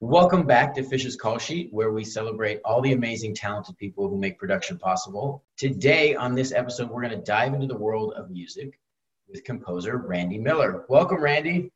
Welcome 0.00 0.46
back 0.46 0.74
to 0.74 0.82
Fish's 0.82 1.16
Call 1.16 1.38
Sheet, 1.38 1.72
where 1.72 1.90
we 1.90 2.04
celebrate 2.04 2.60
all 2.66 2.82
the 2.82 2.92
amazing, 2.92 3.34
talented 3.34 3.78
people 3.78 4.10
who 4.10 4.18
make 4.18 4.38
production 4.38 4.76
possible. 4.76 5.42
Today, 5.56 6.14
on 6.14 6.34
this 6.34 6.52
episode, 6.52 6.90
we're 6.90 7.00
going 7.00 7.18
to 7.18 7.24
dive 7.24 7.54
into 7.54 7.66
the 7.66 7.78
world 7.78 8.12
of 8.12 8.30
music 8.30 8.78
with 9.26 9.42
composer 9.44 9.96
Randy 9.96 10.36
Miller. 10.36 10.84
Welcome, 10.90 11.22
Randy. 11.22 11.72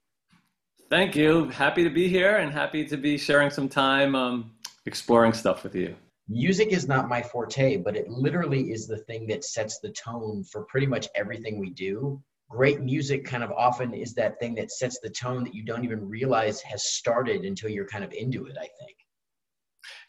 Thank 0.91 1.17
you. 1.17 1.48
Happy 1.48 1.83
to 1.83 1.88
be 1.88 2.09
here 2.09 2.37
and 2.37 2.53
happy 2.53 2.85
to 2.88 2.98
be 2.98 3.17
sharing 3.17 3.48
some 3.48 3.71
time 3.71 4.14
um, 4.14 4.50
exploring 4.84 5.32
stuff 5.32 5.64
with 5.64 5.74
you. 5.74 5.96
Music 6.28 6.72
is 6.72 6.87
not 6.87 7.08
my 7.08 7.22
forte, 7.22 7.78
but 7.78 7.96
it 7.96 8.10
literally 8.10 8.71
is 8.71 8.87
the 8.87 8.98
thing 8.98 9.26
that 9.28 9.44
sets 9.44 9.78
the 9.78 9.92
tone 9.92 10.44
for 10.44 10.64
pretty 10.64 10.87
much 10.87 11.08
everything 11.14 11.58
we 11.58 11.71
do 11.71 12.22
great 12.51 12.80
music 12.80 13.24
kind 13.24 13.44
of 13.44 13.53
often 13.53 13.94
is 13.94 14.12
that 14.14 14.38
thing 14.40 14.56
that 14.56 14.72
sets 14.72 14.98
the 14.98 15.08
tone 15.08 15.44
that 15.44 15.54
you 15.54 15.64
don't 15.64 15.85
even 15.85 16.06
realize 16.06 16.60
has 16.60 16.84
started 16.84 17.45
until 17.45 17.70
you're 17.70 17.87
kind 17.87 18.05
of 18.05 18.12
into 18.12 18.45
it, 18.46 18.56
I 18.59 18.69
think. 18.80 18.96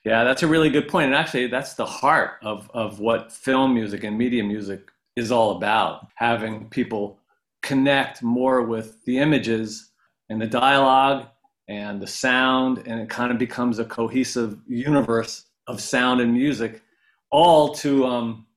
Yeah, 0.03 0.23
that's 0.23 0.41
a 0.41 0.47
really 0.47 0.71
good 0.71 0.87
point. 0.87 1.05
And 1.05 1.15
actually, 1.15 1.47
that's 1.47 1.75
the 1.75 1.85
heart 1.85 2.31
of, 2.41 2.69
of 2.73 2.99
what 2.99 3.31
film 3.31 3.75
music 3.75 4.03
and 4.03 4.17
media 4.17 4.43
music 4.43 4.89
is 5.15 5.31
all 5.31 5.57
about 5.57 6.07
having 6.15 6.67
people 6.69 7.19
connect 7.61 8.23
more 8.23 8.63
with 8.63 9.05
the 9.05 9.19
images 9.19 9.91
and 10.29 10.41
the 10.41 10.47
dialogue 10.47 11.27
and 11.67 12.01
the 12.01 12.07
sound, 12.07 12.79
and 12.87 12.99
it 12.99 13.09
kind 13.09 13.31
of 13.31 13.37
becomes 13.37 13.77
a 13.77 13.85
cohesive 13.85 14.57
universe 14.67 15.45
of 15.67 15.79
sound 15.79 16.19
and 16.19 16.33
music, 16.33 16.81
all 17.29 17.73
to 17.75 18.05
um, 18.05 18.47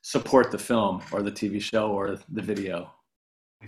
support 0.00 0.50
the 0.50 0.58
film 0.58 1.02
or 1.12 1.22
the 1.22 1.30
TV 1.30 1.60
show 1.60 1.90
or 1.90 2.18
the 2.30 2.42
video. 2.42 2.90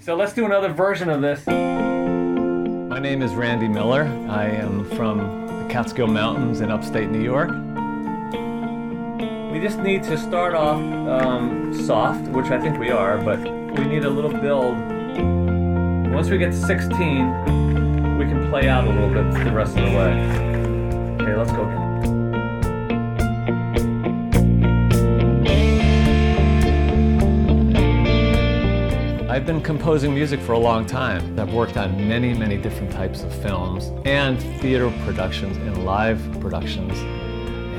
So 0.00 0.14
let's 0.14 0.32
do 0.32 0.44
another 0.44 0.68
version 0.68 1.08
of 1.08 1.20
this. 1.22 1.46
My 1.46 2.98
name 2.98 3.20
is 3.20 3.34
Randy 3.34 3.68
Miller. 3.68 4.04
I 4.28 4.44
am 4.44 4.84
from 4.96 5.46
the 5.46 5.66
Catskill 5.68 6.06
Mountains 6.06 6.60
in 6.60 6.70
upstate 6.70 7.10
New 7.10 7.22
York. 7.22 7.50
We 9.52 9.60
just 9.60 9.78
need 9.80 10.02
to 10.04 10.16
start 10.16 10.54
off 10.54 10.76
um, 10.76 11.74
soft, 11.84 12.28
which 12.28 12.46
I 12.46 12.60
think 12.60 12.78
we 12.78 12.90
are, 12.90 13.18
but 13.18 13.40
we 13.40 13.84
need 13.84 14.04
a 14.04 14.10
little 14.10 14.30
build. 14.30 14.76
Once 16.12 16.30
we 16.30 16.38
get 16.38 16.52
to 16.52 16.58
16, 16.58 18.18
we 18.18 18.24
can 18.24 18.48
play 18.50 18.68
out 18.68 18.86
a 18.86 18.90
little 18.90 19.08
bit 19.08 19.44
the 19.44 19.52
rest 19.52 19.76
of 19.76 19.84
the 19.84 19.96
way. 19.96 20.12
Okay, 21.20 21.34
let's 21.34 21.52
go 21.52 21.64
again. 21.68 21.87
I've 29.38 29.46
been 29.46 29.62
composing 29.62 30.12
music 30.12 30.40
for 30.40 30.54
a 30.54 30.58
long 30.58 30.84
time. 30.84 31.38
I've 31.38 31.52
worked 31.52 31.76
on 31.76 31.96
many, 32.08 32.34
many 32.34 32.56
different 32.56 32.90
types 32.90 33.22
of 33.22 33.32
films 33.40 33.92
and 34.04 34.42
theater 34.60 34.92
productions 35.04 35.56
and 35.58 35.84
live 35.84 36.20
productions. 36.40 36.98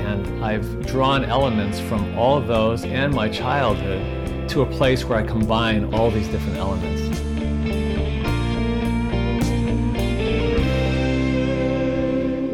And 0.06 0.42
I've 0.42 0.86
drawn 0.86 1.22
elements 1.22 1.78
from 1.78 2.18
all 2.18 2.38
of 2.38 2.46
those 2.46 2.86
and 2.86 3.12
my 3.12 3.28
childhood 3.28 4.48
to 4.48 4.62
a 4.62 4.66
place 4.66 5.04
where 5.04 5.18
I 5.18 5.22
combine 5.22 5.92
all 5.92 6.10
these 6.10 6.28
different 6.28 6.56
elements. 6.56 7.18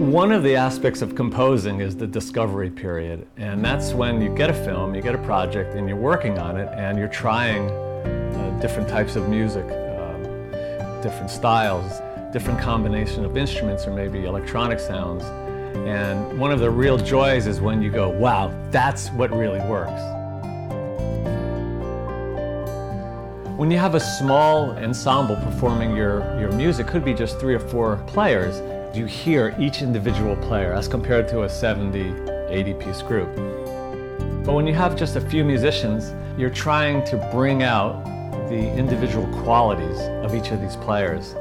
One 0.01 0.33
of 0.33 0.43
the 0.43 0.57
aspects 0.57 1.01
of 1.01 1.15
composing 1.15 1.81
is 1.81 1.97
the 1.97 2.09
discovery 2.09 2.71
period. 2.71 3.29
And 3.37 3.65
that's 3.65 3.95
when 3.95 4.21
you 4.21 4.35
get 4.35 4.51
a 4.51 4.65
film, 4.65 4.97
you 4.97 5.01
get 5.01 5.15
a 5.15 5.23
project, 5.23 5.77
and 5.77 5.89
you're 5.89 5.97
working 5.97 6.41
on 6.41 6.57
it, 6.57 6.69
and 6.75 6.99
you're 6.99 7.07
trying 7.07 7.86
different 8.61 8.89
types 8.89 9.17
of 9.17 9.29
music, 9.29 9.65
um, 9.65 10.23
different 11.03 11.31
styles, 11.31 12.01
different 12.33 12.61
combination 12.61 13.25
of 13.25 13.37
instruments 13.37 13.87
or 13.87 13.93
maybe 13.93 14.25
electronic 14.25 14.81
sounds. 14.81 15.25
And 15.87 16.39
one 16.39 16.53
of 16.53 16.61
the 16.61 16.71
real 16.71 16.97
joys 16.97 17.47
is 17.47 17.61
when 17.61 17.83
you 17.83 17.91
go, 17.91 18.09
wow, 18.09 18.53
that's 18.71 19.09
what 19.11 19.31
really 19.31 19.61
works. 19.61 20.01
When 23.59 23.71
you 23.71 23.79
have 23.79 23.95
a 23.95 24.01
small 24.01 24.73
ensemble 24.73 25.37
performing 25.37 25.97
your, 25.97 26.21
your 26.39 26.53
music, 26.53 26.87
could 26.87 27.05
be 27.05 27.15
just 27.15 27.39
three 27.39 27.55
or 27.55 27.61
four 27.61 27.97
players, 28.07 28.61
you 28.97 29.07
hear 29.07 29.55
each 29.59 29.83
individual 29.83 30.37
player 30.37 30.73
as 30.73 30.89
compared 30.89 31.29
to 31.29 31.45
a 31.45 31.49
70, 31.49 32.51
80 32.51 32.75
piece 32.75 33.03
group. 33.03 33.35
But 34.45 34.55
when 34.55 34.67
you 34.67 34.75
have 34.75 34.97
just 34.97 35.17
a 35.17 35.21
few 35.21 35.45
musicians, 35.45 36.13
you're 36.39 36.51
trying 36.51 37.05
to 37.07 37.17
bring 37.33 37.63
out 37.63 38.16
the 38.49 38.73
individual 38.77 39.27
qualities 39.43 39.99
of 40.25 40.35
each 40.35 40.51
of 40.51 40.61
these 40.61 40.77
players. 40.77 41.35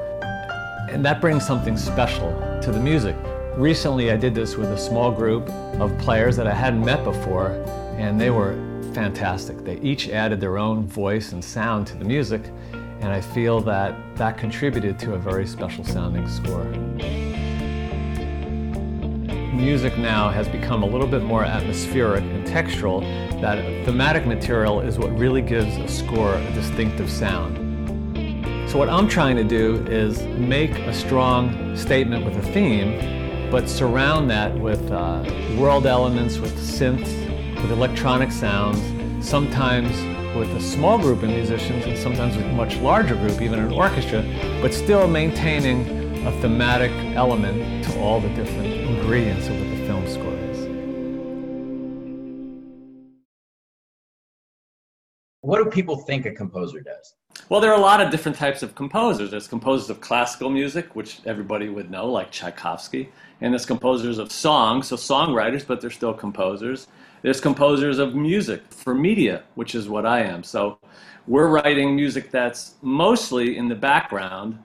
And 0.89 1.03
that 1.06 1.22
brings 1.22 1.45
something 1.45 1.78
special 1.78 2.31
to 2.61 2.72
the 2.72 2.79
music. 2.79 3.16
Recently, 3.56 4.11
I 4.11 4.17
did 4.17 4.35
this 4.35 4.56
with 4.56 4.72
a 4.72 4.78
small 4.78 5.11
group 5.11 5.50
of 5.79 5.97
players 5.97 6.35
that 6.38 6.47
I 6.47 6.53
hadn't 6.53 6.83
met 6.83 7.03
before, 7.03 7.51
and 7.97 8.19
they 8.19 8.29
were 8.29 8.53
fantastic. 8.94 9.63
They 9.63 9.78
each 9.79 10.09
added 10.09 10.39
their 10.39 10.57
own 10.57 10.88
voice 10.88 11.31
and 11.31 11.44
sound 11.44 11.88
to 11.88 11.95
the 11.95 12.06
music, 12.06 12.41
and 13.01 13.06
I 13.06 13.22
feel 13.22 13.62
that 13.62 13.95
that 14.16 14.38
contributed 14.38 14.97
to 15.00 15.13
a 15.13 15.17
very 15.17 15.45
special 15.45 15.83
sounding 15.83 16.27
score. 16.29 17.25
Music 19.56 19.98
now 19.98 20.30
has 20.30 20.50
become 20.50 20.84
a 20.84 20.86
little 20.86 21.08
bit 21.08 21.24
more 21.24 21.46
atmospheric 21.46 22.24
and 22.24 22.46
textural, 22.46 23.02
that 23.40 23.58
thematic 23.86 24.26
material 24.26 24.82
is 24.82 25.00
what 25.00 25.18
really 25.18 25.42
gives 25.42 25.78
a 25.78 25.88
score 25.88 26.36
a 26.36 26.54
distinctive 26.54 27.10
sound. 27.10 27.58
So 28.70 28.78
what 28.78 28.90
I'm 28.90 29.08
trying 29.08 29.38
to 29.38 29.46
do 29.46 29.78
is 29.88 30.22
make 30.24 30.72
a 30.80 30.94
strong 30.94 31.76
statement 31.78 32.26
with 32.26 32.36
a 32.36 32.52
theme, 32.52 33.50
but 33.50 33.70
surround 33.70 34.30
that 34.30 34.54
with 34.60 34.92
uh, 34.92 35.24
world 35.58 35.86
elements, 35.86 36.38
with 36.38 36.54
synths, 36.58 37.62
with 37.62 37.72
electronic 37.72 38.34
sounds, 38.34 38.82
sometimes 39.26 39.90
with 40.36 40.50
a 40.50 40.62
small 40.62 41.00
group 41.00 41.24
of 41.24 41.30
musicians 41.30 41.86
and 41.86 41.98
sometimes 41.98 42.36
with 42.36 42.46
a 42.46 42.52
much 42.52 42.76
larger 42.78 43.16
group, 43.16 43.42
even 43.42 43.60
an 43.60 43.72
orchestra, 43.72 44.22
but 44.62 44.74
still 44.74 45.08
maintaining 45.08 46.05
a 46.25 46.31
thematic 46.41 46.91
element 47.16 47.86
to 47.86 48.00
all 48.00 48.19
the 48.19 48.30
different 48.30 48.68
ingredients 48.68 49.47
of 49.47 49.59
what 49.59 49.69
the 49.69 49.86
film 49.86 50.08
score 50.08 50.34
is. 50.50 50.56
what 55.46 55.63
do 55.63 55.69
people 55.69 55.96
think 55.96 56.25
a 56.25 56.31
composer 56.31 56.81
does? 56.81 57.13
Well, 57.50 57.62
there 57.62 57.72
are 57.72 57.78
a 57.78 57.81
lot 57.81 58.02
of 58.02 58.09
different 58.09 58.38
types 58.38 58.63
of 58.63 58.74
composers. 58.74 59.30
There's 59.30 59.47
composers 59.47 59.91
of 59.91 60.02
classical 60.02 60.50
music, 60.50 60.96
which 60.96 61.19
everybody 61.25 61.69
would 61.69 61.91
know, 61.91 62.09
like 62.09 62.31
Tchaikovsky, 62.31 63.12
and 63.42 63.53
there's 63.53 63.66
composers 63.66 64.18
of 64.18 64.31
songs, 64.31 64.88
so 64.88 64.96
songwriters, 64.96 65.66
but 65.66 65.81
they're 65.81 65.92
still 65.92 66.13
composers. 66.13 66.88
There's 67.22 67.40
composers 67.40 68.00
of 68.00 68.16
music 68.16 68.63
for 68.72 68.96
media, 68.96 69.44
which 69.53 69.75
is 69.75 69.88
what 69.88 70.06
I 70.06 70.22
am. 70.24 70.44
So 70.44 70.80
we're 71.28 71.50
writing 71.50 71.96
music 71.96 72.31
that's 72.31 72.75
mostly 72.81 73.57
in 73.57 73.68
the 73.68 73.75
background 73.75 74.57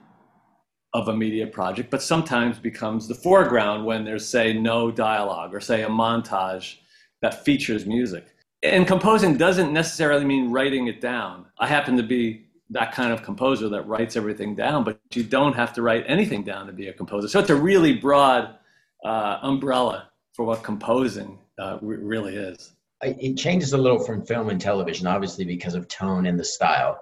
of 0.93 1.07
a 1.07 1.15
media 1.15 1.47
project, 1.47 1.89
but 1.89 2.01
sometimes 2.01 2.59
becomes 2.59 3.07
the 3.07 3.15
foreground 3.15 3.85
when 3.85 4.03
there's, 4.03 4.27
say, 4.27 4.53
no 4.53 4.91
dialogue 4.91 5.53
or, 5.53 5.59
say, 5.61 5.83
a 5.83 5.89
montage 5.89 6.77
that 7.21 7.45
features 7.45 7.85
music 7.85 8.31
and 8.63 8.87
composing 8.87 9.37
doesn't 9.37 9.73
necessarily 9.73 10.25
mean 10.25 10.51
writing 10.51 10.87
it 10.87 11.01
down. 11.01 11.45
I 11.57 11.67
happen 11.67 11.97
to 11.97 12.03
be 12.03 12.45
that 12.69 12.93
kind 12.93 13.11
of 13.11 13.23
composer 13.23 13.67
that 13.69 13.87
writes 13.87 14.15
everything 14.15 14.55
down, 14.55 14.83
but 14.83 14.99
you 15.13 15.23
don't 15.23 15.53
have 15.53 15.73
to 15.73 15.81
write 15.81 16.05
anything 16.07 16.43
down 16.43 16.67
to 16.67 16.73
be 16.73 16.87
a 16.87 16.93
composer. 16.93 17.27
So 17.27 17.39
it's 17.39 17.49
a 17.49 17.55
really 17.55 17.93
broad 17.93 18.55
uh, 19.03 19.39
umbrella 19.41 20.09
for 20.33 20.45
what 20.45 20.63
composing 20.63 21.39
uh, 21.57 21.79
really 21.81 22.35
is. 22.35 22.73
It 23.03 23.35
changes 23.35 23.73
a 23.73 23.77
little 23.77 23.99
from 23.99 24.23
film 24.23 24.49
and 24.49 24.61
television, 24.61 25.07
obviously, 25.07 25.43
because 25.43 25.73
of 25.73 25.87
tone 25.87 26.27
and 26.27 26.39
the 26.39 26.45
style. 26.45 27.01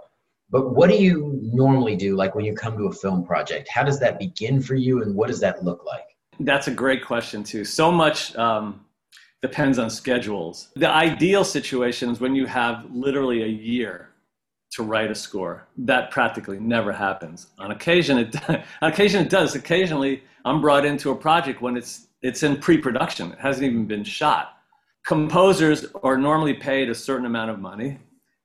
But 0.51 0.75
what 0.75 0.89
do 0.89 0.95
you 0.95 1.39
normally 1.43 1.95
do, 1.95 2.15
like 2.15 2.33
when 2.33 2.45
you 2.45 2.53
come 2.53 2.77
to 2.77 2.85
a 2.85 2.91
film 2.91 3.23
project? 3.23 3.69
How 3.69 3.83
does 3.83 3.99
that 3.99 4.17
begin 4.17 4.61
for 4.61 4.75
you, 4.75 5.03
and 5.03 5.15
what 5.15 5.27
does 5.27 5.39
that 5.41 5.63
look 5.63 5.85
like? 5.85 6.05
That's 6.39 6.67
a 6.67 6.71
great 6.71 7.05
question, 7.05 7.43
too. 7.43 7.63
So 7.65 7.91
much 7.91 8.35
um, 8.35 8.85
depends 9.41 9.77
on 9.77 9.89
schedules. 9.89 10.69
The 10.75 10.89
ideal 10.89 11.43
situation 11.43 12.09
is 12.09 12.19
when 12.19 12.35
you 12.35 12.45
have 12.47 12.87
literally 12.91 13.43
a 13.43 13.47
year 13.47 14.09
to 14.71 14.83
write 14.83 15.11
a 15.11 15.15
score. 15.15 15.67
That 15.77 16.11
practically 16.11 16.59
never 16.59 16.91
happens. 16.91 17.47
On 17.59 17.71
occasion, 17.71 18.17
it 18.17 18.35
on 18.49 18.91
occasion 18.91 19.25
it 19.25 19.29
does. 19.29 19.55
Occasionally, 19.55 20.23
I'm 20.45 20.61
brought 20.61 20.85
into 20.85 21.11
a 21.11 21.15
project 21.15 21.61
when 21.61 21.77
it's 21.77 22.07
it's 22.21 22.43
in 22.43 22.57
pre-production. 22.57 23.31
It 23.31 23.39
hasn't 23.39 23.65
even 23.65 23.85
been 23.85 24.03
shot. 24.03 24.57
Composers 25.07 25.85
are 26.03 26.17
normally 26.17 26.53
paid 26.53 26.89
a 26.89 26.95
certain 26.95 27.25
amount 27.25 27.49
of 27.49 27.59
money, 27.59 27.97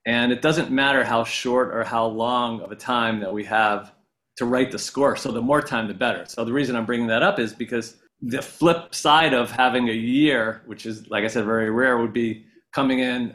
and 0.06 0.32
it 0.32 0.42
doesn't 0.42 0.70
matter 0.70 1.04
how 1.04 1.24
short 1.24 1.74
or 1.74 1.84
how 1.84 2.06
long 2.06 2.60
of 2.60 2.70
a 2.70 2.76
time 2.76 3.20
that 3.20 3.32
we 3.32 3.44
have 3.44 3.92
to 4.36 4.44
write 4.44 4.70
the 4.70 4.78
score. 4.78 5.16
So 5.16 5.30
the 5.30 5.40
more 5.40 5.62
time, 5.62 5.88
the 5.88 5.94
better. 5.94 6.24
So 6.26 6.44
the 6.44 6.52
reason 6.52 6.76
I'm 6.76 6.84
bringing 6.84 7.06
that 7.06 7.22
up 7.22 7.38
is 7.38 7.52
because 7.52 7.96
the 8.20 8.42
flip 8.42 8.94
side 8.94 9.32
of 9.32 9.50
having 9.50 9.88
a 9.88 9.92
year, 9.92 10.62
which 10.66 10.86
is, 10.86 11.08
like 11.08 11.24
I 11.24 11.28
said, 11.28 11.44
very 11.44 11.70
rare, 11.70 11.98
would 11.98 12.12
be 12.12 12.44
coming 12.72 12.98
in 12.98 13.34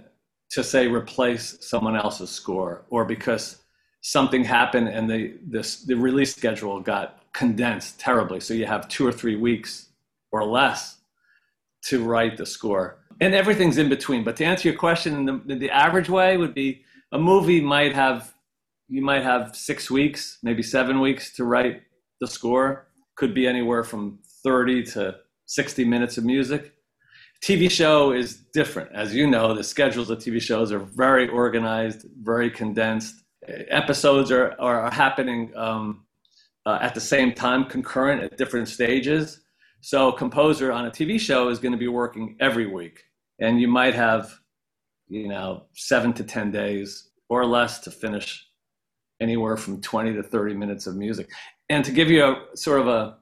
to 0.52 0.64
say 0.64 0.88
replace 0.88 1.58
someone 1.62 1.96
else's 1.96 2.30
score 2.30 2.86
or 2.90 3.06
because 3.06 3.62
something 4.02 4.44
happened 4.44 4.88
and 4.90 5.10
the, 5.10 5.38
this, 5.46 5.84
the 5.84 5.96
release 5.96 6.36
schedule 6.36 6.80
got 6.80 7.24
condensed 7.34 8.00
terribly. 8.00 8.40
So 8.40 8.54
you 8.54 8.66
have 8.66 8.88
two 8.88 9.06
or 9.06 9.12
three 9.12 9.36
weeks 9.36 9.90
or 10.32 10.46
less 10.46 10.98
to 11.86 12.04
write 12.04 12.38
the 12.38 12.46
score. 12.46 12.99
And 13.22 13.36
everything's 13.36 13.78
in 13.78 13.90
between. 13.90 14.24
But 14.24 14.38
to 14.38 14.46
answer 14.46 14.70
your 14.70 14.78
question, 14.78 15.26
the, 15.26 15.56
the 15.56 15.70
average 15.70 16.10
way 16.10 16.38
would 16.38 16.54
be 16.54 16.84
a 17.12 17.20
movie 17.20 17.62
might 17.62 17.94
have 17.94 18.34
you 18.92 19.04
might 19.04 19.22
have 19.22 19.56
six 19.56 19.92
weeks, 19.92 20.40
maybe 20.42 20.64
seven 20.64 21.00
weeks 21.00 21.36
to 21.36 21.44
write 21.44 21.84
the 22.22 22.28
score. 22.28 22.88
Could 23.16 23.36
be 23.36 23.46
anywhere 23.46 23.84
from 23.84 24.20
30 24.44 24.84
to 24.94 25.16
60 25.46 25.86
minutes 25.86 26.18
of 26.18 26.26
music. 26.26 26.74
TV 27.44 27.70
show 27.70 28.12
is 28.12 28.36
different. 28.54 28.92
As 28.94 29.14
you 29.14 29.28
know, 29.28 29.54
the 29.54 29.64
schedules 29.64 30.10
of 30.10 30.18
TV 30.18 30.42
shows 30.42 30.72
are 30.72 30.80
very 30.80 31.30
organized, 31.30 32.06
very 32.22 32.50
condensed. 32.50 33.24
Episodes 33.48 34.32
are, 34.32 34.60
are 34.60 34.92
happening 34.92 35.52
um, 35.56 36.06
uh, 36.66 36.80
at 36.82 36.94
the 36.94 37.02
same 37.02 37.34
time, 37.34 37.66
concurrent 37.66 38.22
at 38.22 38.38
different 38.38 38.68
stages. 38.68 39.42
So, 39.82 40.10
a 40.10 40.18
composer 40.18 40.72
on 40.74 40.86
a 40.86 40.92
TV 40.92 41.20
show 41.20 41.48
is 41.50 41.60
going 41.60 41.72
to 41.72 41.78
be 41.78 41.88
working 41.88 42.36
every 42.42 42.68
week, 42.68 43.04
and 43.40 43.60
you 43.60 43.68
might 43.68 43.96
have, 43.96 44.40
you 45.08 45.28
know, 45.28 45.66
seven 45.74 46.14
to 46.14 46.24
10 46.24 46.52
days 46.52 47.10
or 47.30 47.46
less 47.46 47.80
to 47.80 47.92
finish 47.92 48.46
anywhere 49.20 49.58
from 49.58 49.82
20 49.82 50.14
to 50.14 50.24
30 50.24 50.56
minutes 50.56 50.88
of 50.88 50.96
music. 50.96 51.30
And 51.70 51.84
to 51.86 51.92
give 51.92 52.10
you 52.10 52.24
a 52.24 52.58
sort 52.58 52.82
of 52.82 52.88
a, 52.88 53.18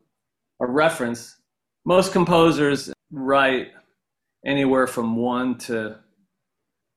a 0.61 0.67
reference, 0.67 1.37
most 1.85 2.11
composers 2.11 2.91
write 3.11 3.69
anywhere 4.45 4.87
from 4.87 5.15
one 5.15 5.57
to 5.57 5.97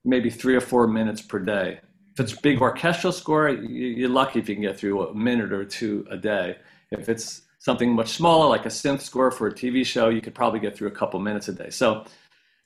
maybe 0.04 0.30
three 0.30 0.54
or 0.54 0.60
four 0.60 0.86
minutes 0.86 1.20
per 1.20 1.38
day. 1.38 1.80
If 2.12 2.20
it's 2.20 2.32
big 2.40 2.60
orchestral 2.60 3.12
score, 3.12 3.48
you're 3.48 4.08
lucky 4.08 4.38
if 4.38 4.48
you 4.48 4.54
can 4.54 4.62
get 4.62 4.78
through 4.78 5.08
a 5.08 5.14
minute 5.14 5.52
or 5.52 5.64
two 5.64 6.06
a 6.10 6.16
day. 6.16 6.56
If 6.90 7.08
it's 7.08 7.42
something 7.58 7.94
much 7.94 8.10
smaller, 8.10 8.48
like 8.48 8.66
a 8.66 8.70
synth 8.70 9.00
score 9.00 9.30
for 9.30 9.46
a 9.46 9.52
TV 9.52 9.84
show, 9.84 10.08
you 10.08 10.20
could 10.20 10.34
probably 10.34 10.60
get 10.60 10.76
through 10.76 10.88
a 10.88 10.92
couple 10.92 11.20
minutes 11.20 11.48
a 11.48 11.52
day. 11.52 11.70
So 11.70 12.04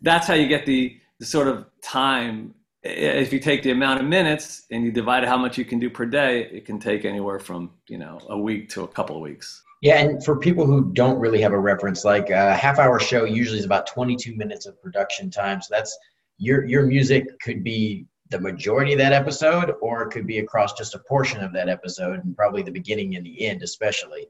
that's 0.05 0.27
how 0.27 0.35
you 0.35 0.47
get 0.47 0.67
the, 0.67 0.99
the 1.19 1.27
sort 1.27 1.49
of 1.49 1.67
time 1.83 2.55
if 2.85 3.33
you 3.33 3.41
take 3.41 3.63
the 3.63 3.71
amount 3.71 4.01
of 4.01 4.07
minutes 4.07 4.67
and 4.71 4.85
you 4.85 4.93
divide 4.93 5.25
how 5.25 5.39
much 5.39 5.57
you 5.57 5.65
can 5.65 5.79
do 5.79 5.89
per 5.89 6.05
day, 6.05 6.43
it 6.53 6.67
can 6.67 6.79
take 6.79 7.05
anywhere 7.05 7.39
from 7.39 7.71
you 7.89 7.99
know 7.99 8.21
a 8.29 8.39
week 8.39 8.69
to 8.71 8.83
a 8.83 8.89
couple 8.89 9.17
of 9.17 9.23
weeks. 9.23 9.63
Yeah, 9.81 9.99
and 9.99 10.25
for 10.25 10.39
people 10.39 10.67
who 10.67 10.93
don't 10.93 11.19
really 11.19 11.41
have 11.41 11.53
a 11.53 11.59
reference, 11.59 12.05
like 12.05 12.31
uh, 12.31 12.51
a 12.53 12.55
half 12.55 12.79
hour 12.79 13.01
show 13.01 13.25
usually 13.25 13.59
is 13.59 13.65
about 13.65 13.87
22 13.87 14.35
minutes 14.37 14.67
of 14.67 14.81
production 14.83 15.31
time. 15.31 15.61
So 15.63 15.75
that's 15.75 15.97
your 16.39 16.65
your 16.67 16.85
music 16.87 17.41
could 17.41 17.65
be 17.65 18.07
the 18.31 18.41
majority 18.41 18.93
of 18.93 18.99
that 18.99 19.13
episode, 19.13 19.75
or 19.81 20.03
it 20.03 20.11
could 20.11 20.27
be 20.27 20.39
across 20.39 20.75
just 20.75 20.95
a 20.95 20.99
portion 20.99 21.43
of 21.43 21.53
that 21.55 21.69
episode, 21.69 22.23
and 22.23 22.37
probably 22.37 22.63
the 22.63 22.71
beginning 22.71 23.17
and 23.17 23.25
the 23.25 23.47
end, 23.47 23.63
especially. 23.63 24.27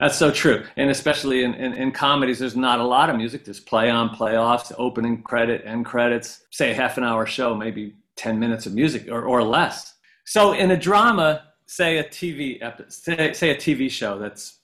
That's 0.00 0.16
so 0.16 0.30
true. 0.30 0.64
And 0.76 0.90
especially 0.90 1.42
in, 1.44 1.54
in, 1.54 1.72
in, 1.72 1.90
comedies, 1.90 2.38
there's 2.38 2.56
not 2.56 2.80
a 2.80 2.84
lot 2.84 3.08
of 3.08 3.16
music. 3.16 3.44
There's 3.44 3.60
play 3.60 3.88
on, 3.88 4.10
play 4.10 4.38
offs, 4.38 4.70
opening 4.76 5.22
credit, 5.22 5.62
end 5.64 5.86
credits, 5.86 6.42
say 6.50 6.70
a 6.70 6.74
half 6.74 6.98
an 6.98 7.04
hour 7.04 7.24
show, 7.24 7.54
maybe 7.54 7.94
10 8.16 8.38
minutes 8.38 8.66
of 8.66 8.74
music 8.74 9.08
or, 9.10 9.22
or 9.22 9.42
less. 9.42 9.94
So 10.26 10.52
in 10.52 10.70
a 10.70 10.76
drama, 10.76 11.44
say 11.66 11.98
a 11.98 12.04
TV 12.04 12.58
say, 12.88 13.32
say 13.32 13.50
a 13.50 13.56
TV 13.56 13.90
show 13.90 14.18
that's 14.18 14.58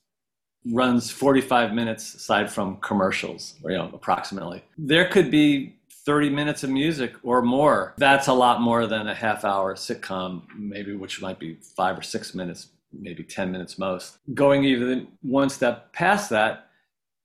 runs 0.70 1.10
45 1.10 1.72
minutes 1.72 2.14
aside 2.14 2.50
from 2.52 2.76
commercials, 2.76 3.54
you 3.64 3.76
know, 3.76 3.90
approximately. 3.92 4.62
There 4.78 5.08
could 5.08 5.30
be 5.30 5.76
30 6.04 6.30
minutes 6.30 6.62
of 6.62 6.70
music 6.70 7.14
or 7.22 7.42
more. 7.42 7.94
That's 7.96 8.28
a 8.28 8.32
lot 8.32 8.60
more 8.60 8.86
than 8.86 9.08
a 9.08 9.14
half 9.14 9.44
hour 9.44 9.74
sitcom, 9.74 10.42
maybe 10.56 10.94
which 10.94 11.20
might 11.20 11.38
be 11.38 11.54
five 11.76 11.98
or 11.98 12.02
six 12.02 12.34
minutes 12.34 12.68
maybe 12.92 13.22
10 13.22 13.50
minutes 13.50 13.78
most. 13.78 14.18
Going 14.34 14.64
even 14.64 15.08
one 15.22 15.48
step 15.48 15.92
past 15.92 16.30
that 16.30 16.68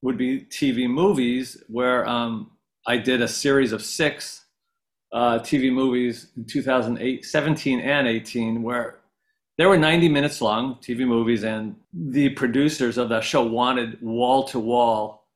would 0.02 0.18
be 0.18 0.42
TV 0.42 0.90
movies, 0.90 1.64
where 1.68 2.08
um, 2.08 2.52
I 2.86 2.98
did 2.98 3.22
a 3.22 3.28
series 3.28 3.72
of 3.72 3.82
six 3.82 4.46
uh, 5.12 5.40
TV 5.40 5.72
movies 5.72 6.28
in 6.38 6.46
2008, 6.46 7.26
17 7.26 7.80
and 7.80 8.08
18, 8.08 8.62
where 8.62 9.00
they 9.58 9.66
were 9.66 9.78
90 9.78 10.10
minutes 10.10 10.42
long, 10.42 10.76
TV 10.76 11.08
movies, 11.08 11.44
and 11.44 11.76
the 11.92 12.30
producers 12.30 12.98
of 12.98 13.10
that 13.10 13.24
show 13.24 13.44
wanted 13.44 14.00
wall 14.02 14.44
to 14.50 14.60
wall 14.60 15.28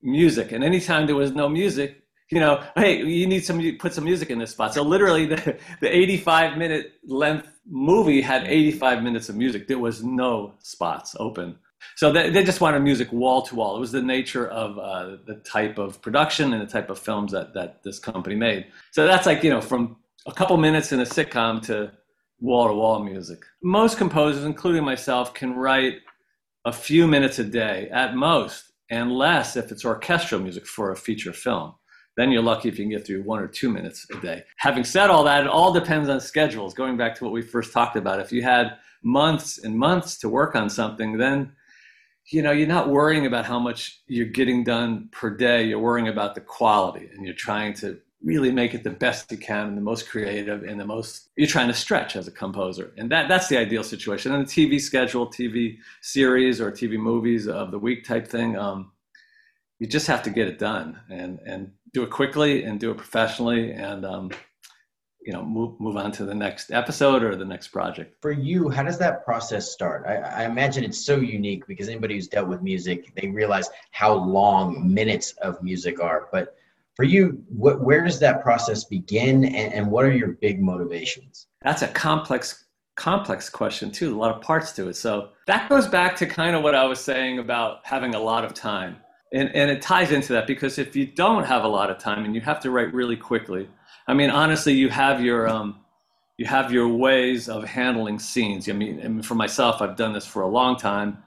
music. 0.00 0.52
And 0.52 0.62
anytime 0.62 1.06
there 1.06 1.16
was 1.16 1.32
no 1.32 1.48
music, 1.48 2.03
you 2.30 2.40
know, 2.40 2.62
hey, 2.76 3.02
you 3.02 3.26
need 3.26 3.44
some, 3.44 3.60
put 3.78 3.92
some 3.92 4.04
music 4.04 4.30
in 4.30 4.38
this 4.38 4.52
spot. 4.52 4.74
So 4.74 4.82
literally, 4.82 5.26
the, 5.26 5.58
the 5.80 5.94
85 5.94 6.56
minute 6.56 6.94
length 7.04 7.48
movie 7.68 8.20
had 8.20 8.46
85 8.46 9.02
minutes 9.02 9.28
of 9.28 9.36
music. 9.36 9.68
There 9.68 9.78
was 9.78 10.02
no 10.02 10.54
spots 10.60 11.14
open. 11.18 11.56
So 11.96 12.10
they, 12.10 12.30
they 12.30 12.42
just 12.42 12.62
wanted 12.62 12.80
music 12.80 13.12
wall 13.12 13.42
to 13.42 13.54
wall. 13.54 13.76
It 13.76 13.80
was 13.80 13.92
the 13.92 14.02
nature 14.02 14.48
of 14.48 14.78
uh, 14.78 15.18
the 15.26 15.36
type 15.44 15.78
of 15.78 16.00
production 16.00 16.54
and 16.54 16.62
the 16.62 16.66
type 16.70 16.88
of 16.88 16.98
films 16.98 17.32
that, 17.32 17.52
that 17.54 17.82
this 17.82 17.98
company 17.98 18.36
made. 18.36 18.66
So 18.90 19.06
that's 19.06 19.26
like, 19.26 19.44
you 19.44 19.50
know, 19.50 19.60
from 19.60 19.96
a 20.26 20.32
couple 20.32 20.56
minutes 20.56 20.92
in 20.92 21.00
a 21.00 21.04
sitcom 21.04 21.60
to 21.66 21.92
wall 22.40 22.68
to 22.68 22.74
wall 22.74 23.04
music. 23.04 23.40
Most 23.62 23.98
composers, 23.98 24.44
including 24.44 24.82
myself, 24.82 25.34
can 25.34 25.54
write 25.54 25.98
a 26.64 26.72
few 26.72 27.06
minutes 27.06 27.38
a 27.38 27.44
day 27.44 27.90
at 27.92 28.16
most, 28.16 28.72
and 28.90 29.12
less 29.12 29.56
if 29.56 29.70
it's 29.70 29.84
orchestral 29.84 30.40
music 30.40 30.66
for 30.66 30.90
a 30.90 30.96
feature 30.96 31.34
film 31.34 31.74
then 32.16 32.30
you're 32.30 32.42
lucky 32.42 32.68
if 32.68 32.78
you 32.78 32.84
can 32.84 32.90
get 32.90 33.06
through 33.06 33.22
one 33.22 33.40
or 33.40 33.48
two 33.48 33.68
minutes 33.68 34.06
a 34.10 34.20
day. 34.20 34.44
Having 34.56 34.84
said 34.84 35.10
all 35.10 35.24
that, 35.24 35.44
it 35.44 35.48
all 35.48 35.72
depends 35.72 36.08
on 36.08 36.20
schedules. 36.20 36.74
Going 36.74 36.96
back 36.96 37.14
to 37.16 37.24
what 37.24 37.32
we 37.32 37.42
first 37.42 37.72
talked 37.72 37.96
about, 37.96 38.20
if 38.20 38.32
you 38.32 38.42
had 38.42 38.76
months 39.02 39.58
and 39.58 39.76
months 39.76 40.16
to 40.18 40.28
work 40.28 40.54
on 40.54 40.70
something, 40.70 41.18
then 41.18 41.52
you 42.26 42.40
know 42.40 42.52
you're 42.52 42.68
not 42.68 42.88
worrying 42.88 43.26
about 43.26 43.44
how 43.44 43.58
much 43.58 44.00
you're 44.06 44.26
getting 44.26 44.64
done 44.64 45.08
per 45.12 45.30
day. 45.30 45.64
You're 45.64 45.78
worrying 45.78 46.08
about 46.08 46.34
the 46.34 46.40
quality, 46.40 47.08
and 47.12 47.24
you're 47.24 47.34
trying 47.34 47.74
to 47.74 47.98
really 48.24 48.50
make 48.50 48.74
it 48.74 48.82
the 48.82 48.90
best 48.90 49.30
you 49.30 49.36
can 49.36 49.68
and 49.68 49.76
the 49.76 49.82
most 49.82 50.08
creative 50.08 50.62
and 50.62 50.80
the 50.80 50.84
most 50.84 51.28
you're 51.36 51.46
trying 51.46 51.68
to 51.68 51.74
stretch 51.74 52.16
as 52.16 52.26
a 52.26 52.30
composer 52.30 52.94
and 52.96 53.10
that 53.10 53.28
that's 53.28 53.48
the 53.48 53.56
ideal 53.58 53.84
situation 53.84 54.32
and 54.32 54.46
the 54.46 54.50
tv 54.50 54.80
schedule 54.80 55.26
tv 55.26 55.76
series 56.00 56.58
or 56.58 56.72
tv 56.72 56.98
movies 56.98 57.46
of 57.46 57.70
the 57.70 57.78
week 57.78 58.02
type 58.02 58.26
thing 58.26 58.56
um, 58.56 58.90
you 59.78 59.86
just 59.86 60.06
have 60.06 60.22
to 60.22 60.30
get 60.30 60.48
it 60.48 60.58
done 60.58 60.98
and 61.10 61.38
and 61.40 61.70
do 61.94 62.02
it 62.02 62.10
quickly 62.10 62.64
and 62.64 62.78
do 62.78 62.90
it 62.90 62.96
professionally 62.96 63.72
and 63.72 64.04
um, 64.04 64.30
you 65.22 65.32
know 65.32 65.42
move 65.42 65.80
move 65.80 65.96
on 65.96 66.12
to 66.12 66.24
the 66.24 66.34
next 66.34 66.70
episode 66.72 67.22
or 67.22 67.36
the 67.36 67.44
next 67.44 67.68
project. 67.68 68.20
For 68.20 68.32
you 68.32 68.68
how 68.68 68.82
does 68.82 68.98
that 68.98 69.24
process 69.24 69.72
start? 69.72 70.04
I, 70.06 70.16
I, 70.16 70.44
imagine 70.44 70.84
it's 70.84 71.00
so 71.00 71.16
unique 71.16 71.66
because 71.66 71.88
anybody 71.88 72.16
who's 72.16 72.28
dealt 72.28 72.48
with 72.48 72.60
music 72.60 73.14
they 73.14 73.28
realize 73.28 73.70
how 73.92 74.12
long 74.12 74.92
minutes 74.92 75.32
of 75.40 75.62
music 75.62 76.02
are. 76.02 76.28
But 76.30 76.56
for 76.94 77.04
you 77.04 77.42
what, 77.48 77.80
where 77.80 78.04
does 78.04 78.20
that 78.20 78.42
process 78.42 78.84
begin 78.84 79.44
and, 79.44 79.72
and 79.72 79.90
what 79.90 80.04
are 80.04 80.12
your 80.12 80.32
big 80.32 80.60
motivations? 80.60 81.46
That's 81.62 81.82
a 81.82 81.88
complex 81.88 82.64
complex 82.96 83.48
question 83.48 83.90
too 83.90 84.14
a 84.14 84.18
lot 84.18 84.34
of 84.34 84.42
parts 84.42 84.72
to 84.72 84.88
it. 84.88 84.94
So 84.94 85.30
that 85.46 85.68
goes 85.68 85.86
back 85.86 86.16
to 86.16 86.26
kind 86.26 86.54
of 86.54 86.62
what 86.62 86.74
i 86.74 86.84
was 86.84 87.00
saying 87.00 87.38
about 87.38 87.80
having 87.84 88.14
a 88.14 88.20
lot 88.20 88.44
of 88.44 88.54
time 88.54 88.96
and, 89.34 89.54
and 89.54 89.70
it 89.70 89.82
ties 89.82 90.12
into 90.12 90.32
that 90.32 90.46
because 90.46 90.78
if 90.78 90.94
you 90.94 91.06
don't 91.06 91.44
have 91.44 91.64
a 91.64 91.68
lot 91.68 91.90
of 91.90 91.98
time 91.98 92.24
and 92.24 92.34
you 92.34 92.40
have 92.40 92.60
to 92.60 92.70
write 92.70 92.94
really 92.94 93.16
quickly, 93.16 93.68
I 94.06 94.14
mean, 94.14 94.30
honestly, 94.30 94.72
you 94.72 94.88
have 94.90 95.22
your 95.22 95.48
um, 95.48 95.80
you 96.36 96.46
have 96.46 96.72
your 96.72 96.88
ways 96.88 97.48
of 97.48 97.64
handling 97.64 98.18
scenes. 98.18 98.68
I 98.68 98.72
mean, 98.72 99.00
I 99.04 99.08
mean, 99.08 99.22
for 99.22 99.34
myself, 99.34 99.82
I've 99.82 99.96
done 99.96 100.12
this 100.12 100.26
for 100.26 100.42
a 100.42 100.48
long 100.48 100.76
time. 100.76 101.18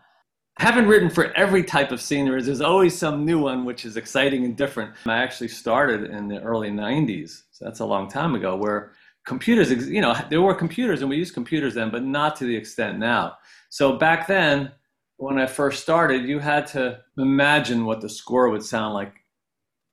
I 0.57 0.63
haven't 0.63 0.87
written 0.87 1.09
for 1.09 1.31
every 1.33 1.63
type 1.63 1.91
of 1.91 2.01
scene. 2.01 2.25
There's 2.25 2.61
always 2.61 2.97
some 2.97 3.25
new 3.25 3.39
one 3.39 3.63
which 3.63 3.85
is 3.85 3.95
exciting 3.95 4.43
and 4.43 4.55
different. 4.55 4.93
I 5.05 5.17
actually 5.17 5.49
started 5.49 6.09
in 6.09 6.27
the 6.27 6.41
early 6.41 6.71
90s, 6.71 7.43
so 7.51 7.65
that's 7.65 7.79
a 7.79 7.85
long 7.85 8.09
time 8.09 8.33
ago, 8.35 8.55
where 8.55 8.91
computers, 9.25 9.69
you 9.87 10.01
know, 10.01 10.15
there 10.29 10.41
were 10.41 10.55
computers 10.55 11.01
and 11.01 11.09
we 11.09 11.17
used 11.17 11.33
computers 11.33 11.75
then, 11.75 11.91
but 11.91 12.03
not 12.03 12.35
to 12.37 12.45
the 12.45 12.55
extent 12.55 12.97
now. 12.97 13.37
So 13.69 13.97
back 13.97 14.27
then, 14.27 14.71
when 15.17 15.39
I 15.39 15.47
first 15.47 15.81
started, 15.81 16.25
you 16.25 16.39
had 16.39 16.67
to 16.67 16.99
imagine 17.17 17.85
what 17.85 18.01
the 18.01 18.09
score 18.09 18.49
would 18.49 18.63
sound 18.63 18.93
like 18.93 19.13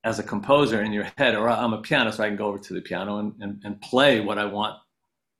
as 0.04 0.18
a 0.18 0.22
composer 0.22 0.82
in 0.82 0.92
your 0.92 1.10
head, 1.16 1.34
or 1.34 1.48
I'm 1.48 1.72
a 1.72 1.80
pianist, 1.80 2.18
so 2.18 2.24
I 2.24 2.28
can 2.28 2.36
go 2.36 2.46
over 2.46 2.58
to 2.58 2.74
the 2.74 2.82
piano 2.82 3.18
and, 3.18 3.32
and, 3.40 3.62
and 3.64 3.80
play 3.80 4.20
what 4.20 4.38
I 4.38 4.44
want 4.44 4.78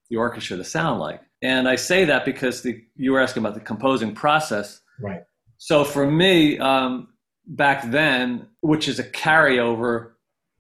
the 0.09 0.17
orchestra 0.17 0.57
to 0.57 0.65
sound 0.65 1.01
like. 1.01 1.21
And 1.43 1.69
I 1.69 1.77
say 1.77 2.07
that 2.07 2.25
because 2.25 2.63
the, 2.63 2.83
you 2.97 3.13
were 3.13 3.21
asking 3.21 3.43
about 3.43 3.55
the 3.55 3.61
composing 3.61 4.15
process. 4.15 4.81
Right. 4.99 5.23
So 5.59 5.85
for 5.85 6.11
me, 6.11 6.59
um, 6.59 7.09
back 7.47 7.91
then, 7.91 8.47
which 8.63 8.89
is 8.89 8.99
a 8.99 9.05
carryover 9.05 10.13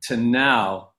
to 0.03 0.19
now, 0.19 0.91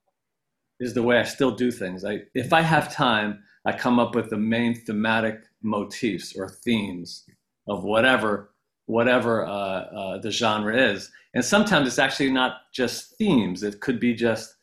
is 0.80 0.94
the 0.94 1.04
way 1.04 1.20
I 1.20 1.24
still 1.24 1.52
do 1.52 1.72
things. 1.72 2.04
I, 2.04 2.22
if 2.34 2.52
I 2.52 2.62
have 2.62 2.92
time, 2.92 3.44
I 3.66 3.72
come 3.72 4.00
up 4.00 4.16
with 4.16 4.30
the 4.30 4.38
main 4.38 4.76
thematic 4.76 5.42
motifs 5.62 6.36
or 6.36 6.50
themes 6.50 7.24
of 7.68 7.84
whatever 7.84 8.52
whatever 8.88 9.44
uh, 9.46 9.50
uh, 9.50 10.18
the 10.20 10.30
genre 10.30 10.78
is. 10.92 11.10
And 11.34 11.44
sometimes 11.44 11.88
it's 11.88 12.00
actually 12.00 12.32
not 12.32 12.72
just 12.74 13.18
themes; 13.18 13.64
it 13.64 13.82
could 13.82 14.00
be 14.00 14.14
just 14.14 14.56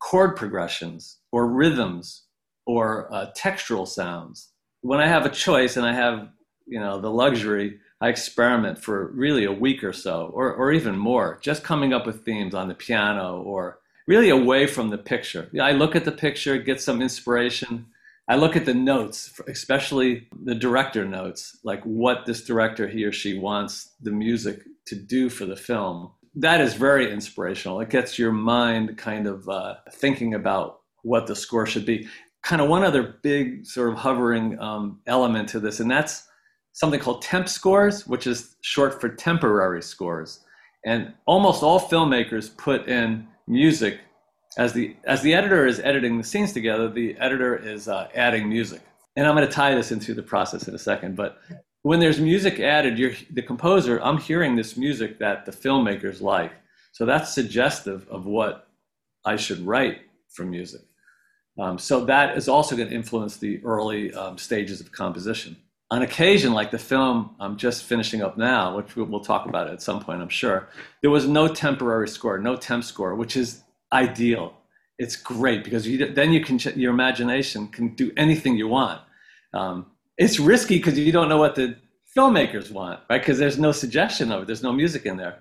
chord 0.00 0.36
progressions 0.36 1.18
or 1.32 1.46
rhythms 1.46 2.24
or 2.66 3.12
uh, 3.12 3.30
textural 3.36 3.86
sounds. 3.86 4.48
When 4.82 5.00
I 5.00 5.06
have 5.06 5.26
a 5.26 5.30
choice 5.30 5.76
and 5.76 5.86
I 5.86 5.92
have 5.92 6.28
you 6.66 6.80
know 6.80 7.00
the 7.00 7.10
luxury 7.10 7.78
I 8.00 8.08
experiment 8.08 8.78
for 8.78 9.12
really 9.12 9.44
a 9.44 9.52
week 9.52 9.84
or 9.84 9.92
so, 9.92 10.30
or, 10.32 10.54
or 10.54 10.72
even 10.72 10.96
more, 10.96 11.38
just 11.42 11.62
coming 11.62 11.92
up 11.92 12.06
with 12.06 12.24
themes 12.24 12.54
on 12.54 12.68
the 12.68 12.74
piano 12.74 13.42
or 13.42 13.80
really 14.06 14.30
away 14.30 14.66
from 14.66 14.88
the 14.88 14.96
picture. 14.96 15.50
I 15.60 15.72
look 15.72 15.94
at 15.94 16.06
the 16.06 16.12
picture, 16.12 16.56
get 16.56 16.80
some 16.80 17.02
inspiration. 17.02 17.86
I 18.30 18.36
look 18.36 18.54
at 18.54 18.64
the 18.64 18.74
notes, 18.74 19.40
especially 19.48 20.28
the 20.44 20.54
director 20.54 21.04
notes, 21.04 21.58
like 21.64 21.82
what 21.82 22.26
this 22.26 22.44
director, 22.44 22.86
he 22.86 23.04
or 23.04 23.10
she 23.10 23.36
wants 23.36 23.96
the 24.00 24.12
music 24.12 24.62
to 24.86 24.94
do 24.94 25.28
for 25.28 25.46
the 25.46 25.56
film. 25.56 26.12
That 26.36 26.60
is 26.60 26.74
very 26.74 27.10
inspirational. 27.10 27.80
It 27.80 27.90
gets 27.90 28.20
your 28.20 28.30
mind 28.30 28.96
kind 28.96 29.26
of 29.26 29.48
uh, 29.48 29.74
thinking 29.94 30.34
about 30.34 30.78
what 31.02 31.26
the 31.26 31.34
score 31.34 31.66
should 31.66 31.84
be. 31.84 32.06
Kind 32.44 32.62
of 32.62 32.68
one 32.68 32.84
other 32.84 33.16
big 33.20 33.66
sort 33.66 33.92
of 33.92 33.98
hovering 33.98 34.56
um, 34.60 35.00
element 35.08 35.48
to 35.48 35.58
this, 35.58 35.80
and 35.80 35.90
that's 35.90 36.28
something 36.72 37.00
called 37.00 37.22
temp 37.22 37.48
scores, 37.48 38.06
which 38.06 38.28
is 38.28 38.54
short 38.60 39.00
for 39.00 39.08
temporary 39.08 39.82
scores. 39.82 40.44
And 40.86 41.14
almost 41.26 41.64
all 41.64 41.80
filmmakers 41.80 42.56
put 42.56 42.86
in 42.86 43.26
music 43.48 43.98
as 44.56 44.72
the 44.72 44.96
as 45.04 45.22
the 45.22 45.34
editor 45.34 45.66
is 45.66 45.80
editing 45.80 46.18
the 46.18 46.24
scenes 46.24 46.52
together. 46.52 46.88
The 46.88 47.16
editor 47.18 47.56
is 47.56 47.88
uh, 47.88 48.08
adding 48.14 48.48
music, 48.48 48.80
and 49.16 49.26
I'm 49.26 49.34
going 49.34 49.46
to 49.46 49.52
tie 49.52 49.74
this 49.74 49.92
into 49.92 50.14
the 50.14 50.22
process 50.22 50.68
in 50.68 50.74
a 50.74 50.78
second. 50.78 51.16
But 51.16 51.38
when 51.82 52.00
there's 52.00 52.20
music 52.20 52.60
added, 52.60 52.98
you're 52.98 53.12
the 53.30 53.42
composer. 53.42 54.00
I'm 54.02 54.18
hearing 54.18 54.56
this 54.56 54.76
music 54.76 55.18
that 55.18 55.46
the 55.46 55.52
filmmakers 55.52 56.20
like, 56.20 56.52
so 56.92 57.06
that's 57.06 57.34
suggestive 57.34 58.06
of 58.08 58.26
what 58.26 58.68
I 59.24 59.36
should 59.36 59.60
write 59.66 60.00
for 60.28 60.44
music. 60.44 60.82
Um, 61.58 61.78
so 61.78 62.04
that 62.06 62.36
is 62.36 62.48
also 62.48 62.76
going 62.76 62.88
to 62.88 62.94
influence 62.94 63.36
the 63.36 63.62
early 63.64 64.14
um, 64.14 64.38
stages 64.38 64.80
of 64.80 64.92
composition 64.92 65.56
on 65.90 66.02
occasion, 66.02 66.52
like 66.52 66.70
the 66.70 66.78
film 66.78 67.34
I'm 67.40 67.56
just 67.56 67.84
finishing 67.84 68.22
up 68.22 68.38
now, 68.38 68.76
which 68.76 68.94
we'll 68.94 69.20
talk 69.20 69.46
about 69.46 69.68
at 69.68 69.82
some 69.82 70.00
point, 70.00 70.22
I'm 70.22 70.28
sure, 70.28 70.68
there 71.02 71.10
was 71.10 71.26
no 71.26 71.48
temporary 71.48 72.08
score, 72.08 72.38
no 72.38 72.56
temp 72.56 72.84
score, 72.84 73.14
which 73.14 73.36
is 73.36 73.62
ideal. 73.92 74.54
It's 74.98 75.16
great 75.16 75.64
because 75.64 75.86
you, 75.86 76.12
then 76.12 76.32
you 76.32 76.44
can 76.44 76.58
your 76.76 76.92
imagination 76.92 77.68
can 77.68 77.94
do 77.94 78.12
anything 78.16 78.56
you 78.56 78.68
want. 78.68 79.00
Um, 79.54 79.86
it's 80.18 80.38
risky 80.38 80.76
because 80.76 80.98
you 80.98 81.12
don't 81.12 81.28
know 81.28 81.38
what 81.38 81.54
the 81.54 81.76
filmmakers 82.16 82.70
want, 82.70 83.00
right? 83.08 83.20
Because 83.20 83.38
there's 83.38 83.58
no 83.58 83.72
suggestion 83.72 84.30
of 84.30 84.42
it. 84.42 84.46
There's 84.46 84.62
no 84.62 84.72
music 84.72 85.06
in 85.06 85.16
there. 85.16 85.38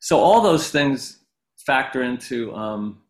So 0.00 0.18
all 0.18 0.42
those 0.42 0.70
things 0.70 1.20
factor 1.56 2.02
into 2.02 2.54
um, 2.54 3.00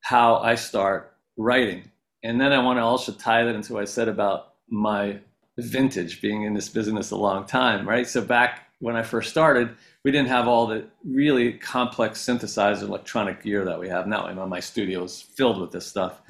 how 0.00 0.36
I 0.36 0.54
start 0.54 1.14
writing. 1.36 1.90
And 2.24 2.40
then 2.40 2.52
I 2.52 2.58
want 2.58 2.78
to 2.78 2.82
also 2.82 3.12
tie 3.12 3.44
that 3.44 3.54
into 3.54 3.74
what 3.74 3.82
I 3.82 3.84
said 3.84 4.08
about 4.08 4.54
my 4.68 5.18
vintage 5.58 6.20
being 6.20 6.42
in 6.42 6.54
this 6.54 6.68
business 6.68 7.10
a 7.10 7.16
long 7.16 7.46
time, 7.46 7.88
right? 7.88 8.06
So 8.06 8.20
back 8.22 8.65
when 8.80 8.96
I 8.96 9.02
first 9.02 9.30
started, 9.30 9.74
we 10.04 10.10
didn't 10.10 10.28
have 10.28 10.48
all 10.48 10.66
the 10.66 10.84
really 11.04 11.54
complex 11.54 12.24
synthesizer 12.24 12.82
electronic 12.82 13.42
gear 13.42 13.64
that 13.64 13.78
we 13.78 13.88
have 13.88 14.06
now. 14.06 14.32
My 14.46 14.60
studio 14.60 15.04
is 15.04 15.20
filled 15.20 15.60
with 15.60 15.72
this 15.72 15.86
stuff. 15.86 16.20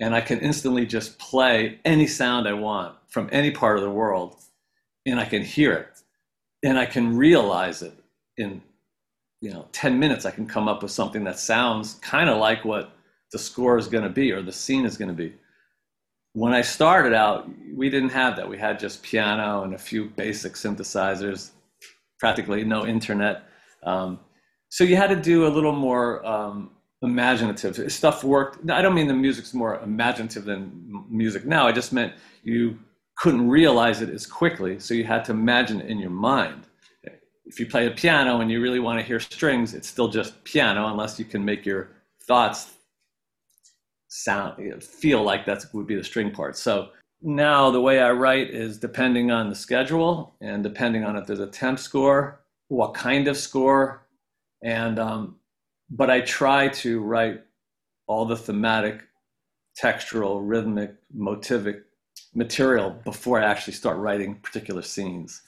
And 0.00 0.14
I 0.14 0.20
can 0.20 0.40
instantly 0.40 0.84
just 0.84 1.18
play 1.18 1.78
any 1.84 2.06
sound 2.06 2.48
I 2.48 2.54
want 2.54 2.96
from 3.08 3.28
any 3.30 3.52
part 3.52 3.76
of 3.76 3.84
the 3.84 3.90
world, 3.90 4.36
and 5.06 5.20
I 5.20 5.24
can 5.24 5.42
hear 5.42 5.72
it. 5.74 6.02
And 6.64 6.78
I 6.78 6.86
can 6.86 7.16
realize 7.16 7.82
it 7.82 7.94
in 8.36 8.62
you 9.40 9.52
know 9.52 9.66
10 9.72 9.98
minutes 9.98 10.24
i 10.24 10.30
can 10.30 10.46
come 10.46 10.68
up 10.68 10.82
with 10.82 10.90
something 10.90 11.24
that 11.24 11.38
sounds 11.38 11.94
kind 11.94 12.30
of 12.30 12.38
like 12.38 12.64
what 12.64 12.92
the 13.32 13.38
score 13.38 13.76
is 13.76 13.88
going 13.88 14.04
to 14.04 14.08
be 14.08 14.32
or 14.32 14.40
the 14.40 14.52
scene 14.52 14.86
is 14.86 14.96
going 14.96 15.08
to 15.08 15.14
be 15.14 15.34
when 16.34 16.54
I 16.54 16.62
started 16.62 17.12
out, 17.12 17.48
we 17.74 17.90
didn't 17.90 18.10
have 18.10 18.36
that. 18.36 18.48
We 18.48 18.56
had 18.56 18.78
just 18.78 19.02
piano 19.02 19.64
and 19.64 19.74
a 19.74 19.78
few 19.78 20.06
basic 20.06 20.54
synthesizers, 20.54 21.50
practically 22.22 22.62
no 22.62 22.86
internet. 22.86 23.36
Um, 23.82 24.20
so 24.68 24.84
you 24.84 24.94
had 24.94 25.10
to 25.10 25.20
do 25.32 25.44
a 25.48 25.50
little 25.56 25.76
more 25.88 26.24
um, 26.24 26.70
imaginative 27.02 27.74
stuff. 27.90 28.22
Worked. 28.22 28.70
I 28.70 28.80
don't 28.80 28.94
mean 28.94 29.08
the 29.08 29.22
music's 29.28 29.52
more 29.52 29.80
imaginative 29.80 30.44
than 30.44 30.60
music 31.10 31.44
now. 31.44 31.66
I 31.66 31.72
just 31.72 31.92
meant 31.92 32.12
you 32.44 32.78
couldn't 33.16 33.48
realize 33.48 34.02
it 34.02 34.08
as 34.08 34.24
quickly, 34.24 34.78
so 34.78 34.94
you 34.94 35.04
had 35.14 35.24
to 35.24 35.32
imagine 35.32 35.80
it 35.80 35.88
in 35.90 35.98
your 35.98 36.16
mind. 36.34 36.62
If 37.44 37.58
you 37.58 37.66
play 37.66 37.88
a 37.88 37.90
piano 37.90 38.40
and 38.40 38.48
you 38.52 38.62
really 38.62 38.82
want 38.86 39.00
to 39.00 39.04
hear 39.04 39.18
strings, 39.18 39.74
it's 39.74 39.88
still 39.88 40.06
just 40.06 40.30
piano, 40.44 40.86
unless 40.92 41.18
you 41.18 41.24
can 41.24 41.44
make 41.44 41.66
your 41.66 41.82
thoughts 42.28 42.60
sound 44.06 44.52
feel 44.80 45.24
like 45.24 45.44
that 45.46 45.64
would 45.72 45.88
be 45.88 45.96
the 45.96 46.04
string 46.04 46.30
part. 46.30 46.56
So 46.56 46.90
now 47.22 47.70
the 47.70 47.80
way 47.80 48.00
I 48.00 48.10
write 48.12 48.50
is 48.50 48.78
depending 48.78 49.30
on 49.30 49.48
the 49.48 49.54
schedule 49.54 50.34
and 50.40 50.62
depending 50.62 51.04
on 51.04 51.16
if 51.16 51.26
there's 51.26 51.38
a 51.38 51.46
temp 51.46 51.78
score, 51.78 52.40
what 52.68 52.94
kind 52.94 53.28
of 53.28 53.36
score, 53.36 54.06
and 54.62 54.98
um, 54.98 55.36
but 55.90 56.10
I 56.10 56.20
try 56.22 56.68
to 56.68 57.00
write 57.00 57.42
all 58.06 58.24
the 58.24 58.36
thematic, 58.36 59.02
textural, 59.80 60.40
rhythmic, 60.42 60.94
motivic 61.16 61.82
material 62.34 62.90
before 63.04 63.40
I 63.40 63.44
actually 63.44 63.74
start 63.74 63.98
writing 63.98 64.36
particular 64.36 64.82
scenes. 64.82 65.42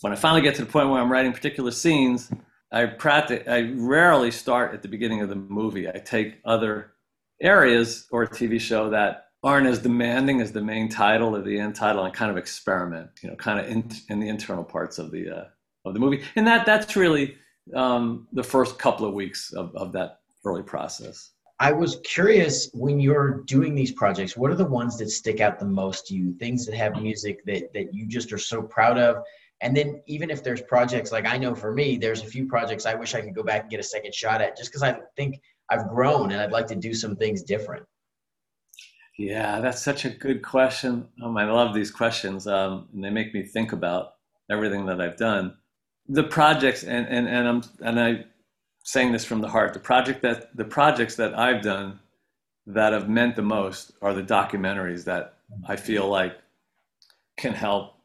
When 0.00 0.12
I 0.12 0.16
finally 0.16 0.42
get 0.42 0.54
to 0.56 0.64
the 0.64 0.70
point 0.70 0.90
where 0.90 1.00
I'm 1.00 1.10
writing 1.10 1.32
particular 1.32 1.70
scenes, 1.70 2.30
I 2.72 2.86
practice. 2.86 3.42
I 3.48 3.72
rarely 3.74 4.30
start 4.30 4.74
at 4.74 4.82
the 4.82 4.88
beginning 4.88 5.22
of 5.22 5.28
the 5.28 5.34
movie. 5.34 5.88
I 5.88 5.98
take 5.98 6.40
other 6.44 6.92
areas 7.40 8.06
or 8.10 8.22
a 8.22 8.28
TV 8.28 8.60
show 8.60 8.90
that 8.90 9.29
aren't 9.42 9.66
as 9.66 9.78
demanding 9.78 10.40
as 10.40 10.52
the 10.52 10.60
main 10.60 10.88
title 10.88 11.34
or 11.34 11.42
the 11.42 11.58
end 11.58 11.74
title 11.74 12.04
and 12.04 12.12
kind 12.12 12.30
of 12.30 12.36
experiment, 12.36 13.10
you 13.22 13.28
know, 13.28 13.36
kind 13.36 13.58
of 13.58 13.66
in, 13.66 13.90
in 14.08 14.20
the 14.20 14.28
internal 14.28 14.64
parts 14.64 14.98
of 14.98 15.10
the 15.10 15.30
uh, 15.30 15.44
of 15.84 15.94
the 15.94 16.00
movie. 16.00 16.22
And 16.36 16.46
that 16.46 16.66
that's 16.66 16.96
really 16.96 17.36
um, 17.74 18.28
the 18.32 18.44
first 18.44 18.78
couple 18.78 19.06
of 19.06 19.14
weeks 19.14 19.52
of, 19.52 19.74
of 19.74 19.92
that 19.92 20.20
early 20.44 20.62
process. 20.62 21.30
I 21.58 21.72
was 21.72 22.00
curious 22.04 22.70
when 22.72 23.00
you're 23.00 23.42
doing 23.42 23.74
these 23.74 23.92
projects, 23.92 24.34
what 24.34 24.50
are 24.50 24.56
the 24.56 24.64
ones 24.64 24.96
that 24.98 25.10
stick 25.10 25.40
out 25.40 25.58
the 25.58 25.66
most 25.66 26.06
to 26.06 26.14
you? 26.14 26.32
Things 26.38 26.64
that 26.66 26.74
have 26.74 27.00
music 27.00 27.44
that 27.46 27.72
that 27.74 27.94
you 27.94 28.06
just 28.06 28.32
are 28.32 28.38
so 28.38 28.62
proud 28.62 28.98
of. 28.98 29.22
And 29.62 29.76
then 29.76 30.02
even 30.06 30.30
if 30.30 30.42
there's 30.42 30.62
projects 30.62 31.12
like 31.12 31.26
I 31.26 31.36
know 31.36 31.54
for 31.54 31.72
me, 31.72 31.98
there's 31.98 32.22
a 32.22 32.26
few 32.26 32.46
projects 32.46 32.86
I 32.86 32.94
wish 32.94 33.14
I 33.14 33.20
could 33.20 33.34
go 33.34 33.42
back 33.42 33.62
and 33.62 33.70
get 33.70 33.80
a 33.80 33.84
second 33.84 34.14
shot 34.14 34.40
at 34.40 34.56
just 34.56 34.70
because 34.70 34.82
I 34.82 34.98
think 35.16 35.40
I've 35.70 35.88
grown 35.88 36.32
and 36.32 36.40
I'd 36.40 36.50
like 36.50 36.66
to 36.68 36.76
do 36.76 36.94
some 36.94 37.14
things 37.14 37.42
different? 37.42 37.86
Yeah, 39.20 39.60
that's 39.60 39.82
such 39.82 40.06
a 40.06 40.08
good 40.10 40.40
question. 40.40 41.06
Um, 41.22 41.36
I 41.36 41.44
love 41.44 41.74
these 41.74 41.90
questions, 41.90 42.46
um, 42.46 42.88
and 42.94 43.04
they 43.04 43.10
make 43.10 43.34
me 43.34 43.42
think 43.42 43.72
about 43.72 44.14
everything 44.50 44.86
that 44.86 44.98
I've 44.98 45.18
done. 45.18 45.58
The 46.08 46.22
projects, 46.22 46.84
and 46.84 47.06
and 47.06 47.28
and 47.28 47.46
I'm 47.46 47.62
and 47.82 48.00
I 48.00 48.24
saying 48.82 49.12
this 49.12 49.26
from 49.26 49.42
the 49.42 49.48
heart. 49.48 49.74
The 49.74 49.78
project 49.78 50.22
that 50.22 50.56
the 50.56 50.64
projects 50.64 51.16
that 51.16 51.38
I've 51.38 51.60
done 51.60 52.00
that 52.66 52.94
have 52.94 53.10
meant 53.10 53.36
the 53.36 53.42
most 53.42 53.92
are 54.00 54.14
the 54.14 54.22
documentaries 54.22 55.04
that 55.04 55.34
I 55.68 55.76
feel 55.76 56.08
like 56.08 56.38
can 57.36 57.52
help 57.52 57.96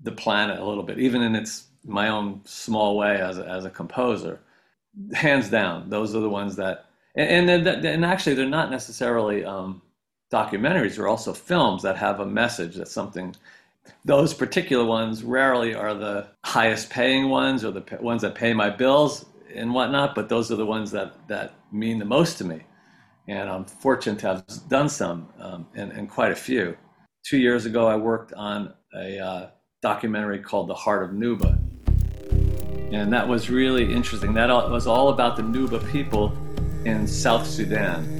the 0.00 0.10
planet 0.12 0.58
a 0.58 0.64
little 0.64 0.82
bit, 0.82 0.98
even 0.98 1.22
in 1.22 1.36
its 1.36 1.68
my 1.84 2.08
own 2.08 2.40
small 2.44 2.96
way 2.96 3.20
as 3.20 3.38
a, 3.38 3.46
as 3.46 3.66
a 3.66 3.70
composer. 3.70 4.40
Hands 5.14 5.48
down, 5.48 5.90
those 5.90 6.16
are 6.16 6.20
the 6.20 6.28
ones 6.28 6.56
that 6.56 6.86
and 7.14 7.48
and, 7.48 7.68
and 7.86 8.04
actually 8.04 8.34
they're 8.34 8.46
not 8.46 8.72
necessarily 8.72 9.44
um, 9.44 9.80
documentaries 10.30 10.96
they're 10.96 11.08
also 11.08 11.32
films 11.32 11.82
that 11.82 11.96
have 11.96 12.20
a 12.20 12.26
message 12.26 12.76
that 12.76 12.88
something 12.88 13.34
those 14.04 14.32
particular 14.32 14.84
ones 14.84 15.22
rarely 15.22 15.74
are 15.74 15.94
the 15.94 16.28
highest 16.44 16.90
paying 16.90 17.28
ones 17.28 17.64
or 17.64 17.70
the 17.70 17.84
ones 18.00 18.22
that 18.22 18.34
pay 18.34 18.52
my 18.52 18.70
bills 18.70 19.26
and 19.54 19.72
whatnot 19.72 20.14
but 20.14 20.28
those 20.28 20.50
are 20.50 20.56
the 20.56 20.66
ones 20.66 20.90
that 20.90 21.12
that 21.28 21.54
mean 21.72 21.98
the 21.98 22.04
most 22.04 22.38
to 22.38 22.44
me. 22.44 22.62
And 23.28 23.48
i'm 23.48 23.64
fortunate 23.64 24.18
to 24.20 24.26
have 24.28 24.68
done 24.68 24.88
some 24.88 25.28
um, 25.38 25.66
and, 25.74 25.92
and 25.92 26.08
quite 26.08 26.32
a 26.32 26.36
few. 26.36 26.76
Two 27.24 27.38
years 27.38 27.66
ago 27.66 27.86
i 27.86 27.96
worked 27.96 28.32
on 28.32 28.72
a 28.94 29.18
uh, 29.18 29.50
documentary 29.82 30.38
called 30.38 30.68
the 30.68 30.74
heart 30.74 31.02
of 31.02 31.10
nuba. 31.10 31.58
And 32.92 33.12
that 33.12 33.28
was 33.28 33.50
really 33.50 33.92
interesting. 33.92 34.34
That 34.34 34.48
was 34.48 34.88
all 34.88 35.10
about 35.10 35.36
the 35.36 35.42
nuba 35.42 35.88
people 35.92 36.36
in 36.84 37.06
South 37.06 37.46
Sudan. 37.46 38.19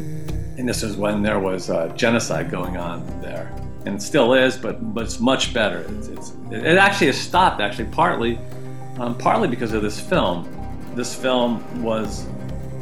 And 0.61 0.69
this 0.69 0.83
is 0.83 0.95
when 0.95 1.23
there 1.23 1.40
was 1.40 1.71
uh, 1.71 1.88
genocide 1.97 2.50
going 2.50 2.76
on 2.76 3.02
there. 3.23 3.50
And 3.87 3.95
it 3.95 4.02
still 4.02 4.35
is, 4.35 4.59
but, 4.59 4.93
but 4.93 5.05
it's 5.05 5.19
much 5.19 5.55
better. 5.55 5.87
It's, 5.88 6.09
it's, 6.09 6.33
it 6.50 6.76
actually 6.76 7.07
has 7.07 7.19
stopped, 7.19 7.62
actually, 7.62 7.87
partly, 7.87 8.38
um, 8.99 9.17
partly 9.17 9.49
because 9.49 9.73
of 9.73 9.81
this 9.81 9.99
film. 9.99 10.47
This 10.95 11.14
film 11.14 11.83
was 11.83 12.26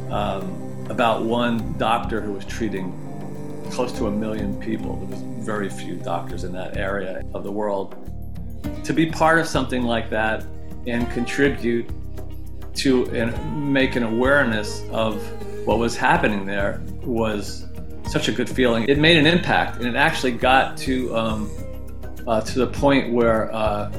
um, 0.09 0.85
about 0.89 1.23
one 1.23 1.77
doctor 1.77 2.19
who 2.19 2.33
was 2.33 2.43
treating 2.43 2.91
close 3.71 3.93
to 3.93 4.07
a 4.07 4.11
million 4.11 4.59
people. 4.59 4.97
There 4.97 5.17
was 5.17 5.45
very 5.45 5.69
few 5.69 5.95
doctors 5.95 6.43
in 6.43 6.51
that 6.51 6.75
area 6.75 7.23
of 7.33 7.45
the 7.45 7.51
world. 7.51 7.95
To 8.83 8.91
be 8.91 9.05
part 9.05 9.39
of 9.39 9.47
something 9.47 9.83
like 9.83 10.09
that 10.09 10.43
and 10.85 11.09
contribute 11.11 11.89
to 12.73 13.05
and 13.11 13.71
make 13.73 13.95
an 13.95 14.03
awareness 14.03 14.83
of 14.91 15.15
what 15.65 15.77
was 15.77 15.95
happening 15.95 16.45
there 16.45 16.81
was 17.03 17.68
such 18.09 18.27
a 18.27 18.31
good 18.31 18.49
feeling. 18.49 18.85
It 18.87 18.97
made 18.97 19.17
an 19.17 19.27
impact, 19.27 19.77
and 19.77 19.85
it 19.87 19.95
actually 19.95 20.31
got 20.31 20.77
to 20.79 21.15
um, 21.15 21.51
uh, 22.27 22.41
to 22.41 22.59
the 22.59 22.67
point 22.67 23.13
where 23.13 23.53
uh, 23.53 23.89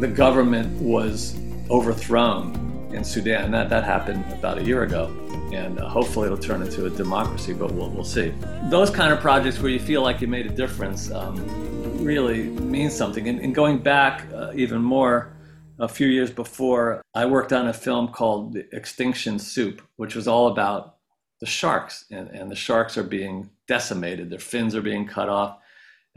the 0.00 0.08
government 0.08 0.80
was 0.80 1.38
overthrown 1.70 2.90
in 2.92 3.02
Sudan. 3.04 3.50
That, 3.50 3.68
that 3.70 3.84
happened 3.84 4.24
about 4.32 4.58
a 4.58 4.64
year 4.64 4.82
ago. 4.82 5.10
And 5.52 5.78
uh, 5.78 5.88
hopefully 5.88 6.26
it'll 6.26 6.38
turn 6.38 6.60
into 6.60 6.86
a 6.86 6.90
democracy, 6.90 7.52
but 7.52 7.72
we'll, 7.72 7.88
we'll 7.90 8.04
see. 8.04 8.34
Those 8.64 8.90
kind 8.90 9.12
of 9.12 9.20
projects 9.20 9.60
where 9.60 9.70
you 9.70 9.78
feel 9.78 10.02
like 10.02 10.20
you 10.20 10.26
made 10.26 10.46
a 10.46 10.50
difference 10.50 11.10
um, 11.10 12.04
really 12.04 12.44
means 12.44 12.94
something. 12.94 13.28
And, 13.28 13.40
and 13.40 13.54
going 13.54 13.78
back 13.78 14.26
uh, 14.34 14.52
even 14.54 14.82
more, 14.82 15.36
a 15.78 15.88
few 15.88 16.06
years 16.06 16.30
before, 16.30 17.02
I 17.14 17.26
worked 17.26 17.52
on 17.52 17.68
a 17.68 17.72
film 17.72 18.08
called 18.08 18.56
Extinction 18.72 19.38
Soup, 19.38 19.82
which 19.96 20.14
was 20.14 20.26
all 20.26 20.48
about 20.48 20.95
the 21.40 21.46
sharks. 21.46 22.04
And, 22.10 22.28
and 22.30 22.50
the 22.50 22.56
sharks 22.56 22.96
are 22.96 23.02
being 23.02 23.50
decimated, 23.68 24.30
their 24.30 24.38
fins 24.38 24.74
are 24.74 24.82
being 24.82 25.06
cut 25.06 25.28
off. 25.28 25.58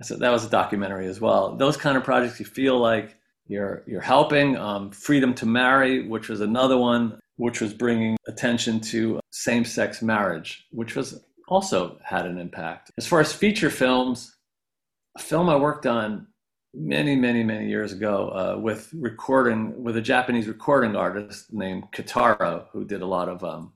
So 0.01 0.15
that 0.15 0.31
was 0.31 0.45
a 0.45 0.49
documentary 0.49 1.07
as 1.07 1.19
well. 1.19 1.55
Those 1.57 1.75
kind 1.75 1.97
of 1.97 2.03
projects, 2.03 2.39
you 2.39 2.45
feel 2.45 2.79
like 2.79 3.17
you're 3.47 3.83
you're 3.85 3.99
helping. 3.99 4.55
Um, 4.55 4.91
Freedom 4.91 5.33
to 5.33 5.45
Marry, 5.45 6.07
which 6.07 6.29
was 6.29 6.39
another 6.39 6.77
one, 6.77 7.19
which 7.35 7.59
was 7.59 7.73
bringing 7.73 8.15
attention 8.27 8.79
to 8.79 9.19
same-sex 9.31 10.01
marriage, 10.01 10.67
which 10.71 10.95
was 10.95 11.21
also 11.49 11.97
had 12.03 12.25
an 12.25 12.37
impact. 12.37 12.91
As 12.97 13.07
far 13.07 13.19
as 13.19 13.33
feature 13.33 13.69
films, 13.69 14.35
a 15.17 15.19
film 15.19 15.49
I 15.49 15.55
worked 15.55 15.85
on 15.85 16.27
many, 16.73 17.15
many, 17.15 17.43
many 17.43 17.67
years 17.67 17.91
ago 17.91 18.29
uh, 18.29 18.59
with 18.59 18.89
recording 18.93 19.83
with 19.83 19.97
a 19.97 20.01
Japanese 20.01 20.47
recording 20.47 20.95
artist 20.95 21.51
named 21.51 21.85
Kitaro, 21.91 22.67
who 22.71 22.85
did 22.85 23.01
a 23.01 23.07
lot 23.07 23.27
of 23.27 23.43
um, 23.43 23.73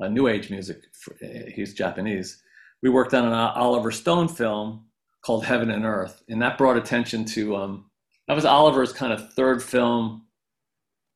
uh, 0.00 0.08
new 0.08 0.28
age 0.28 0.50
music. 0.50 0.84
For, 0.92 1.14
uh, 1.22 1.50
he's 1.54 1.74
Japanese. 1.74 2.42
We 2.82 2.90
worked 2.90 3.14
on 3.14 3.24
an 3.24 3.32
Oliver 3.32 3.90
Stone 3.90 4.28
film 4.28 4.84
called 5.24 5.44
Heaven 5.44 5.70
and 5.70 5.84
Earth, 5.84 6.22
and 6.28 6.40
that 6.42 6.58
brought 6.58 6.76
attention 6.76 7.24
to 7.26 7.56
um, 7.56 7.90
that 8.28 8.34
was 8.34 8.44
Oliver's 8.44 8.92
kind 8.92 9.12
of 9.12 9.32
third 9.34 9.62
film 9.62 10.22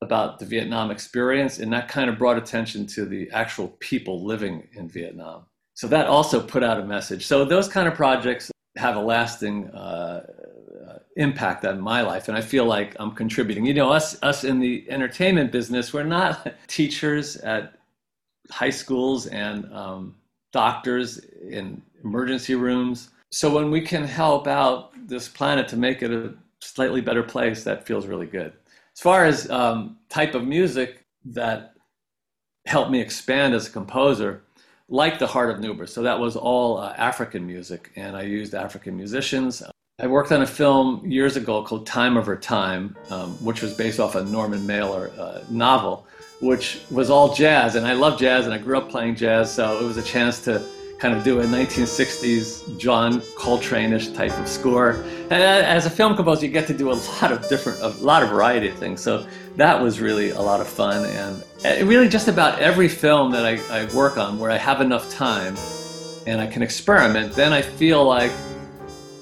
about 0.02 0.38
the 0.38 0.46
Vietnam 0.46 0.90
experience, 0.90 1.58
and 1.58 1.72
that 1.72 1.88
kind 1.88 2.08
of 2.08 2.18
brought 2.18 2.38
attention 2.38 2.86
to 2.86 3.04
the 3.04 3.30
actual 3.32 3.68
people 3.80 4.24
living 4.24 4.66
in 4.72 4.88
Vietnam. 4.88 5.44
So 5.74 5.86
that 5.88 6.06
also 6.06 6.40
put 6.40 6.62
out 6.62 6.80
a 6.80 6.84
message. 6.84 7.26
So 7.26 7.44
those 7.44 7.68
kind 7.68 7.86
of 7.86 7.94
projects 7.94 8.50
have 8.76 8.96
a 8.96 9.00
lasting 9.00 9.68
uh, 9.70 10.26
impact 11.16 11.64
on 11.64 11.80
my 11.80 12.00
life, 12.00 12.28
and 12.28 12.36
I 12.36 12.40
feel 12.40 12.64
like 12.64 12.96
I'm 12.98 13.12
contributing. 13.12 13.66
You 13.66 13.74
know, 13.74 13.90
us 13.90 14.20
us 14.22 14.44
in 14.44 14.58
the 14.58 14.86
entertainment 14.90 15.52
business, 15.52 15.92
we're 15.92 16.04
not 16.04 16.54
teachers 16.66 17.36
at 17.38 17.79
high 18.50 18.70
schools 18.70 19.26
and 19.26 19.72
um, 19.72 20.14
doctors 20.52 21.18
in 21.48 21.80
emergency 22.04 22.54
rooms. 22.54 23.10
So 23.30 23.54
when 23.54 23.70
we 23.70 23.80
can 23.80 24.04
help 24.04 24.46
out 24.46 24.92
this 25.08 25.28
planet 25.28 25.68
to 25.68 25.76
make 25.76 26.02
it 26.02 26.10
a 26.10 26.34
slightly 26.60 27.00
better 27.00 27.22
place, 27.22 27.64
that 27.64 27.86
feels 27.86 28.06
really 28.06 28.26
good. 28.26 28.52
As 28.94 29.00
far 29.00 29.24
as 29.24 29.48
um, 29.50 29.98
type 30.08 30.34
of 30.34 30.44
music 30.44 31.04
that 31.24 31.74
helped 32.66 32.90
me 32.90 33.00
expand 33.00 33.54
as 33.54 33.68
a 33.68 33.70
composer, 33.70 34.42
like 34.88 35.18
the 35.18 35.26
Heart 35.26 35.50
of 35.50 35.56
Nuba. 35.58 35.88
So 35.88 36.02
that 36.02 36.18
was 36.18 36.36
all 36.36 36.78
uh, 36.78 36.92
African 36.96 37.46
music, 37.46 37.92
and 37.96 38.16
I 38.16 38.22
used 38.22 38.54
African 38.54 38.96
musicians. 38.96 39.62
I 40.00 40.06
worked 40.06 40.32
on 40.32 40.42
a 40.42 40.46
film 40.46 41.08
years 41.08 41.36
ago 41.36 41.62
called 41.62 41.86
Time 41.86 42.16
Over 42.16 42.36
Time, 42.36 42.96
um, 43.10 43.32
which 43.44 43.62
was 43.62 43.72
based 43.72 44.00
off 44.00 44.14
a 44.16 44.24
Norman 44.24 44.66
Mailer 44.66 45.12
uh, 45.18 45.42
novel, 45.48 46.06
which 46.40 46.80
was 46.90 47.10
all 47.10 47.34
jazz. 47.34 47.74
And 47.74 47.86
I 47.86 47.92
love 47.92 48.18
jazz, 48.18 48.46
and 48.46 48.54
I 48.54 48.58
grew 48.58 48.76
up 48.76 48.88
playing 48.88 49.16
jazz, 49.16 49.54
so 49.54 49.78
it 49.78 49.84
was 49.84 49.96
a 49.96 50.02
chance 50.02 50.42
to 50.44 50.64
kind 51.00 51.16
of 51.16 51.24
do 51.24 51.40
a 51.40 51.44
1960s 51.44 52.78
John 52.78 53.22
Coltrane-ish 53.34 54.08
type 54.08 54.38
of 54.38 54.46
score. 54.46 55.02
And 55.30 55.42
uh, 55.42 55.66
as 55.66 55.86
a 55.86 55.90
film 55.90 56.14
composer, 56.14 56.44
you 56.44 56.52
get 56.52 56.66
to 56.66 56.76
do 56.76 56.92
a 56.92 56.98
lot 57.22 57.32
of 57.32 57.48
different, 57.48 57.80
a 57.80 57.88
lot 58.04 58.22
of 58.22 58.28
variety 58.28 58.68
of 58.68 58.76
things. 58.76 59.00
So 59.00 59.26
that 59.56 59.80
was 59.80 59.98
really 59.98 60.30
a 60.30 60.40
lot 60.40 60.60
of 60.60 60.68
fun. 60.68 61.06
And 61.06 61.42
uh, 61.64 61.86
really 61.86 62.08
just 62.08 62.28
about 62.28 62.58
every 62.58 62.88
film 62.88 63.30
that 63.32 63.46
I, 63.46 63.60
I 63.70 63.94
work 63.94 64.18
on 64.18 64.38
where 64.38 64.50
I 64.50 64.58
have 64.58 64.82
enough 64.82 65.10
time 65.10 65.56
and 66.26 66.38
I 66.38 66.46
can 66.46 66.62
experiment, 66.62 67.32
then 67.32 67.54
I 67.54 67.62
feel 67.62 68.04
like 68.04 68.32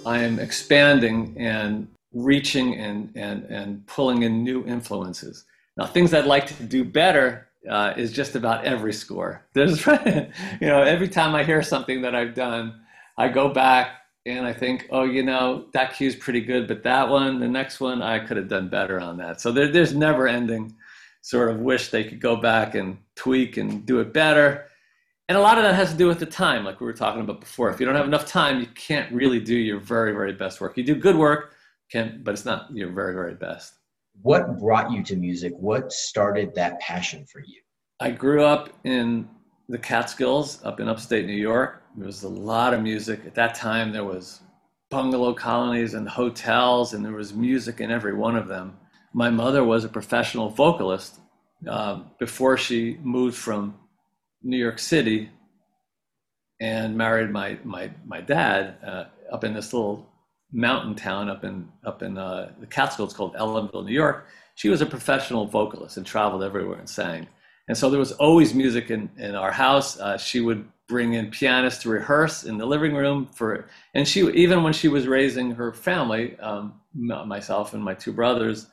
I 0.04 0.18
am 0.18 0.40
expanding 0.40 1.36
and 1.38 1.86
reaching 2.12 2.74
and, 2.74 3.12
and, 3.14 3.44
and 3.44 3.86
pulling 3.86 4.22
in 4.22 4.42
new 4.42 4.64
influences. 4.66 5.44
Now, 5.78 5.86
things 5.86 6.12
I'd 6.12 6.26
like 6.26 6.46
to 6.48 6.64
do 6.64 6.84
better 6.84 7.46
uh, 7.70 7.94
is 7.96 8.12
just 8.12 8.34
about 8.34 8.64
every 8.64 8.92
score. 8.92 9.46
There's, 9.54 9.86
you 9.86 10.66
know, 10.66 10.82
every 10.82 11.08
time 11.08 11.36
I 11.36 11.44
hear 11.44 11.62
something 11.62 12.02
that 12.02 12.16
I've 12.16 12.34
done, 12.34 12.80
I 13.16 13.28
go 13.28 13.48
back 13.48 13.92
and 14.26 14.44
I 14.44 14.52
think, 14.52 14.88
oh, 14.90 15.04
you 15.04 15.22
know, 15.22 15.66
that 15.72 15.94
cue 15.94 16.08
is 16.08 16.16
pretty 16.16 16.40
good, 16.40 16.66
but 16.66 16.82
that 16.82 17.08
one, 17.08 17.38
the 17.38 17.48
next 17.48 17.78
one, 17.78 18.02
I 18.02 18.18
could 18.18 18.36
have 18.36 18.48
done 18.48 18.68
better 18.68 19.00
on 19.00 19.16
that. 19.18 19.40
So 19.40 19.52
there, 19.52 19.70
there's 19.70 19.94
never 19.94 20.26
ending 20.26 20.74
sort 21.22 21.50
of 21.50 21.60
wish 21.60 21.90
they 21.90 22.04
could 22.04 22.20
go 22.20 22.36
back 22.36 22.74
and 22.74 22.98
tweak 23.14 23.56
and 23.56 23.86
do 23.86 24.00
it 24.00 24.12
better. 24.12 24.66
And 25.28 25.38
a 25.38 25.40
lot 25.40 25.58
of 25.58 25.64
that 25.64 25.74
has 25.74 25.92
to 25.92 25.96
do 25.96 26.08
with 26.08 26.18
the 26.18 26.26
time, 26.26 26.64
like 26.64 26.80
we 26.80 26.86
were 26.86 26.92
talking 26.92 27.20
about 27.20 27.40
before. 27.40 27.70
If 27.70 27.78
you 27.78 27.86
don't 27.86 27.94
have 27.94 28.06
enough 28.06 28.26
time, 28.26 28.60
you 28.60 28.66
can't 28.74 29.12
really 29.12 29.38
do 29.38 29.54
your 29.54 29.78
very, 29.78 30.12
very 30.12 30.32
best 30.32 30.60
work. 30.60 30.76
You 30.76 30.84
do 30.84 30.96
good 30.96 31.16
work, 31.16 31.52
can, 31.90 32.20
but 32.24 32.32
it's 32.32 32.44
not 32.44 32.74
your 32.74 32.90
very, 32.90 33.14
very 33.14 33.34
best 33.34 33.77
what 34.22 34.58
brought 34.58 34.90
you 34.90 35.02
to 35.04 35.16
music? 35.16 35.52
What 35.58 35.92
started 35.92 36.54
that 36.54 36.80
passion 36.80 37.24
for 37.30 37.40
you? 37.40 37.60
I 38.00 38.10
grew 38.10 38.44
up 38.44 38.70
in 38.84 39.28
the 39.68 39.78
Catskills 39.78 40.64
up 40.64 40.80
in 40.80 40.88
upstate 40.88 41.26
New 41.26 41.32
York. 41.32 41.82
There 41.96 42.06
was 42.06 42.22
a 42.22 42.28
lot 42.28 42.74
of 42.74 42.82
music. 42.82 43.20
At 43.26 43.34
that 43.34 43.54
time, 43.54 43.92
there 43.92 44.04
was 44.04 44.40
bungalow 44.90 45.34
colonies 45.34 45.94
and 45.94 46.08
hotels, 46.08 46.94
and 46.94 47.04
there 47.04 47.12
was 47.12 47.34
music 47.34 47.80
in 47.80 47.90
every 47.90 48.14
one 48.14 48.36
of 48.36 48.48
them. 48.48 48.76
My 49.12 49.30
mother 49.30 49.64
was 49.64 49.84
a 49.84 49.88
professional 49.88 50.48
vocalist 50.48 51.20
uh, 51.66 52.02
before 52.18 52.56
she 52.56 52.98
moved 53.02 53.36
from 53.36 53.74
New 54.42 54.56
York 54.56 54.78
City 54.78 55.30
and 56.60 56.96
married 56.96 57.30
my, 57.30 57.58
my, 57.64 57.90
my 58.06 58.20
dad 58.20 58.76
uh, 58.84 59.04
up 59.30 59.44
in 59.44 59.54
this 59.54 59.72
little 59.72 60.07
mountain 60.52 60.94
town 60.94 61.28
up 61.28 61.44
in 61.44 61.68
up 61.84 62.02
in 62.02 62.16
uh, 62.16 62.52
the 62.60 62.66
Catskills 62.66 63.12
called 63.12 63.34
Ellenville, 63.34 63.84
New 63.84 63.92
York. 63.92 64.26
She 64.54 64.68
was 64.68 64.80
a 64.80 64.86
professional 64.86 65.46
vocalist 65.46 65.96
and 65.96 66.06
traveled 66.06 66.42
everywhere 66.42 66.78
and 66.78 66.88
sang. 66.88 67.28
And 67.68 67.76
so 67.76 67.90
there 67.90 67.98
was 68.00 68.12
always 68.12 68.54
music 68.54 68.90
in, 68.90 69.10
in 69.18 69.34
our 69.34 69.52
house. 69.52 70.00
Uh, 70.00 70.16
she 70.16 70.40
would 70.40 70.66
bring 70.88 71.12
in 71.12 71.30
pianists 71.30 71.82
to 71.82 71.90
rehearse 71.90 72.44
in 72.44 72.56
the 72.56 72.64
living 72.64 72.94
room 72.94 73.26
for, 73.26 73.68
and 73.94 74.08
she 74.08 74.26
even 74.30 74.62
when 74.62 74.72
she 74.72 74.88
was 74.88 75.06
raising 75.06 75.50
her 75.50 75.72
family, 75.72 76.36
um, 76.40 76.80
myself 76.94 77.74
and 77.74 77.84
my 77.84 77.94
two 77.94 78.12
brothers, 78.12 78.68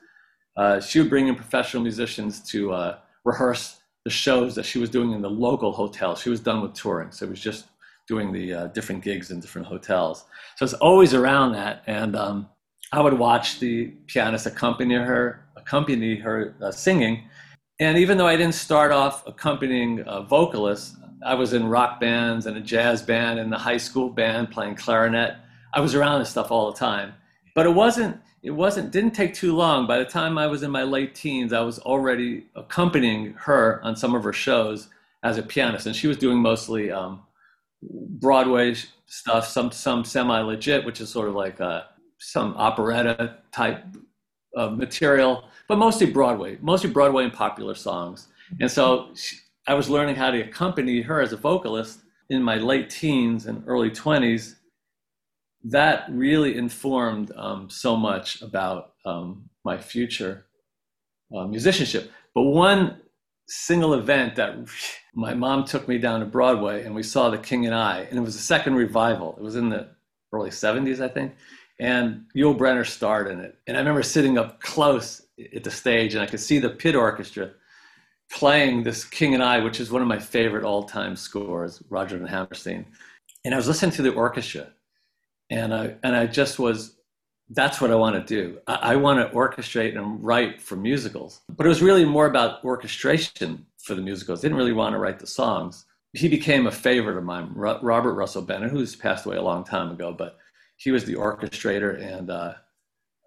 uh, 0.56 0.80
she 0.80 1.00
would 1.00 1.10
bring 1.10 1.28
in 1.28 1.36
professional 1.36 1.84
musicians 1.84 2.40
to 2.40 2.72
uh, 2.72 2.98
rehearse 3.26 3.82
the 4.06 4.10
shows 4.10 4.56
that 4.56 4.66
she 4.66 4.80
was 4.80 4.90
doing 4.90 5.12
in 5.12 5.22
the 5.22 5.30
local 5.30 5.74
hotel. 5.74 6.16
She 6.16 6.30
was 6.30 6.40
done 6.40 6.62
with 6.62 6.74
touring, 6.74 7.12
so 7.12 7.26
it 7.26 7.30
was 7.30 7.42
just 7.42 7.66
doing 8.08 8.32
the 8.32 8.54
uh, 8.54 8.68
different 8.68 9.04
gigs 9.04 9.32
in 9.32 9.39
different 9.39 9.68
hotels. 9.68 10.26
So 10.58 10.65
it's 10.65 10.74
always 10.76 11.13
around 11.13 11.54
that, 11.54 11.84
and 11.88 12.15
um, 12.15 12.50
I 12.91 13.02
would 13.02 13.18
watch 13.18 13.60
the 13.60 13.88
pianist 14.08 14.46
accompany 14.46 14.96
her, 14.96 15.46
accompany 15.56 16.15
her 16.18 16.56
uh, 16.62 16.72
singing. 16.72 17.24
And 17.80 17.98
even 17.98 18.18
though 18.18 18.28
I 18.28 18.38
didn't 18.38 18.56
start 18.56 18.91
off 18.91 19.28
accompanying 19.28 20.04
a 20.06 20.22
vocalist, 20.22 20.96
I 21.26 21.34
was 21.34 21.54
in 21.54 21.68
rock 21.68 22.00
bands 22.00 22.46
and 22.46 22.56
a 22.56 22.62
jazz 22.62 23.02
band 23.02 23.39
and 23.39 23.52
the 23.52 23.58
high 23.58 23.78
school 23.78 24.10
band 24.10 24.52
playing 24.52 24.76
clarinet. 24.76 25.36
I 25.74 25.80
was 25.82 25.96
around 25.96 26.20
this 26.20 26.30
stuff 26.30 26.52
all 26.52 26.72
the 26.72 26.78
time, 26.78 27.13
but 27.54 27.65
it 27.65 27.74
wasn't. 27.74 28.18
It 28.44 28.52
wasn't. 28.52 28.91
Didn't 28.91 29.12
take 29.12 29.34
too 29.34 29.56
long. 29.56 29.88
By 29.88 29.98
the 29.98 30.06
time 30.06 30.38
I 30.38 30.46
was 30.46 30.62
in 30.62 30.70
my 30.70 30.84
late 30.84 31.15
teens, 31.15 31.52
I 31.52 31.62
was 31.62 31.80
already 31.80 32.46
accompanying 32.56 33.34
her 33.34 33.82
on 33.84 33.96
some 33.96 34.13
of 34.13 34.24
her 34.24 34.34
shows 34.34 34.88
as 35.24 35.39
a 35.39 35.44
pianist, 35.44 35.88
and 35.88 35.96
she 35.96 36.08
was 36.08 36.18
doing 36.18 36.38
mostly 36.38 36.91
um, 36.91 37.24
Broadway 37.91 38.76
stuff, 39.06 39.48
some 39.48 39.71
some 39.71 40.04
semi 40.04 40.39
legit, 40.41 40.86
which 40.86 41.02
is 41.02 41.10
sort 41.10 41.28
of 41.28 41.36
like 41.36 41.60
a, 41.60 41.65
uh, 41.65 41.84
some 42.19 42.56
operetta 42.58 43.38
type 43.52 43.84
material, 44.56 45.43
but 45.67 45.78
mostly 45.78 46.10
Broadway, 46.10 46.58
mostly 46.62 46.89
Broadway 46.89 47.24
and 47.24 47.34
popular 47.34 47.76
songs. 47.76 48.28
And 48.60 48.71
so 48.71 49.10
she, 49.15 49.38
I 49.67 49.74
was 49.74 49.89
learning 49.89 50.15
how 50.15 50.32
to 50.32 50.41
accompany 50.41 51.02
her 51.02 51.21
as 51.21 51.34
a 51.34 51.38
vocalist 51.38 52.02
in 52.30 52.41
my 52.41 52.56
late 52.56 52.89
teens 52.89 53.48
and 53.48 53.63
early 53.67 53.89
20s. 53.89 54.56
That 55.63 56.06
really 56.10 56.58
informed 56.58 57.32
um, 57.36 57.69
so 57.69 57.95
much 57.95 58.41
about 58.41 58.93
um, 59.06 59.50
my 59.63 59.78
future 59.78 60.45
uh, 61.36 61.45
musicianship. 61.48 62.12
But 62.36 62.43
one 62.43 63.02
single 63.48 63.95
event 63.95 64.36
that 64.36 64.56
my 65.15 65.34
mom 65.34 65.63
took 65.63 65.88
me 65.88 65.97
down 65.97 66.19
to 66.19 66.25
Broadway 66.25 66.84
and 66.84 66.93
we 66.93 67.01
saw 67.01 67.30
The 67.30 67.38
King 67.38 67.65
and 67.65 67.73
I, 67.73 68.01
and 68.01 68.19
it 68.19 68.21
was 68.21 68.36
a 68.36 68.39
second 68.39 68.75
revival. 68.75 69.36
It 69.38 69.43
was 69.43 69.56
in 69.56 69.69
the 69.69 69.88
early 70.34 70.49
70s, 70.49 71.01
I 71.01 71.08
think. 71.08 71.34
And 71.80 72.25
Yul 72.36 72.58
Brynner 72.58 72.86
starred 72.86 73.32
in 73.32 73.39
it. 73.39 73.58
And 73.65 73.78
I 73.78 73.80
remember 73.80 74.04
sitting 74.04 74.38
up 74.38 74.62
close 74.62 75.21
at 75.54 75.63
the 75.63 75.71
stage 75.71 76.13
and 76.13 76.23
I 76.23 76.28
could 76.28 76.39
see 76.39 76.60
the 76.60 76.69
pit 76.69 76.95
orchestra 76.95 77.51
playing 78.32 78.84
this 78.84 79.06
King 79.06 79.34
and 79.34 79.43
I, 79.43 79.60
which 79.60 79.80
is 79.80 79.91
one 79.91 80.01
of 80.01 80.08
my 80.08 80.19
favorite 80.19 80.63
all 80.63 80.84
time 80.84 81.15
scores, 81.15 81.82
Rodgers 81.89 82.19
and 82.19 82.30
Hammerstein. 82.30 82.86
And 83.43 83.54
I 83.54 83.58
was 83.58 83.67
listening 83.67 83.91
to 83.91 84.01
the 84.01 84.13
orchestra 84.13 84.67
and 85.49 85.73
I, 85.73 85.95
and 86.04 86.15
I 86.15 86.28
just 86.28 86.60
was 86.60 86.95
that's 87.50 87.80
what 87.80 87.92
I 87.92 87.96
want 87.96 88.16
to 88.16 88.22
do. 88.22 88.60
I, 88.68 88.94
I 88.94 88.96
want 88.96 89.20
to 89.20 89.36
orchestrate 89.36 89.98
and 89.98 90.24
write 90.24 90.62
for 90.62 90.76
musicals. 90.76 91.42
But 91.50 91.66
it 91.66 91.70
was 91.70 91.82
really 91.82 92.06
more 92.06 92.26
about 92.26 92.64
orchestration 92.64 93.66
for 93.84 93.96
the 93.96 94.02
musicals. 94.02 94.40
I 94.40 94.44
didn't 94.44 94.58
really 94.58 94.74
want 94.74 94.94
to 94.94 95.00
write 95.00 95.20
the 95.20 95.28
songs. 95.28 95.86
He 96.14 96.28
became 96.28 96.66
a 96.66 96.72
favorite 96.72 97.18
of 97.18 97.24
mine, 97.24 97.52
Robert 97.54 98.14
Russell 98.14 98.42
Bennett, 98.42 98.72
who's 98.72 98.96
passed 98.96 99.26
away 99.26 99.38
a 99.38 99.42
long 99.42 99.64
time 99.64 99.92
ago, 99.92 100.14
but 100.14 100.38
he 100.78 100.92
was 100.92 101.06
the 101.06 101.16
orchestrator 101.16 102.02
and 102.02 102.30
uh, 102.30 102.54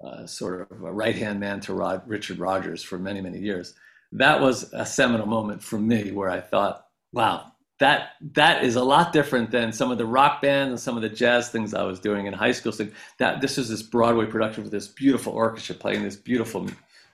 uh, 0.04 0.26
sort 0.26 0.70
of 0.70 0.82
a 0.82 0.92
right 0.92 1.16
hand 1.16 1.38
man 1.38 1.60
to 1.60 1.74
Rod, 1.74 2.02
Richard 2.06 2.38
Rodgers 2.38 2.82
for 2.82 2.98
many, 2.98 3.20
many 3.20 3.38
years. 3.38 3.74
That 4.12 4.40
was 4.40 4.72
a 4.72 4.86
seminal 4.86 5.26
moment 5.26 5.62
for 5.62 5.78
me 5.78 6.12
where 6.12 6.30
I 6.30 6.40
thought, 6.40 6.86
wow, 7.12 7.52
that 7.78 8.10
that 8.34 8.64
is 8.64 8.76
a 8.76 8.82
lot 8.82 9.12
different 9.12 9.50
than 9.50 9.72
some 9.72 9.90
of 9.90 9.98
the 9.98 10.06
rock 10.06 10.42
bands 10.42 10.70
and 10.70 10.80
some 10.80 10.96
of 10.96 11.02
the 11.02 11.08
jazz 11.08 11.50
things 11.50 11.74
I 11.74 11.84
was 11.84 12.00
doing 12.00 12.26
in 12.26 12.32
high 12.32 12.52
school. 12.52 12.72
So 12.72 12.88
that 13.18 13.40
this 13.40 13.56
is 13.56 13.68
this 13.68 13.82
Broadway 13.82 14.26
production 14.26 14.64
with 14.64 14.72
this 14.72 14.88
beautiful 14.88 15.32
orchestra 15.32 15.74
playing 15.74 16.02
this 16.02 16.16
beautiful, 16.16 16.68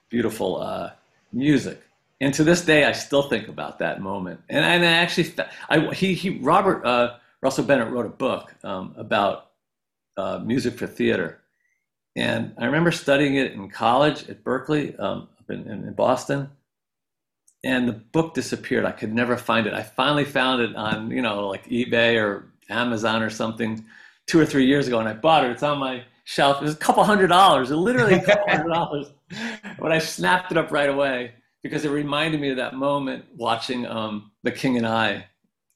beautiful 0.09 0.63
uh, 0.63 0.91
music. 1.33 1.83
And 2.21 2.33
to 2.35 2.45
this 2.45 2.65
day, 2.65 2.85
I 2.85 2.93
still 2.93 3.23
think 3.23 3.49
about 3.49 3.79
that 3.81 4.01
moment. 4.01 4.41
And, 4.49 4.65
and 4.65 4.85
I 4.85 4.93
actually, 4.93 5.35
I, 5.69 5.93
he, 5.93 6.15
he, 6.15 6.39
Robert 6.39 6.85
uh, 6.85 7.17
Russell 7.43 7.65
Bennett 7.65 7.93
wrote 7.93 8.07
a 8.07 8.11
book 8.11 8.55
um, 8.65 8.95
about 8.97 9.51
uh, 10.17 10.39
music 10.39 10.79
for 10.79 10.87
theater. 10.87 11.41
And 12.17 12.55
I 12.57 12.65
remember 12.65 12.93
studying 12.93 13.35
it 13.35 13.53
in 13.53 13.69
college 13.69 14.31
at 14.31 14.45
Berklee, 14.45 14.99
um, 14.99 15.29
in, 15.51 15.67
in 15.67 15.93
Boston 15.93 16.49
and 17.65 17.89
the 17.89 17.93
book 17.93 18.35
disappeared. 18.35 18.85
I 18.85 18.93
could 18.93 19.13
never 19.13 19.37
find 19.37 19.67
it. 19.67 19.73
I 19.73 19.83
finally 19.83 20.25
found 20.25 20.61
it 20.61 20.77
on, 20.77 21.11
you 21.11 21.23
know, 21.23 21.49
like 21.49 21.67
eBay 21.67 22.23
or 22.23 22.47
Amazon 22.69 23.23
or 23.23 23.31
something 23.31 23.85
two 24.27 24.39
or 24.39 24.47
three 24.47 24.67
years 24.67 24.87
ago, 24.87 25.01
and 25.01 25.09
I 25.09 25.15
bought 25.15 25.45
it. 25.45 25.51
It's 25.51 25.63
on 25.63 25.79
my 25.79 26.05
shelf. 26.25 26.61
It 26.61 26.65
was 26.65 26.75
a 26.75 26.79
couple 26.79 27.03
hundred 27.05 27.29
dollars, 27.29 27.71
literally 27.71 28.15
a 28.15 28.23
couple 28.23 28.49
hundred 28.49 28.73
dollars. 28.73 29.13
But 29.79 29.93
I 29.93 29.99
snapped 29.99 30.53
it 30.53 30.59
up 30.59 30.71
right 30.71 30.91
away 30.91 31.33
because 31.63 31.85
it 31.85 31.91
reminded 31.91 32.41
me 32.41 32.51
of 32.51 32.57
that 32.59 32.75
moment 32.75 33.25
watching 33.35 33.87
um, 33.87 34.31
The 34.43 34.53
King 34.53 34.77
and 34.77 34.87
I 34.87 35.27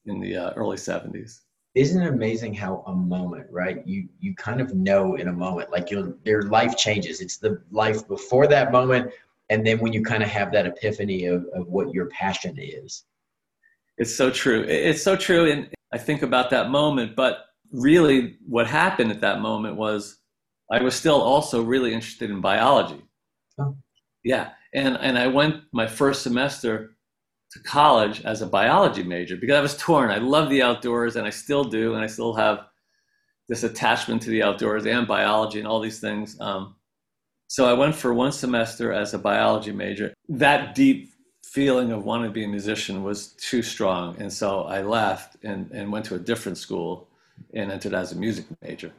in 0.05 0.19
the 0.19 0.35
uh, 0.35 0.51
early 0.55 0.77
70s. 0.77 1.41
Isn't 1.75 2.01
it 2.01 2.07
amazing 2.07 2.53
how 2.53 2.83
a 2.87 2.95
moment, 2.95 3.45
right? 3.51 3.85
You 3.85 4.09
you 4.19 4.35
kind 4.35 4.59
of 4.59 4.73
know 4.73 5.15
in 5.15 5.27
a 5.27 5.31
moment, 5.31 5.71
like 5.71 5.91
your 5.91 6.15
your 6.25 6.43
life 6.43 6.75
changes. 6.75 7.21
It's 7.21 7.37
the 7.37 7.61
life 7.71 8.07
before 8.07 8.47
that 8.47 8.71
moment 8.71 9.11
and 9.49 9.65
then 9.65 9.79
when 9.79 9.93
you 9.93 10.03
kind 10.03 10.23
of 10.23 10.29
have 10.29 10.51
that 10.51 10.65
epiphany 10.65 11.25
of, 11.25 11.45
of 11.53 11.67
what 11.67 11.93
your 11.93 12.07
passion 12.07 12.55
is. 12.57 13.03
It's 13.97 14.15
so 14.15 14.29
true. 14.29 14.63
It's 14.63 15.03
so 15.03 15.15
true 15.15 15.51
and 15.51 15.69
i 15.91 15.97
think 15.97 16.21
about 16.21 16.51
that 16.51 16.69
moment 16.69 17.15
but 17.15 17.45
really 17.71 18.37
what 18.47 18.67
happened 18.67 19.11
at 19.11 19.21
that 19.21 19.41
moment 19.41 19.75
was 19.75 20.17
i 20.71 20.81
was 20.81 20.95
still 20.95 21.21
also 21.21 21.61
really 21.63 21.93
interested 21.93 22.29
in 22.29 22.41
biology. 22.41 23.01
Oh. 23.59 23.75
yeah. 24.23 24.51
And 24.73 24.97
and 24.97 25.17
i 25.17 25.27
went 25.27 25.63
my 25.73 25.87
first 25.87 26.21
semester 26.21 26.95
to 27.51 27.59
college 27.63 28.23
as 28.25 28.43
a 28.43 28.47
biology 28.47 29.03
major 29.03 29.35
because 29.35 29.55
i 29.57 29.61
was 29.61 29.77
torn. 29.77 30.11
I 30.11 30.19
love 30.19 30.49
the 30.49 30.61
outdoors 30.61 31.15
and 31.15 31.25
i 31.25 31.31
still 31.31 31.63
do 31.63 31.95
and 31.95 32.03
i 32.03 32.07
still 32.07 32.33
have 32.33 32.59
this 33.49 33.63
attachment 33.63 34.21
to 34.21 34.29
the 34.29 34.43
outdoors 34.43 34.85
and 34.85 35.07
biology 35.07 35.57
and 35.57 35.67
all 35.67 35.79
these 35.79 35.99
things. 35.99 36.39
Um, 36.39 36.75
so 37.49 37.65
I 37.65 37.73
went 37.73 37.95
for 37.95 38.13
one 38.13 38.31
semester 38.31 38.93
as 38.93 39.15
a 39.15 39.17
biology 39.17 39.71
major. 39.71 40.13
That 40.29 40.75
deep 40.75 41.11
feeling 41.43 41.91
of 41.91 42.05
wanting 42.05 42.27
to 42.27 42.31
be 42.31 42.43
a 42.43 42.47
musician 42.47 43.03
was 43.03 43.29
too 43.33 43.63
strong. 43.63 44.15
And 44.21 44.31
so 44.31 44.65
I 44.65 44.83
left 44.83 45.43
and, 45.43 45.71
and 45.71 45.91
went 45.91 46.05
to 46.05 46.15
a 46.15 46.19
different 46.19 46.59
school 46.59 47.07
and 47.55 47.71
entered 47.71 47.95
as 47.95 48.11
a 48.11 48.15
music 48.15 48.45
major. 48.61 48.91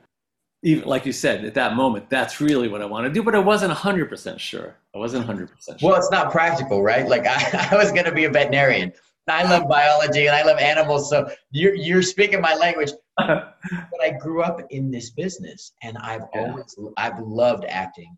Even 0.65 0.89
like 0.89 1.07
you 1.07 1.13
said, 1.13 1.45
at 1.45 1.55
that 1.55 1.77
moment, 1.77 2.11
that's 2.11 2.41
really 2.41 2.67
what 2.67 2.83
I 2.83 2.87
want 2.87 3.07
to 3.07 3.13
do, 3.13 3.23
but 3.23 3.37
I 3.37 3.39
wasn't 3.39 3.73
100% 3.73 4.41
sure. 4.41 4.75
I 4.97 4.99
wasn't 4.99 5.29
100% 5.29 5.49
sure. 5.65 5.77
Well, 5.81 5.97
it's 5.97 6.11
not 6.11 6.33
practical, 6.33 6.83
right? 6.83 7.09
Like 7.09 7.27
I, 7.29 7.69
I 7.71 7.77
was 7.77 7.93
going 7.93 8.07
to 8.07 8.13
be 8.13 8.25
a 8.25 8.31
veterinarian. 8.31 8.93
I 9.29 9.45
love 9.45 9.69
biology 9.69 10.27
and 10.27 10.35
I 10.35 10.43
love 10.43 10.59
animals. 10.59 11.09
So 11.09 11.31
you're, 11.53 11.77
you're 11.77 12.03
speaking 12.03 12.41
my 12.41 12.57
language. 12.57 12.91
but 13.17 13.55
I 14.03 14.11
grew 14.19 14.43
up 14.43 14.61
in 14.71 14.91
this 14.91 15.11
business 15.11 15.73
and 15.85 15.97
I've 15.99 16.23
yeah. 16.35 16.49
always, 16.49 16.77
I've 16.97 17.21
loved 17.21 17.65
acting 17.69 18.17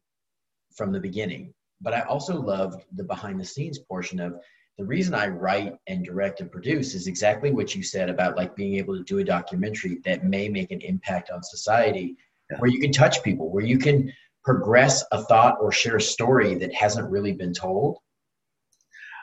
from 0.74 0.92
the 0.92 1.00
beginning. 1.00 1.52
But 1.80 1.94
I 1.94 2.00
also 2.02 2.40
loved 2.40 2.84
the 2.94 3.04
behind 3.04 3.40
the 3.40 3.44
scenes 3.44 3.78
portion 3.78 4.20
of 4.20 4.34
the 4.78 4.84
reason 4.84 5.14
I 5.14 5.28
write 5.28 5.76
and 5.86 6.04
direct 6.04 6.40
and 6.40 6.50
produce 6.50 6.94
is 6.94 7.06
exactly 7.06 7.50
what 7.50 7.74
you 7.74 7.82
said 7.82 8.08
about 8.08 8.36
like 8.36 8.56
being 8.56 8.76
able 8.76 8.96
to 8.96 9.04
do 9.04 9.18
a 9.18 9.24
documentary 9.24 9.98
that 10.04 10.24
may 10.24 10.48
make 10.48 10.70
an 10.70 10.80
impact 10.80 11.30
on 11.30 11.42
society 11.42 12.16
yeah. 12.50 12.58
where 12.58 12.70
you 12.70 12.80
can 12.80 12.92
touch 12.92 13.22
people, 13.22 13.50
where 13.50 13.64
you 13.64 13.78
can 13.78 14.12
progress 14.44 15.04
a 15.12 15.22
thought 15.22 15.56
or 15.60 15.70
share 15.72 15.96
a 15.96 16.00
story 16.00 16.54
that 16.56 16.72
hasn't 16.74 17.08
really 17.10 17.32
been 17.32 17.52
told. 17.52 17.98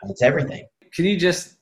It's 0.04 0.22
everything. 0.22 0.66
Can 0.94 1.06
you 1.06 1.18
just 1.18 1.56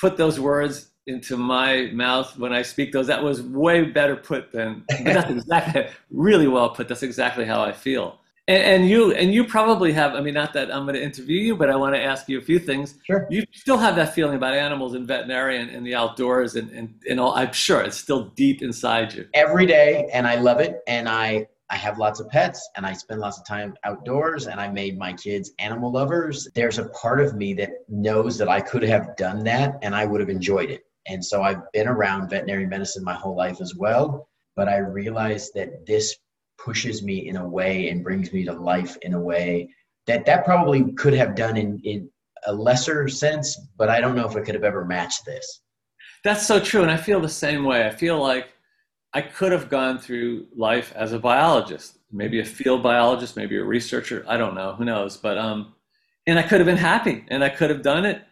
put 0.00 0.16
those 0.16 0.40
words 0.40 0.90
into 1.06 1.36
my 1.36 1.90
mouth 1.92 2.36
when 2.38 2.52
I 2.52 2.62
speak 2.62 2.92
those? 2.92 3.06
That 3.06 3.22
was 3.22 3.42
way 3.42 3.84
better 3.84 4.16
put 4.16 4.52
than 4.52 4.84
that's 4.88 5.30
exactly 5.30 5.86
really 6.10 6.48
well 6.48 6.70
put. 6.70 6.88
That's 6.88 7.02
exactly 7.02 7.44
how 7.44 7.62
I 7.62 7.72
feel. 7.72 8.20
And, 8.46 8.62
and, 8.62 8.88
you 8.88 9.12
and 9.12 9.32
you 9.32 9.44
probably 9.44 9.92
have. 9.92 10.14
I 10.14 10.20
mean, 10.20 10.34
not 10.34 10.52
that 10.52 10.70
I'm 10.74 10.84
going 10.84 10.96
to 10.96 11.02
interview 11.02 11.40
you, 11.40 11.56
but 11.56 11.70
I 11.70 11.76
want 11.76 11.94
to 11.94 12.02
ask 12.02 12.28
you 12.28 12.38
a 12.38 12.42
few 12.42 12.58
things. 12.58 12.96
Sure. 13.04 13.26
You 13.30 13.44
still 13.52 13.78
have 13.78 13.96
that 13.96 14.14
feeling 14.14 14.36
about 14.36 14.52
animals 14.52 14.92
and 14.92 15.08
veterinarian 15.08 15.70
and 15.70 15.86
the 15.86 15.94
outdoors 15.94 16.54
and 16.54 16.70
and, 16.70 16.94
and 17.08 17.18
all. 17.18 17.34
I'm 17.34 17.52
sure 17.52 17.80
it's 17.80 17.96
still 17.96 18.26
deep 18.36 18.60
inside 18.60 19.14
you. 19.14 19.26
Every 19.32 19.64
day, 19.64 20.10
and 20.12 20.26
I 20.26 20.36
love 20.36 20.60
it. 20.60 20.80
And 20.86 21.08
I 21.08 21.46
I 21.70 21.76
have 21.76 21.98
lots 21.98 22.20
of 22.20 22.28
pets, 22.28 22.68
and 22.76 22.84
I 22.84 22.92
spend 22.92 23.20
lots 23.20 23.38
of 23.38 23.46
time 23.46 23.74
outdoors. 23.82 24.46
And 24.46 24.60
I 24.60 24.68
made 24.68 24.98
my 24.98 25.14
kids 25.14 25.52
animal 25.58 25.90
lovers. 25.90 26.46
There's 26.54 26.78
a 26.78 26.90
part 26.90 27.22
of 27.22 27.34
me 27.36 27.54
that 27.54 27.70
knows 27.88 28.36
that 28.36 28.50
I 28.50 28.60
could 28.60 28.82
have 28.82 29.16
done 29.16 29.42
that, 29.44 29.78
and 29.80 29.94
I 29.94 30.04
would 30.04 30.20
have 30.20 30.28
enjoyed 30.28 30.68
it. 30.70 30.82
And 31.06 31.24
so 31.24 31.42
I've 31.42 31.70
been 31.72 31.88
around 31.88 32.28
veterinary 32.28 32.66
medicine 32.66 33.04
my 33.04 33.14
whole 33.14 33.36
life 33.36 33.62
as 33.62 33.74
well. 33.74 34.28
But 34.54 34.68
I 34.68 34.78
realized 34.78 35.52
that 35.54 35.86
this 35.86 36.14
pushes 36.64 37.02
me 37.02 37.28
in 37.28 37.36
a 37.36 37.48
way 37.48 37.88
and 37.88 38.02
brings 38.02 38.32
me 38.32 38.44
to 38.44 38.52
life 38.52 38.96
in 39.02 39.14
a 39.14 39.20
way 39.20 39.68
that 40.06 40.24
that 40.24 40.44
probably 40.44 40.92
could 40.92 41.12
have 41.12 41.34
done 41.34 41.56
in, 41.56 41.80
in 41.84 42.08
a 42.46 42.52
lesser 42.52 43.08
sense, 43.08 43.58
but 43.76 43.88
I 43.88 44.00
don't 44.00 44.14
know 44.14 44.28
if 44.28 44.36
it 44.36 44.44
could 44.44 44.54
have 44.54 44.64
ever 44.64 44.84
matched 44.84 45.24
this. 45.24 45.60
That's 46.24 46.46
so 46.46 46.58
true. 46.58 46.82
And 46.82 46.90
I 46.90 46.96
feel 46.96 47.20
the 47.20 47.28
same 47.28 47.64
way. 47.64 47.86
I 47.86 47.90
feel 47.90 48.20
like 48.20 48.48
I 49.12 49.20
could 49.20 49.52
have 49.52 49.68
gone 49.68 49.98
through 49.98 50.46
life 50.56 50.92
as 50.96 51.12
a 51.12 51.18
biologist, 51.18 51.98
maybe 52.10 52.40
a 52.40 52.44
field 52.44 52.82
biologist, 52.82 53.36
maybe 53.36 53.56
a 53.56 53.64
researcher. 53.64 54.24
I 54.26 54.36
don't 54.36 54.54
know. 54.54 54.74
Who 54.74 54.84
knows? 54.84 55.16
But, 55.16 55.38
um, 55.38 55.74
and 56.26 56.38
I 56.38 56.42
could 56.42 56.60
have 56.60 56.66
been 56.66 56.76
happy 56.76 57.24
and 57.28 57.44
I 57.44 57.50
could 57.50 57.70
have 57.70 57.82
done 57.82 58.04
it, 58.04 58.22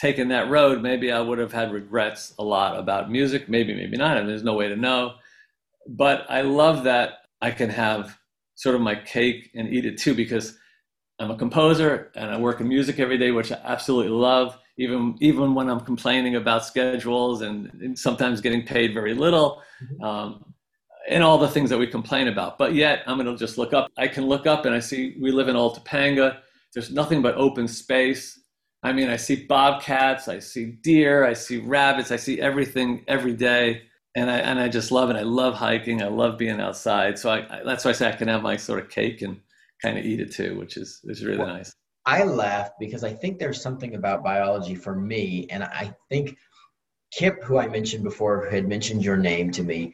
taken 0.00 0.28
that 0.28 0.50
road. 0.50 0.82
Maybe 0.82 1.12
I 1.12 1.20
would 1.20 1.38
have 1.38 1.52
had 1.52 1.72
regrets 1.72 2.34
a 2.38 2.44
lot 2.44 2.78
about 2.78 3.10
music. 3.10 3.48
Maybe, 3.48 3.74
maybe 3.74 3.96
not. 3.96 4.16
I 4.16 4.20
mean, 4.20 4.28
there's 4.28 4.42
no 4.42 4.54
way 4.54 4.68
to 4.68 4.76
know. 4.76 5.14
But 5.88 6.26
I 6.28 6.42
love 6.42 6.84
that 6.84 7.25
I 7.40 7.50
can 7.50 7.70
have 7.70 8.18
sort 8.54 8.74
of 8.74 8.80
my 8.80 8.94
cake 8.94 9.50
and 9.54 9.68
eat 9.68 9.84
it 9.84 9.98
too 9.98 10.14
because 10.14 10.58
I'm 11.18 11.30
a 11.30 11.36
composer 11.36 12.10
and 12.14 12.30
I 12.30 12.38
work 12.38 12.60
in 12.60 12.68
music 12.68 12.98
every 12.98 13.18
day, 13.18 13.30
which 13.30 13.52
I 13.52 13.60
absolutely 13.64 14.12
love. 14.12 14.58
Even 14.78 15.16
even 15.20 15.54
when 15.54 15.70
I'm 15.70 15.80
complaining 15.80 16.36
about 16.36 16.64
schedules 16.64 17.40
and, 17.40 17.70
and 17.80 17.98
sometimes 17.98 18.42
getting 18.42 18.62
paid 18.62 18.92
very 18.92 19.14
little, 19.14 19.62
mm-hmm. 19.82 20.04
um, 20.04 20.54
and 21.08 21.22
all 21.22 21.38
the 21.38 21.48
things 21.48 21.70
that 21.70 21.78
we 21.78 21.86
complain 21.86 22.28
about. 22.28 22.58
But 22.58 22.74
yet 22.74 23.02
I'm 23.06 23.16
going 23.16 23.26
to 23.26 23.38
just 23.38 23.56
look 23.56 23.72
up. 23.72 23.90
I 23.96 24.06
can 24.06 24.26
look 24.26 24.46
up 24.46 24.66
and 24.66 24.74
I 24.74 24.80
see 24.80 25.16
we 25.18 25.30
live 25.30 25.48
in 25.48 25.56
Old 25.56 25.78
Topanga. 25.78 26.38
There's 26.74 26.90
nothing 26.90 27.22
but 27.22 27.36
open 27.36 27.66
space. 27.68 28.38
I 28.82 28.92
mean, 28.92 29.08
I 29.08 29.16
see 29.16 29.46
bobcats, 29.46 30.28
I 30.28 30.38
see 30.40 30.72
deer, 30.82 31.24
I 31.24 31.32
see 31.32 31.56
rabbits, 31.56 32.10
I 32.10 32.16
see 32.16 32.40
everything 32.40 33.02
every 33.08 33.32
day 33.32 33.82
and 34.16 34.30
I 34.30 34.38
and 34.38 34.58
I 34.58 34.68
just 34.68 34.90
love 34.90 35.10
it. 35.10 35.16
I 35.16 35.22
love 35.22 35.54
hiking. 35.54 36.02
I 36.02 36.06
love 36.06 36.38
being 36.38 36.58
outside. 36.58 37.18
So 37.18 37.30
I, 37.30 37.46
I, 37.50 37.62
that's 37.64 37.84
why 37.84 37.90
I 37.90 37.94
say 37.94 38.08
I 38.08 38.16
can 38.16 38.28
have 38.28 38.42
my 38.42 38.56
sort 38.56 38.80
of 38.80 38.88
cake 38.88 39.20
and 39.22 39.38
kind 39.82 39.98
of 39.98 40.04
eat 40.06 40.20
it 40.20 40.32
too, 40.32 40.58
which 40.58 40.78
is 40.78 41.02
is 41.04 41.24
really 41.24 41.38
well, 41.38 41.48
nice. 41.48 41.74
I 42.06 42.24
laugh 42.24 42.70
because 42.80 43.04
I 43.04 43.12
think 43.12 43.38
there's 43.38 43.60
something 43.60 43.94
about 43.94 44.24
biology 44.24 44.74
for 44.74 44.96
me, 44.96 45.46
and 45.50 45.62
I 45.62 45.94
think 46.08 46.36
Kip, 47.12 47.44
who 47.44 47.58
I 47.58 47.68
mentioned 47.68 48.04
before, 48.04 48.48
had 48.50 48.66
mentioned 48.66 49.04
your 49.04 49.18
name 49.18 49.50
to 49.52 49.62
me, 49.62 49.92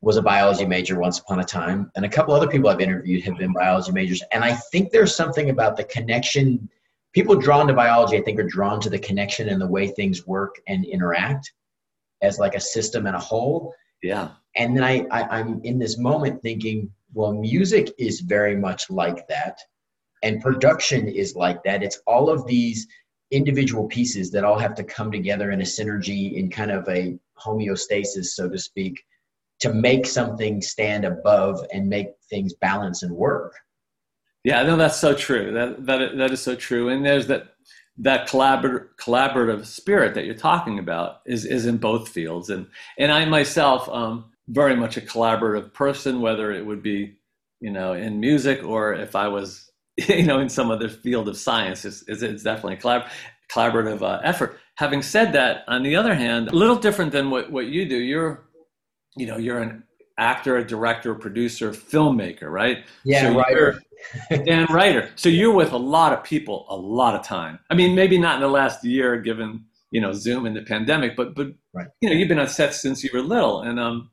was 0.00 0.16
a 0.16 0.22
biology 0.22 0.66
major 0.66 0.98
once 0.98 1.20
upon 1.20 1.38
a 1.38 1.44
time, 1.44 1.92
and 1.94 2.04
a 2.04 2.08
couple 2.08 2.34
other 2.34 2.48
people 2.48 2.68
I've 2.68 2.80
interviewed 2.80 3.22
have 3.22 3.38
been 3.38 3.52
biology 3.52 3.92
majors, 3.92 4.22
and 4.32 4.42
I 4.42 4.52
think 4.72 4.90
there's 4.90 5.14
something 5.14 5.50
about 5.50 5.76
the 5.76 5.84
connection. 5.84 6.68
People 7.12 7.36
drawn 7.36 7.68
to 7.68 7.72
biology, 7.72 8.16
I 8.16 8.22
think, 8.22 8.40
are 8.40 8.44
drawn 8.44 8.80
to 8.80 8.90
the 8.90 8.98
connection 8.98 9.48
and 9.48 9.60
the 9.60 9.66
way 9.66 9.86
things 9.86 10.26
work 10.26 10.56
and 10.66 10.84
interact 10.84 11.52
as 12.22 12.38
like 12.38 12.54
a 12.54 12.60
system 12.60 13.06
and 13.06 13.16
a 13.16 13.20
whole. 13.20 13.74
Yeah. 14.02 14.30
And 14.56 14.76
then 14.76 14.84
I, 14.84 15.06
I 15.10 15.38
I'm 15.38 15.60
in 15.64 15.78
this 15.78 15.98
moment 15.98 16.42
thinking, 16.42 16.90
well, 17.12 17.32
music 17.32 17.92
is 17.98 18.20
very 18.20 18.56
much 18.56 18.90
like 18.90 19.26
that, 19.28 19.58
and 20.22 20.40
production 20.40 21.08
is 21.08 21.34
like 21.36 21.62
that. 21.64 21.82
It's 21.82 22.00
all 22.06 22.30
of 22.30 22.46
these 22.46 22.86
individual 23.30 23.86
pieces 23.86 24.30
that 24.32 24.44
all 24.44 24.58
have 24.58 24.74
to 24.74 24.84
come 24.84 25.12
together 25.12 25.52
in 25.52 25.60
a 25.60 25.64
synergy 25.64 26.34
in 26.34 26.50
kind 26.50 26.70
of 26.70 26.88
a 26.88 27.16
homeostasis, 27.38 28.26
so 28.26 28.48
to 28.48 28.58
speak, 28.58 29.00
to 29.60 29.72
make 29.72 30.06
something 30.06 30.60
stand 30.60 31.04
above 31.04 31.64
and 31.72 31.88
make 31.88 32.08
things 32.28 32.54
balance 32.54 33.02
and 33.02 33.12
work. 33.12 33.54
Yeah, 34.42 34.62
no, 34.62 34.76
that's 34.76 34.98
so 34.98 35.14
true. 35.14 35.52
That 35.52 35.86
that 35.86 36.16
that 36.16 36.30
is 36.30 36.40
so 36.40 36.56
true. 36.56 36.88
And 36.88 37.04
there's 37.04 37.26
that 37.26 37.54
that 38.00 38.28
collaborative 38.28 38.88
collaborative 38.98 39.66
spirit 39.66 40.14
that 40.14 40.24
you're 40.24 40.34
talking 40.34 40.78
about 40.78 41.20
is 41.26 41.44
is 41.44 41.66
in 41.66 41.76
both 41.76 42.08
fields. 42.08 42.50
And 42.50 42.66
and 42.98 43.12
I 43.12 43.24
myself, 43.26 43.88
um, 43.88 44.24
very 44.48 44.74
much 44.74 44.96
a 44.96 45.00
collaborative 45.00 45.72
person, 45.72 46.20
whether 46.20 46.50
it 46.50 46.64
would 46.64 46.82
be 46.82 47.16
you 47.60 47.70
know 47.70 47.92
in 47.92 48.20
music 48.20 48.64
or 48.64 48.94
if 48.94 49.14
I 49.14 49.28
was 49.28 49.70
you 49.96 50.24
know 50.24 50.40
in 50.40 50.48
some 50.48 50.70
other 50.70 50.88
field 50.88 51.28
of 51.28 51.36
science. 51.36 51.84
It's, 51.84 52.02
it's 52.08 52.42
definitely 52.42 52.74
a 52.74 52.80
collab- 52.80 53.08
collaborative 53.52 54.02
uh, 54.02 54.20
effort. 54.24 54.58
Having 54.76 55.02
said 55.02 55.34
that, 55.34 55.64
on 55.68 55.82
the 55.82 55.94
other 55.96 56.14
hand, 56.14 56.48
a 56.48 56.54
little 56.54 56.76
different 56.76 57.12
than 57.12 57.30
what 57.30 57.52
what 57.52 57.66
you 57.66 57.86
do. 57.86 57.96
You're 57.96 58.48
you 59.16 59.26
know 59.26 59.36
you're 59.36 59.60
an 59.60 59.84
actor, 60.16 60.56
a 60.56 60.66
director, 60.66 61.12
a 61.12 61.16
producer, 61.16 61.72
filmmaker, 61.72 62.50
right? 62.50 62.86
Yeah, 63.04 63.22
so 63.22 63.36
writer. 63.36 63.82
Dan 64.44 64.66
writer. 64.70 65.10
So 65.16 65.28
you're 65.28 65.54
with 65.54 65.72
a 65.72 65.78
lot 65.78 66.12
of 66.12 66.24
people 66.24 66.66
a 66.68 66.76
lot 66.76 67.14
of 67.14 67.24
time. 67.24 67.58
I 67.70 67.74
mean, 67.74 67.94
maybe 67.94 68.18
not 68.18 68.36
in 68.36 68.40
the 68.40 68.48
last 68.48 68.84
year, 68.84 69.20
given 69.20 69.64
you 69.90 70.00
know 70.00 70.12
Zoom 70.12 70.46
and 70.46 70.56
the 70.56 70.62
pandemic, 70.62 71.16
but 71.16 71.34
but 71.34 71.48
right. 71.74 71.88
you 72.00 72.08
know 72.08 72.14
you've 72.14 72.28
been 72.28 72.38
on 72.38 72.48
set 72.48 72.74
since 72.74 73.02
you 73.02 73.10
were 73.12 73.20
little, 73.22 73.62
and 73.62 73.78
um, 73.78 74.10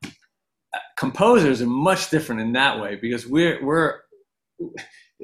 composers 0.97 1.61
are 1.61 1.67
much 1.67 2.09
different 2.09 2.41
in 2.41 2.53
that 2.53 2.79
way 2.79 2.95
because 2.95 3.27
we're 3.27 3.63
we're 3.63 3.99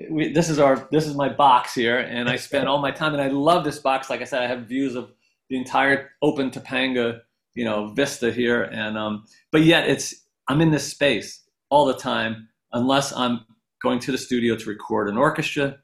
we, 0.10 0.32
this 0.32 0.50
is 0.50 0.60
our 0.60 0.88
this 0.92 1.06
is 1.06 1.16
my 1.16 1.30
box 1.30 1.74
here, 1.74 2.00
and 2.00 2.30
I 2.30 2.36
spend 2.36 2.68
all 2.68 2.80
my 2.80 2.92
time, 2.92 3.14
and 3.14 3.22
I 3.22 3.28
love 3.28 3.64
this 3.64 3.80
box. 3.80 4.10
Like 4.10 4.22
I 4.22 4.26
said, 4.26 4.42
I 4.42 4.48
have 4.48 4.68
views 4.68 4.96
of 4.96 5.12
the 5.50 5.58
entire 5.58 6.12
open 6.22 6.50
Topanga, 6.50 7.22
you 7.54 7.66
know, 7.66 7.90
vista 7.90 8.32
here, 8.32 8.64
and 8.64 8.98
um, 8.98 9.26
but 9.52 9.62
yet 9.62 9.88
it's 9.88 10.14
I'm 10.48 10.62
in 10.62 10.72
this 10.72 10.88
space 10.90 11.44
all 11.70 11.86
the 11.86 11.96
time, 11.96 12.48
unless 12.72 13.14
I'm 13.14 13.46
going 13.84 14.00
to 14.00 14.12
the 14.12 14.18
studio 14.18 14.56
to 14.56 14.70
record 14.70 15.10
an 15.10 15.18
orchestra, 15.18 15.78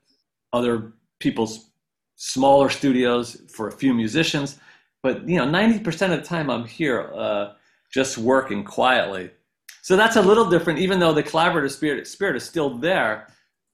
other 0.53 0.93
people's 1.19 1.69
smaller 2.15 2.69
studios 2.69 3.41
for 3.49 3.67
a 3.67 3.71
few 3.71 3.93
musicians. 3.93 4.57
But 5.03 5.27
you 5.27 5.37
know, 5.37 5.45
90% 5.45 5.87
of 6.13 6.21
the 6.21 6.21
time 6.21 6.49
I'm 6.49 6.65
here 6.65 7.11
uh, 7.15 7.53
just 7.91 8.17
working 8.17 8.63
quietly. 8.63 9.31
So 9.81 9.95
that's 9.95 10.15
a 10.15 10.21
little 10.21 10.49
different, 10.49 10.79
even 10.79 10.99
though 10.99 11.13
the 11.13 11.23
collaborative 11.23 11.71
spirit, 11.71 12.07
spirit 12.07 12.35
is 12.35 12.43
still 12.43 12.77
there. 12.77 13.27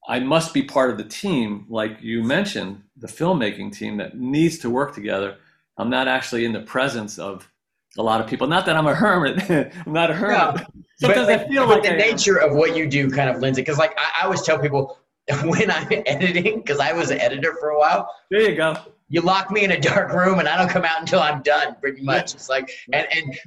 I 0.08 0.20
must 0.20 0.54
be 0.54 0.62
part 0.62 0.92
of 0.92 0.98
the 0.98 1.04
team, 1.04 1.66
like 1.68 1.98
you 2.02 2.24
mentioned, 2.24 2.84
the 2.98 3.08
filmmaking 3.08 3.76
team 3.76 3.98
that 3.98 4.18
needs 4.18 4.60
to 4.60 4.70
work 4.70 4.94
together. 4.94 5.38
I'm 5.78 5.90
not 5.90 6.08
actually 6.08 6.46
in 6.46 6.54
the 6.54 6.62
presence 6.62 7.18
of 7.18 7.52
a 7.98 8.04
lot 8.04 8.22
of 8.22 8.28
people. 8.28 8.48
Not 8.48 8.66
that 8.68 8.76
I'm 8.76 8.88
a 8.88 8.96
hermit. 8.96 9.50
I'm 9.86 9.94
not 9.94 10.12
a 10.12 10.14
hermit. 10.14 10.68
Sometimes 10.98 11.28
but, 11.28 11.40
I 11.42 11.48
feel 11.48 11.68
like 11.68 11.84
the 11.84 11.94
I 11.94 11.98
nature 11.98 12.42
am. 12.42 12.52
of 12.52 12.56
what 12.56 12.76
you 12.76 12.88
do 12.88 13.10
kind 13.10 13.30
of 13.30 13.42
lends 13.42 13.58
it. 13.58 13.64
Because 13.64 13.78
like 13.78 13.98
I, 13.98 14.22
I 14.22 14.26
always 14.26 14.42
tell 14.42 14.60
people 14.60 14.98
when 15.44 15.70
I'm 15.70 15.88
editing, 16.06 16.60
because 16.60 16.80
I 16.80 16.94
was 16.94 17.12
an 17.12 17.20
editor 17.20 17.56
for 17.60 17.70
a 17.70 17.80
while. 17.80 18.10
There 18.32 18.42
you 18.42 18.56
go. 18.56 18.76
You 19.10 19.22
lock 19.22 19.52
me 19.52 19.64
in 19.64 19.72
a 19.72 19.80
dark 19.80 20.14
room 20.14 20.40
and 20.40 20.48
I 20.48 20.58
don't 20.58 20.70
come 20.70 20.86
out 20.86 21.00
until 21.00 21.20
I'm 21.20 21.42
done. 21.42 21.76
Pretty 21.80 22.02
much. 22.02 22.34
It's 22.34 22.50
like 22.50 22.72
and 22.94 23.08
and 23.12 23.38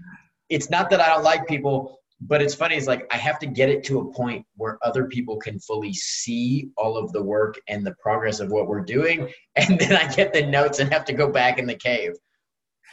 it's 0.48 0.70
not 0.70 0.90
that 0.90 1.00
I 1.00 1.08
don't 1.08 1.24
like 1.24 1.46
people, 1.46 1.98
but 2.20 2.42
it's 2.42 2.54
funny. 2.54 2.76
It's 2.76 2.86
like 2.86 3.06
I 3.12 3.16
have 3.16 3.38
to 3.40 3.46
get 3.46 3.68
it 3.68 3.84
to 3.84 4.00
a 4.00 4.12
point 4.12 4.44
where 4.56 4.78
other 4.82 5.06
people 5.06 5.36
can 5.36 5.58
fully 5.58 5.92
see 5.92 6.70
all 6.76 6.96
of 6.96 7.12
the 7.12 7.22
work 7.22 7.60
and 7.68 7.86
the 7.86 7.94
progress 8.00 8.40
of 8.40 8.50
what 8.50 8.66
we're 8.66 8.80
doing, 8.80 9.32
and 9.56 9.78
then 9.78 9.92
I 9.92 10.12
get 10.12 10.32
the 10.32 10.46
notes 10.46 10.78
and 10.80 10.92
have 10.92 11.04
to 11.06 11.12
go 11.12 11.30
back 11.30 11.58
in 11.58 11.66
the 11.66 11.74
cave. 11.74 12.12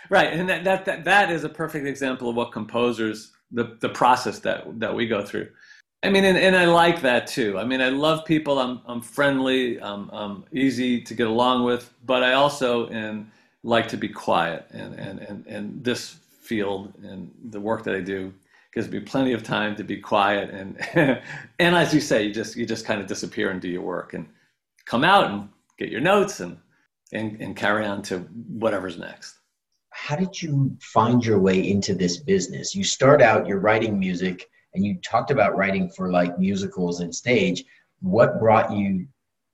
Right, 0.10 0.32
and 0.32 0.48
that, 0.50 0.63
that 0.63 0.86
that 0.86 1.06
that 1.06 1.32
is 1.32 1.44
a 1.44 1.50
perfect 1.50 1.88
example 1.88 2.30
of 2.30 2.36
what 2.36 2.52
composers 2.52 3.32
the 3.56 3.78
the 3.80 3.89
process 3.89 4.39
that 4.39 4.80
that 4.80 4.94
we 4.94 5.08
go 5.08 5.26
through. 5.26 5.48
I 6.04 6.10
mean, 6.10 6.24
and, 6.24 6.38
and 6.38 6.56
I 6.56 6.65
like 6.65 7.02
that 7.02 7.26
too. 7.26 7.58
I 7.58 7.63
mean, 7.63 7.82
I 7.82 7.89
love 7.89 8.26
people. 8.26 8.60
I'm 8.60 8.82
I'm 8.86 9.02
friendly. 9.02 9.82
I'm, 9.82 10.10
I'm 10.12 10.46
easy 10.52 11.02
to 11.02 11.13
get 11.15 11.28
along 11.28 11.63
with. 11.63 11.91
But 12.06 12.22
I 12.22 12.34
also 12.34 12.88
and 12.89 13.32
like 13.63 13.88
to 13.88 13.98
be 13.98 14.10
quiet. 14.10 14.68
And 14.72 14.94
and 15.00 15.20
and 15.20 15.48
and 15.48 15.84
this 15.84 16.18
field 16.41 16.94
and 17.04 17.32
the 17.50 17.60
work 17.60 17.84
that 17.86 17.96
I 17.96 18.02
do 18.02 18.32
gives 18.74 18.89
me 18.89 19.00
plenty 19.00 19.34
of 19.34 19.41
time 19.41 19.76
to 19.78 19.84
be 19.84 19.98
quiet. 19.98 20.52
And 20.52 20.78
and 21.60 21.76
as 21.76 21.94
you 21.94 22.02
say, 22.02 22.24
you 22.24 22.34
just 22.34 22.56
you 22.56 22.65
just 22.65 22.86
kind 22.86 23.02
of 23.02 23.08
disappear 23.08 23.50
and 23.50 23.60
do 23.60 23.70
your 23.70 23.82
work 23.82 24.13
and 24.13 24.28
come 24.86 25.04
out 25.04 25.32
and 25.32 25.50
get 25.80 25.89
your 25.89 26.02
notes 26.02 26.39
and 26.39 26.58
and, 27.13 27.41
and 27.41 27.56
carry 27.56 27.86
on 27.86 28.02
to 28.04 28.20
whatever's 28.60 28.98
next 28.98 29.36
how 30.06 30.15
did 30.15 30.39
you 30.39 30.78
find 30.82 31.26
your 31.26 31.39
way 31.39 31.68
into 31.68 31.96
this 31.96 32.18
business? 32.18 32.76
You 32.76 32.84
start 32.84 33.24
out, 33.24 33.48
you're 33.48 33.60
writing 33.60 33.98
music, 33.98 34.48
and 34.76 34.86
you 34.86 35.00
talked 35.02 35.32
about 35.32 35.58
writing 35.58 35.89
for 35.89 36.12
like 36.12 36.38
musicals 36.38 37.00
and 37.00 37.13
stage. 37.13 37.63
What 38.02 38.39
brought 38.39 38.72
you 38.72 39.08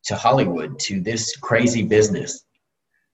to 0.06 0.16
Hollywood 0.16 0.78
to 0.80 1.00
this 1.00 1.38
crazy 1.38 1.84
business? 1.84 2.44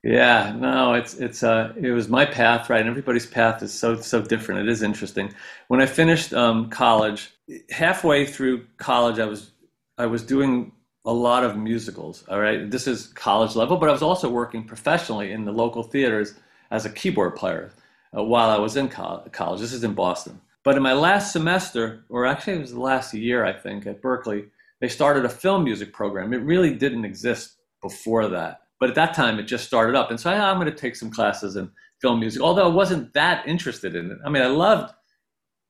Yeah, 0.04 0.56
no, 0.58 0.95
it's 0.95 1.13
it's 1.15 1.43
uh 1.43 1.73
it 1.80 1.91
was 1.91 2.10
my 2.10 2.26
path, 2.26 2.71
right? 2.71 2.80
And 2.80 2.89
everybody's 2.89 3.28
path 3.28 3.62
is 3.62 3.71
so 3.71 3.97
so 3.97 4.19
different. 4.19 4.62
It 4.62 4.71
is 4.71 4.82
interesting. 4.82 5.32
When 5.67 5.80
I 5.80 5.86
finished 5.86 6.34
um, 6.34 6.71
college, 6.71 7.30
halfway 7.69 8.26
through 8.26 8.65
college, 8.78 9.19
I 9.19 9.26
was 9.26 9.52
I 10.00 10.08
was 10.08 10.23
doing 10.23 10.71
a 11.06 11.13
lot 11.13 11.43
of 11.43 11.56
musicals. 11.56 12.23
All 12.30 12.39
right, 12.39 12.71
this 12.71 12.88
is 12.88 13.08
college 13.10 13.56
level, 13.56 13.78
but 13.78 13.89
I 13.89 13.91
was 13.91 14.02
also 14.02 14.28
working 14.28 14.63
professionally 14.63 15.34
in 15.34 15.45
the 15.45 15.52
local 15.52 15.84
theaters 15.84 16.34
as 16.71 16.86
a 16.86 16.89
keyboard 16.89 17.36
player 17.36 17.71
uh, 18.15 18.23
while 18.23 18.49
I 18.49 18.60
was 18.60 18.77
in 18.77 18.89
college. 18.89 19.62
This 19.62 19.73
is 19.73 19.84
in 19.84 19.93
Boston. 19.93 20.41
But 20.63 20.75
in 20.75 20.84
my 20.84 20.93
last 20.93 21.32
semester, 21.32 22.03
or 22.10 22.25
actually 22.25 22.53
it 22.53 22.62
was 22.62 22.73
the 22.73 22.80
last 22.80 23.13
year, 23.13 23.45
I 23.45 23.53
think, 23.53 23.86
at 23.88 24.01
Berklee, 24.01 24.47
they 24.82 24.89
started 24.89 25.25
a 25.25 25.30
film 25.30 25.63
music 25.63 25.93
program. 25.93 26.34
It 26.34 26.41
really 26.41 26.73
didn't 26.73 27.06
exist 27.06 27.53
before 27.82 28.27
that. 28.30 28.62
But 28.80 28.89
at 28.89 28.95
that 28.95 29.13
time, 29.13 29.39
it 29.39 29.43
just 29.43 29.65
started 29.65 29.95
up. 29.95 30.12
And 30.12 30.19
so 30.19 30.30
I, 30.30 30.49
I'm 30.49 30.60
going 30.60 30.71
to 30.71 30.77
take 30.77 30.95
some 30.95 31.10
classes 31.10 31.56
in 31.56 31.71
film 32.01 32.19
music, 32.19 32.41
although 32.41 32.65
I 32.65 32.73
wasn't 32.73 33.13
that 33.13 33.47
interested 33.47 33.95
in 33.95 34.12
it. 34.12 34.17
I 34.25 34.30
mean, 34.30 34.43
I 34.43 34.47
loved, 34.47 34.93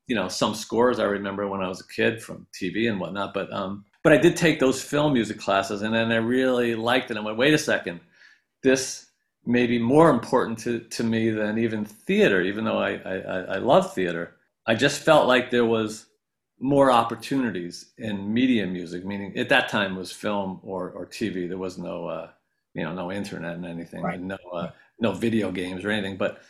you 0.08 0.16
know, 0.16 0.28
some 0.28 0.54
scores 0.54 1.00
I 1.00 1.06
remember 1.06 1.48
when 1.48 1.62
I 1.62 1.70
was 1.70 1.80
a 1.80 1.88
kid 1.88 2.22
from 2.22 2.48
TV 2.54 2.90
and 2.90 3.00
whatnot. 3.00 3.34
But, 3.34 3.52
um, 3.54 3.86
but 4.04 4.14
I 4.14 4.18
did 4.18 4.36
take 4.36 4.60
those 4.60 4.82
film 4.82 5.14
music 5.14 5.40
classes, 5.40 5.84
and 5.84 5.94
then 5.94 6.12
I 6.12 6.18
really 6.18 6.76
liked 6.76 7.12
it. 7.12 7.18
I 7.18 7.22
went, 7.22 7.38
wait 7.38 7.54
a 7.54 7.58
second, 7.58 8.02
this 8.64 9.07
maybe 9.48 9.80
more 9.80 10.10
important 10.10 10.60
to, 10.60 10.80
to 10.80 11.04
me 11.04 11.30
than 11.30 11.58
even 11.58 11.86
theater, 11.86 12.42
even 12.42 12.66
though 12.66 12.80
I, 12.80 12.96
I, 12.96 13.16
I 13.16 13.58
love 13.58 13.94
theater. 13.94 14.36
I 14.66 14.76
just 14.76 15.02
felt 15.02 15.26
like 15.28 15.50
there 15.50 15.66
was 15.66 16.08
more 16.60 16.92
opportunities 16.92 17.94
in 17.98 18.34
media 18.34 18.68
music, 18.68 19.06
meaning 19.06 19.38
at 19.38 19.48
that 19.50 19.70
time 19.70 19.96
was 19.96 20.12
film 20.12 20.60
or, 20.64 20.90
or 20.90 21.06
TV. 21.06 21.48
There 21.48 21.58
was 21.58 21.78
no, 21.78 22.08
uh, 22.08 22.30
you 22.74 22.84
know, 22.84 22.94
no 22.94 23.10
internet 23.10 23.56
and 23.56 23.66
anything, 23.66 24.04
right. 24.04 24.20
and 24.20 24.28
no, 24.28 24.38
uh, 24.54 24.72
no 25.00 25.14
video 25.14 25.50
games 25.50 25.86
or 25.86 25.92
anything. 25.92 26.18
But 26.18 26.42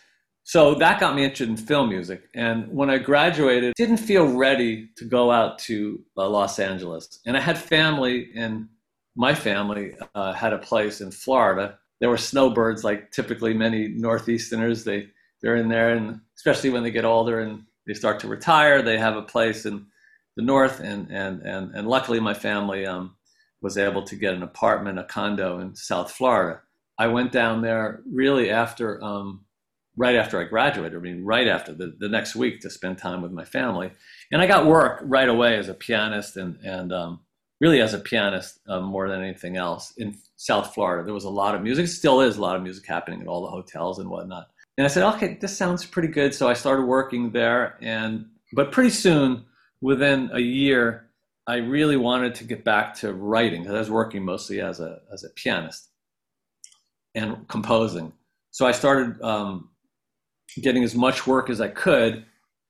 so 0.43 0.73
that 0.75 0.99
got 0.99 1.15
me 1.15 1.23
interested 1.23 1.49
in 1.49 1.57
film 1.57 1.89
music. 1.89 2.29
And 2.33 2.67
when 2.69 2.89
I 2.89 2.97
graduated, 2.97 3.75
didn't 3.75 3.97
feel 3.97 4.25
ready 4.25 4.89
to 4.95 5.05
go 5.05 5.29
out 5.29 5.60
to 5.60 6.03
uh, 6.17 6.27
Los 6.27 6.57
Angeles. 6.57 7.19
And 7.27 7.38
I 7.38 7.41
had 7.41 7.60
family, 7.60 8.31
and 8.33 8.69
my 9.15 9.36
family 9.36 9.95
uh, 10.15 10.33
had 10.33 10.53
a 10.53 10.57
place 10.57 11.01
in 11.01 11.12
Florida 11.12 11.77
there 11.99 12.10
were 12.10 12.17
snowbirds 12.17 12.83
like 12.83 13.12
typically 13.12 13.53
many 13.53 13.89
northeasterners 13.89 14.83
they 14.83 15.07
they're 15.41 15.55
in 15.55 15.69
there 15.69 15.91
and 15.91 16.19
especially 16.36 16.69
when 16.69 16.83
they 16.83 16.91
get 16.91 17.05
older 17.05 17.39
and 17.39 17.63
they 17.86 17.93
start 17.93 18.19
to 18.19 18.27
retire 18.27 18.81
they 18.81 18.97
have 18.97 19.15
a 19.15 19.21
place 19.21 19.65
in 19.65 19.86
the 20.36 20.43
north 20.43 20.79
and 20.79 21.10
and 21.12 21.41
and, 21.41 21.73
and 21.75 21.88
luckily 21.88 22.19
my 22.19 22.33
family 22.33 22.86
um, 22.86 23.15
was 23.62 23.77
able 23.77 24.03
to 24.03 24.15
get 24.15 24.33
an 24.33 24.43
apartment 24.43 24.99
a 24.99 25.03
condo 25.03 25.60
in 25.60 25.75
south 25.75 26.12
florida. 26.12 26.62
I 26.99 27.07
went 27.07 27.31
down 27.31 27.62
there 27.62 28.01
really 28.12 28.49
after 28.49 29.03
um, 29.03 29.45
right 29.95 30.15
after 30.15 30.39
i 30.39 30.43
graduated 30.43 30.97
i 30.97 31.01
mean 31.01 31.23
right 31.23 31.47
after 31.47 31.73
the, 31.73 31.95
the 31.99 32.10
next 32.10 32.36
week 32.36 32.62
to 32.62 32.69
spend 32.69 32.97
time 32.97 33.21
with 33.21 33.31
my 33.31 33.45
family. 33.45 33.91
And 34.31 34.41
i 34.41 34.47
got 34.47 34.65
work 34.65 34.99
right 35.03 35.29
away 35.29 35.57
as 35.57 35.69
a 35.69 35.73
pianist 35.73 36.38
and 36.38 36.60
and 36.63 36.93
um, 36.93 37.19
really 37.59 37.81
as 37.81 37.93
a 37.93 37.99
pianist 37.99 38.59
um, 38.67 38.83
more 38.83 39.09
than 39.09 39.21
anything 39.21 39.57
else 39.57 39.93
in 39.97 40.15
South 40.35 40.73
Florida. 40.73 41.03
There 41.03 41.13
was 41.13 41.23
a 41.23 41.29
lot 41.29 41.55
of 41.55 41.61
music, 41.61 41.87
still 41.87 42.21
is 42.21 42.37
a 42.37 42.41
lot 42.41 42.55
of 42.55 42.63
music 42.63 42.85
happening 42.85 43.21
at 43.21 43.27
all 43.27 43.41
the 43.41 43.49
hotels 43.49 43.99
and 43.99 44.09
whatnot. 44.09 44.47
And 44.77 44.85
I 44.85 44.89
said, 44.89 45.03
okay, 45.15 45.37
this 45.41 45.57
sounds 45.57 45.85
pretty 45.85 46.09
good. 46.09 46.35
So 46.35 46.47
I 46.47 46.53
started 46.53 46.83
working 46.83 47.31
there, 47.31 47.77
and 47.81 48.27
but 48.53 48.71
pretty 48.71 48.91
soon, 48.91 49.45
within 49.81 50.29
a 50.33 50.39
year, 50.39 51.09
I 51.47 51.55
really 51.55 51.97
wanted 51.97 52.35
to 52.35 52.43
get 52.43 52.63
back 52.63 52.93
to 52.95 53.13
writing 53.13 53.61
because 53.61 53.75
I 53.75 53.79
was 53.79 53.89
working 53.89 54.23
mostly 54.23 54.61
as 54.61 54.79
a 54.79 54.99
as 55.11 55.23
a 55.23 55.29
pianist 55.29 55.89
and 57.15 57.47
composing. 57.47 58.13
So 58.51 58.67
I 58.67 58.71
started 58.71 59.19
um, 59.21 59.69
getting 60.61 60.83
as 60.83 60.93
much 60.93 61.25
work 61.25 61.49
as 61.49 61.59
I 61.59 61.69
could 61.69 62.25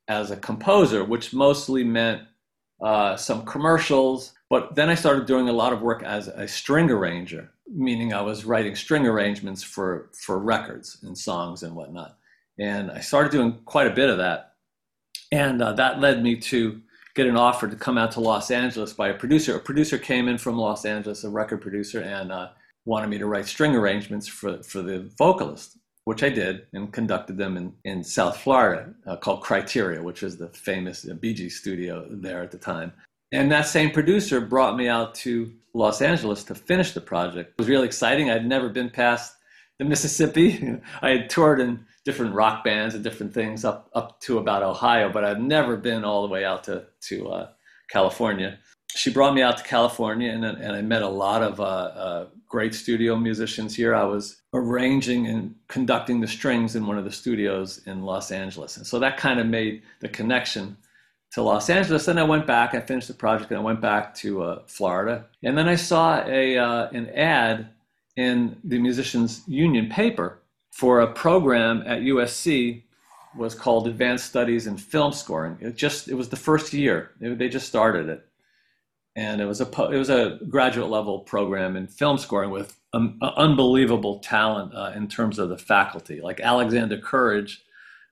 as 0.07 0.31
a 0.31 0.37
composer, 0.37 1.03
which 1.03 1.33
mostly 1.33 1.83
meant 1.83 2.21
uh, 2.81 3.15
some 3.17 3.45
commercials. 3.45 4.33
But 4.49 4.75
then 4.75 4.89
I 4.89 4.95
started 4.95 5.25
doing 5.25 5.49
a 5.49 5.53
lot 5.53 5.73
of 5.73 5.81
work 5.81 6.03
as 6.03 6.27
a 6.29 6.47
string 6.47 6.89
arranger, 6.89 7.51
meaning 7.67 8.13
I 8.13 8.21
was 8.21 8.45
writing 8.45 8.75
string 8.75 9.05
arrangements 9.05 9.61
for, 9.61 10.09
for 10.13 10.39
records 10.39 10.99
and 11.03 11.17
songs 11.17 11.63
and 11.63 11.75
whatnot. 11.75 12.17
And 12.59 12.89
I 12.89 13.01
started 13.01 13.31
doing 13.31 13.59
quite 13.65 13.87
a 13.87 13.93
bit 13.93 14.09
of 14.09 14.17
that. 14.17 14.53
And 15.31 15.61
uh, 15.61 15.73
that 15.73 15.99
led 15.99 16.23
me 16.23 16.37
to 16.37 16.81
get 17.13 17.27
an 17.27 17.35
offer 17.35 17.67
to 17.67 17.75
come 17.75 17.97
out 17.97 18.11
to 18.11 18.21
Los 18.21 18.49
Angeles 18.51 18.93
by 18.93 19.09
a 19.09 19.13
producer. 19.13 19.55
A 19.55 19.59
producer 19.59 19.97
came 19.97 20.27
in 20.27 20.37
from 20.37 20.57
Los 20.57 20.85
Angeles, 20.85 21.23
a 21.23 21.29
record 21.29 21.61
producer, 21.61 22.01
and 22.01 22.31
uh, 22.31 22.49
wanted 22.85 23.07
me 23.07 23.17
to 23.17 23.25
write 23.25 23.47
string 23.47 23.75
arrangements 23.75 24.27
for, 24.27 24.63
for 24.63 24.81
the 24.81 25.11
vocalist, 25.17 25.77
which 26.05 26.23
I 26.23 26.29
did 26.29 26.67
and 26.73 26.93
conducted 26.93 27.37
them 27.37 27.57
in, 27.57 27.73
in 27.83 28.03
South 28.03 28.37
Florida 28.37 28.93
uh, 29.05 29.17
called 29.17 29.41
Criteria, 29.41 30.01
which 30.01 30.23
is 30.23 30.37
the 30.37 30.47
famous 30.49 31.05
uh, 31.05 31.15
Gees 31.15 31.59
studio 31.59 32.07
there 32.09 32.41
at 32.41 32.51
the 32.51 32.57
time. 32.57 32.93
And 33.31 33.51
that 33.51 33.67
same 33.67 33.91
producer 33.91 34.39
brought 34.39 34.77
me 34.77 34.87
out 34.87 35.15
to 35.15 35.51
Los 35.73 36.01
Angeles 36.01 36.43
to 36.45 36.55
finish 36.55 36.93
the 36.93 37.01
project. 37.01 37.51
It 37.51 37.57
was 37.61 37.67
really 37.67 37.85
exciting. 37.85 38.29
I'd 38.29 38.45
never 38.45 38.69
been 38.69 38.89
past 38.89 39.35
the 39.79 39.85
Mississippi. 39.85 40.79
I 41.01 41.09
had 41.09 41.29
toured 41.29 41.59
in 41.59 41.85
different 42.05 42.33
rock 42.33 42.63
bands 42.63 42.95
and 42.95 43.03
different 43.03 43.33
things 43.33 43.65
up 43.65 43.89
up 43.93 44.19
to 44.21 44.37
about 44.37 44.63
Ohio, 44.63 45.11
but 45.11 45.25
I've 45.25 45.41
never 45.41 45.75
been 45.75 46.05
all 46.05 46.25
the 46.25 46.33
way 46.33 46.45
out 46.45 46.63
to 46.65 46.85
to 47.01 47.27
uh, 47.27 47.49
California. 47.89 48.57
She 48.95 49.11
brought 49.11 49.35
me 49.35 49.41
out 49.41 49.57
to 49.57 49.63
California, 49.63 50.31
and 50.31 50.45
and 50.45 50.75
I 50.75 50.81
met 50.81 51.01
a 51.01 51.09
lot 51.09 51.43
of 51.43 51.59
uh, 51.59 51.63
uh, 51.63 52.27
great 52.47 52.73
studio 52.73 53.17
musicians 53.17 53.75
here. 53.75 53.93
I 53.93 54.05
was 54.05 54.41
arranging 54.53 55.27
and 55.27 55.53
conducting 55.67 56.21
the 56.21 56.27
strings 56.27 56.75
in 56.75 56.87
one 56.87 56.97
of 56.97 57.03
the 57.03 57.11
studios 57.11 57.81
in 57.85 58.03
Los 58.03 58.31
Angeles, 58.31 58.77
and 58.77 58.87
so 58.87 58.99
that 58.99 59.17
kind 59.17 59.39
of 59.39 59.45
made 59.45 59.83
the 59.99 60.07
connection 60.07 60.77
to 61.31 61.41
Los 61.41 61.69
Angeles. 61.69 62.05
Then 62.05 62.17
I 62.17 62.23
went 62.23 62.47
back. 62.47 62.73
I 62.73 62.79
finished 62.79 63.07
the 63.07 63.13
project, 63.13 63.51
and 63.51 63.59
I 63.59 63.63
went 63.63 63.81
back 63.81 64.15
to 64.15 64.43
uh, 64.43 64.61
Florida. 64.67 65.25
And 65.43 65.57
then 65.57 65.67
I 65.67 65.75
saw 65.75 66.23
a 66.25 66.57
uh, 66.57 66.89
an 66.89 67.09
ad 67.09 67.69
in 68.15 68.57
the 68.63 68.79
Musicians 68.79 69.43
Union 69.47 69.89
paper 69.89 70.39
for 70.71 71.01
a 71.01 71.11
program 71.11 71.83
at 71.85 72.01
USC 72.01 72.83
was 73.35 73.53
called 73.53 73.87
Advanced 73.87 74.25
Studies 74.25 74.67
in 74.67 74.77
Film 74.77 75.13
Scoring. 75.13 75.57
It 75.61 75.75
just 75.75 76.07
it 76.07 76.15
was 76.15 76.29
the 76.29 76.35
first 76.35 76.73
year 76.73 77.11
it, 77.21 77.37
they 77.37 77.49
just 77.49 77.67
started 77.67 78.09
it, 78.09 78.25
and 79.15 79.39
it 79.39 79.45
was 79.45 79.61
a 79.61 79.65
it 79.91 79.97
was 79.97 80.09
a 80.09 80.39
graduate 80.49 80.89
level 80.89 81.19
program 81.19 81.75
in 81.75 81.87
film 81.87 82.17
scoring 82.17 82.49
with 82.49 82.79
um, 82.93 83.19
unbelievable 83.21 84.19
talent 84.19 84.73
uh, 84.73 84.91
in 84.95 85.07
terms 85.07 85.39
of 85.39 85.49
the 85.49 85.57
faculty. 85.57 86.21
Like 86.21 86.39
Alexander 86.39 86.97
Courage 86.97 87.63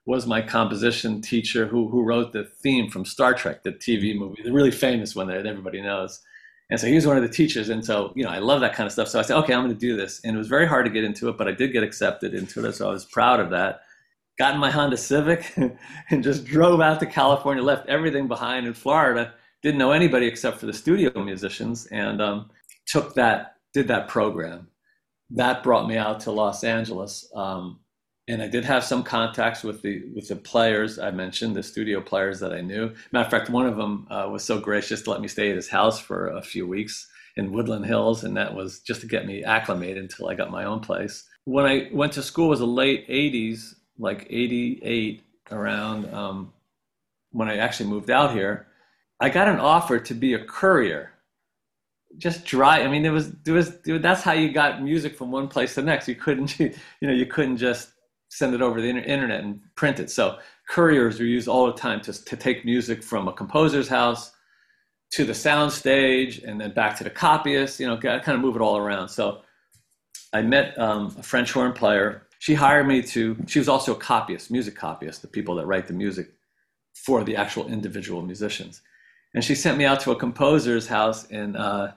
was 0.06 0.28
my 0.28 0.42
composition 0.42 1.22
teacher 1.22 1.66
who 1.66 1.90
who 1.90 2.04
wrote 2.04 2.32
the 2.32 2.44
theme 2.44 2.90
from 2.90 3.06
Star 3.06 3.34
Trek, 3.34 3.64
the 3.64 3.72
TV 3.72 4.18
movie, 4.18 4.44
the 4.44 4.54
really 4.54 4.72
famous 4.72 5.16
one 5.16 5.28
that 5.28 5.46
everybody 5.46 5.82
knows. 5.82 6.22
And 6.70 6.80
so 6.80 6.88
he 6.88 6.96
was 6.96 7.06
one 7.06 7.18
of 7.18 7.24
the 7.24 7.30
teachers. 7.30 7.70
And 7.70 7.86
so, 7.86 8.12
you 8.16 8.24
know, 8.24 8.30
I 8.30 8.40
love 8.40 8.62
that 8.62 8.74
kind 8.74 8.88
of 8.88 8.94
stuff. 8.94 9.08
So 9.08 9.20
I 9.20 9.22
said, 9.22 9.38
okay, 9.38 9.54
I'm 9.54 9.62
going 9.64 9.74
to 9.74 9.80
do 9.80 9.96
this. 9.96 10.20
And 10.24 10.36
it 10.36 10.38
was 10.38 10.48
very 10.48 10.68
hard 10.68 10.86
to 10.86 10.92
get 10.92 11.04
into 11.04 11.30
it, 11.30 11.38
but 11.38 11.48
I 11.48 11.52
did 11.52 11.72
get 11.72 11.84
accepted 11.84 12.34
into 12.34 12.66
it. 12.66 12.74
So 12.74 12.90
I 12.90 12.92
was 12.92 13.06
proud 13.06 13.40
of 13.40 13.52
that. 13.52 13.82
Got 14.40 14.56
in 14.56 14.60
my 14.60 14.72
Honda 14.72 14.98
Civic 14.98 15.54
and 16.10 16.24
just 16.24 16.44
drove 16.44 16.82
out 16.82 17.00
to 17.02 17.06
California, 17.06 17.64
left 17.64 17.88
everything 17.88 18.28
behind 18.28 18.66
in 18.66 18.74
Florida. 18.74 19.34
Didn't 19.62 19.78
know 19.78 19.92
anybody 19.92 20.26
except 20.26 20.60
for 20.60 20.66
the 20.66 20.74
studio 20.74 21.12
musicians 21.24 21.86
and 21.88 22.22
um, 22.22 22.50
took 22.88 23.14
that, 23.14 23.58
did 23.74 23.88
that 23.88 24.08
program. 24.08 24.68
That 25.30 25.64
brought 25.64 25.88
me 25.88 25.98
out 25.98 26.22
to 26.22 26.32
Los 26.32 26.64
Angeles. 26.64 27.32
Um, 27.36 27.80
and 28.28 28.42
I 28.42 28.48
did 28.48 28.66
have 28.66 28.84
some 28.84 29.04
contacts 29.04 29.64
with 29.64 29.82
the 29.82 30.04
with 30.14 30.28
the 30.28 30.36
players 30.36 30.98
I 30.98 31.12
mentioned, 31.12 31.56
the 31.56 31.64
studio 31.64 32.02
players 32.02 32.40
that 32.40 32.54
I 32.54 32.62
knew. 32.62 32.94
Matter 33.12 33.26
of 33.26 33.32
fact, 33.32 33.50
one 33.50 33.68
of 33.68 33.78
them 33.78 34.08
uh, 34.10 34.28
was 34.32 34.44
so 34.44 34.60
gracious 34.60 35.04
to 35.04 35.12
let 35.12 35.22
me 35.22 35.28
stay 35.28 35.50
at 35.50 35.56
his 35.56 35.70
house 35.70 36.00
for 36.00 36.28
a 36.28 36.42
few 36.42 36.68
weeks 36.68 37.08
in 37.38 37.52
Woodland 37.52 37.86
Hills, 37.86 38.24
and 38.24 38.36
that 38.38 38.56
was 38.56 38.80
just 38.80 39.02
to 39.02 39.08
get 39.08 39.28
me 39.28 39.44
acclimated 39.44 39.98
until 39.98 40.28
I 40.28 40.36
got 40.36 40.50
my 40.50 40.66
own 40.66 40.80
place. 40.80 41.26
When 41.44 41.66
I 41.66 41.90
went 41.92 42.14
to 42.14 42.24
school, 42.24 42.48
it 42.48 42.50
was 42.50 42.60
the 42.60 42.68
late 42.68 43.08
'80s, 43.08 43.76
like 44.00 44.26
'88, 44.30 45.24
around 45.52 46.12
um, 46.14 46.54
when 47.32 47.48
I 47.48 47.58
actually 47.58 47.90
moved 47.90 48.10
out 48.10 48.34
here. 48.34 48.68
I 49.20 49.30
got 49.30 49.48
an 49.48 49.60
offer 49.60 50.00
to 50.00 50.14
be 50.14 50.34
a 50.34 50.44
courier 50.44 51.12
just 52.18 52.46
dry. 52.46 52.82
I 52.82 52.88
mean, 52.88 53.04
there 53.04 53.12
was, 53.12 53.32
there 53.44 53.54
was, 53.54 53.78
that's 53.84 54.22
how 54.22 54.32
you 54.32 54.52
got 54.52 54.82
music 54.82 55.18
from 55.18 55.32
one 55.32 55.50
place 55.50 55.76
to 55.76 55.82
the 55.82 55.86
next. 55.86 56.08
You 56.08 56.16
couldn't, 56.16 56.58
you 56.60 56.72
know, 57.02 57.12
you 57.12 57.26
couldn't 57.26 57.58
just 57.58 57.90
send 58.36 58.54
it 58.54 58.62
over 58.62 58.82
the 58.82 58.90
internet 58.90 59.44
and 59.44 59.62
print 59.76 59.98
it. 60.00 60.12
So 60.12 60.40
couriers 60.68 61.22
are 61.22 61.26
used 61.26 61.48
all 61.48 61.68
the 61.68 61.74
time 61.74 62.02
to, 62.02 62.12
to 62.26 62.36
take 62.36 62.66
music 62.66 63.02
from 63.02 63.30
a 63.30 63.34
composer's 63.34 63.88
house 63.88 64.34
to 65.12 65.24
the 65.24 65.34
sound 65.34 65.72
stage 65.72 66.40
and 66.40 66.60
then 66.60 66.74
back 66.74 66.98
to 66.98 67.06
the 67.06 67.10
copyist, 67.10 67.80
you 67.80 67.88
know, 67.88 67.98
kind 67.98 68.28
of 68.28 68.42
move 68.42 68.58
it 68.58 68.62
all 68.62 68.76
around. 68.76 69.08
So 69.08 69.42
I 70.34 70.42
met 70.42 70.78
um, 70.78 71.16
a 71.18 71.24
French 71.24 71.54
horn 71.54 71.72
player. 71.72 72.28
She 72.40 72.54
hired 72.54 72.88
me 72.88 73.02
to, 73.04 73.38
she 73.48 73.60
was 73.60 73.70
also 73.70 73.94
a 73.94 73.98
copyist, 73.98 74.52
music 74.52 74.76
copyist, 74.76 75.22
the 75.22 75.30
people 75.30 75.56
that 75.56 75.66
write 75.66 75.88
the 75.88 75.94
music 75.94 76.34
for 77.06 77.24
the 77.24 77.38
actual 77.38 77.68
individual 77.68 78.22
musicians. 78.22 78.82
And 79.34 79.44
she 79.46 79.56
sent 79.56 79.78
me 79.78 79.86
out 79.86 80.02
to 80.02 80.12
a 80.12 80.16
composer's 80.16 80.88
house 80.88 81.26
in 81.28 81.56
uh, 81.56 81.94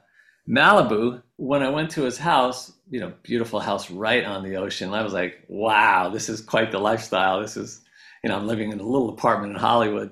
Malibu. 0.49 1.21
When 1.39 1.63
I 1.63 1.71
went 1.71 1.91
to 1.93 2.03
his 2.03 2.19
house, 2.19 2.73
you 2.91 3.01
know, 3.01 3.13
beautiful 3.23 3.61
house 3.61 3.91
right 3.91 4.25
on 4.25 4.43
the 4.43 4.57
ocean. 4.57 4.93
I 4.95 5.03
was 5.03 5.13
like, 5.13 5.45
wow, 5.49 6.09
this 6.09 6.29
is 6.29 6.41
quite 6.41 6.73
the 6.73 6.79
lifestyle. 6.79 7.41
This 7.41 7.57
is, 7.57 7.83
you 8.23 8.31
know, 8.31 8.37
I'm 8.37 8.47
living 8.47 8.73
in 8.73 8.81
a 8.81 8.83
little 8.83 9.11
apartment 9.11 9.53
in 9.53 9.59
Hollywood. 9.59 10.11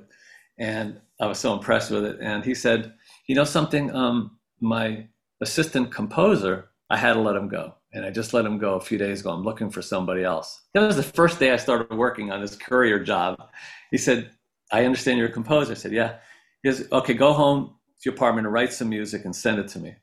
And 0.58 1.00
I 1.20 1.26
was 1.26 1.38
so 1.38 1.52
impressed 1.52 1.90
with 1.90 2.04
it. 2.04 2.18
And 2.20 2.44
he 2.44 2.54
said, 2.54 2.94
you 3.26 3.34
know 3.34 3.44
something, 3.44 3.94
um, 3.94 4.38
my 4.60 5.06
assistant 5.40 5.90
composer, 5.90 6.68
I 6.90 6.96
had 6.96 7.14
to 7.14 7.20
let 7.20 7.36
him 7.36 7.48
go. 7.48 7.74
And 7.92 8.04
I 8.04 8.10
just 8.10 8.34
let 8.34 8.44
him 8.44 8.58
go 8.58 8.74
a 8.74 8.80
few 8.80 8.98
days 8.98 9.20
ago. 9.20 9.30
I'm 9.30 9.42
looking 9.42 9.70
for 9.70 9.82
somebody 9.82 10.22
else. 10.22 10.62
That 10.74 10.86
was 10.86 10.96
the 10.96 11.02
first 11.02 11.38
day 11.38 11.50
I 11.50 11.56
started 11.56 11.96
working 11.96 12.30
on 12.30 12.42
this 12.42 12.56
courier 12.56 13.02
job. 13.02 13.42
He 13.90 13.98
said, 13.98 14.30
I 14.70 14.84
understand 14.84 15.18
you're 15.18 15.28
a 15.28 15.32
composer. 15.32 15.72
I 15.72 15.76
said, 15.76 15.92
yeah. 15.92 16.18
He 16.62 16.70
says, 16.70 16.88
okay, 16.92 17.14
go 17.14 17.32
home 17.32 17.74
to 18.00 18.10
your 18.10 18.14
apartment 18.14 18.46
and 18.46 18.52
write 18.52 18.72
some 18.72 18.90
music 18.90 19.24
and 19.24 19.34
send 19.34 19.58
it 19.58 19.68
to 19.68 19.78
me 19.78 19.94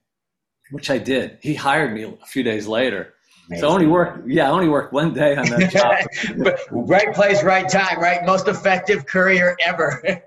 which 0.71 0.89
I 0.89 0.97
did. 0.97 1.37
He 1.41 1.53
hired 1.53 1.93
me 1.93 2.03
a 2.03 2.25
few 2.25 2.43
days 2.43 2.67
later. 2.67 3.13
Amazing. 3.47 3.61
So 3.61 3.69
I 3.69 3.73
only 3.73 3.87
worked, 3.87 4.27
yeah, 4.27 4.47
I 4.47 4.51
only 4.51 4.69
worked 4.69 4.93
one 4.93 5.13
day 5.13 5.35
on 5.35 5.45
that 5.47 5.71
job. 6.27 6.37
but 6.43 6.59
right 6.71 7.13
place, 7.13 7.43
right 7.43 7.67
time, 7.67 7.99
right? 7.99 8.25
Most 8.25 8.47
effective 8.47 9.05
courier 9.05 9.57
ever. 9.65 10.01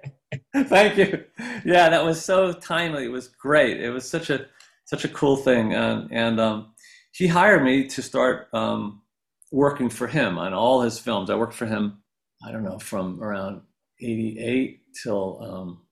Thank 0.54 0.98
you. 0.98 1.24
Yeah, 1.64 1.88
that 1.88 2.04
was 2.04 2.22
so 2.22 2.52
timely. 2.52 3.04
It 3.04 3.12
was 3.12 3.28
great. 3.28 3.80
It 3.80 3.90
was 3.90 4.08
such 4.08 4.30
a 4.30 4.46
such 4.84 5.04
a 5.04 5.08
cool 5.08 5.36
thing, 5.36 5.74
and 5.74 6.10
and 6.12 6.40
um, 6.40 6.72
he 7.12 7.26
hired 7.26 7.62
me 7.62 7.86
to 7.88 8.02
start 8.02 8.48
um, 8.52 9.02
working 9.50 9.88
for 9.88 10.06
him 10.06 10.38
on 10.38 10.52
all 10.52 10.82
his 10.82 10.98
films. 10.98 11.30
I 11.30 11.36
worked 11.36 11.54
for 11.54 11.66
him. 11.66 12.02
I 12.46 12.52
don't 12.52 12.64
know 12.64 12.78
from 12.78 13.22
around 13.22 13.62
'88 14.00 14.80
till 15.02 15.42
um, 15.42 15.82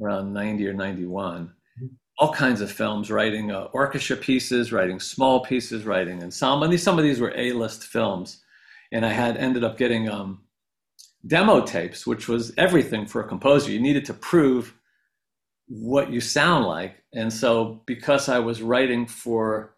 around 0.00 0.32
'90 0.32 0.66
or 0.68 0.72
'91 0.72 1.52
all 2.18 2.32
kinds 2.32 2.60
of 2.60 2.72
films, 2.72 3.10
writing 3.10 3.50
uh, 3.50 3.68
orchestra 3.72 4.16
pieces, 4.16 4.72
writing 4.72 4.98
small 4.98 5.40
pieces, 5.40 5.84
writing 5.84 6.22
ensemble. 6.22 6.64
And 6.64 6.72
these, 6.72 6.82
some 6.82 6.98
of 6.98 7.04
these 7.04 7.20
were 7.20 7.32
A-list 7.36 7.84
films, 7.84 8.42
and 8.90 9.04
I 9.04 9.12
had 9.12 9.36
ended 9.36 9.64
up 9.64 9.76
getting 9.76 10.08
um, 10.08 10.42
demo 11.26 11.60
tapes, 11.60 12.06
which 12.06 12.26
was 12.28 12.54
everything 12.56 13.06
for 13.06 13.20
a 13.20 13.28
composer. 13.28 13.70
You 13.70 13.80
needed 13.80 14.06
to 14.06 14.14
prove 14.14 14.74
what 15.68 16.10
you 16.10 16.20
sound 16.20 16.64
like, 16.64 17.02
and 17.12 17.32
so 17.32 17.82
because 17.86 18.28
I 18.28 18.38
was 18.38 18.62
writing 18.62 19.06
for 19.06 19.75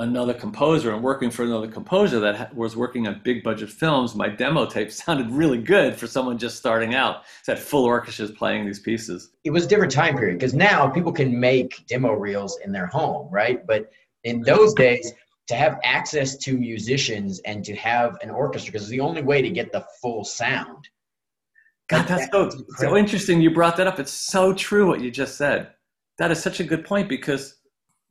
another 0.00 0.32
composer 0.32 0.92
and 0.94 1.02
working 1.02 1.30
for 1.30 1.44
another 1.44 1.68
composer 1.68 2.18
that 2.18 2.54
was 2.56 2.74
working 2.74 3.06
on 3.06 3.20
big 3.22 3.44
budget 3.44 3.70
films, 3.70 4.14
my 4.14 4.28
demo 4.28 4.66
tape 4.66 4.90
sounded 4.92 5.30
really 5.30 5.58
good 5.58 5.94
for 5.94 6.06
someone 6.06 6.38
just 6.38 6.56
starting 6.56 6.94
out. 6.94 7.22
It's 7.38 7.46
had 7.46 7.58
full 7.58 7.84
orchestras 7.84 8.30
playing 8.32 8.66
these 8.66 8.80
pieces. 8.80 9.30
It 9.44 9.50
was 9.50 9.66
a 9.66 9.68
different 9.68 9.92
time 9.92 10.16
period 10.16 10.38
because 10.38 10.54
now 10.54 10.88
people 10.88 11.12
can 11.12 11.38
make 11.38 11.86
demo 11.86 12.14
reels 12.14 12.58
in 12.64 12.72
their 12.72 12.86
home, 12.86 13.28
right? 13.30 13.64
But 13.66 13.90
in 14.24 14.40
those 14.42 14.74
days, 14.74 15.12
to 15.48 15.54
have 15.54 15.78
access 15.84 16.36
to 16.38 16.56
musicians 16.56 17.40
and 17.40 17.64
to 17.64 17.74
have 17.74 18.16
an 18.22 18.30
orchestra, 18.30 18.72
because 18.72 18.82
it's 18.82 18.90
the 18.90 19.00
only 19.00 19.22
way 19.22 19.42
to 19.42 19.50
get 19.50 19.72
the 19.72 19.84
full 20.00 20.24
sound. 20.24 20.88
God, 21.88 22.06
that's 22.06 22.30
so, 22.30 22.48
so 22.76 22.96
interesting. 22.96 23.40
You 23.40 23.50
brought 23.50 23.76
that 23.76 23.88
up. 23.88 23.98
It's 23.98 24.12
so 24.12 24.54
true 24.54 24.86
what 24.86 25.00
you 25.00 25.10
just 25.10 25.36
said. 25.36 25.72
That 26.18 26.30
is 26.30 26.40
such 26.40 26.60
a 26.60 26.64
good 26.64 26.84
point 26.84 27.08
because 27.08 27.56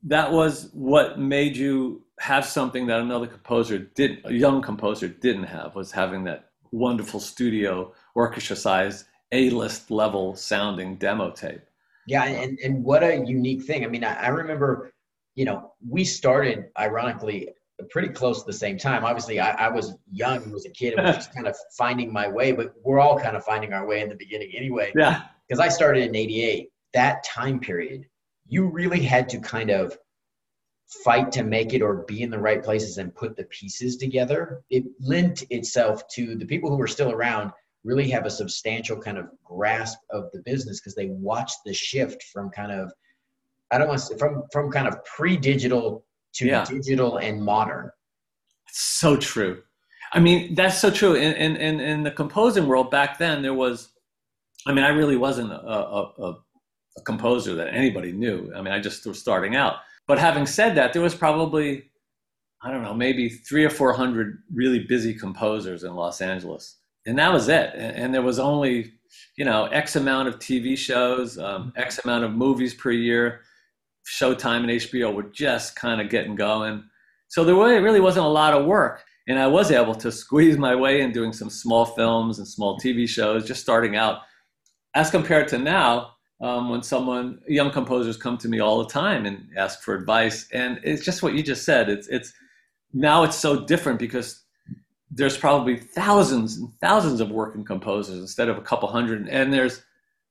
that 0.04 0.32
was 0.32 0.70
what 0.72 1.18
made 1.18 1.56
you 1.56 2.02
have 2.18 2.44
something 2.44 2.86
that 2.86 3.00
another 3.00 3.26
composer 3.26 3.78
did 3.78 4.20
a 4.24 4.32
young 4.32 4.62
composer 4.62 5.08
didn't 5.08 5.44
have 5.44 5.74
was 5.74 5.92
having 5.92 6.24
that 6.24 6.50
wonderful 6.72 7.20
studio 7.20 7.92
orchestra 8.14 8.56
size 8.56 9.04
a-list 9.32 9.90
level 9.90 10.34
sounding 10.34 10.96
demo 10.96 11.30
tape. 11.30 11.62
Yeah 12.06 12.24
and, 12.24 12.58
and 12.58 12.84
what 12.84 13.02
a 13.02 13.24
unique 13.26 13.64
thing. 13.64 13.84
I 13.84 13.88
mean 13.88 14.04
I, 14.04 14.14
I 14.14 14.28
remember 14.28 14.92
you 15.34 15.44
know 15.44 15.72
we 15.86 16.04
started 16.04 16.66
ironically 16.78 17.48
pretty 17.90 18.08
close 18.08 18.40
to 18.40 18.46
the 18.46 18.56
same 18.56 18.78
time. 18.78 19.04
Obviously 19.04 19.40
i, 19.40 19.50
I 19.50 19.68
was 19.68 19.94
young 20.10 20.50
was 20.50 20.64
a 20.64 20.70
kid 20.70 20.94
and 20.94 21.06
was 21.06 21.16
just 21.24 21.34
kind 21.34 21.46
of 21.46 21.56
finding 21.76 22.12
my 22.12 22.28
way 22.28 22.52
but 22.52 22.74
we're 22.84 23.00
all 23.00 23.18
kind 23.18 23.36
of 23.36 23.44
finding 23.44 23.72
our 23.72 23.86
way 23.86 24.00
in 24.00 24.08
the 24.08 24.16
beginning 24.16 24.52
anyway. 24.56 24.92
Yeah. 24.94 25.22
Because 25.46 25.60
i 25.60 25.68
started 25.68 26.08
in 26.08 26.14
88 26.14 26.68
that 26.92 27.22
time 27.24 27.60
period 27.60 28.06
you 28.50 28.66
really 28.66 29.00
had 29.00 29.28
to 29.30 29.38
kind 29.38 29.70
of 29.70 29.96
fight 31.04 31.30
to 31.30 31.44
make 31.44 31.72
it 31.72 31.82
or 31.82 32.04
be 32.08 32.22
in 32.22 32.30
the 32.30 32.38
right 32.38 32.62
places 32.62 32.98
and 32.98 33.14
put 33.14 33.36
the 33.36 33.44
pieces 33.44 33.96
together. 33.96 34.62
It 34.70 34.84
lent 35.00 35.44
itself 35.50 36.06
to 36.14 36.34
the 36.34 36.44
people 36.44 36.68
who 36.68 36.76
were 36.76 36.88
still 36.88 37.12
around 37.12 37.52
really 37.84 38.10
have 38.10 38.26
a 38.26 38.30
substantial 38.30 39.00
kind 39.00 39.16
of 39.16 39.26
grasp 39.44 39.98
of 40.10 40.24
the 40.32 40.42
business 40.44 40.80
because 40.80 40.96
they 40.96 41.06
watched 41.06 41.58
the 41.64 41.72
shift 41.72 42.24
from 42.24 42.50
kind 42.50 42.72
of 42.72 42.92
I 43.70 43.78
don't 43.78 43.86
want 43.86 44.00
to 44.00 44.06
say 44.06 44.18
from 44.18 44.42
from 44.52 44.72
kind 44.72 44.88
of 44.88 45.02
pre-digital 45.04 46.04
to 46.34 46.46
yeah. 46.46 46.64
digital 46.64 47.18
and 47.18 47.40
modern. 47.40 47.90
It's 48.68 48.80
so 48.80 49.16
true. 49.16 49.62
I 50.12 50.18
mean, 50.18 50.54
that's 50.56 50.78
so 50.78 50.90
true. 50.90 51.14
In, 51.14 51.34
in, 51.34 51.56
in, 51.56 51.80
in, 51.80 52.02
the 52.02 52.10
composing 52.10 52.66
world 52.66 52.90
back 52.90 53.18
then, 53.18 53.42
there 53.42 53.54
was, 53.54 53.92
I 54.66 54.72
mean, 54.72 54.84
I 54.84 54.88
really 54.88 55.16
wasn't 55.16 55.52
a, 55.52 55.60
a, 55.60 56.02
a 56.02 56.38
composer 57.04 57.54
that 57.54 57.72
anybody 57.72 58.12
knew. 58.12 58.52
I 58.54 58.62
mean, 58.62 58.72
I 58.72 58.80
just 58.80 59.06
was 59.06 59.20
starting 59.20 59.56
out. 59.56 59.76
But 60.06 60.18
having 60.18 60.46
said 60.46 60.74
that, 60.74 60.92
there 60.92 61.02
was 61.02 61.14
probably, 61.14 61.84
I 62.62 62.70
don't 62.70 62.82
know, 62.82 62.94
maybe 62.94 63.28
three 63.28 63.64
or 63.64 63.70
400 63.70 64.42
really 64.52 64.80
busy 64.80 65.14
composers 65.14 65.84
in 65.84 65.94
Los 65.94 66.20
Angeles. 66.20 66.78
And 67.06 67.18
that 67.18 67.32
was 67.32 67.48
it. 67.48 67.70
And, 67.74 68.12
there 68.12 68.22
was 68.22 68.38
only, 68.38 68.92
you 69.36 69.44
know, 69.44 69.66
X 69.66 69.96
amount 69.96 70.28
of 70.28 70.38
TV 70.38 70.76
shows, 70.76 71.38
um, 71.38 71.72
X 71.76 72.04
amount 72.04 72.24
of 72.24 72.32
movies 72.32 72.74
per 72.74 72.90
year. 72.90 73.42
Showtime 74.06 74.68
and 74.68 74.70
HBO 74.70 75.14
were 75.14 75.30
just 75.30 75.76
kind 75.76 76.00
of 76.00 76.10
getting 76.10 76.34
going. 76.34 76.82
So 77.28 77.44
there 77.44 77.54
really 77.54 78.00
wasn't 78.00 78.26
a 78.26 78.30
lot 78.30 78.54
of 78.54 78.66
work. 78.66 79.04
And 79.28 79.38
I 79.38 79.46
was 79.46 79.70
able 79.70 79.94
to 79.94 80.10
squeeze 80.10 80.58
my 80.58 80.74
way 80.74 81.02
in 81.02 81.12
doing 81.12 81.32
some 81.32 81.50
small 81.50 81.84
films 81.84 82.38
and 82.38 82.48
small 82.48 82.78
TV 82.80 83.08
shows, 83.08 83.46
just 83.46 83.60
starting 83.60 83.94
out. 83.94 84.22
As 84.94 85.10
compared 85.10 85.46
to 85.48 85.58
now, 85.58 86.14
um, 86.40 86.70
when 86.70 86.82
someone, 86.82 87.40
young 87.46 87.70
composers 87.70 88.16
come 88.16 88.38
to 88.38 88.48
me 88.48 88.60
all 88.60 88.78
the 88.78 88.90
time 88.90 89.26
and 89.26 89.46
ask 89.56 89.82
for 89.82 89.94
advice. 89.94 90.48
And 90.52 90.80
it's 90.82 91.04
just 91.04 91.22
what 91.22 91.34
you 91.34 91.42
just 91.42 91.64
said. 91.64 91.88
It's, 91.88 92.08
it's 92.08 92.32
now 92.92 93.22
it's 93.24 93.36
so 93.36 93.64
different 93.64 93.98
because 93.98 94.42
there's 95.10 95.36
probably 95.36 95.76
thousands 95.76 96.56
and 96.56 96.72
thousands 96.80 97.20
of 97.20 97.30
working 97.30 97.64
composers 97.64 98.20
instead 98.20 98.48
of 98.48 98.56
a 98.56 98.62
couple 98.62 98.88
hundred. 98.88 99.28
And 99.28 99.52
there's 99.52 99.82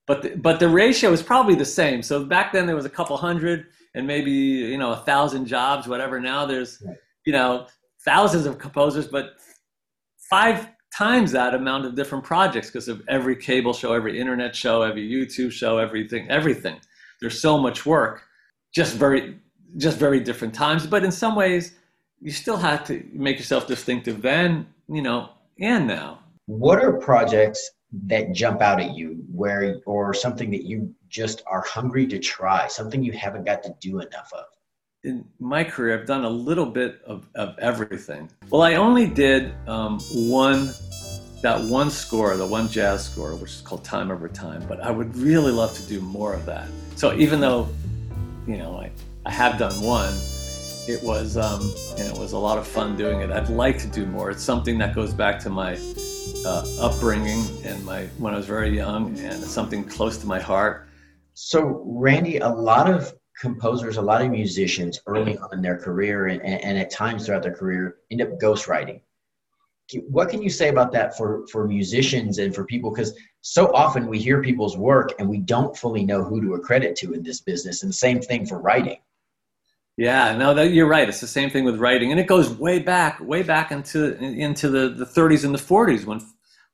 but 0.08 0.24
the, 0.24 0.30
but 0.30 0.60
the 0.60 0.68
ratio 0.68 1.12
is 1.12 1.22
probably 1.22 1.54
the 1.54 1.66
same. 1.66 2.02
So 2.02 2.26
back 2.26 2.52
then 2.52 2.66
there 2.66 2.76
was 2.76 2.86
a 2.86 2.90
couple 2.90 3.16
hundred 3.16 3.68
and 3.94 4.08
maybe 4.08 4.32
you 4.32 4.78
know 4.78 4.94
a 4.94 4.98
thousand 4.98 5.46
jobs, 5.46 5.88
whatever. 5.88 6.20
Now 6.20 6.46
there's 6.46 6.82
you 7.26 7.34
know 7.34 7.68
thousands 8.04 8.46
of 8.46 8.58
composers, 8.58 9.08
but 9.08 9.34
five 10.30 10.68
times 10.96 11.32
that 11.32 11.54
amount 11.54 11.86
of 11.86 11.96
different 11.96 12.24
projects 12.24 12.68
because 12.68 12.88
of 12.88 13.02
every 13.08 13.36
cable 13.36 13.74
show, 13.74 13.94
every 13.94 14.20
internet 14.20 14.56
show, 14.56 14.82
every 14.82 15.10
YouTube 15.10 15.52
show, 15.52 15.78
everything, 15.78 16.30
everything. 16.30 16.80
There's 17.22 17.40
so 17.40 17.58
much 17.58 17.86
work, 17.86 18.24
just 18.74 18.96
very 18.96 19.38
just 19.78 19.98
very 19.98 20.20
different 20.20 20.54
times. 20.54 20.88
But 20.88 21.04
in 21.04 21.12
some 21.12 21.36
ways, 21.36 21.74
you 22.20 22.32
still 22.32 22.58
have 22.58 22.86
to 22.86 23.04
make 23.14 23.38
yourself 23.38 23.68
distinctive 23.68 24.22
then, 24.22 24.68
you 24.88 25.02
know, 25.02 25.30
and 25.60 25.88
now. 25.88 26.20
What 26.48 26.84
are 26.84 26.94
projects 26.94 27.70
that 28.08 28.34
jump 28.34 28.62
out 28.62 28.80
at 28.80 28.96
you 28.96 29.24
where 29.32 29.80
or 29.86 30.14
something 30.14 30.52
that 30.52 30.64
you 30.64 30.94
just 31.10 31.42
are 31.48 31.62
hungry 31.62 32.06
to 32.08 32.20
try 32.20 32.68
something 32.68 33.04
you 33.04 33.12
haven't 33.12 33.46
got 33.46 33.64
to 33.64 33.76
do 33.80 34.00
enough 34.00 34.32
of 34.34 34.46
in 35.04 35.26
my 35.40 35.64
career 35.64 35.98
i've 35.98 36.06
done 36.06 36.26
a 36.26 36.30
little 36.30 36.66
bit 36.66 37.02
of, 37.06 37.28
of 37.36 37.58
everything. 37.60 38.30
Well 38.50 38.62
i 38.62 38.76
only 38.76 39.08
did 39.08 39.54
um, 39.68 40.00
one 40.14 40.74
that 41.42 41.62
one 41.62 41.90
score 41.90 42.36
the 42.36 42.46
one 42.46 42.68
jazz 42.68 43.06
score 43.06 43.36
which 43.36 43.52
is 43.52 43.62
called 43.62 43.84
time 43.84 44.12
over 44.12 44.28
time 44.28 44.66
but 44.68 44.82
i 44.82 44.92
would 44.92 45.16
really 45.16 45.52
love 45.52 45.74
to 45.76 45.84
do 45.88 46.02
more 46.02 46.34
of 46.34 46.46
that. 46.46 46.68
So 46.96 47.14
even 47.14 47.40
though 47.40 47.70
you 48.48 48.58
know 48.58 48.78
i, 48.78 48.92
I 49.26 49.32
have 49.32 49.58
done 49.58 49.82
one 49.82 50.14
it 50.90 51.04
was 51.04 51.38
um, 51.38 51.62
and 51.98 52.08
it 52.08 52.18
was 52.18 52.32
a 52.32 52.38
lot 52.38 52.58
of 52.58 52.68
fun 52.68 52.98
doing 52.98 53.22
it. 53.22 53.30
I'd 53.30 53.50
like 53.50 53.78
to 53.80 53.88
do 53.88 54.08
more. 54.08 54.32
It's 54.32 54.44
something 54.44 54.78
that 54.80 54.96
goes 54.96 55.14
back 55.14 55.40
to 55.42 55.50
my 55.50 55.78
uh, 56.46 56.66
upbringing 56.82 57.46
and 57.64 57.86
my 57.86 58.06
when 58.18 58.34
I 58.34 58.38
was 58.38 58.48
very 58.48 58.76
young, 58.76 59.10
and 59.20 59.44
it's 59.44 59.52
something 59.52 59.84
close 59.84 60.18
to 60.18 60.28
my 60.28 60.40
heart. 60.40 60.88
So, 61.36 61.84
Randy, 61.86 62.40
a 62.40 62.50
lot 62.50 62.90
of 62.90 63.14
composers, 63.40 63.98
a 63.98 64.02
lot 64.02 64.22
of 64.22 64.30
musicians 64.30 65.00
early 65.08 65.38
on 65.38 65.50
in 65.54 65.62
their 65.62 65.78
career 65.78 66.28
and, 66.28 66.42
and 66.42 66.78
at 66.78 66.92
times 66.92 67.26
throughout 67.26 67.44
their 67.44 67.56
career 67.56 67.98
end 68.12 68.22
up 68.22 68.30
ghostwriting. 68.40 69.02
What 70.08 70.30
can 70.30 70.44
you 70.44 70.50
say 70.50 70.70
about 70.70 70.92
that 70.92 71.18
for, 71.18 71.48
for 71.48 71.68
musicians 71.68 72.38
and 72.38 72.54
for 72.54 72.64
people? 72.64 72.92
Because 72.92 73.18
so 73.42 73.74
often 73.74 74.08
we 74.08 74.20
hear 74.20 74.44
people's 74.44 74.78
work 74.78 75.14
and 75.18 75.28
we 75.28 75.40
don't 75.40 75.76
fully 75.76 76.06
know 76.06 76.24
who 76.24 76.42
to 76.42 76.54
accredit 76.54 76.96
to 76.98 77.14
in 77.14 77.24
this 77.24 77.42
business. 77.42 77.82
And 77.82 77.90
the 77.90 77.96
same 77.96 78.22
thing 78.22 78.46
for 78.46 78.60
writing. 78.60 79.00
Yeah, 79.98 80.38
no, 80.38 80.54
that, 80.54 80.72
you're 80.72 80.88
right. 80.88 81.10
It's 81.10 81.20
the 81.20 81.28
same 81.28 81.50
thing 81.50 81.66
with 81.66 81.76
writing, 81.76 82.12
and 82.12 82.22
it 82.22 82.26
goes 82.26 82.50
way 82.50 82.80
back, 82.80 83.20
way 83.20 83.44
back 83.44 83.74
into 83.74 84.18
into 84.18 84.70
the, 84.70 84.88
the 84.88 85.04
30s 85.04 85.44
and 85.44 85.54
the 85.54 85.60
40s 85.60 86.06
when 86.06 86.22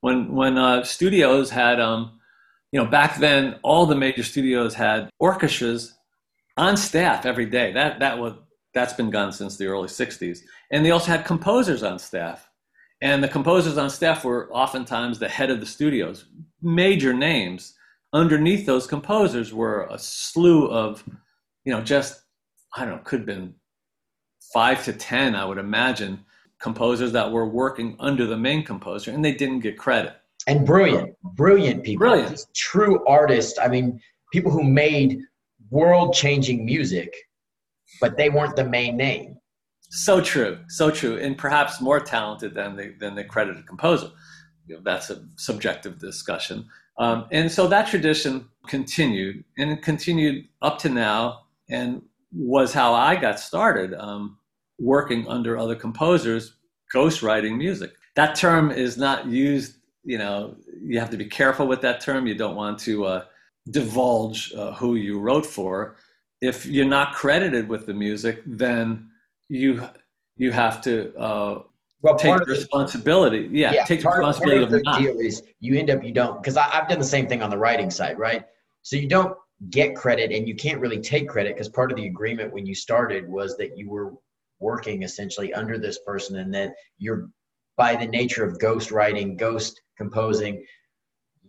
when 0.01 0.32
when 0.32 0.59
uh, 0.59 0.84
studios 0.84 1.49
had, 1.49 1.80
um, 1.80 2.20
you 2.72 2.80
know, 2.80 2.86
back 2.86 3.18
then 3.18 3.55
all 3.63 3.88
the 3.88 3.95
major 3.95 4.22
studios 4.22 4.76
had 4.76 5.09
orchestras 5.18 5.94
on 6.58 6.78
staff 6.78 7.26
every 7.26 7.45
day. 7.45 7.72
That 7.72 7.99
that 7.99 8.18
was 8.18 8.34
that's 8.74 8.93
been 8.93 9.10
gone 9.10 9.32
since 9.32 9.58
the 9.58 9.68
early 9.68 9.88
60s, 9.88 10.39
and 10.72 10.86
they 10.86 10.91
also 10.91 11.12
had 11.12 11.26
composers 11.26 11.84
on 11.84 11.99
staff, 11.99 12.49
and 13.01 13.24
the 13.24 13.28
composers 13.28 13.78
on 13.78 13.89
staff 13.89 14.26
were 14.26 14.49
oftentimes 14.51 15.20
the 15.20 15.30
head 15.30 15.49
of 15.49 15.60
the 15.60 15.66
studios, 15.66 16.26
major 16.62 17.14
names. 17.14 17.74
Underneath 18.14 18.66
those 18.66 18.88
composers 18.88 19.53
were 19.53 19.88
a 19.89 19.99
slew 19.99 20.68
of, 20.68 21.03
you 21.66 21.74
know, 21.74 21.82
just 21.82 22.22
I 22.76 22.86
don't 22.86 22.95
know, 22.95 23.01
could 23.03 23.20
have 23.20 23.26
been 23.26 23.56
five 24.53 24.84
to 24.86 24.93
10, 24.93 25.36
I 25.36 25.45
would 25.45 25.58
imagine, 25.58 26.24
composers 26.60 27.12
that 27.12 27.32
were 27.32 27.47
working 27.47 27.95
under 27.99 28.26
the 28.26 28.38
main 28.38 28.64
composer 28.64 29.12
and 29.12 29.24
they 29.24 29.34
didn't 29.34 29.60
get 29.60 29.78
credit. 29.78 30.14
And 30.47 30.66
brilliant, 30.66 31.16
brilliant 31.36 31.84
people. 31.84 32.08
Brilliant. 32.08 32.32
Just 32.32 32.53
true 32.56 33.06
artists. 33.08 33.58
I 33.60 33.68
mean, 33.68 33.99
people 34.32 34.51
who 34.51 34.64
made 34.64 35.22
world 35.76 36.13
changing 36.13 36.65
music, 36.65 37.11
but 38.01 38.17
they 38.17 38.30
weren't 38.30 38.55
the 38.55 38.69
main 38.78 38.95
name. 38.95 39.38
So 39.89 40.21
true, 40.21 40.59
so 40.67 40.89
true, 40.89 41.17
and 41.17 41.38
perhaps 41.38 41.82
more 41.82 41.99
talented 41.99 42.53
than 42.53 42.76
the 42.76 42.95
than 42.99 43.13
the 43.15 43.23
credited 43.23 43.67
composer. 43.67 44.09
You 44.67 44.76
know, 44.76 44.82
that's 44.84 45.09
a 45.09 45.17
subjective 45.36 45.99
discussion. 45.99 46.65
Um, 46.97 47.28
and 47.32 47.51
so 47.51 47.67
that 47.67 47.88
tradition 47.88 48.47
continued 48.67 49.43
and 49.57 49.82
continued 49.82 50.47
up 50.61 50.80
to 50.80 50.89
now. 50.89 51.41
And 51.69 52.01
was 52.32 52.73
how 52.73 52.93
I 52.93 53.15
got 53.15 53.39
started 53.39 53.93
um, 53.93 54.38
working 54.80 55.28
under 55.28 55.57
other 55.57 55.76
composers, 55.76 56.57
ghostwriting 56.93 57.57
music. 57.57 57.91
That 58.15 58.36
term 58.36 58.71
is 58.71 58.97
not 58.97 59.26
used, 59.28 59.78
you 60.03 60.17
know, 60.17 60.55
you 60.82 60.99
have 60.99 61.09
to 61.11 61.17
be 61.17 61.26
careful 61.26 61.67
with 61.67 61.82
that 61.82 62.01
term. 62.01 62.28
You 62.28 62.36
don't 62.36 62.55
want 62.55 62.80
to 62.80 63.05
uh, 63.05 63.26
divulge 63.70 64.53
uh, 64.53 64.74
who 64.74 64.95
you 64.95 65.20
wrote 65.20 65.45
for. 65.45 65.95
If 66.41 66.66
you're 66.66 66.86
not 66.86 67.13
credited 67.13 67.68
with 67.68 67.86
the 67.86 67.93
music, 67.93 68.41
then 68.45 69.09
you 69.49 69.88
you 70.38 70.51
have 70.51 70.82
to 70.82 71.16
uh, 71.18 71.61
well, 72.01 72.16
take 72.18 72.45
responsibility. 72.45 73.47
The, 73.47 73.57
yeah, 73.57 73.74
yeah, 73.74 73.86
take 73.86 74.03
part, 74.03 74.20
responsibility 74.20 74.59
part 74.59 74.74
of, 74.74 74.74
of 74.74 74.84
the 74.84 75.13
deal 75.13 75.20
is 75.20 75.41
you 75.59 75.78
end 75.78 75.89
up 75.89 76.03
you 76.03 76.11
don't 76.11 76.41
because 76.41 76.57
I've 76.57 76.88
done 76.88 76.99
the 76.99 77.05
same 77.05 77.28
thing 77.28 77.41
on 77.41 77.49
the 77.49 77.57
writing 77.57 77.89
side, 77.89 78.20
right? 78.20 78.45
So 78.82 78.95
you 78.95 79.07
don't 79.07 79.36
get 79.70 79.95
credit 79.95 80.32
and 80.32 80.47
you 80.47 80.55
can't 80.55 80.80
really 80.80 80.99
take 80.99 81.28
credit 81.28 81.55
because 81.55 81.70
part 81.70 81.91
of 81.91 81.97
the 81.97 82.05
agreement 82.05 82.53
when 82.53 82.66
you 82.66 82.76
started 82.76 83.28
was 83.28 83.57
that 83.57 83.78
you 83.78 83.89
were 83.89 84.13
working 84.59 85.03
essentially 85.03 85.53
under 85.53 85.78
this 85.78 85.99
person 86.05 86.38
and 86.38 86.53
that 86.53 86.74
you're 86.97 87.30
by 87.78 87.95
the 87.95 88.05
nature 88.05 88.43
of 88.43 88.59
ghost 88.59 88.91
writing 88.91 89.36
ghost 89.36 89.82
composing 89.97 90.63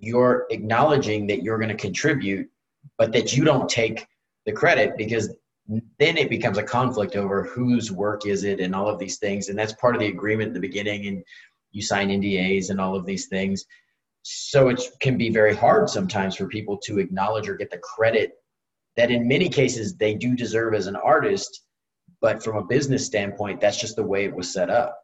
you're 0.00 0.46
acknowledging 0.50 1.26
that 1.26 1.42
you're 1.42 1.58
going 1.58 1.70
to 1.70 1.76
contribute 1.76 2.48
but 2.98 3.12
that 3.12 3.36
you 3.36 3.44
don't 3.44 3.68
take 3.68 4.06
the 4.44 4.52
credit 4.52 4.96
because 4.96 5.34
then 5.68 6.16
it 6.16 6.30
becomes 6.30 6.58
a 6.58 6.62
conflict 6.62 7.16
over 7.16 7.42
whose 7.42 7.90
work 7.90 8.26
is 8.26 8.44
it 8.44 8.60
and 8.60 8.74
all 8.74 8.88
of 8.88 8.98
these 8.98 9.18
things. 9.18 9.48
And 9.48 9.58
that's 9.58 9.72
part 9.74 9.96
of 9.96 10.00
the 10.00 10.06
agreement 10.06 10.48
in 10.48 10.54
the 10.54 10.60
beginning 10.60 11.06
and 11.06 11.24
you 11.72 11.82
sign 11.82 12.08
ndas 12.08 12.70
and 12.70 12.80
all 12.80 12.94
of 12.94 13.04
these 13.04 13.26
things. 13.26 13.64
So 14.22 14.68
it 14.68 14.80
can 15.00 15.18
be 15.18 15.30
very 15.30 15.54
hard 15.54 15.88
sometimes 15.88 16.36
for 16.36 16.46
people 16.46 16.78
to 16.84 16.98
acknowledge 16.98 17.48
or 17.48 17.56
get 17.56 17.70
the 17.70 17.78
credit 17.78 18.32
that 18.96 19.10
in 19.10 19.28
many 19.28 19.48
cases 19.48 19.96
they 19.96 20.14
do 20.14 20.34
deserve 20.34 20.74
as 20.74 20.86
an 20.86 20.96
artist 20.96 21.62
but 22.20 22.42
from 22.42 22.56
a 22.56 22.64
business 22.64 23.04
standpoint 23.04 23.60
that's 23.60 23.80
just 23.80 23.96
the 23.96 24.02
way 24.02 24.24
it 24.24 24.34
was 24.34 24.52
set 24.52 24.70
up 24.70 24.98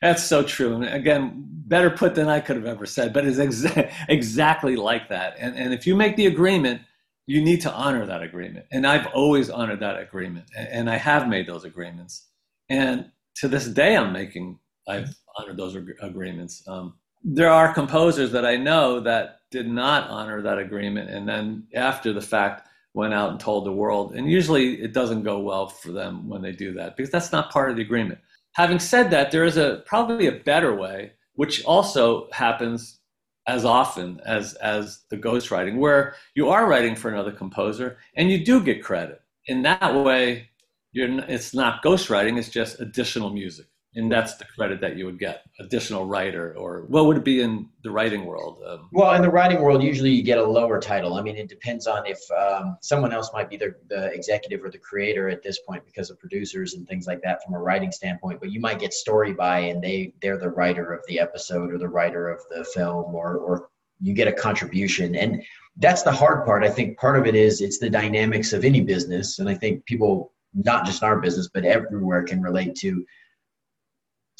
that's 0.00 0.24
so 0.24 0.42
true. 0.42 0.74
And 0.74 0.84
again 0.84 1.46
better 1.46 1.90
put 1.90 2.16
than 2.16 2.28
i 2.28 2.40
could 2.40 2.56
have 2.56 2.66
ever 2.66 2.84
said 2.84 3.12
but 3.12 3.24
it's 3.24 3.38
exa- 3.38 3.92
exactly 4.08 4.76
like 4.76 5.08
that. 5.08 5.36
And, 5.38 5.56
and 5.56 5.72
if 5.72 5.86
you 5.86 5.94
make 5.94 6.16
the 6.16 6.26
agreement 6.26 6.82
you 7.26 7.40
need 7.40 7.60
to 7.60 7.72
honor 7.72 8.04
that 8.06 8.22
agreement. 8.22 8.66
And 8.72 8.86
i've 8.86 9.06
always 9.08 9.50
honored 9.50 9.80
that 9.80 9.98
agreement 10.00 10.46
and, 10.56 10.90
i 10.90 10.96
have 10.96 11.28
made 11.28 11.46
those 11.46 11.64
agreements. 11.64 12.26
And 12.68 13.10
to 13.36 13.48
this 13.48 13.66
day 13.66 13.96
i'm 13.96 14.12
making 14.12 14.58
i've 14.88 15.14
honored 15.36 15.56
those 15.56 15.76
ag- 15.76 15.96
agreements. 16.00 16.62
Um, 16.66 16.94
there 17.22 17.50
are 17.50 17.74
composers 17.74 18.32
that 18.32 18.46
I 18.46 18.56
know 18.56 19.00
that 19.00 19.40
did 19.50 19.68
not 19.68 20.08
honor 20.08 20.40
that 20.42 20.58
agreement 20.58 21.10
and 21.10 21.28
then 21.28 21.66
after 21.74 22.12
the 22.12 22.20
fact 22.20 22.66
went 22.94 23.14
out 23.14 23.30
and 23.30 23.40
told 23.40 23.64
the 23.64 23.72
world. 23.72 24.14
And 24.14 24.30
usually 24.30 24.80
it 24.82 24.92
doesn't 24.92 25.22
go 25.22 25.38
well 25.38 25.68
for 25.68 25.92
them 25.92 26.28
when 26.28 26.42
they 26.42 26.52
do 26.52 26.72
that 26.74 26.96
because 26.96 27.10
that's 27.10 27.32
not 27.32 27.52
part 27.52 27.70
of 27.70 27.76
the 27.76 27.82
agreement. 27.82 28.18
Having 28.52 28.80
said 28.80 29.10
that, 29.10 29.30
there 29.30 29.44
is 29.44 29.56
a 29.56 29.82
probably 29.86 30.26
a 30.26 30.32
better 30.32 30.74
way, 30.74 31.12
which 31.34 31.64
also 31.64 32.28
happens 32.32 32.98
as 33.46 33.64
often 33.64 34.20
as 34.26 34.54
as 34.54 35.04
the 35.08 35.16
ghostwriting, 35.16 35.78
where 35.78 36.14
you 36.34 36.48
are 36.50 36.68
writing 36.68 36.94
for 36.94 37.10
another 37.10 37.32
composer 37.32 37.98
and 38.14 38.30
you 38.30 38.44
do 38.44 38.62
get 38.62 38.82
credit. 38.84 39.22
In 39.46 39.62
that 39.62 39.94
way, 39.94 40.50
you're 40.92 41.20
it's 41.28 41.54
not 41.54 41.82
ghostwriting; 41.82 42.38
it's 42.38 42.48
just 42.48 42.80
additional 42.80 43.30
music 43.30 43.66
and 43.96 44.10
that's 44.10 44.36
the 44.36 44.44
credit 44.56 44.80
that 44.80 44.96
you 44.96 45.04
would 45.04 45.18
get 45.18 45.42
additional 45.58 46.06
writer 46.06 46.54
or 46.56 46.84
what 46.88 47.06
would 47.06 47.16
it 47.16 47.24
be 47.24 47.40
in 47.40 47.68
the 47.82 47.90
writing 47.90 48.24
world? 48.24 48.62
Um, 48.66 48.88
well 48.92 49.12
in 49.14 49.22
the 49.22 49.30
writing 49.30 49.60
world 49.60 49.82
usually 49.82 50.10
you 50.10 50.22
get 50.22 50.38
a 50.38 50.44
lower 50.44 50.80
title. 50.80 51.14
I 51.14 51.22
mean 51.22 51.36
it 51.36 51.48
depends 51.48 51.86
on 51.86 52.06
if 52.06 52.18
um, 52.30 52.76
someone 52.80 53.12
else 53.12 53.30
might 53.32 53.50
be 53.50 53.56
the, 53.56 53.74
the 53.88 54.12
executive 54.12 54.64
or 54.64 54.70
the 54.70 54.78
creator 54.78 55.28
at 55.28 55.42
this 55.42 55.58
point 55.60 55.84
because 55.84 56.10
of 56.10 56.18
producers 56.20 56.74
and 56.74 56.86
things 56.86 57.06
like 57.06 57.20
that 57.22 57.42
from 57.44 57.54
a 57.54 57.58
writing 57.58 57.90
standpoint 57.90 58.40
but 58.40 58.52
you 58.52 58.60
might 58.60 58.78
get 58.78 58.92
story 58.92 59.32
by 59.32 59.58
and 59.58 59.82
they 59.82 60.12
they're 60.22 60.38
the 60.38 60.50
writer 60.50 60.92
of 60.92 61.00
the 61.08 61.18
episode 61.18 61.72
or 61.72 61.78
the 61.78 61.88
writer 61.88 62.28
of 62.28 62.40
the 62.50 62.64
film 62.64 63.14
or 63.14 63.38
or 63.38 63.68
you 64.02 64.14
get 64.14 64.28
a 64.28 64.32
contribution. 64.32 65.14
And 65.14 65.42
that's 65.76 66.02
the 66.02 66.12
hard 66.12 66.46
part. 66.46 66.64
I 66.64 66.70
think 66.70 66.98
part 66.98 67.18
of 67.18 67.26
it 67.26 67.34
is 67.34 67.60
it's 67.60 67.78
the 67.78 67.90
dynamics 67.90 68.52
of 68.52 68.64
any 68.64 68.80
business. 68.80 69.38
And 69.38 69.48
i 69.48 69.54
think 69.54 69.84
people 69.84 70.32
not 70.54 70.84
just 70.84 71.02
in 71.02 71.08
our 71.08 71.20
business 71.20 71.48
but 71.52 71.64
everywhere 71.64 72.24
can 72.24 72.42
relate 72.42 72.74
to 72.74 73.04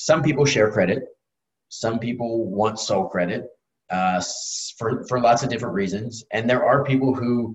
some 0.00 0.22
people 0.22 0.46
share 0.46 0.72
credit. 0.72 1.04
Some 1.68 1.98
people 1.98 2.46
want 2.46 2.80
sole 2.80 3.06
credit 3.06 3.48
uh, 3.90 4.22
for, 4.78 5.04
for 5.04 5.20
lots 5.20 5.42
of 5.42 5.50
different 5.50 5.74
reasons. 5.74 6.24
And 6.32 6.48
there 6.48 6.64
are 6.64 6.82
people 6.82 7.14
who 7.14 7.54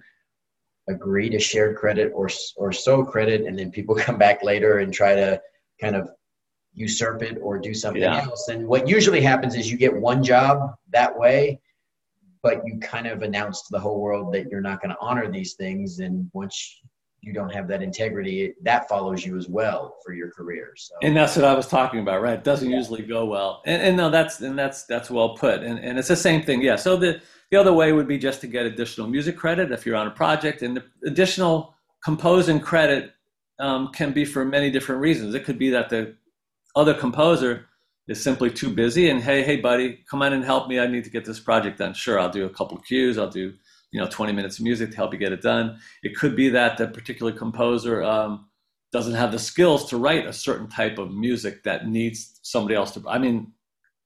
agree 0.87 1.27
to 1.31 1.39
shared 1.39 1.75
credit 1.75 2.11
or, 2.13 2.29
or 2.55 2.71
sole 2.71 3.03
credit, 3.03 3.45
and 3.45 3.57
then 3.57 3.71
people 3.71 3.95
come 4.07 4.19
back 4.19 4.43
later 4.43 4.77
and 4.77 4.93
try 4.93 5.15
to 5.15 5.41
kind 5.81 5.95
of 5.95 6.07
usurp 6.75 7.23
it 7.23 7.39
or 7.41 7.57
do 7.57 7.73
something 7.73 8.03
yeah. 8.03 8.21
else. 8.21 8.47
And 8.47 8.67
what 8.67 8.87
usually 8.87 9.21
happens 9.21 9.55
is 9.55 9.71
you 9.71 9.77
get 9.77 9.95
one 9.95 10.23
job 10.23 10.75
that 10.91 11.17
way, 11.17 11.59
but 12.43 12.61
you 12.63 12.77
kind 12.77 13.07
of 13.07 13.23
announce 13.23 13.63
to 13.63 13.69
the 13.71 13.79
whole 13.79 13.99
world 13.99 14.31
that 14.35 14.51
you're 14.51 14.61
not 14.61 14.83
going 14.83 14.91
to 14.91 15.01
honor 15.01 15.31
these 15.31 15.55
things. 15.55 15.97
And 15.97 16.29
once 16.31 16.79
you 17.25 17.33
don't 17.33 17.51
have 17.51 17.67
that 17.67 17.81
integrity, 17.81 18.53
that 18.61 18.87
follows 18.87 19.25
you 19.25 19.35
as 19.35 19.49
well 19.49 19.97
for 20.05 20.13
your 20.13 20.29
career. 20.29 20.73
So. 20.77 20.93
And 21.01 21.17
that's 21.17 21.35
what 21.35 21.43
I 21.43 21.55
was 21.55 21.67
talking 21.67 21.99
about, 21.99 22.21
right? 22.21 22.35
It 22.35 22.43
doesn't 22.43 22.69
yeah. 22.69 22.77
usually 22.77 23.01
go 23.01 23.25
well. 23.25 23.63
And, 23.65 23.81
and 23.81 23.97
no, 23.97 24.11
that's 24.11 24.41
and 24.41 24.57
that's 24.57 24.85
that's 24.85 25.09
well 25.09 25.35
put. 25.35 25.63
And 25.63 25.79
and 25.79 25.97
it's 25.97 26.07
the 26.07 26.15
same 26.15 26.43
thing, 26.43 26.61
yeah. 26.61 26.75
So 26.75 26.95
the 26.95 27.21
the 27.49 27.57
other 27.57 27.73
way 27.73 27.91
would 27.93 28.07
be 28.07 28.19
just 28.19 28.41
to 28.41 28.47
get 28.47 28.67
additional 28.67 29.07
music 29.07 29.37
credit 29.37 29.71
if 29.71 29.85
you're 29.85 29.95
on 29.95 30.05
a 30.05 30.11
project, 30.11 30.61
and 30.61 30.77
the 30.77 30.83
additional 31.05 31.73
composing 32.03 32.59
credit 32.59 33.13
um, 33.59 33.91
can 33.91 34.13
be 34.13 34.23
for 34.23 34.45
many 34.45 34.69
different 34.69 35.01
reasons. 35.01 35.33
It 35.33 35.45
could 35.45 35.57
be 35.57 35.71
that 35.71 35.89
the 35.89 36.15
other 36.75 36.93
composer 36.93 37.65
is 38.07 38.21
simply 38.21 38.51
too 38.51 38.71
busy, 38.71 39.09
and 39.09 39.23
hey, 39.23 39.41
hey, 39.41 39.57
buddy, 39.57 40.03
come 40.07 40.21
on 40.21 40.33
and 40.33 40.45
help 40.45 40.67
me. 40.67 40.79
I 40.79 40.85
need 40.85 41.05
to 41.05 41.09
get 41.09 41.25
this 41.25 41.39
project 41.39 41.79
done. 41.79 41.95
Sure, 41.95 42.19
I'll 42.19 42.29
do 42.29 42.45
a 42.45 42.49
couple 42.49 42.77
cues. 42.77 43.17
I'll 43.17 43.31
do 43.31 43.53
you 43.95 44.01
know 44.01 44.09
20 44.09 44.33
minutes 44.33 44.59
of 44.59 44.65
music 44.65 44.89
to 44.89 44.95
help 44.97 45.13
you 45.13 45.17
get 45.17 45.31
it 45.31 45.41
done. 45.41 45.79
It 46.03 46.17
could 46.17 46.35
be 46.35 46.49
that 46.49 46.77
the 46.77 46.85
particular 46.85 47.31
composer 47.31 48.03
um, 48.03 48.45
doesn't 48.91 49.13
have 49.13 49.31
the 49.31 49.39
skills 49.39 49.89
to 49.89 49.95
write 49.95 50.27
a 50.27 50.33
certain 50.33 50.67
type 50.67 50.97
of 50.97 51.13
music 51.13 51.63
that 51.63 51.87
needs 51.87 52.41
somebody 52.43 52.75
else 52.75 52.91
to 52.91 53.01
i 53.07 53.17
mean 53.17 53.53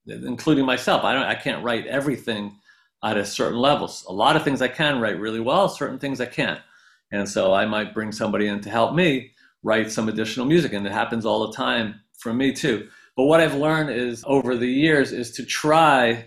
including 0.05 0.63
myself. 0.63 1.03
I 1.03 1.13
don't 1.13 1.23
i 1.23 1.33
can't 1.33 1.63
write 1.63 1.87
everything 1.87 2.55
at 3.03 3.17
a 3.17 3.25
certain 3.25 3.57
level. 3.57 3.91
A 4.07 4.13
lot 4.13 4.35
of 4.35 4.43
things 4.43 4.61
i 4.61 4.67
can 4.67 5.01
write 5.01 5.19
really 5.19 5.39
well 5.39 5.67
certain 5.67 5.97
things 5.97 6.21
i 6.21 6.27
can't. 6.27 6.59
And 7.11 7.27
so 7.27 7.51
i 7.55 7.65
might 7.65 7.95
bring 7.95 8.11
somebody 8.11 8.45
in 8.45 8.61
to 8.61 8.69
help 8.69 8.93
me 8.93 9.31
write 9.63 9.91
some 9.91 10.07
additional 10.07 10.45
music 10.45 10.71
and 10.73 10.85
it 10.85 10.91
happens 10.91 11.25
all 11.25 11.47
the 11.47 11.53
time 11.53 11.95
for 12.19 12.31
me 12.31 12.53
too. 12.53 12.89
But 13.17 13.23
what 13.23 13.41
i've 13.41 13.55
learned 13.55 13.89
is 13.89 14.23
over 14.27 14.55
the 14.55 14.73
years 14.85 15.11
is 15.11 15.31
to 15.31 15.43
try 15.43 16.25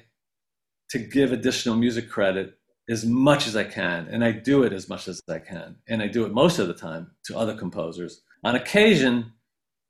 to 0.91 0.99
give 0.99 1.31
additional 1.31 1.77
music 1.77 2.11
credit 2.11 2.59
as 2.89 3.05
much 3.05 3.47
as 3.47 3.57
I 3.57 3.65
can, 3.65 4.09
and 4.09 4.25
I 4.25 4.33
do 4.33 4.65
it 4.65 4.73
as 4.73 4.89
much 4.89 5.09
as 5.09 5.21
I 5.29 5.39
can, 5.39 5.77
and 5.89 6.03
I 6.03 6.09
do 6.09 6.25
it 6.25 6.33
most 6.33 6.59
of 6.59 6.69
the 6.69 6.75
time 6.75 7.13
to 7.25 7.39
other 7.39 7.55
composers. 7.55 8.23
On 8.45 8.57
occasion, 8.57 9.33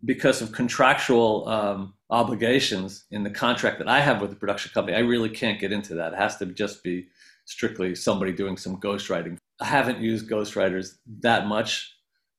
because 0.04 0.42
of 0.42 0.52
contractual 0.52 1.48
um, 1.48 1.94
obligations 2.10 3.04
in 3.10 3.22
the 3.22 3.30
contract 3.30 3.78
that 3.78 3.88
I 3.88 4.00
have 4.00 4.20
with 4.20 4.30
the 4.30 4.36
production 4.36 4.72
company, 4.74 4.96
I 4.96 5.00
really 5.00 5.30
can't 5.30 5.60
get 5.60 5.72
into 5.72 5.94
that. 5.94 6.12
It 6.12 6.18
has 6.18 6.36
to 6.38 6.46
just 6.46 6.82
be 6.82 7.08
strictly 7.44 7.94
somebody 7.94 8.32
doing 8.32 8.56
some 8.56 8.80
ghostwriting. 8.80 9.38
I 9.60 9.66
haven't 9.66 10.00
used 10.00 10.28
ghostwriters 10.28 10.96
that 11.20 11.46
much 11.46 11.94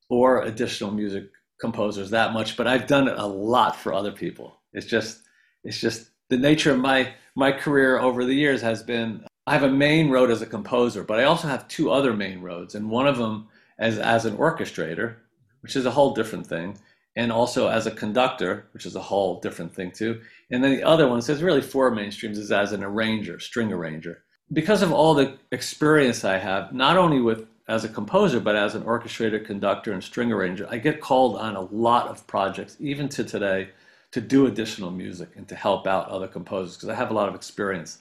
or 0.10 0.44
additional 0.44 0.92
music 0.92 1.30
composers 1.60 2.12
that 2.12 2.34
much, 2.34 2.58
but 2.58 2.68
I've 2.68 2.88
done 2.88 3.08
it 3.08 3.18
a 3.18 3.26
lot 3.26 3.76
for 3.76 3.94
other 3.94 4.12
people. 4.12 4.62
It's 4.74 4.86
just, 4.86 5.22
it's 5.64 5.80
just 5.80 6.10
the 6.30 6.38
nature 6.38 6.72
of 6.72 6.80
my 6.80 7.14
my 7.36 7.52
career 7.52 8.00
over 8.00 8.26
the 8.26 8.34
years 8.34 8.62
has 8.62 8.84
been 8.84 9.26
I 9.46 9.54
have 9.54 9.64
a 9.64 9.70
main 9.70 10.10
road 10.10 10.32
as 10.32 10.42
a 10.42 10.46
composer, 10.46 11.04
but 11.04 11.20
I 11.20 11.26
also 11.26 11.50
have 11.50 11.68
two 11.68 11.92
other 11.92 12.14
main 12.14 12.42
roads, 12.42 12.76
and 12.76 12.90
one 12.90 13.08
of 13.08 13.18
them 13.18 13.50
as 13.78 14.00
as 14.00 14.26
an 14.26 14.38
orchestrator, 14.38 15.16
which 15.62 15.76
is 15.76 15.86
a 15.86 15.92
whole 15.92 16.14
different 16.14 16.48
thing, 16.48 16.78
and 17.18 17.32
also 17.32 17.68
as 17.68 17.86
a 17.86 17.92
conductor, 17.92 18.68
which 18.72 18.86
is 18.86 18.96
a 18.96 19.02
whole 19.02 19.42
different 19.42 19.76
thing 19.76 19.92
too. 19.92 20.22
And 20.50 20.64
then 20.64 20.72
the 20.72 20.84
other 20.84 21.10
one, 21.10 21.22
so 21.22 21.36
really 21.36 21.62
four 21.62 21.92
mainstreams, 21.92 22.38
is 22.38 22.52
as 22.52 22.72
an 22.72 22.84
arranger, 22.84 23.40
string 23.40 23.74
arranger. 23.74 24.24
Because 24.52 24.82
of 24.82 24.94
all 24.94 25.14
the 25.14 25.38
experience 25.52 26.24
I 26.24 26.38
have, 26.38 26.74
not 26.74 26.98
only 26.98 27.20
with 27.20 27.46
as 27.68 27.84
a 27.84 27.90
composer, 27.90 28.40
but 28.40 28.56
as 28.56 28.76
an 28.76 28.84
orchestrator, 28.84 29.44
conductor, 29.44 29.92
and 29.92 30.04
string 30.04 30.32
arranger, 30.32 30.68
I 30.70 30.78
get 30.78 31.02
called 31.02 31.38
on 31.38 31.56
a 31.56 31.62
lot 31.62 32.08
of 32.08 32.26
projects, 32.28 32.78
even 32.80 33.10
to 33.10 33.24
today, 33.24 33.70
to 34.12 34.22
do 34.22 34.46
additional 34.46 34.92
music 34.92 35.30
and 35.36 35.48
to 35.48 35.56
help 35.56 35.88
out 35.88 36.08
other 36.08 36.28
composers 36.28 36.76
because 36.76 36.90
I 36.90 36.96
have 36.96 37.10
a 37.10 37.14
lot 37.14 37.30
of 37.30 37.36
experience 37.36 37.98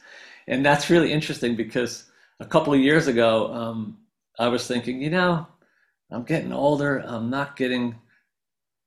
and 0.49 0.65
that's 0.65 0.91
really 0.91 1.13
interesting 1.13 1.57
because 1.57 2.11
a 2.41 2.47
couple 2.47 2.73
of 2.73 2.81
years 2.81 3.07
ago, 3.07 3.53
um, 3.53 3.99
I 4.39 4.49
was 4.49 4.67
thinking, 4.67 5.01
you 5.01 5.11
know, 5.11 5.47
I'm 6.11 6.25
getting 6.25 6.53
older. 6.53 6.99
I'm 6.99 7.31
not 7.31 7.57
getting 7.57 7.99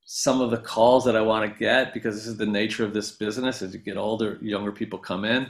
some 0.05 0.41
of 0.41 0.51
the 0.51 0.57
calls 0.57 1.05
that 1.05 1.15
I 1.15 1.21
want 1.21 1.51
to 1.51 1.59
get 1.59 1.93
because 1.93 2.15
this 2.15 2.27
is 2.27 2.37
the 2.37 2.45
nature 2.45 2.85
of 2.85 2.93
this 2.93 3.11
business. 3.11 3.61
As 3.61 3.73
you 3.73 3.79
get 3.79 3.97
older, 3.97 4.37
younger 4.41 4.71
people 4.71 4.99
come 4.99 5.25
in, 5.25 5.47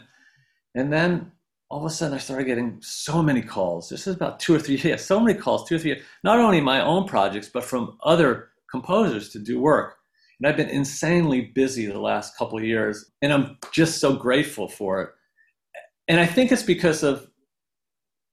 and 0.76 0.91
then 0.91 1.32
all 1.70 1.80
of 1.80 1.86
a 1.86 1.89
sudden 1.89 2.16
I 2.16 2.20
started 2.20 2.45
getting 2.45 2.78
so 2.82 3.22
many 3.22 3.41
calls. 3.41 3.89
This 3.89 4.08
is 4.08 4.16
about 4.16 4.39
two 4.39 4.56
or 4.56 4.60
three 4.60 4.76
years, 4.84 5.03
so 5.03 5.20
many 5.20 5.38
calls, 5.38 5.68
two 5.68 5.76
or 5.76 5.80
three 5.80 5.91
years, 5.91 6.03
not 6.24 6.39
only 6.39 6.62
my 6.62 6.82
own 6.82 7.08
projects, 7.08 7.49
but 7.49 7.64
from 7.64 7.97
other 8.03 8.49
composers 8.70 9.30
to 9.30 9.39
do 9.39 9.60
work. 9.60 9.97
And 10.39 10.47
I've 10.47 10.58
been 10.58 10.70
insanely 10.70 11.41
busy 11.56 11.86
the 11.86 11.99
last 11.99 12.38
couple 12.38 12.58
of 12.58 12.64
years, 12.64 13.12
and 13.22 13.34
I'm 13.34 13.58
just 13.72 13.99
so 13.99 14.14
grateful 14.16 14.68
for 14.68 15.01
it 15.01 15.10
and 16.08 16.20
I 16.20 16.26
think 16.26 16.51
it's 16.51 16.64
because 16.64 17.03
of 17.03 17.28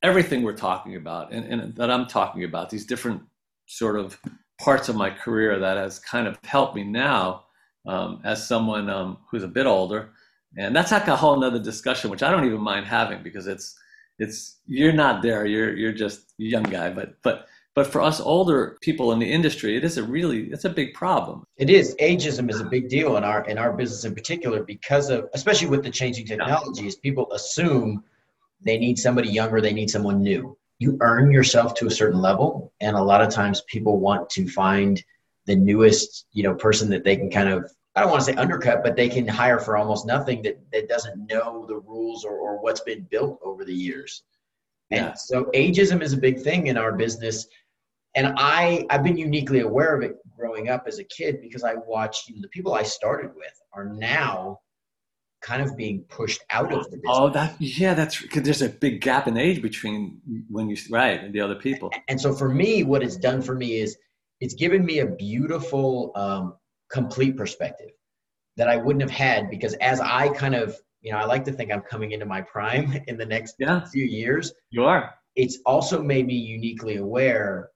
everything 0.02 0.42
we're 0.42 0.56
talking 0.56 0.96
about 0.96 1.32
and, 1.32 1.44
and, 1.46 1.74
that 1.76 1.90
I'm 1.90 2.06
talking 2.06 2.44
about, 2.44 2.70
these 2.70 2.86
different 2.86 3.22
sort 3.66 3.98
of 3.98 4.18
parts 4.60 4.88
of 4.88 4.96
my 4.96 5.10
career 5.10 5.58
that 5.58 5.76
has 5.76 5.98
kind 5.98 6.26
of 6.26 6.38
helped 6.44 6.74
me 6.74 6.84
now 6.84 7.44
um, 7.86 8.20
as 8.24 8.46
someone 8.46 8.90
um, 8.90 9.18
who's 9.30 9.44
a 9.44 9.48
bit 9.48 9.66
older. 9.66 10.10
And 10.56 10.74
that's 10.76 10.92
like 10.92 11.08
a 11.08 11.16
whole 11.16 11.38
nother 11.38 11.58
discussion, 11.58 12.10
which 12.10 12.22
I 12.22 12.30
don't 12.30 12.44
even 12.44 12.60
mind 12.60 12.86
having 12.86 13.22
because 13.22 13.46
it's, 13.46 13.74
it's, 14.18 14.58
you're 14.66 14.92
not 14.92 15.22
there. 15.22 15.46
You're, 15.46 15.74
you're 15.74 15.92
just 15.92 16.34
a 16.40 16.44
young 16.44 16.64
guy, 16.64 16.90
but, 16.90 17.14
but, 17.22 17.46
but 17.74 17.86
for 17.86 18.02
us 18.02 18.20
older 18.20 18.76
people 18.82 19.12
in 19.12 19.18
the 19.18 19.30
industry, 19.30 19.76
it 19.76 19.84
is 19.84 19.96
a 19.96 20.02
really, 20.02 20.50
it's 20.50 20.64
a 20.64 20.70
big 20.70 20.92
problem. 20.92 21.44
It 21.56 21.70
is. 21.70 21.96
Ageism 22.00 22.50
is 22.50 22.60
a 22.60 22.64
big 22.64 22.88
deal 22.88 23.16
in 23.16 23.24
our, 23.24 23.44
in 23.46 23.56
our 23.56 23.72
business 23.72 24.04
in 24.04 24.14
particular 24.14 24.62
because 24.62 25.08
of, 25.08 25.28
especially 25.32 25.68
with 25.68 25.82
the 25.82 25.90
changing 25.90 26.26
technologies, 26.26 26.96
people 26.96 27.32
assume 27.32 28.04
they 28.60 28.78
need 28.78 28.98
somebody 28.98 29.28
younger, 29.28 29.60
they 29.60 29.72
need 29.72 29.90
someone 29.90 30.22
new. 30.22 30.56
You 30.78 30.98
earn 31.00 31.30
yourself 31.30 31.74
to 31.74 31.86
a 31.86 31.90
certain 31.90 32.20
level. 32.20 32.72
And 32.80 32.96
a 32.96 33.02
lot 33.02 33.22
of 33.22 33.30
times 33.32 33.62
people 33.68 33.98
want 33.98 34.28
to 34.30 34.48
find 34.48 35.02
the 35.46 35.56
newest, 35.56 36.26
you 36.32 36.42
know, 36.42 36.54
person 36.54 36.90
that 36.90 37.04
they 37.04 37.16
can 37.16 37.30
kind 37.30 37.48
of 37.48 37.70
I 37.94 38.00
don't 38.00 38.10
want 38.10 38.24
to 38.24 38.32
say 38.32 38.38
undercut, 38.38 38.82
but 38.82 38.96
they 38.96 39.08
can 39.08 39.28
hire 39.28 39.58
for 39.58 39.76
almost 39.76 40.06
nothing 40.06 40.40
that, 40.42 40.58
that 40.72 40.88
doesn't 40.88 41.26
know 41.28 41.66
the 41.66 41.76
rules 41.76 42.24
or, 42.24 42.32
or 42.32 42.62
what's 42.62 42.80
been 42.80 43.06
built 43.10 43.38
over 43.44 43.66
the 43.66 43.74
years. 43.74 44.22
And 44.90 45.06
yeah. 45.06 45.14
so 45.14 45.44
ageism 45.54 46.02
is 46.02 46.14
a 46.14 46.16
big 46.16 46.40
thing 46.40 46.68
in 46.68 46.78
our 46.78 46.92
business 46.92 47.46
and 48.14 48.34
I 48.36 48.84
I've 48.90 49.02
been 49.02 49.16
uniquely 49.16 49.60
aware 49.60 49.94
of 49.96 50.02
it 50.02 50.16
growing 50.36 50.68
up 50.68 50.84
as 50.86 50.98
a 50.98 51.04
kid 51.04 51.40
because 51.40 51.64
I 51.64 51.74
watched 51.74 52.28
you 52.28 52.36
know, 52.36 52.42
the 52.42 52.48
people 52.48 52.74
I 52.74 52.82
started 52.82 53.30
with 53.36 53.52
are 53.72 53.86
now 53.86 54.58
kind 55.42 55.60
of 55.60 55.76
being 55.76 56.04
pushed 56.08 56.42
out 56.50 56.72
of 56.72 56.84
the 56.84 56.96
business. 56.96 57.02
Oh, 57.08 57.28
that 57.30 57.56
yeah, 57.60 57.94
that's 57.94 58.20
because 58.20 58.42
there's 58.42 58.62
a 58.62 58.68
big 58.68 59.00
gap 59.00 59.26
in 59.26 59.36
age 59.36 59.60
between 59.60 60.20
when 60.48 60.70
you 60.70 60.76
right 60.90 61.22
and 61.22 61.34
the 61.34 61.40
other 61.40 61.56
people. 61.56 61.90
And 62.08 62.20
so 62.20 62.32
for 62.32 62.48
me, 62.48 62.84
what 62.84 63.02
it's 63.02 63.16
done 63.16 63.42
for 63.42 63.54
me 63.54 63.76
is 63.76 63.96
it's 64.40 64.54
given 64.54 64.84
me 64.84 65.00
a 65.00 65.06
beautiful, 65.06 66.12
um, 66.14 66.54
complete 66.90 67.36
perspective 67.36 67.90
that 68.56 68.68
I 68.68 68.76
wouldn't 68.76 69.02
have 69.02 69.10
had 69.10 69.50
because 69.50 69.74
as 69.74 70.00
I 70.00 70.28
kind 70.28 70.54
of 70.54 70.76
you 71.00 71.12
know 71.12 71.18
I 71.18 71.24
like 71.24 71.44
to 71.46 71.52
think 71.52 71.72
I'm 71.72 71.82
coming 71.82 72.12
into 72.12 72.26
my 72.26 72.40
prime 72.40 73.02
in 73.06 73.16
the 73.16 73.26
next 73.26 73.56
yeah. 73.58 73.84
few 73.86 74.04
years. 74.04 74.52
You 74.70 74.84
are. 74.84 75.14
It's 75.34 75.58
also 75.64 76.02
made 76.02 76.26
me 76.26 76.34
uniquely 76.34 76.96
aware 76.96 77.70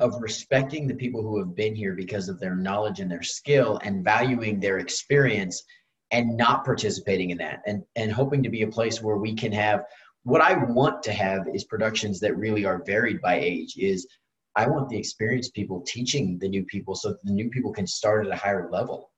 of 0.00 0.14
respecting 0.20 0.86
the 0.86 0.94
people 0.94 1.22
who 1.22 1.38
have 1.38 1.54
been 1.54 1.74
here 1.74 1.94
because 1.94 2.28
of 2.28 2.40
their 2.40 2.54
knowledge 2.54 3.00
and 3.00 3.10
their 3.10 3.22
skill 3.22 3.78
and 3.82 4.04
valuing 4.04 4.58
their 4.58 4.78
experience 4.78 5.62
and 6.10 6.36
not 6.36 6.64
participating 6.64 7.30
in 7.30 7.38
that 7.38 7.62
and 7.66 7.82
and 7.96 8.12
hoping 8.12 8.42
to 8.42 8.48
be 8.48 8.62
a 8.62 8.68
place 8.68 9.02
where 9.02 9.16
we 9.16 9.34
can 9.34 9.52
have 9.52 9.84
what 10.24 10.40
I 10.40 10.54
want 10.54 11.02
to 11.04 11.12
have 11.12 11.46
is 11.52 11.64
productions 11.64 12.20
that 12.20 12.36
really 12.36 12.64
are 12.64 12.82
varied 12.84 13.20
by 13.20 13.40
age 13.40 13.76
is 13.76 14.06
I 14.54 14.66
want 14.66 14.88
the 14.88 14.98
experienced 14.98 15.54
people 15.54 15.82
teaching 15.86 16.38
the 16.38 16.48
new 16.48 16.64
people 16.64 16.94
so 16.94 17.16
the 17.24 17.32
new 17.32 17.50
people 17.50 17.72
can 17.72 17.86
start 17.86 18.26
at 18.26 18.32
a 18.32 18.36
higher 18.36 18.68
level. 18.70 19.10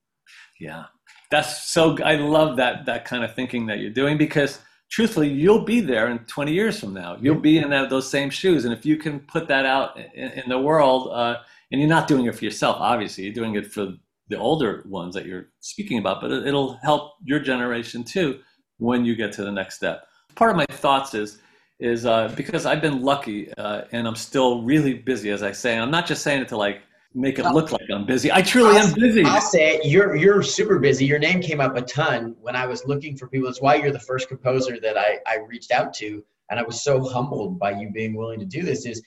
Yeah. 0.61 0.85
That's 1.31 1.71
so 1.71 1.99
I 2.03 2.15
love 2.15 2.57
that 2.57 2.87
that 2.87 3.05
kind 3.05 3.25
of 3.25 3.35
thinking 3.35 3.67
that 3.67 3.81
you're 3.81 3.91
doing 3.91 4.17
because 4.17 4.61
truthfully 4.91 5.29
you'll 5.29 5.65
be 5.65 5.81
there 5.81 6.09
in 6.09 6.19
20 6.21 6.53
years 6.53 6.79
from 6.79 6.95
now. 6.95 7.17
You'll 7.21 7.41
be 7.41 7.59
in 7.59 7.71
that, 7.71 7.91
those 7.91 8.11
same 8.11 8.31
shoes 8.31 8.65
and 8.65 8.73
if 8.73 8.87
you 8.87 8.97
can 8.97 9.21
put 9.21 9.49
that 9.49 9.67
out 9.67 9.99
in, 10.15 10.31
in 10.31 10.49
the 10.49 10.59
world 10.59 11.11
uh, 11.13 11.37
and 11.73 11.81
you're 11.81 11.89
not 11.89 12.09
doing 12.09 12.27
it 12.27 12.35
for 12.35 12.45
yourself 12.45 12.77
obviously, 12.79 13.25
you're 13.25 13.35
doing 13.35 13.55
it 13.55 13.73
for 13.73 13.95
the 14.29 14.39
older 14.39 14.85
ones 14.89 15.15
that 15.15 15.27
you're 15.27 15.49
speaking 15.61 15.99
about, 15.99 16.21
but 16.21 16.31
it'll 16.31 16.75
help 16.83 17.13
your 17.23 17.41
generation 17.41 18.03
too 18.05 18.41
when 18.79 19.05
you 19.05 19.15
get 19.15 19.33
to 19.33 19.45
the 19.45 19.53
next 19.53 19.77
step. 19.77 20.07
Part 20.35 20.51
of 20.51 20.57
my 20.57 20.67
thoughts 20.67 21.15
is 21.15 21.39
is 21.81 22.07
uh, 22.07 22.33
because 22.37 22.67
I've 22.67 22.81
been 22.81 23.03
lucky 23.03 23.53
uh, 23.55 23.83
and 23.93 24.07
I'm 24.07 24.15
still 24.15 24.63
really 24.63 24.95
busy, 24.95 25.31
as 25.31 25.43
I 25.43 25.53
say. 25.53 25.75
And 25.75 25.83
I'm 25.83 25.91
not 25.91 26.07
just 26.07 26.23
saying 26.23 26.41
it 26.41 26.49
to 26.49 26.57
like 26.57 26.83
make 27.15 27.39
it 27.39 27.45
look 27.47 27.71
like 27.71 27.89
I'm 27.93 28.05
busy. 28.05 28.31
I 28.33 28.43
truly 28.43 28.77
I'll, 28.77 28.89
am 28.89 28.95
busy. 28.95 29.25
I'll 29.25 29.41
say 29.41 29.77
it. 29.77 29.87
You're 29.87 30.17
you're 30.17 30.43
super 30.43 30.79
busy. 30.79 31.05
Your 31.05 31.19
name 31.19 31.41
came 31.41 31.61
up 31.61 31.77
a 31.77 31.83
ton 31.83 32.35
when 32.41 32.57
I 32.57 32.67
was 32.67 32.85
looking 32.87 33.17
for 33.17 33.29
people. 33.29 33.49
That's 33.49 33.61
why 33.61 33.77
you're 33.77 33.93
the 33.93 34.01
first 34.01 34.29
composer 34.29 34.79
that 34.81 34.99
I, 34.99 35.19
I 35.27 35.39
reached 35.47 35.71
out 35.71 35.95
to, 35.95 36.25
and 36.51 36.59
I 36.59 36.63
was 36.63 36.83
so 36.83 37.03
humbled 37.03 37.59
by 37.59 37.73
you 37.73 37.91
being 37.91 38.15
willing 38.15 38.41
to 38.41 38.47
do 38.47 38.63
this. 38.63 38.85
Is 38.85 39.03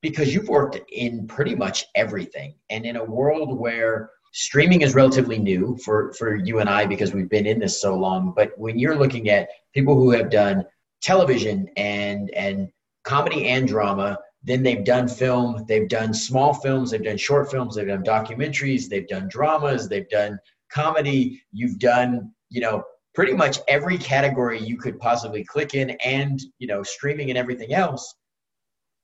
because 0.00 0.34
you've 0.34 0.48
worked 0.48 0.80
in 0.90 1.26
pretty 1.26 1.54
much 1.54 1.84
everything, 1.94 2.54
and 2.70 2.86
in 2.86 2.96
a 2.96 3.04
world 3.04 3.58
where 3.58 4.10
streaming 4.32 4.82
is 4.82 4.94
relatively 4.94 5.38
new 5.38 5.76
for 5.84 6.12
for 6.14 6.36
you 6.36 6.60
and 6.60 6.68
I 6.68 6.86
because 6.86 7.12
we've 7.12 7.28
been 7.28 7.46
in 7.46 7.58
this 7.58 7.80
so 7.80 7.94
long. 7.94 8.32
But 8.34 8.52
when 8.56 8.78
you're 8.78 8.96
looking 8.96 9.28
at 9.28 9.48
people 9.74 9.94
who 9.94 10.10
have 10.12 10.30
done 10.30 10.64
television 11.02 11.68
and 11.76 12.30
and 12.30 12.68
comedy 13.04 13.48
and 13.48 13.66
drama 13.66 14.18
then 14.42 14.62
they've 14.62 14.84
done 14.84 15.08
film 15.08 15.64
they've 15.66 15.88
done 15.88 16.14
small 16.14 16.54
films 16.54 16.90
they've 16.90 17.04
done 17.04 17.16
short 17.16 17.50
films 17.50 17.74
they've 17.74 17.88
done 17.88 18.04
documentaries 18.04 18.88
they've 18.88 19.08
done 19.08 19.28
dramas 19.28 19.88
they've 19.88 20.08
done 20.08 20.38
comedy. 20.70 21.42
You've 21.52 21.78
done 21.78 22.32
you 22.50 22.60
know 22.60 22.84
pretty 23.14 23.32
much 23.32 23.58
every 23.68 23.98
category 23.98 24.60
you 24.60 24.76
could 24.76 24.98
possibly 24.98 25.44
click 25.44 25.74
in 25.74 25.90
and 26.04 26.40
you 26.58 26.66
know 26.66 26.82
streaming 26.82 27.30
and 27.30 27.38
everything 27.38 27.74
else. 27.74 28.14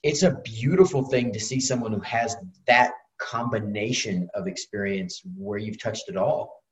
It's 0.02 0.22
a 0.22 0.38
beautiful 0.44 1.04
thing 1.04 1.32
to 1.32 1.40
see 1.40 1.60
someone 1.60 1.92
who 1.92 2.00
has 2.00 2.36
that 2.66 2.92
combination 3.18 4.28
of 4.34 4.46
experience 4.46 5.22
where 5.36 5.58
you've 5.58 5.82
touched 5.82 6.08
it 6.08 6.16
all. 6.16 6.62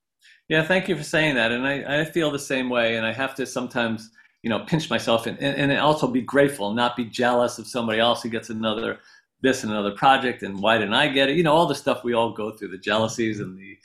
Yeah 0.48 0.64
thank 0.64 0.88
you 0.88 0.96
for 0.96 1.04
saying 1.04 1.34
that. 1.36 1.52
And 1.52 1.66
i, 1.66 2.00
I 2.00 2.04
feel 2.04 2.30
the 2.30 2.38
same 2.38 2.68
way. 2.68 2.96
And 2.96 3.06
i 3.06 3.12
have 3.12 3.34
to 3.36 3.46
sometimes 3.46 4.10
you 4.43 4.51
know 4.51 4.61
pinch 4.61 4.90
myself 4.90 5.26
and, 5.26 5.38
and, 5.38 5.70
and 5.70 5.80
also 5.80 6.07
be 6.07 6.20
grateful 6.20 6.72
not 6.72 6.97
be 6.97 7.05
jealous 7.05 7.59
of 7.59 7.66
somebody 7.66 7.99
else 7.99 8.22
who 8.22 8.28
gets 8.28 8.51
another 8.51 8.99
this 9.43 9.64
and 9.64 9.72
another 9.72 9.93
project 9.93 10.43
and 10.43 10.61
why 10.61 10.78
didn't 10.78 10.95
i 10.95 11.09
get 11.09 11.28
it? 11.28 11.36
You 11.36 11.43
know 11.43 11.53
all 11.53 11.66
the 11.66 11.74
stuff 11.74 12.05
we 12.05 12.14
all 12.14 12.32
go 12.32 12.53
through 12.53 12.68
the 12.68 12.78
jealousies 12.78 13.40
and 13.40 13.59
the 13.59 13.76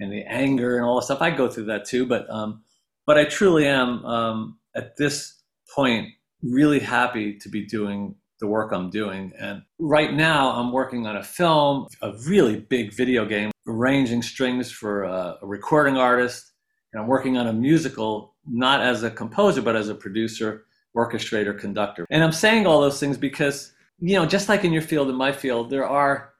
and 0.00 0.12
the 0.12 0.24
anger 0.24 0.76
and 0.76 0.84
all 0.84 0.96
the 0.96 1.02
stuff. 1.02 1.22
I 1.22 1.30
go 1.30 1.48
through 1.48 1.66
that 1.66 1.84
too 1.84 2.04
but 2.06 2.28
um 2.30 2.62
but 3.06 3.16
i 3.16 3.24
truly 3.24 3.66
am 3.66 4.04
um 4.04 4.58
at 4.74 4.96
this 4.96 5.42
point 5.74 6.08
really 6.42 6.80
happy 6.80 7.38
to 7.38 7.48
be 7.48 7.64
doing 7.64 8.14
the 8.40 8.46
work 8.46 8.72
i'm 8.72 8.90
doing. 8.90 9.32
And 9.38 9.62
right 9.78 10.12
now 10.12 10.50
i'm 10.50 10.72
working 10.72 11.06
on 11.06 11.16
a 11.16 11.22
film 11.22 11.86
a 12.02 12.12
really 12.28 12.60
big 12.60 12.92
video 12.92 13.24
game 13.24 13.50
arranging 13.66 14.22
strings 14.22 14.70
for 14.70 15.04
a, 15.04 15.38
a 15.40 15.46
recording 15.46 15.96
artist. 15.96 16.52
And 16.92 17.00
i'm 17.00 17.08
working 17.08 17.38
on 17.38 17.46
a 17.46 17.52
musical 17.52 18.33
not 18.46 18.80
as 18.80 19.02
a 19.02 19.10
composer, 19.10 19.62
but 19.62 19.76
as 19.76 19.88
a 19.88 19.94
producer, 19.94 20.66
orchestrator, 20.96 21.58
conductor. 21.58 22.06
And 22.10 22.22
I'm 22.22 22.32
saying 22.32 22.66
all 22.66 22.80
those 22.80 23.00
things 23.00 23.16
because, 23.16 23.72
you 23.98 24.14
know, 24.14 24.26
just 24.26 24.48
like 24.48 24.64
in 24.64 24.72
your 24.72 24.82
field, 24.82 25.08
in 25.08 25.16
my 25.16 25.32
field, 25.32 25.70
there 25.70 25.86
are, 25.86 26.34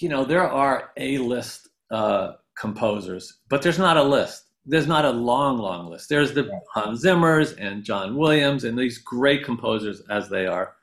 you 0.00 0.08
know, 0.08 0.24
there 0.24 0.48
are 0.48 0.90
A 0.96 1.18
list 1.18 1.68
uh, 1.90 2.32
composers, 2.56 3.38
but 3.48 3.62
there's 3.62 3.78
not 3.78 3.96
a 3.96 4.02
list. 4.02 4.44
There's 4.64 4.86
not 4.86 5.04
a 5.04 5.10
long, 5.10 5.58
long 5.58 5.88
list. 5.88 6.08
There's 6.08 6.32
the 6.32 6.48
Hans 6.72 7.04
Zimmers 7.04 7.56
and 7.58 7.82
John 7.82 8.16
Williams 8.16 8.62
and 8.62 8.78
these 8.78 8.98
great 8.98 9.44
composers 9.44 10.02
as 10.08 10.28
they 10.28 10.46
are. 10.46 10.74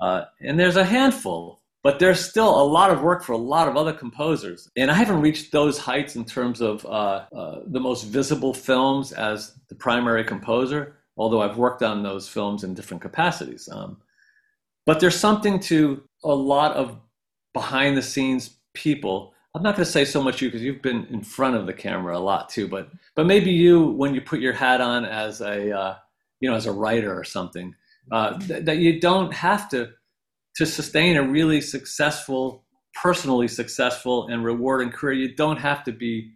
Uh, 0.00 0.24
and 0.40 0.60
there's 0.60 0.76
a 0.76 0.84
handful 0.84 1.61
but 1.82 1.98
there's 1.98 2.24
still 2.24 2.48
a 2.48 2.64
lot 2.64 2.90
of 2.90 3.02
work 3.02 3.24
for 3.24 3.32
a 3.32 3.38
lot 3.38 3.66
of 3.68 3.76
other 3.76 3.92
composers. 3.92 4.68
And 4.76 4.90
I 4.90 4.94
haven't 4.94 5.20
reached 5.20 5.50
those 5.50 5.78
heights 5.78 6.14
in 6.14 6.24
terms 6.24 6.60
of 6.60 6.84
uh, 6.86 7.24
uh, 7.34 7.60
the 7.66 7.80
most 7.80 8.04
visible 8.04 8.54
films 8.54 9.12
as 9.12 9.54
the 9.68 9.74
primary 9.74 10.22
composer, 10.24 10.96
although 11.16 11.42
I've 11.42 11.56
worked 11.56 11.82
on 11.82 12.02
those 12.02 12.28
films 12.28 12.62
in 12.62 12.74
different 12.74 13.02
capacities. 13.02 13.68
Um, 13.70 13.96
but 14.86 15.00
there's 15.00 15.18
something 15.18 15.58
to 15.60 16.02
a 16.22 16.34
lot 16.34 16.76
of 16.76 16.98
behind 17.52 17.96
the 17.96 18.02
scenes 18.02 18.58
people. 18.74 19.34
I'm 19.54 19.62
not 19.62 19.76
going 19.76 19.84
to 19.84 19.90
say 19.90 20.04
so 20.04 20.22
much 20.22 20.40
you 20.40 20.48
because 20.48 20.62
you've 20.62 20.82
been 20.82 21.06
in 21.06 21.22
front 21.22 21.56
of 21.56 21.66
the 21.66 21.72
camera 21.72 22.16
a 22.16 22.20
lot 22.20 22.48
too, 22.48 22.68
but 22.68 22.90
but 23.14 23.26
maybe 23.26 23.50
you 23.50 23.88
when 23.88 24.14
you 24.14 24.20
put 24.20 24.40
your 24.40 24.54
hat 24.54 24.80
on 24.80 25.04
as 25.04 25.40
a 25.40 25.76
uh, 25.76 25.96
you 26.40 26.48
know 26.48 26.56
as 26.56 26.66
a 26.66 26.72
writer 26.72 27.16
or 27.16 27.22
something 27.22 27.74
uh, 28.10 28.38
th- 28.38 28.64
that 28.64 28.78
you 28.78 28.98
don't 28.98 29.32
have 29.32 29.68
to 29.70 29.92
to 30.56 30.66
sustain 30.66 31.16
a 31.16 31.22
really 31.22 31.60
successful, 31.60 32.64
personally 33.02 33.48
successful 33.48 34.28
and 34.28 34.44
rewarding 34.44 34.90
career, 34.90 35.14
you 35.14 35.34
don't 35.34 35.58
have 35.58 35.82
to 35.84 35.92
be, 35.92 36.32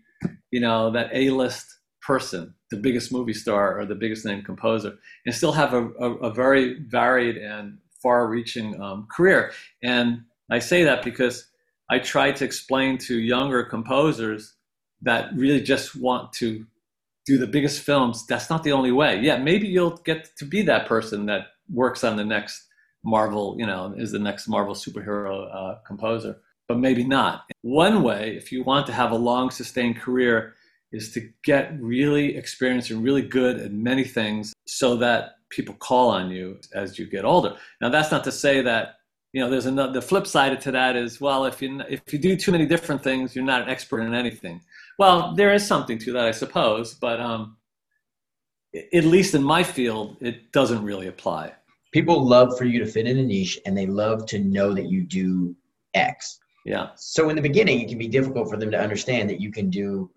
you 0.51 0.61
know, 0.61 0.91
that 0.91 1.11
A-list 1.13 1.67
person, 2.01 2.55
the 2.71 2.77
biggest 2.77 3.13
movie 3.13 3.35
star 3.35 3.79
or 3.79 3.85
the 3.85 3.95
biggest 3.95 4.25
name 4.25 4.43
composer, 4.43 4.95
and 5.25 5.35
still 5.35 5.53
have 5.53 5.75
a, 5.75 5.89
a, 6.01 6.15
a 6.29 6.33
very 6.33 6.81
varied 6.89 7.37
and 7.37 7.79
far-reaching 8.03 8.81
um, 8.81 9.07
career. 9.11 9.53
And 9.83 10.23
I 10.51 10.61
say 10.61 10.85
that 10.85 11.03
because 11.03 11.47
I 11.91 11.99
try 11.99 12.33
to 12.33 12.45
explain 12.45 12.99
to 12.99 13.19
younger 13.19 13.65
composers 13.65 14.55
that 15.03 15.31
really 15.35 15.61
just 15.61 15.97
want 15.97 16.33
to 16.35 16.65
do 17.27 17.39
the 17.39 17.47
biggest 17.47 17.83
films. 17.83 18.25
That's 18.27 18.49
not 18.49 18.63
the 18.63 18.73
only 18.73 18.93
way. 18.93 19.21
Yeah, 19.21 19.39
maybe 19.39 19.67
you'll 19.67 19.97
get 19.99 20.31
to 20.39 20.45
be 20.45 20.63
that 20.63 20.87
person 20.87 21.27
that 21.27 21.49
works 21.69 22.05
on 22.05 22.17
the 22.17 22.25
next 22.25 22.66
Marvel, 23.07 23.55
you 23.59 23.65
know, 23.65 23.95
is 23.97 24.11
the 24.11 24.19
next 24.19 24.49
Marvel 24.49 24.75
superhero 24.75 25.49
uh, 25.55 25.77
composer, 25.87 26.37
but 26.69 26.79
maybe 26.79 27.05
not. 27.05 27.45
One 27.63 28.03
way, 28.03 28.37
if 28.37 28.51
you 28.51 28.65
want 28.65 28.87
to 28.87 28.93
have 28.93 29.13
a 29.13 29.17
long, 29.17 29.51
sustained 29.51 29.97
career, 29.97 30.55
is 30.93 31.13
to 31.13 31.31
get 31.45 31.73
really 31.81 32.37
experienced 32.37 32.91
and 32.91 33.03
really 33.03 33.23
good 33.23 33.61
at 33.61 33.73
many 33.73 34.05
things 34.05 34.53
so 34.67 34.97
that 34.97 35.37
people 35.51 35.75
call 35.75 36.11
on 36.11 36.31
you 36.31 36.59
as 36.75 36.99
you 36.99 37.07
get 37.07 37.25
older. 37.25 37.57
Now, 37.81 37.89
that's 37.89 38.11
not 38.11 38.25
to 38.25 38.33
say 38.33 38.61
that 38.63 38.97
you 39.33 39.41
know 39.43 39.51
there's 39.51 39.67
another 39.67 39.93
the 39.93 40.03
flip 40.03 40.27
side 40.27 40.59
to 40.61 40.71
that 40.73 40.97
is 40.97 41.21
well 41.21 41.45
if 41.45 41.61
you 41.61 41.83
if 41.91 42.01
you 42.11 42.19
do 42.19 42.37
too 42.37 42.53
many 42.53 42.65
different 42.65 43.03
things 43.03 43.37
you're 43.37 43.45
not 43.45 43.61
an 43.61 43.69
expert 43.69 44.01
in 44.01 44.15
anything 44.15 44.63
well 44.99 45.35
there 45.35 45.53
is 45.53 45.67
something 45.67 45.99
to 45.99 46.13
that 46.13 46.25
i 46.25 46.31
suppose 46.31 46.95
but 46.95 47.21
um 47.21 47.57
at 48.95 49.05
least 49.05 49.35
in 49.35 49.43
my 49.43 49.63
field 49.63 50.17
it 50.21 50.53
doesn't 50.53 50.83
really 50.83 51.07
apply 51.07 51.53
people 51.97 52.27
love 52.29 52.59
for 52.59 52.67
you 52.67 52.79
to 52.79 52.85
fit 52.85 53.07
in 53.07 53.17
a 53.17 53.23
niche 53.23 53.59
and 53.65 53.75
they 53.75 53.87
love 53.87 54.27
to 54.27 54.39
know 54.39 54.75
that 54.75 54.85
you 54.85 55.03
do 55.03 55.57
X. 55.95 56.39
Yeah. 56.67 56.89
So 56.97 57.31
in 57.31 57.37
the 57.37 57.41
beginning, 57.41 57.81
it 57.81 57.89
can 57.89 57.97
be 57.97 58.07
difficult 58.07 58.51
for 58.51 58.59
them 58.59 58.71
to 58.71 58.79
understand 58.79 59.31
that 59.31 59.41
you 59.41 59.51
can 59.51 59.71
do, 59.71 60.11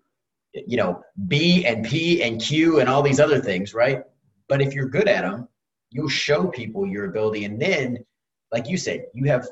you 0.52 0.76
know, 0.76 1.00
B 1.26 1.64
and 1.64 1.82
P 1.82 2.22
and 2.22 2.38
Q 2.38 2.80
and 2.80 2.88
all 2.90 3.00
these 3.00 3.18
other 3.18 3.40
things, 3.40 3.72
right? 3.72 4.02
But 4.46 4.60
if 4.60 4.74
you're 4.74 4.90
good 4.90 5.08
at 5.08 5.22
them, 5.22 5.48
you'll 5.90 6.10
show 6.10 6.48
people 6.48 6.86
your 6.86 7.06
ability. 7.06 7.46
And 7.46 7.58
then, 7.58 8.04
like 8.52 8.68
you 8.68 8.76
said, 8.76 9.06
you 9.14 9.24
have 9.30 9.48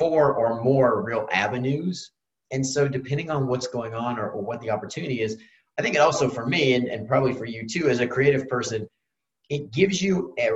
four 0.00 0.34
or 0.34 0.60
more 0.64 1.04
real 1.04 1.28
avenues. 1.30 2.10
And 2.50 2.66
so, 2.66 2.88
depending 2.88 3.30
on 3.30 3.46
what's 3.46 3.68
going 3.68 3.94
on 3.94 4.18
or, 4.18 4.30
or 4.30 4.42
what 4.42 4.60
the 4.60 4.70
opportunity 4.70 5.22
is, 5.22 5.38
I 5.78 5.82
think 5.82 5.94
it 5.94 6.00
also 6.00 6.28
for 6.28 6.44
me 6.44 6.74
and, 6.74 6.88
and 6.88 7.06
probably 7.06 7.34
for 7.34 7.44
you 7.44 7.68
too, 7.68 7.88
as 7.88 8.00
a 8.00 8.06
creative 8.08 8.48
person, 8.48 8.88
it 9.48 9.70
gives 9.70 10.02
you 10.02 10.34
a, 10.40 10.48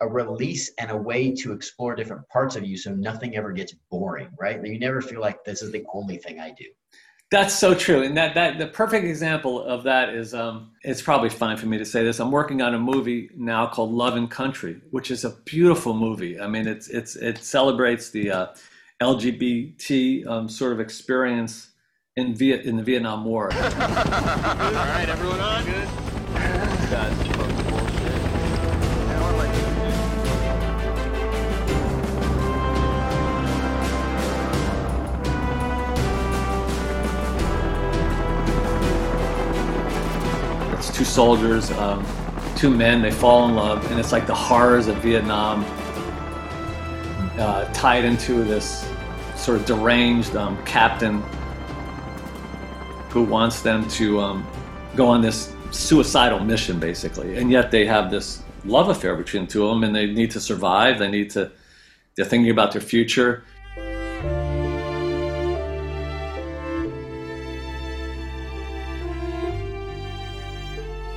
a 0.00 0.08
release 0.08 0.72
and 0.78 0.90
a 0.90 0.96
way 0.96 1.30
to 1.36 1.52
explore 1.52 1.94
different 1.94 2.28
parts 2.28 2.56
of 2.56 2.64
you 2.64 2.76
so 2.76 2.92
nothing 2.94 3.36
ever 3.36 3.52
gets 3.52 3.74
boring, 3.90 4.28
right? 4.38 4.64
You 4.64 4.78
never 4.78 5.00
feel 5.00 5.20
like 5.20 5.44
this 5.44 5.62
is 5.62 5.72
the 5.72 5.84
only 5.92 6.16
thing 6.16 6.40
I 6.40 6.50
do. 6.50 6.64
That's 7.30 7.54
so 7.54 7.74
true. 7.74 8.02
And 8.02 8.16
that, 8.16 8.34
that 8.34 8.58
the 8.58 8.66
perfect 8.66 9.04
example 9.04 9.62
of 9.62 9.84
that 9.84 10.08
is 10.08 10.34
um, 10.34 10.72
it's 10.82 11.00
probably 11.00 11.28
fine 11.28 11.56
for 11.56 11.66
me 11.66 11.78
to 11.78 11.84
say 11.84 12.02
this. 12.02 12.18
I'm 12.18 12.32
working 12.32 12.60
on 12.60 12.74
a 12.74 12.78
movie 12.78 13.30
now 13.36 13.68
called 13.68 13.92
Love 13.92 14.16
and 14.16 14.28
Country, 14.28 14.80
which 14.90 15.12
is 15.12 15.24
a 15.24 15.30
beautiful 15.44 15.94
movie. 15.94 16.40
I 16.40 16.48
mean, 16.48 16.66
it's 16.66 16.88
it's 16.88 17.14
it 17.14 17.38
celebrates 17.38 18.10
the 18.10 18.32
uh, 18.32 18.46
LGBT 19.00 20.26
um, 20.26 20.48
sort 20.48 20.72
of 20.72 20.80
experience 20.80 21.70
in 22.16 22.34
Viet 22.34 22.62
in 22.62 22.76
the 22.76 22.82
Vietnam 22.82 23.24
War. 23.24 23.52
All 23.54 23.60
right, 23.60 25.06
everyone 25.08 25.38
on? 25.38 25.64
Good. 25.64 27.29
Soldiers, 41.10 41.70
um, 41.72 42.06
two 42.56 42.70
men, 42.70 43.02
they 43.02 43.10
fall 43.10 43.48
in 43.48 43.54
love, 43.54 43.90
and 43.90 43.98
it's 43.98 44.12
like 44.12 44.26
the 44.26 44.34
horrors 44.34 44.86
of 44.86 44.96
Vietnam 44.98 45.64
uh, 47.38 47.64
tied 47.72 48.04
into 48.04 48.44
this 48.44 48.88
sort 49.36 49.58
of 49.58 49.66
deranged 49.66 50.36
um, 50.36 50.62
captain 50.64 51.22
who 53.08 53.22
wants 53.22 53.62
them 53.62 53.88
to 53.88 54.20
um, 54.20 54.46
go 54.94 55.08
on 55.08 55.20
this 55.20 55.52
suicidal 55.70 56.38
mission, 56.40 56.78
basically. 56.78 57.36
And 57.36 57.50
yet 57.50 57.70
they 57.70 57.86
have 57.86 58.10
this 58.10 58.42
love 58.64 58.88
affair 58.88 59.16
between 59.16 59.46
the 59.46 59.52
two 59.52 59.66
of 59.66 59.74
them, 59.74 59.84
and 59.84 59.94
they 59.94 60.06
need 60.06 60.30
to 60.32 60.40
survive. 60.40 60.98
They 60.98 61.10
need 61.10 61.30
to. 61.30 61.50
They're 62.16 62.26
thinking 62.26 62.50
about 62.50 62.72
their 62.72 62.80
future. 62.80 63.44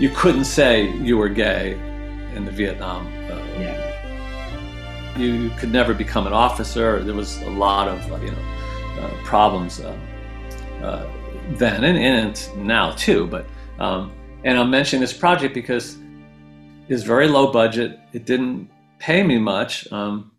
You 0.04 0.10
couldn't 0.10 0.43
say 0.43 0.91
you 0.97 1.16
were 1.18 1.30
gay 1.30 1.80
in 2.36 2.43
the 2.43 2.51
Vietnam. 2.51 3.08
Uh, 3.32 3.39
Yeah. 3.58 5.18
you 5.18 5.49
could 5.51 5.72
never 5.72 5.93
become 5.93 6.28
an 6.28 6.34
officer. 6.34 7.01
There 7.01 7.16
was 7.16 7.41
a 7.43 7.49
lot 7.49 7.88
of 7.88 8.12
uh, 8.12 8.18
you 8.18 8.32
know 8.32 8.43
uh, 8.99 9.24
problems 9.24 9.80
uh, 9.80 9.97
uh, 10.84 11.06
then 11.51 11.86
and, 11.86 11.97
and 11.97 12.68
now 12.68 12.91
too. 12.91 13.28
But 13.28 13.45
um, 13.80 14.12
and 14.43 14.60
I'm 14.60 14.70
mentioning 14.70 14.99
this 14.99 15.14
project 15.14 15.54
because 15.54 15.97
it's 16.89 17.04
very 17.04 17.30
low 17.30 17.54
budget. 17.54 17.97
It 18.12 18.26
didn't 18.26 18.70
pay 18.99 19.24
me 19.24 19.38
much, 19.38 19.89
um, 19.93 20.34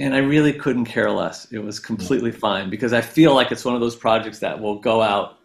and 0.00 0.14
I 0.14 0.20
really 0.20 0.54
couldn't 0.54 0.86
care 0.86 1.10
less. 1.10 1.52
It 1.52 1.58
was 1.58 1.78
completely 1.78 2.32
fine 2.32 2.70
because 2.70 2.94
I 2.94 3.02
feel 3.02 3.34
like 3.34 3.52
it's 3.52 3.66
one 3.66 3.74
of 3.74 3.82
those 3.82 3.94
projects 3.94 4.38
that 4.38 4.58
will 4.58 4.78
go 4.78 5.02
out 5.02 5.36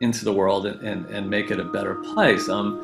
into 0.00 0.24
the 0.24 0.32
world 0.32 0.66
and, 0.66 0.80
and, 0.82 1.06
and 1.06 1.28
make 1.28 1.50
it 1.50 1.58
a 1.58 1.64
better 1.64 1.96
place. 1.96 2.48
Um, 2.48 2.80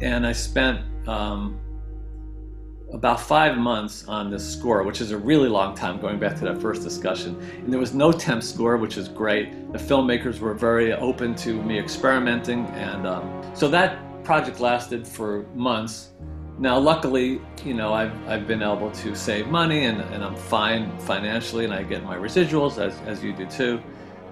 and 0.00 0.26
I 0.26 0.32
spent 0.32 0.80
um, 1.08 1.60
about 2.92 3.20
five 3.20 3.56
months 3.56 4.06
on 4.08 4.30
this 4.30 4.46
score, 4.52 4.82
which 4.82 5.00
is 5.00 5.12
a 5.12 5.16
really 5.16 5.48
long 5.48 5.74
time 5.74 6.00
going 6.00 6.18
back 6.18 6.36
to 6.38 6.44
that 6.44 6.60
first 6.60 6.82
discussion. 6.82 7.40
And 7.58 7.72
there 7.72 7.80
was 7.80 7.94
no 7.94 8.12
temp 8.12 8.42
score, 8.42 8.76
which 8.76 8.96
is 8.96 9.08
great. 9.08 9.72
The 9.72 9.78
filmmakers 9.78 10.40
were 10.40 10.54
very 10.54 10.92
open 10.92 11.34
to 11.36 11.62
me 11.62 11.78
experimenting, 11.78 12.66
and 12.66 13.06
um, 13.06 13.42
so 13.54 13.68
that 13.68 14.11
project 14.24 14.60
lasted 14.60 15.06
for 15.06 15.42
months. 15.54 16.12
Now, 16.58 16.78
luckily, 16.78 17.40
you 17.64 17.74
know, 17.74 17.92
I've, 17.92 18.12
I've 18.28 18.46
been 18.46 18.62
able 18.62 18.90
to 18.90 19.14
save 19.14 19.48
money 19.48 19.86
and, 19.86 20.00
and 20.00 20.22
I'm 20.22 20.36
fine 20.36 20.96
financially, 21.00 21.64
and 21.64 21.74
I 21.74 21.82
get 21.82 22.04
my 22.04 22.16
residuals 22.16 22.78
as, 22.78 22.98
as 23.06 23.24
you 23.24 23.32
do 23.32 23.46
too. 23.46 23.82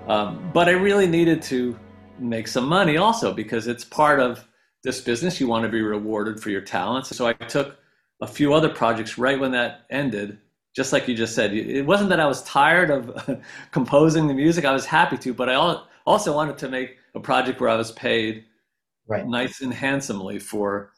Um, 0.07 0.51
but 0.53 0.69
I 0.69 0.73
really 0.73 1.07
needed 1.07 1.43
to 1.43 1.79
make 2.19 2.47
some 2.49 2.69
money 2.69 2.97
also 2.97 3.33
because 3.33 3.67
it's 3.67 3.85
part 3.85 4.21
of 4.21 4.47
this 4.83 5.01
business. 5.01 5.41
You 5.41 5.47
want 5.49 5.65
to 5.65 5.69
be 5.69 5.83
rewarded 5.83 6.41
for 6.41 6.51
your 6.51 6.61
talents. 6.61 7.15
So 7.17 7.27
I 7.27 7.33
took 7.33 7.77
a 8.21 8.27
few 8.27 8.55
other 8.55 8.69
projects 8.69 9.19
right 9.19 9.39
when 9.39 9.53
that 9.53 9.87
ended. 9.91 10.39
Just 10.75 10.93
like 10.93 11.09
you 11.09 11.17
just 11.17 11.35
said, 11.35 11.53
it 11.53 11.85
wasn't 11.85 12.11
that 12.11 12.21
I 12.21 12.27
was 12.27 12.43
tired 12.45 12.91
of 12.91 13.41
composing 13.73 14.29
the 14.29 14.35
music. 14.35 14.65
I 14.65 14.73
was 14.73 14.87
happy 14.87 15.17
to, 15.19 15.35
but 15.35 15.49
I 15.49 15.55
also 16.07 16.35
wanted 16.35 16.59
to 16.59 16.69
make 16.69 16.97
a 17.15 17.21
project 17.21 17.61
where 17.61 17.71
I 17.71 17.77
was 17.77 17.91
paid 17.93 18.45
Right. 19.11 19.27
nice 19.27 19.61
and 19.61 19.75
handsomely 19.75 20.39
for 20.39 20.93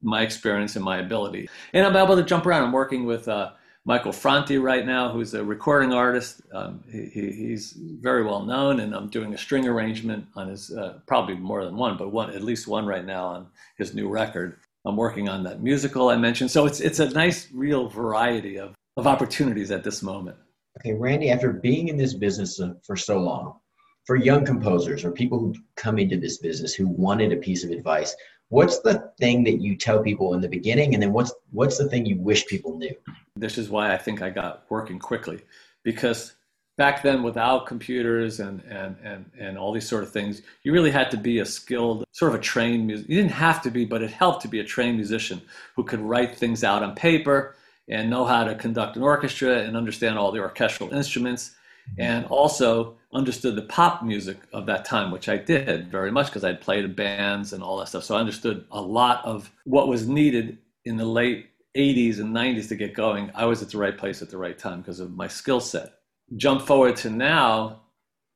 my 0.00 0.22
experience 0.22 0.76
and 0.76 0.84
my 0.84 0.98
ability. 0.98 1.48
And 1.72 1.84
I'm 1.84 1.96
able 1.96 2.16
to 2.16 2.22
jump 2.22 2.46
around. 2.46 2.62
I'm 2.62 2.72
working 2.72 3.06
with 3.06 3.26
uh, 3.26 3.52
Michael 3.84 4.12
Franti 4.12 4.58
right 4.58 4.86
now, 4.86 5.10
who's 5.10 5.34
a 5.34 5.44
recording 5.44 5.92
artist. 5.92 6.42
Um, 6.52 6.84
he, 6.90 7.06
he, 7.06 7.32
he's 7.32 7.74
very 7.76 8.24
well 8.24 8.44
known, 8.44 8.80
and 8.80 8.94
I'm 8.94 9.08
doing 9.08 9.34
a 9.34 9.38
string 9.38 9.66
arrangement 9.66 10.26
on 10.36 10.48
his, 10.48 10.72
uh, 10.72 11.00
probably 11.06 11.34
more 11.34 11.64
than 11.64 11.76
one, 11.76 11.96
but 11.96 12.12
one 12.12 12.30
at 12.30 12.42
least 12.42 12.68
one 12.68 12.86
right 12.86 13.04
now 13.04 13.24
on 13.26 13.46
his 13.78 13.94
new 13.94 14.08
record. 14.08 14.58
I'm 14.84 14.96
working 14.96 15.28
on 15.28 15.42
that 15.44 15.62
musical 15.62 16.08
I 16.08 16.16
mentioned. 16.16 16.50
So 16.50 16.66
it's 16.66 16.80
it's 16.80 17.00
a 17.00 17.10
nice, 17.10 17.48
real 17.52 17.88
variety 17.88 18.58
of, 18.58 18.74
of 18.96 19.06
opportunities 19.06 19.72
at 19.72 19.82
this 19.82 20.02
moment. 20.02 20.36
Okay, 20.78 20.94
Randy, 20.94 21.30
after 21.30 21.52
being 21.52 21.88
in 21.88 21.96
this 21.96 22.14
business 22.14 22.60
uh, 22.60 22.74
for 22.84 22.96
so 22.96 23.18
long, 23.18 23.58
for 24.06 24.16
young 24.16 24.44
composers 24.44 25.04
or 25.04 25.10
people 25.10 25.38
who 25.38 25.54
come 25.74 25.98
into 25.98 26.16
this 26.16 26.38
business 26.38 26.72
who 26.72 26.86
wanted 26.86 27.32
a 27.32 27.36
piece 27.36 27.64
of 27.64 27.70
advice, 27.70 28.14
what's 28.48 28.78
the 28.80 29.12
thing 29.18 29.44
that 29.44 29.60
you 29.60 29.76
tell 29.76 30.02
people 30.02 30.32
in 30.34 30.40
the 30.40 30.48
beginning 30.48 30.94
and 30.94 31.02
then 31.02 31.12
what's 31.12 31.32
what's 31.50 31.76
the 31.76 31.88
thing 31.88 32.06
you 32.06 32.16
wish 32.16 32.46
people 32.46 32.78
knew? 32.78 32.94
This 33.34 33.58
is 33.58 33.68
why 33.68 33.92
I 33.92 33.98
think 33.98 34.22
I 34.22 34.30
got 34.30 34.64
working 34.70 35.00
quickly 35.00 35.40
because 35.82 36.34
back 36.76 37.02
then 37.02 37.22
without 37.22 37.66
computers 37.66 38.38
and, 38.38 38.62
and, 38.64 38.96
and, 39.02 39.30
and 39.38 39.58
all 39.58 39.72
these 39.72 39.88
sort 39.88 40.02
of 40.02 40.12
things, 40.12 40.42
you 40.62 40.72
really 40.72 40.90
had 40.90 41.10
to 41.10 41.16
be 41.16 41.38
a 41.38 41.44
skilled, 41.44 42.04
sort 42.12 42.34
of 42.34 42.38
a 42.38 42.42
trained 42.42 42.86
musician. 42.86 43.10
You 43.10 43.16
didn't 43.16 43.32
have 43.32 43.62
to 43.62 43.70
be, 43.70 43.84
but 43.84 44.02
it 44.02 44.10
helped 44.10 44.42
to 44.42 44.48
be 44.48 44.60
a 44.60 44.64
trained 44.64 44.96
musician 44.96 45.40
who 45.74 45.84
could 45.84 46.00
write 46.00 46.36
things 46.36 46.62
out 46.62 46.82
on 46.82 46.94
paper 46.94 47.56
and 47.88 48.10
know 48.10 48.24
how 48.24 48.44
to 48.44 48.54
conduct 48.54 48.96
an 48.96 49.02
orchestra 49.02 49.60
and 49.60 49.76
understand 49.76 50.18
all 50.18 50.32
the 50.32 50.40
orchestral 50.40 50.92
instruments 50.92 51.55
Mm-hmm. 51.92 52.02
and 52.02 52.26
also 52.26 52.96
understood 53.14 53.56
the 53.56 53.62
pop 53.62 54.02
music 54.02 54.36
of 54.52 54.66
that 54.66 54.84
time, 54.84 55.10
which 55.10 55.28
I 55.28 55.38
did 55.38 55.90
very 55.90 56.10
much 56.10 56.26
because 56.26 56.44
I'd 56.44 56.60
played 56.60 56.84
in 56.84 56.92
bands 56.94 57.52
and 57.52 57.62
all 57.62 57.78
that 57.78 57.88
stuff. 57.88 58.04
So 58.04 58.16
I 58.16 58.20
understood 58.20 58.66
a 58.70 58.80
lot 58.80 59.24
of 59.24 59.50
what 59.64 59.88
was 59.88 60.08
needed 60.08 60.58
in 60.84 60.96
the 60.96 61.04
late 61.06 61.46
80s 61.76 62.18
and 62.18 62.34
90s 62.34 62.68
to 62.68 62.74
get 62.74 62.92
going. 62.92 63.30
I 63.34 63.46
was 63.46 63.62
at 63.62 63.70
the 63.70 63.78
right 63.78 63.96
place 63.96 64.20
at 64.20 64.30
the 64.30 64.36
right 64.36 64.58
time 64.58 64.80
because 64.80 65.00
of 65.00 65.14
my 65.14 65.28
skill 65.28 65.60
set. 65.60 65.94
Jump 66.36 66.62
forward 66.62 66.96
to 66.96 67.10
now, 67.10 67.82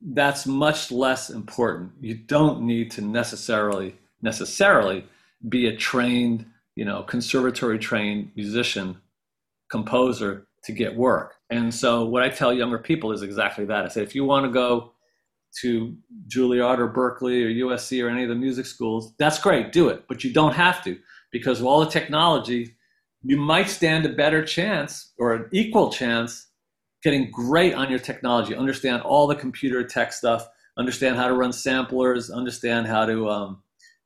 that's 0.01 0.47
much 0.47 0.91
less 0.91 1.29
important. 1.29 1.93
You 2.01 2.15
don't 2.15 2.63
need 2.63 2.91
to 2.93 3.03
necessarily 3.03 3.97
necessarily 4.23 5.05
be 5.49 5.67
a 5.67 5.77
trained, 5.77 6.47
you 6.77 6.85
know, 6.85 7.03
conservatory 7.03 7.79
trained 7.79 8.31
musician, 8.37 8.97
composer 9.71 10.47
to 10.65 10.73
get 10.73 10.95
work. 10.95 11.35
And 11.51 11.75
so 11.75 12.05
what 12.05 12.23
I 12.23 12.29
tell 12.29 12.53
younger 12.53 12.79
people 12.79 13.13
is 13.13 13.23
exactly 13.23 13.65
that. 13.67 13.85
I 13.85 13.89
say 13.89 14.03
if 14.03 14.15
you 14.15 14.25
want 14.25 14.47
to 14.47 14.53
go 14.53 14.93
to 15.63 15.97
Juilliard 16.29 16.79
or 16.79 16.89
Berklee 16.89 17.45
or 17.45 17.69
USC 17.69 18.05
or 18.05 18.09
any 18.09 18.23
of 18.23 18.29
the 18.29 18.37
music 18.37 18.67
schools, 18.67 19.13
that's 19.19 19.41
great, 19.41 19.73
do 19.73 19.89
it. 19.89 20.05
But 20.09 20.23
you 20.23 20.33
don't 20.33 20.55
have 20.55 20.83
to 20.85 20.97
because 21.33 21.61
of 21.61 21.67
all 21.67 21.81
the 21.81 21.91
technology, 21.91 22.77
you 23.23 23.37
might 23.37 23.69
stand 23.69 24.07
a 24.07 24.11
better 24.11 24.45
chance 24.45 25.13
or 25.19 25.35
an 25.35 25.49
equal 25.53 25.91
chance 25.91 26.49
getting 27.03 27.31
great 27.31 27.75
on 27.75 27.91
your 27.91 27.99
technology, 27.99 28.55
understand 28.55 29.03
all 29.03 29.27
the 29.27 29.35
computer 29.35 29.83
tech 29.83 30.13
stuff, 30.13 30.47
understand 30.77 31.17
how 31.17 31.27
to 31.27 31.35
run 31.35 31.53
samplers, 31.53 32.31
understand 32.31 32.87
how 32.87 33.07
to 33.07 33.29
um, 33.29 33.63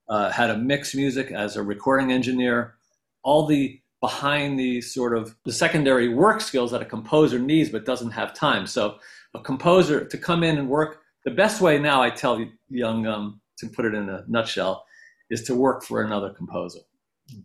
uh, 0.08 0.30
how 0.30 0.46
to 0.46 0.56
mix 0.56 0.94
music 0.94 1.30
as 1.30 1.56
a 1.56 1.62
recording 1.62 2.12
engineer, 2.12 2.74
all 3.22 3.46
the 3.46 3.80
behind 4.04 4.58
the 4.58 4.82
sort 4.82 5.16
of 5.16 5.34
the 5.46 5.52
secondary 5.52 6.08
work 6.10 6.42
skills 6.42 6.70
that 6.70 6.82
a 6.82 6.84
composer 6.84 7.38
needs 7.38 7.70
but 7.70 7.86
doesn't 7.86 8.10
have 8.10 8.34
time. 8.34 8.66
So 8.66 8.98
a 9.32 9.40
composer 9.40 10.04
to 10.04 10.18
come 10.18 10.44
in 10.44 10.58
and 10.58 10.68
work 10.68 11.00
the 11.24 11.30
best 11.30 11.62
way 11.62 11.78
now 11.78 12.02
I 12.02 12.10
tell 12.10 12.44
young 12.68 13.06
um, 13.06 13.40
to 13.56 13.66
put 13.66 13.86
it 13.86 13.94
in 13.94 14.10
a 14.10 14.22
nutshell 14.28 14.84
is 15.30 15.42
to 15.44 15.54
work 15.54 15.82
for 15.82 16.02
another 16.02 16.28
composer. 16.28 16.80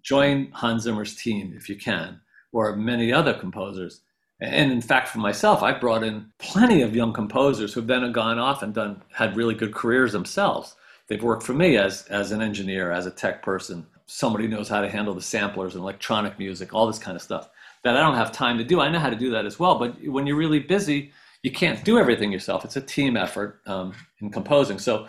Join 0.01 0.51
Hans 0.51 0.83
Zimmer's 0.83 1.15
team 1.15 1.53
if 1.55 1.69
you 1.69 1.77
can, 1.77 2.19
or 2.51 2.75
many 2.75 3.13
other 3.13 3.33
composers. 3.33 4.01
And 4.41 4.69
in 4.69 4.81
fact, 4.81 5.07
for 5.07 5.19
myself, 5.19 5.63
I've 5.63 5.79
brought 5.79 6.03
in 6.03 6.29
plenty 6.39 6.81
of 6.81 6.93
young 6.93 7.13
composers 7.13 7.73
who've 7.73 7.87
then 7.87 8.11
gone 8.11 8.37
off 8.37 8.61
and 8.63 8.73
done 8.73 9.01
had 9.13 9.37
really 9.37 9.55
good 9.55 9.73
careers 9.73 10.11
themselves. 10.11 10.75
They've 11.07 11.23
worked 11.23 11.43
for 11.43 11.53
me 11.53 11.77
as 11.77 12.05
as 12.07 12.33
an 12.33 12.41
engineer, 12.41 12.91
as 12.91 13.05
a 13.05 13.11
tech 13.11 13.43
person, 13.43 13.87
somebody 14.09 14.47
knows 14.47 14.67
how 14.67 14.81
to 14.81 14.89
handle 14.89 15.13
the 15.13 15.21
samplers 15.21 15.75
and 15.75 15.83
electronic 15.83 16.39
music, 16.39 16.73
all 16.73 16.87
this 16.87 16.97
kind 16.97 17.15
of 17.15 17.21
stuff 17.21 17.49
that 17.83 17.95
I 17.95 18.01
don't 18.01 18.15
have 18.15 18.31
time 18.31 18.57
to 18.57 18.63
do. 18.63 18.81
I 18.81 18.89
know 18.89 18.99
how 18.99 19.11
to 19.11 19.15
do 19.15 19.29
that 19.31 19.45
as 19.45 19.59
well, 19.59 19.77
but 19.77 19.95
when 20.03 20.25
you're 20.25 20.35
really 20.35 20.59
busy, 20.59 21.11
you 21.43 21.51
can't 21.51 21.83
do 21.85 21.99
everything 21.99 22.31
yourself. 22.31 22.65
It's 22.65 22.75
a 22.75 22.81
team 22.81 23.15
effort 23.15 23.61
um, 23.67 23.93
in 24.19 24.31
composing. 24.31 24.79
So 24.79 25.07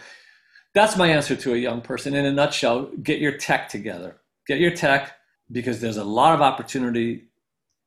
that's 0.74 0.96
my 0.96 1.08
answer 1.08 1.34
to 1.34 1.54
a 1.54 1.56
young 1.56 1.80
person. 1.80 2.14
In 2.14 2.26
a 2.26 2.32
nutshell, 2.32 2.90
get 3.02 3.20
your 3.20 3.32
tech 3.32 3.68
together. 3.70 4.16
Get 4.46 4.60
your 4.60 4.70
tech 4.70 5.16
because 5.50 5.80
there's 5.80 5.96
a 5.96 6.04
lot 6.04 6.34
of 6.34 6.42
opportunity 6.42 7.24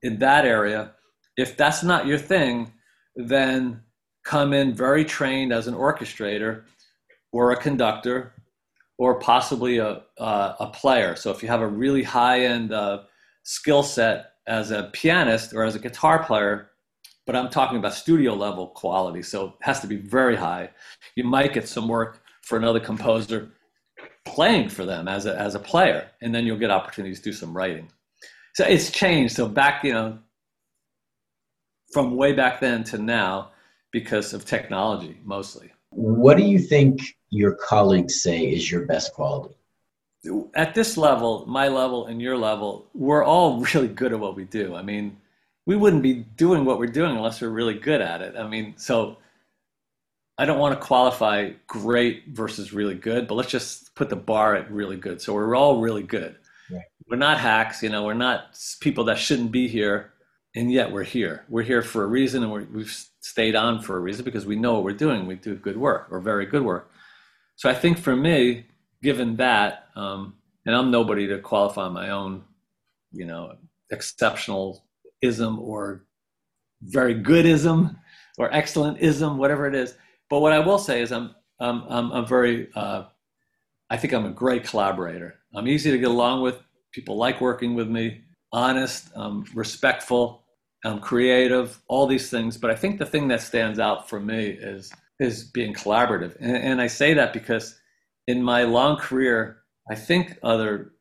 in 0.01 0.17
that 0.17 0.45
area. 0.45 0.93
If 1.37 1.55
that's 1.55 1.83
not 1.83 2.07
your 2.07 2.17
thing, 2.17 2.73
then 3.15 3.83
come 4.23 4.51
in 4.51 4.73
very 4.73 5.05
trained 5.05 5.53
as 5.53 5.67
an 5.67 5.75
orchestrator 5.75 6.63
or 7.31 7.51
a 7.51 7.55
conductor 7.55 8.33
or 8.97 9.19
possibly 9.19 9.77
a, 9.77 10.01
uh, 10.19 10.55
a 10.59 10.67
player. 10.67 11.15
So 11.15 11.31
if 11.31 11.41
you 11.41 11.49
have 11.49 11.61
a 11.61 11.67
really 11.67 12.03
high 12.03 12.41
end 12.41 12.71
uh, 12.71 13.03
skill 13.43 13.83
set 13.83 14.33
as 14.47 14.71
a 14.71 14.89
pianist 14.93 15.53
or 15.53 15.63
as 15.63 15.75
a 15.75 15.79
guitar 15.79 16.23
player, 16.23 16.69
but 17.25 17.35
I'm 17.35 17.49
talking 17.49 17.77
about 17.77 17.93
studio 17.93 18.33
level 18.33 18.67
quality, 18.67 19.21
so 19.21 19.47
it 19.47 19.53
has 19.61 19.79
to 19.79 19.87
be 19.87 19.95
very 19.95 20.35
high. 20.35 20.69
You 21.15 21.23
might 21.23 21.53
get 21.53 21.67
some 21.67 21.87
work 21.87 22.21
for 22.41 22.57
another 22.57 22.81
composer 22.81 23.51
playing 24.25 24.69
for 24.69 24.85
them 24.85 25.07
as 25.07 25.25
a, 25.25 25.37
as 25.37 25.55
a 25.55 25.59
player, 25.59 26.09
and 26.21 26.35
then 26.35 26.45
you'll 26.45 26.57
get 26.57 26.71
opportunities 26.71 27.19
to 27.19 27.25
do 27.25 27.33
some 27.33 27.55
writing. 27.55 27.89
So 28.55 28.65
it's 28.65 28.91
changed. 28.91 29.35
So 29.35 29.47
back, 29.47 29.83
you 29.83 29.93
know, 29.93 30.19
from 31.93 32.15
way 32.15 32.33
back 32.33 32.59
then 32.59 32.83
to 32.85 32.97
now 32.97 33.51
because 33.91 34.33
of 34.33 34.45
technology 34.45 35.19
mostly. 35.23 35.71
What 35.95 36.37
do 36.37 36.43
you 36.43 36.59
think 36.59 37.01
your 37.29 37.55
colleagues 37.55 38.21
say 38.21 38.41
is 38.41 38.71
your 38.71 38.85
best 38.85 39.13
quality? 39.13 39.55
At 40.55 40.73
this 40.73 40.97
level, 40.97 41.45
my 41.47 41.67
level 41.67 42.05
and 42.05 42.21
your 42.21 42.37
level, 42.37 42.87
we're 42.93 43.23
all 43.23 43.59
really 43.73 43.87
good 43.87 44.13
at 44.13 44.19
what 44.19 44.35
we 44.35 44.45
do. 44.45 44.75
I 44.75 44.81
mean, 44.81 45.17
we 45.65 45.75
wouldn't 45.75 46.03
be 46.03 46.25
doing 46.35 46.65
what 46.65 46.79
we're 46.79 46.87
doing 46.87 47.15
unless 47.15 47.41
we're 47.41 47.49
really 47.49 47.75
good 47.75 48.01
at 48.01 48.21
it. 48.21 48.35
I 48.37 48.47
mean, 48.47 48.73
so 48.77 49.17
I 50.37 50.45
don't 50.45 50.59
want 50.59 50.79
to 50.79 50.85
qualify 50.85 51.51
great 51.67 52.23
versus 52.29 52.73
really 52.73 52.95
good, 52.95 53.27
but 53.27 53.35
let's 53.35 53.51
just 53.51 53.93
put 53.95 54.09
the 54.09 54.15
bar 54.15 54.55
at 54.55 54.71
really 54.71 54.97
good. 54.97 55.21
So 55.21 55.33
we're 55.33 55.55
all 55.55 55.79
really 55.79 56.03
good. 56.03 56.35
Right. 56.71 56.81
We're 57.07 57.17
not 57.17 57.39
hacks, 57.39 57.83
you 57.83 57.89
know, 57.89 58.03
we're 58.03 58.13
not 58.13 58.57
people 58.79 59.03
that 59.05 59.19
shouldn't 59.19 59.51
be 59.51 59.67
here, 59.67 60.12
and 60.55 60.71
yet 60.71 60.91
we're 60.91 61.03
here. 61.03 61.45
We're 61.49 61.63
here 61.63 61.81
for 61.81 62.03
a 62.03 62.07
reason, 62.07 62.43
and 62.43 62.51
we 62.51 62.81
have 62.83 62.91
stayed 63.19 63.55
on 63.55 63.81
for 63.81 63.97
a 63.97 63.99
reason 63.99 64.23
because 64.23 64.45
we 64.45 64.55
know 64.55 64.73
what 64.75 64.83
we're 64.83 64.93
doing. 64.93 65.25
We 65.25 65.35
do 65.35 65.55
good 65.55 65.77
work 65.77 66.07
or 66.11 66.19
very 66.19 66.45
good 66.45 66.63
work. 66.63 66.91
So 67.55 67.69
I 67.69 67.73
think 67.73 67.97
for 67.97 68.15
me, 68.15 68.65
given 69.01 69.35
that, 69.37 69.87
um, 69.95 70.35
and 70.65 70.75
I'm 70.75 70.91
nobody 70.91 71.27
to 71.27 71.39
qualify 71.39 71.89
my 71.89 72.09
own, 72.09 72.43
you 73.11 73.25
know, 73.25 73.55
exceptional 73.91 74.83
ism 75.21 75.59
or 75.59 76.05
very 76.81 77.13
good 77.13 77.45
ism 77.45 77.97
or 78.37 78.53
excellent 78.53 78.99
ism, 78.99 79.37
whatever 79.37 79.67
it 79.67 79.75
is. 79.75 79.95
But 80.29 80.39
what 80.39 80.53
I 80.53 80.59
will 80.59 80.79
say 80.79 81.01
is 81.01 81.11
I'm 81.11 81.35
I'm 81.59 81.83
I'm, 81.89 82.11
I'm 82.11 82.25
very 82.25 82.69
uh, 82.75 83.05
I 83.89 83.97
think 83.97 84.13
I'm 84.13 84.25
a 84.25 84.31
great 84.31 84.63
collaborator. 84.63 85.35
I'm 85.55 85.67
easy 85.67 85.91
to 85.91 85.97
get 85.97 86.09
along 86.09 86.41
with. 86.41 86.59
People 86.91 87.17
like 87.17 87.41
working 87.41 87.73
with 87.73 87.87
me. 87.87 88.21
Honest, 88.51 89.09
um, 89.15 89.45
respectful, 89.55 90.42
I'm 90.83 90.99
creative. 90.99 91.79
All 91.87 92.07
these 92.07 92.29
things. 92.29 92.57
But 92.57 92.71
I 92.71 92.75
think 92.75 92.99
the 92.99 93.05
thing 93.05 93.27
that 93.29 93.41
stands 93.41 93.79
out 93.79 94.09
for 94.09 94.19
me 94.19 94.45
is 94.47 94.91
is 95.19 95.43
being 95.43 95.73
collaborative. 95.73 96.35
And, 96.39 96.57
and 96.57 96.81
I 96.81 96.87
say 96.87 97.13
that 97.13 97.33
because 97.33 97.79
in 98.27 98.43
my 98.43 98.63
long 98.63 98.97
career, 98.97 99.63
I 99.89 99.95
think 99.95 100.37
other 100.43 100.93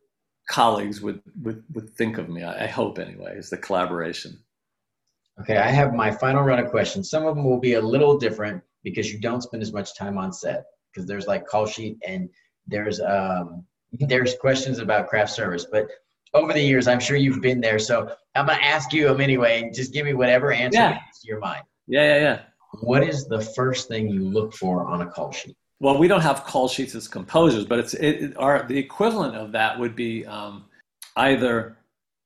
colleagues 0.49 1.01
would 1.01 1.22
would, 1.43 1.64
would 1.72 1.91
think 1.91 2.18
of 2.18 2.28
me. 2.28 2.43
I, 2.43 2.64
I 2.64 2.66
hope 2.66 2.99
anyway, 2.99 3.37
is 3.37 3.51
the 3.51 3.57
collaboration. 3.57 4.39
Okay, 5.41 5.57
I 5.57 5.68
have 5.68 5.95
my 5.95 6.11
final 6.11 6.43
run 6.43 6.59
of 6.59 6.70
questions. 6.70 7.11
Some 7.11 7.26
of 7.26 7.35
them 7.35 7.45
will 7.45 7.61
be 7.61 7.74
a 7.74 7.80
little 7.80 8.18
different 8.18 8.62
because 8.85 9.12
you 9.12 9.18
don't 9.18 9.43
spend 9.43 9.62
as 9.62 9.72
much 9.72 9.97
time 9.97 10.18
on 10.18 10.33
set 10.33 10.64
because 10.93 11.09
there's 11.09 11.26
like 11.26 11.47
call 11.47 11.66
sheet 11.66 11.97
and 12.07 12.28
there's 12.66 13.01
um 13.01 13.64
there's 13.93 14.35
questions 14.37 14.78
about 14.78 15.09
craft 15.09 15.33
service. 15.33 15.66
But 15.70 15.89
over 16.35 16.53
the 16.53 16.62
years, 16.62 16.89
I'm 16.89 17.01
sure 17.01 17.16
you've 17.16 17.43
been 17.43 17.61
there. 17.61 17.78
So 17.78 18.14
I'm 18.35 18.47
gonna 18.47 18.59
ask 18.62 18.93
you 18.93 19.09
them 19.09 19.20
anyway. 19.20 19.70
Just 19.74 19.93
give 19.93 20.07
me 20.07 20.14
whatever 20.14 20.53
answer 20.53 20.78
yeah. 20.78 20.93
comes 20.93 21.20
to 21.22 21.28
your 21.28 21.41
mind. 21.41 21.62
Yeah, 21.87 22.14
yeah, 22.14 22.20
yeah. 22.20 22.41
What 22.80 23.03
is 23.03 23.26
the 23.26 23.41
first 23.41 23.89
thing 23.89 24.09
you 24.09 24.22
look 24.22 24.55
for 24.55 24.87
on 24.87 25.03
a 25.03 25.07
call 25.07 25.30
sheet? 25.33 25.57
well, 25.83 25.99
we 25.99 26.07
don't 26.07 26.20
have 26.20 26.45
call 26.45 26.68
sheets 26.68 26.95
as 26.95 27.09
composers, 27.09 27.64
but 27.64 27.80
it's 27.80 27.93
it, 27.95 28.37
our 28.37 28.64
the 28.68 28.78
equivalent 28.78 29.35
of 29.35 29.51
that 29.51 29.80
would 29.80 29.97
be 29.97 30.24
um, 30.24 30.66
either 31.16 31.76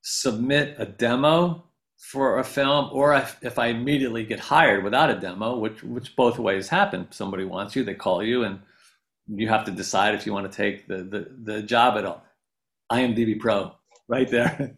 submit 0.03 0.77
a 0.79 0.85
demo 0.85 1.65
for 1.97 2.39
a 2.39 2.45
film, 2.45 2.91
or 2.93 3.15
if, 3.15 3.39
if 3.41 3.59
I 3.59 3.69
immediately 3.69 4.25
get 4.27 4.39
hired 4.41 4.85
without 4.85 5.09
a 5.09 5.19
demo, 5.19 5.57
which 5.57 5.83
which 5.83 6.15
both 6.17 6.39
ways 6.39 6.69
happen. 6.69 7.09
Somebody 7.11 7.47
wants 7.47 7.75
you, 7.75 7.83
they 7.83 7.95
call 7.95 8.23
you, 8.23 8.45
and 8.45 8.61
you 9.27 9.49
have 9.49 9.65
to 9.65 9.71
decide 9.71 10.15
if 10.15 10.27
you 10.27 10.35
want 10.35 10.53
to 10.53 10.55
take 10.55 10.87
the 10.87 10.99
the, 10.99 11.31
the 11.43 11.63
job 11.63 11.97
at 11.97 12.05
all. 12.05 12.23
IMDb 12.93 13.41
Pro, 13.41 13.73
right 14.09 14.31
there. 14.31 14.75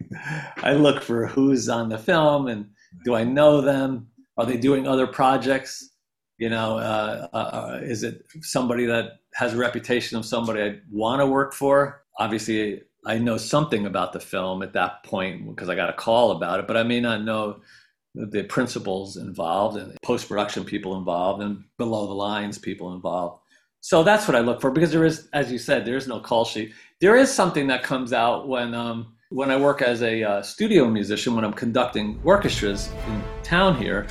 I 0.57 0.73
look 0.73 1.03
for 1.03 1.27
who's 1.27 1.69
on 1.69 1.89
the 1.89 1.99
film 1.99 2.49
and 2.49 2.71
do 3.05 3.15
I 3.15 3.25
know 3.25 3.61
them? 3.61 4.09
Are 4.37 4.47
they 4.47 4.57
doing 4.57 4.87
other 4.87 5.07
projects? 5.07 5.91
You 6.39 6.49
know, 6.49 6.79
uh, 6.79 7.29
uh, 7.33 7.37
uh, 7.37 7.81
is 7.83 8.05
it 8.05 8.25
somebody 8.41 8.87
that 8.87 9.21
has 9.35 9.55
a 9.55 9.57
reputation 9.57 10.17
of 10.17 10.25
somebody 10.25 10.63
I 10.63 10.79
want 10.91 11.21
to 11.21 11.27
work 11.27 11.53
for? 11.53 12.03
Obviously, 12.19 12.83
I 13.07 13.19
know 13.19 13.37
something 13.37 13.87
about 13.87 14.13
the 14.13 14.21
film 14.21 14.63
at 14.63 14.73
that 14.75 15.03
point 15.05 15.49
because 15.49 15.69
I 15.69 15.75
got 15.75 15.91
a 15.91 15.95
call 15.95 16.31
about 16.33 16.61
it, 16.61 16.67
but 16.67 16.77
I 16.77 16.83
may 16.83 17.01
not 17.01 17.25
know 17.25 17.61
the 18.15 18.45
principals 18.45 19.17
involved 19.17 19.77
and 19.77 19.97
post 20.03 20.29
production 20.29 20.65
people 20.65 20.97
involved 20.97 21.43
and 21.43 21.65
below 21.77 22.07
the 22.07 22.15
lines 22.15 22.59
people 22.59 22.95
involved. 22.95 23.41
So 23.81 24.03
that's 24.03 24.27
what 24.27 24.37
I 24.37 24.41
look 24.41 24.61
for 24.61 24.71
because 24.71 24.91
there 24.91 25.05
is, 25.05 25.29
as 25.33 25.53
you 25.53 25.59
said, 25.59 25.85
there 25.85 25.97
is 25.97 26.09
no 26.09 26.19
call 26.19 26.45
sheet. 26.45 26.73
There 27.01 27.17
is 27.17 27.33
something 27.33 27.69
that 27.69 27.85
comes 27.85 28.13
out 28.13 28.49
when 28.49 28.75
um, 28.75 29.15
when 29.31 29.51
I 29.51 29.57
work 29.57 29.83
as 29.83 30.03
a 30.03 30.23
uh, 30.23 30.43
studio 30.43 30.87
musician 30.89 31.35
when 31.35 31.45
I'm 31.45 31.53
conducting 31.53 32.19
orchestras 32.25 32.91
in 33.07 33.23
town 33.43 33.77
here. 33.77 34.07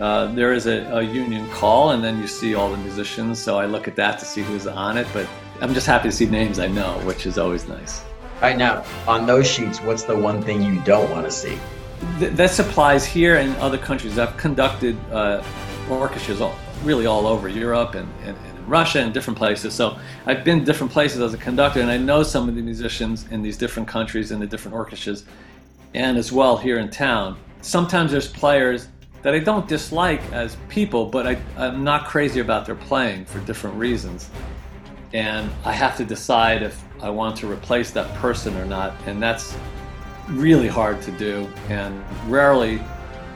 Uh, 0.00 0.32
there 0.32 0.54
is 0.54 0.66
a, 0.66 0.82
a, 0.86 1.02
union 1.02 1.48
call, 1.50 1.90
and 1.90 2.02
then 2.02 2.18
you 2.18 2.26
see 2.26 2.54
all 2.54 2.70
the 2.70 2.78
musicians. 2.78 3.38
So 3.38 3.58
I 3.58 3.66
look 3.66 3.86
at 3.86 3.94
that 3.96 4.18
to 4.20 4.24
see 4.24 4.42
who's 4.42 4.66
on 4.66 4.96
it. 4.96 5.06
But 5.12 5.28
I'm 5.60 5.74
just 5.74 5.86
happy 5.86 6.08
to 6.08 6.12
see 6.12 6.26
names 6.26 6.58
I 6.58 6.66
know, 6.66 6.98
which 7.04 7.26
is 7.26 7.36
always 7.36 7.68
nice. 7.68 8.02
All 8.02 8.40
right 8.40 8.56
now, 8.56 8.84
on 9.06 9.26
those 9.26 9.46
sheets, 9.46 9.80
what's 9.82 10.04
the 10.04 10.16
one 10.16 10.42
thing 10.42 10.62
you 10.62 10.80
don't 10.80 11.10
want 11.10 11.26
to 11.26 11.30
see? 11.30 11.58
Th- 12.18 12.32
that 12.32 12.58
applies 12.58 13.04
here 13.04 13.36
and 13.36 13.54
other 13.58 13.78
countries. 13.78 14.18
I've 14.18 14.36
conducted 14.38 14.98
uh, 15.12 15.44
orchestras 15.90 16.40
all, 16.40 16.56
really 16.82 17.06
all 17.06 17.26
over 17.26 17.48
Europe 17.48 17.94
and, 17.94 18.10
and, 18.24 18.36
and 18.36 18.53
Russia 18.66 19.00
and 19.00 19.12
different 19.12 19.38
places. 19.38 19.74
So 19.74 19.98
I've 20.26 20.44
been 20.44 20.64
different 20.64 20.92
places 20.92 21.20
as 21.20 21.34
a 21.34 21.38
conductor, 21.38 21.80
and 21.80 21.90
I 21.90 21.98
know 21.98 22.22
some 22.22 22.48
of 22.48 22.54
the 22.54 22.62
musicians 22.62 23.26
in 23.30 23.42
these 23.42 23.56
different 23.56 23.88
countries 23.88 24.30
and 24.30 24.40
the 24.40 24.46
different 24.46 24.74
orchestras, 24.74 25.24
and 25.94 26.16
as 26.16 26.32
well 26.32 26.56
here 26.56 26.78
in 26.78 26.90
town. 26.90 27.36
Sometimes 27.60 28.12
there's 28.12 28.28
players 28.28 28.88
that 29.22 29.34
I 29.34 29.38
don't 29.38 29.66
dislike 29.66 30.20
as 30.32 30.56
people, 30.68 31.06
but 31.06 31.26
I, 31.26 31.38
I'm 31.56 31.82
not 31.82 32.06
crazy 32.06 32.40
about 32.40 32.66
their 32.66 32.74
playing 32.74 33.24
for 33.24 33.40
different 33.40 33.76
reasons. 33.76 34.28
And 35.14 35.50
I 35.64 35.72
have 35.72 35.96
to 35.96 36.04
decide 36.04 36.62
if 36.62 36.84
I 37.00 37.08
want 37.08 37.36
to 37.38 37.50
replace 37.50 37.90
that 37.92 38.12
person 38.16 38.56
or 38.56 38.66
not. 38.66 38.94
And 39.06 39.22
that's 39.22 39.56
really 40.28 40.68
hard 40.68 41.00
to 41.02 41.10
do. 41.12 41.48
And 41.68 42.04
rarely 42.28 42.82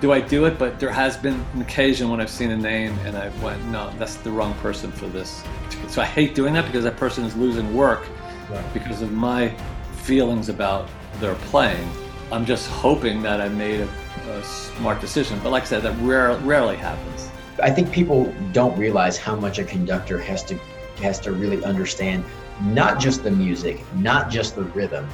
do 0.01 0.12
I 0.12 0.20
do 0.20 0.44
it, 0.46 0.59
but 0.59 0.78
there 0.78 0.92
has 0.92 1.16
been 1.16 1.44
an 1.55 1.62
occasion 1.62 2.09
when 2.09 2.20
I've 2.20 2.30
seen 2.30 2.51
a 2.51 2.57
name 2.57 2.96
and 3.05 3.16
I 3.16 3.28
went, 3.42 3.64
no, 3.66 3.90
that's 3.99 4.16
the 4.16 4.30
wrong 4.30 4.55
person 4.55 4.92
for 4.92 5.07
this. 5.07 5.42
So 5.88 6.01
I 6.03 6.05
hate 6.05 6.34
doing 6.34 6.55
that 6.55 6.66
because 6.66 6.84
that 6.84 6.96
person 6.96 7.24
is 7.24 7.36
losing 7.36 7.74
work 7.74 8.07
right. 8.51 8.74
because 8.74 9.03
of 9.03 9.12
my 9.12 9.49
feelings 10.03 10.49
about 10.49 10.88
their 11.20 11.34
playing. 11.34 11.90
I'm 12.30 12.44
just 12.44 12.68
hoping 12.68 13.22
that 13.22 13.40
I 13.40 13.49
made 13.49 13.80
a 13.80 13.88
a 14.28 14.44
smart 14.44 15.01
decision. 15.01 15.38
But 15.42 15.51
like 15.51 15.64
I 15.64 15.66
said, 15.66 15.82
that 15.82 15.96
rare, 16.01 16.36
rarely 16.38 16.76
happens. 16.76 17.30
I 17.62 17.70
think 17.70 17.90
people 17.90 18.32
don't 18.53 18.76
realize 18.78 19.18
how 19.18 19.34
much 19.34 19.59
a 19.59 19.64
conductor 19.64 20.18
has 20.18 20.44
to 20.44 20.59
has 20.99 21.20
to 21.20 21.30
really 21.32 21.64
understand 21.64 22.24
not 22.61 22.99
just 22.99 23.22
the 23.22 23.30
music, 23.30 23.80
not 23.94 24.30
just 24.30 24.57
the 24.57 24.64
rhythm, 24.64 25.09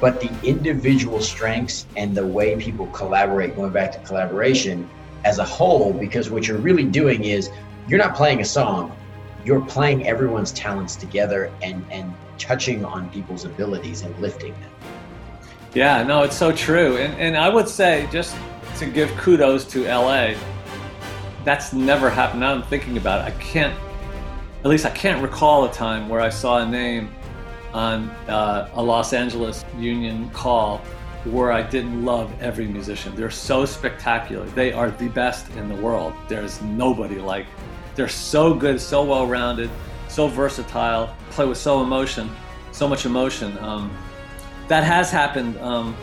but 0.00 0.20
the 0.20 0.30
individual 0.42 1.20
strengths 1.20 1.86
and 1.96 2.16
the 2.16 2.26
way 2.26 2.56
people 2.56 2.86
collaborate, 2.88 3.56
going 3.56 3.72
back 3.72 3.92
to 3.92 3.98
collaboration 4.00 4.88
as 5.24 5.38
a 5.38 5.44
whole, 5.44 5.92
because 5.92 6.30
what 6.30 6.46
you're 6.46 6.58
really 6.58 6.84
doing 6.84 7.24
is 7.24 7.50
you're 7.88 7.98
not 7.98 8.14
playing 8.14 8.40
a 8.40 8.44
song, 8.44 8.96
you're 9.44 9.60
playing 9.62 10.06
everyone's 10.06 10.52
talents 10.52 10.94
together 10.94 11.50
and, 11.62 11.84
and 11.90 12.12
touching 12.38 12.84
on 12.84 13.10
people's 13.10 13.44
abilities 13.44 14.02
and 14.02 14.16
lifting 14.20 14.52
them. 14.52 14.70
Yeah, 15.74 16.02
no, 16.02 16.22
it's 16.22 16.36
so 16.36 16.52
true. 16.52 16.96
And, 16.96 17.14
and 17.20 17.36
I 17.36 17.48
would 17.48 17.68
say, 17.68 18.08
just 18.12 18.36
to 18.78 18.86
give 18.86 19.10
kudos 19.16 19.64
to 19.72 19.84
LA, 19.84 20.34
that's 21.44 21.72
never 21.72 22.08
happened. 22.08 22.40
Now 22.40 22.52
I'm 22.52 22.62
thinking 22.62 22.96
about 22.96 23.26
it. 23.26 23.34
I 23.34 23.38
can't, 23.38 23.76
at 24.60 24.66
least 24.66 24.86
I 24.86 24.90
can't 24.90 25.22
recall 25.22 25.64
a 25.64 25.72
time 25.72 26.08
where 26.08 26.20
I 26.20 26.28
saw 26.28 26.58
a 26.58 26.66
name 26.66 27.10
on 27.72 28.10
uh, 28.28 28.70
a 28.74 28.82
Los 28.82 29.12
Angeles 29.12 29.64
union 29.78 30.30
call 30.30 30.78
where 31.24 31.52
I 31.52 31.62
didn't 31.62 32.04
love 32.04 32.32
every 32.40 32.66
musician. 32.66 33.14
They're 33.14 33.30
so 33.30 33.64
spectacular. 33.64 34.46
They 34.46 34.72
are 34.72 34.90
the 34.90 35.08
best 35.08 35.50
in 35.56 35.68
the 35.68 35.74
world. 35.74 36.14
There's 36.28 36.62
nobody 36.62 37.16
like. 37.16 37.46
They're 37.94 38.08
so 38.08 38.54
good, 38.54 38.80
so 38.80 39.04
well 39.04 39.26
rounded, 39.26 39.70
so 40.08 40.28
versatile, 40.28 41.14
play 41.30 41.46
with 41.46 41.58
so 41.58 41.82
emotion, 41.82 42.30
so 42.72 42.88
much 42.88 43.06
emotion. 43.06 43.58
Um, 43.58 43.90
that 44.68 44.84
has 44.84 45.10
happened 45.10 45.58
um, 45.58 45.96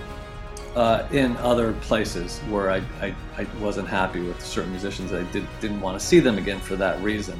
uh, 0.75 1.07
in 1.11 1.37
other 1.37 1.73
places 1.73 2.39
where 2.49 2.69
I, 2.69 2.77
I, 3.01 3.15
I, 3.37 3.47
wasn't 3.61 3.87
happy 3.87 4.19
with 4.19 4.43
certain 4.43 4.71
musicians. 4.71 5.13
I 5.13 5.23
did, 5.31 5.47
didn't 5.61 5.79
want 5.79 5.97
to 5.97 6.05
see 6.05 6.19
them 6.19 6.37
again 6.37 6.59
for 6.59 6.75
that 6.75 7.01
reason. 7.01 7.39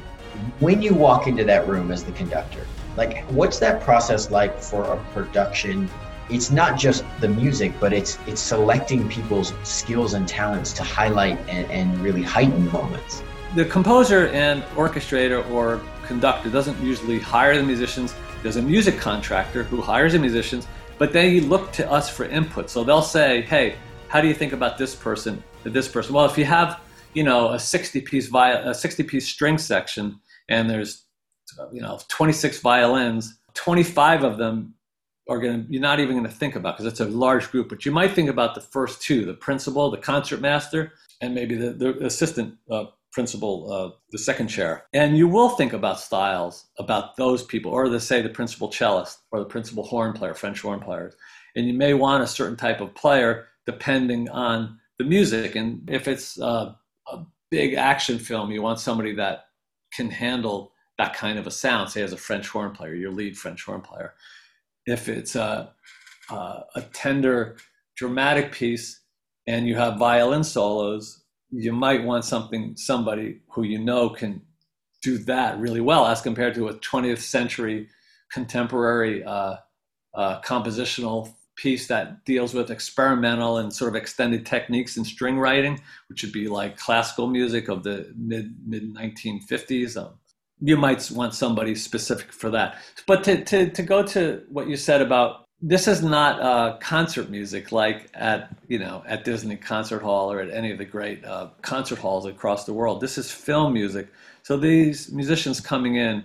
When 0.58 0.80
you 0.80 0.94
walk 0.94 1.26
into 1.26 1.44
that 1.44 1.68
room 1.68 1.90
as 1.90 2.02
the 2.02 2.12
conductor, 2.12 2.66
like 2.96 3.24
what's 3.24 3.58
that 3.58 3.82
process 3.82 4.30
like 4.30 4.58
for 4.58 4.84
a 4.84 4.96
production? 5.12 5.88
It's 6.28 6.50
not 6.50 6.78
just 6.78 7.04
the 7.20 7.28
music, 7.28 7.72
but 7.78 7.92
it's 7.92 8.18
it's 8.26 8.40
selecting 8.40 9.08
people's 9.08 9.52
skills 9.62 10.14
and 10.14 10.26
talents 10.26 10.72
to 10.74 10.82
highlight 10.82 11.38
and, 11.48 11.70
and 11.70 11.98
really 12.00 12.22
heighten 12.22 12.70
moments. 12.72 13.22
The 13.54 13.64
composer 13.64 14.28
and 14.28 14.62
orchestrator 14.74 15.48
or 15.50 15.80
conductor 16.06 16.50
doesn't 16.50 16.80
usually 16.82 17.18
hire 17.18 17.56
the 17.56 17.62
musicians. 17.62 18.14
There's 18.42 18.56
a 18.56 18.62
music 18.62 18.98
contractor 18.98 19.62
who 19.62 19.80
hires 19.80 20.12
the 20.12 20.18
musicians 20.18 20.66
but 20.98 21.12
they 21.12 21.40
look 21.40 21.72
to 21.72 21.90
us 21.90 22.08
for 22.08 22.24
input. 22.24 22.70
So 22.70 22.84
they'll 22.84 23.02
say, 23.02 23.42
hey, 23.42 23.76
how 24.08 24.20
do 24.20 24.28
you 24.28 24.34
think 24.34 24.52
about 24.52 24.78
this 24.78 24.94
person? 24.94 25.42
this 25.64 25.88
person. 25.88 26.14
Well, 26.14 26.26
if 26.26 26.38
you 26.38 26.44
have, 26.44 26.80
you 27.12 27.24
know, 27.24 27.48
a 27.50 27.58
60 27.58 28.00
piece 28.02 28.28
viol- 28.28 28.68
a 28.68 28.72
60 28.72 29.02
piece 29.02 29.26
string 29.26 29.58
section 29.58 30.20
and 30.48 30.70
there's, 30.70 31.05
you 31.72 31.80
know, 31.80 31.98
26 32.08 32.60
violins, 32.60 33.38
25 33.54 34.24
of 34.24 34.38
them 34.38 34.74
are 35.28 35.40
going 35.40 35.64
to, 35.64 35.72
you're 35.72 35.82
not 35.82 36.00
even 36.00 36.14
going 36.14 36.26
to 36.26 36.30
think 36.30 36.54
about 36.54 36.76
because 36.76 36.90
it's 36.90 37.00
a 37.00 37.06
large 37.06 37.50
group, 37.50 37.68
but 37.68 37.84
you 37.84 37.92
might 37.92 38.12
think 38.12 38.28
about 38.28 38.54
the 38.54 38.60
first 38.60 39.02
two, 39.02 39.24
the 39.24 39.34
principal, 39.34 39.90
the 39.90 39.96
concert 39.96 40.40
master, 40.40 40.92
and 41.20 41.34
maybe 41.34 41.56
the, 41.56 41.72
the 41.72 42.04
assistant 42.04 42.56
uh, 42.70 42.84
principal, 43.12 43.72
uh, 43.72 43.96
the 44.12 44.18
second 44.18 44.48
chair. 44.48 44.84
And 44.92 45.16
you 45.16 45.26
will 45.26 45.48
think 45.48 45.72
about 45.72 45.98
styles, 45.98 46.66
about 46.78 47.16
those 47.16 47.42
people, 47.42 47.72
or 47.72 47.88
the 47.88 47.98
say 47.98 48.22
the 48.22 48.28
principal 48.28 48.70
cellist 48.70 49.18
or 49.32 49.40
the 49.40 49.46
principal 49.46 49.84
horn 49.84 50.12
player, 50.12 50.34
French 50.34 50.60
horn 50.60 50.80
players. 50.80 51.14
And 51.56 51.66
you 51.66 51.74
may 51.74 51.94
want 51.94 52.22
a 52.22 52.26
certain 52.26 52.56
type 52.56 52.80
of 52.80 52.94
player 52.94 53.48
depending 53.64 54.28
on 54.28 54.78
the 54.98 55.04
music. 55.04 55.56
And 55.56 55.88
if 55.90 56.06
it's 56.06 56.40
uh, 56.40 56.74
a 57.08 57.18
big 57.50 57.74
action 57.74 58.18
film, 58.18 58.50
you 58.50 58.62
want 58.62 58.80
somebody 58.80 59.14
that 59.14 59.46
can 59.92 60.10
handle 60.10 60.72
that 60.98 61.14
kind 61.14 61.38
of 61.38 61.46
a 61.46 61.50
sound, 61.50 61.90
say 61.90 62.02
as 62.02 62.12
a 62.12 62.16
French 62.16 62.48
horn 62.48 62.72
player, 62.72 62.94
your 62.94 63.12
lead 63.12 63.36
French 63.36 63.64
horn 63.64 63.82
player. 63.82 64.14
If 64.86 65.08
it's 65.08 65.34
a, 65.34 65.72
a, 66.30 66.34
a 66.74 66.82
tender, 66.92 67.56
dramatic 67.96 68.52
piece 68.52 69.00
and 69.46 69.66
you 69.66 69.76
have 69.76 69.98
violin 69.98 70.44
solos, 70.44 71.24
you 71.50 71.72
might 71.72 72.04
want 72.04 72.24
something 72.24 72.76
somebody 72.76 73.40
who 73.50 73.62
you 73.62 73.78
know 73.78 74.08
can 74.10 74.42
do 75.02 75.18
that 75.18 75.58
really 75.58 75.80
well 75.80 76.06
as 76.06 76.20
compared 76.20 76.54
to 76.54 76.68
a 76.68 76.74
20th 76.74 77.20
century 77.20 77.88
contemporary 78.32 79.22
uh, 79.24 79.56
uh, 80.14 80.40
compositional 80.42 81.32
piece 81.56 81.86
that 81.86 82.24
deals 82.24 82.52
with 82.52 82.70
experimental 82.70 83.58
and 83.58 83.72
sort 83.72 83.88
of 83.88 83.94
extended 83.94 84.44
techniques 84.44 84.96
in 84.96 85.04
string 85.04 85.38
writing, 85.38 85.80
which 86.08 86.22
would 86.22 86.32
be 86.32 86.48
like 86.48 86.76
classical 86.76 87.26
music 87.26 87.68
of 87.68 87.82
the 87.82 88.12
mid 88.16 88.54
mid 88.66 88.94
1950s. 88.94 89.96
Um, 89.96 90.14
you 90.60 90.76
might 90.76 91.10
want 91.10 91.34
somebody 91.34 91.74
specific 91.74 92.32
for 92.32 92.50
that. 92.50 92.76
But 93.06 93.24
to, 93.24 93.44
to, 93.44 93.70
to 93.70 93.82
go 93.82 94.02
to 94.08 94.42
what 94.48 94.68
you 94.68 94.76
said 94.76 95.02
about 95.02 95.46
this 95.62 95.88
is 95.88 96.02
not 96.02 96.40
uh, 96.40 96.76
concert 96.78 97.30
music 97.30 97.72
like 97.72 98.10
at 98.14 98.54
you 98.68 98.78
know 98.78 99.02
at 99.06 99.24
Disney 99.24 99.56
Concert 99.56 100.02
Hall 100.02 100.30
or 100.30 100.40
at 100.40 100.50
any 100.50 100.70
of 100.70 100.78
the 100.78 100.84
great 100.84 101.24
uh, 101.24 101.48
concert 101.62 101.98
halls 101.98 102.26
across 102.26 102.64
the 102.64 102.74
world. 102.74 103.00
This 103.00 103.16
is 103.16 103.30
film 103.30 103.72
music. 103.72 104.08
So 104.42 104.56
these 104.56 105.10
musicians 105.10 105.60
coming 105.60 105.96
in 105.96 106.24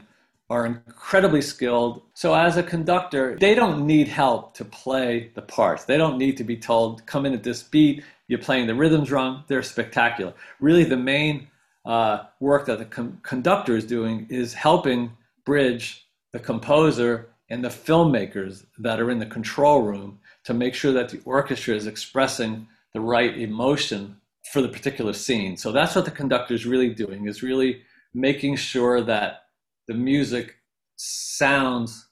are 0.49 0.65
incredibly 0.65 1.41
skilled. 1.41 2.01
So 2.13 2.35
as 2.35 2.57
a 2.57 2.63
conductor, 2.63 3.37
they 3.39 3.55
don't 3.55 3.87
need 3.87 4.09
help 4.09 4.53
to 4.55 4.65
play 4.65 5.31
the 5.33 5.41
parts. 5.41 5.85
They 5.85 5.97
don't 5.97 6.17
need 6.17 6.35
to 6.37 6.43
be 6.43 6.57
told, 6.57 7.05
"Come 7.05 7.25
in 7.25 7.33
at 7.33 7.43
this 7.43 7.63
beat." 7.63 8.03
You're 8.27 8.39
playing 8.39 8.67
the 8.67 8.75
rhythms 8.75 9.11
wrong. 9.11 9.43
They're 9.47 9.63
spectacular. 9.63 10.33
Really, 10.59 10.83
the 10.83 10.97
main 10.97 11.47
uh, 11.85 12.23
work 12.39 12.65
that 12.65 12.79
the 12.79 12.85
com- 12.85 13.19
conductor 13.23 13.75
is 13.75 13.85
doing 13.85 14.27
is 14.29 14.53
helping 14.53 15.11
bridge 15.45 16.07
the 16.33 16.39
composer 16.39 17.29
and 17.49 17.63
the 17.63 17.69
filmmakers 17.69 18.65
that 18.77 18.99
are 18.99 19.11
in 19.11 19.19
the 19.19 19.25
control 19.25 19.81
room 19.81 20.19
to 20.45 20.53
make 20.53 20.73
sure 20.73 20.93
that 20.93 21.09
the 21.09 21.21
orchestra 21.25 21.75
is 21.75 21.87
expressing 21.87 22.67
the 22.93 23.01
right 23.01 23.37
emotion 23.37 24.15
for 24.51 24.61
the 24.61 24.67
particular 24.67 25.13
scene. 25.13 25.57
So 25.57 25.71
that's 25.71 25.95
what 25.95 26.05
the 26.05 26.11
conductor 26.11 26.53
is 26.53 26.65
really 26.65 26.93
doing 26.93 27.27
is 27.27 27.43
really 27.43 27.81
making 28.13 28.55
sure 28.55 29.01
that 29.01 29.43
the 29.87 29.93
music 29.93 30.55
sounds 30.95 32.07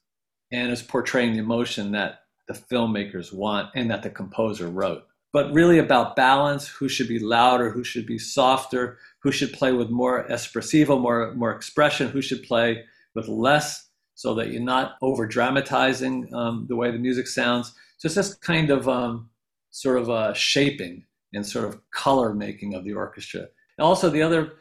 and 0.52 0.70
is 0.70 0.82
portraying 0.82 1.32
the 1.32 1.38
emotion 1.38 1.92
that 1.92 2.20
the 2.48 2.54
filmmakers 2.54 3.32
want 3.32 3.70
and 3.74 3.90
that 3.90 4.02
the 4.02 4.10
composer 4.10 4.68
wrote. 4.68 5.04
But 5.32 5.52
really 5.52 5.78
about 5.78 6.16
balance, 6.16 6.66
who 6.66 6.88
should 6.88 7.08
be 7.08 7.20
louder, 7.20 7.70
who 7.70 7.84
should 7.84 8.06
be 8.06 8.18
softer, 8.18 8.98
who 9.20 9.30
should 9.30 9.52
play 9.52 9.72
with 9.72 9.90
more 9.90 10.26
espressivo, 10.28 11.00
more 11.00 11.32
more 11.34 11.52
expression, 11.52 12.08
who 12.08 12.22
should 12.22 12.42
play 12.42 12.84
with 13.14 13.28
less 13.28 13.88
so 14.14 14.34
that 14.34 14.50
you're 14.50 14.60
not 14.60 14.96
over 15.02 15.26
dramatizing 15.26 16.32
um, 16.34 16.66
the 16.68 16.76
way 16.76 16.90
the 16.90 16.98
music 16.98 17.26
sounds. 17.26 17.72
So 17.98 18.06
it's 18.06 18.14
just 18.14 18.40
kind 18.42 18.70
of 18.70 18.88
um, 18.88 19.30
sort 19.70 19.98
of 19.98 20.10
uh, 20.10 20.34
shaping 20.34 21.04
and 21.32 21.46
sort 21.46 21.64
of 21.64 21.80
color 21.90 22.34
making 22.34 22.74
of 22.74 22.84
the 22.84 22.92
orchestra. 22.92 23.40
And 23.40 23.84
also, 23.84 24.10
the 24.10 24.22
other 24.22 24.52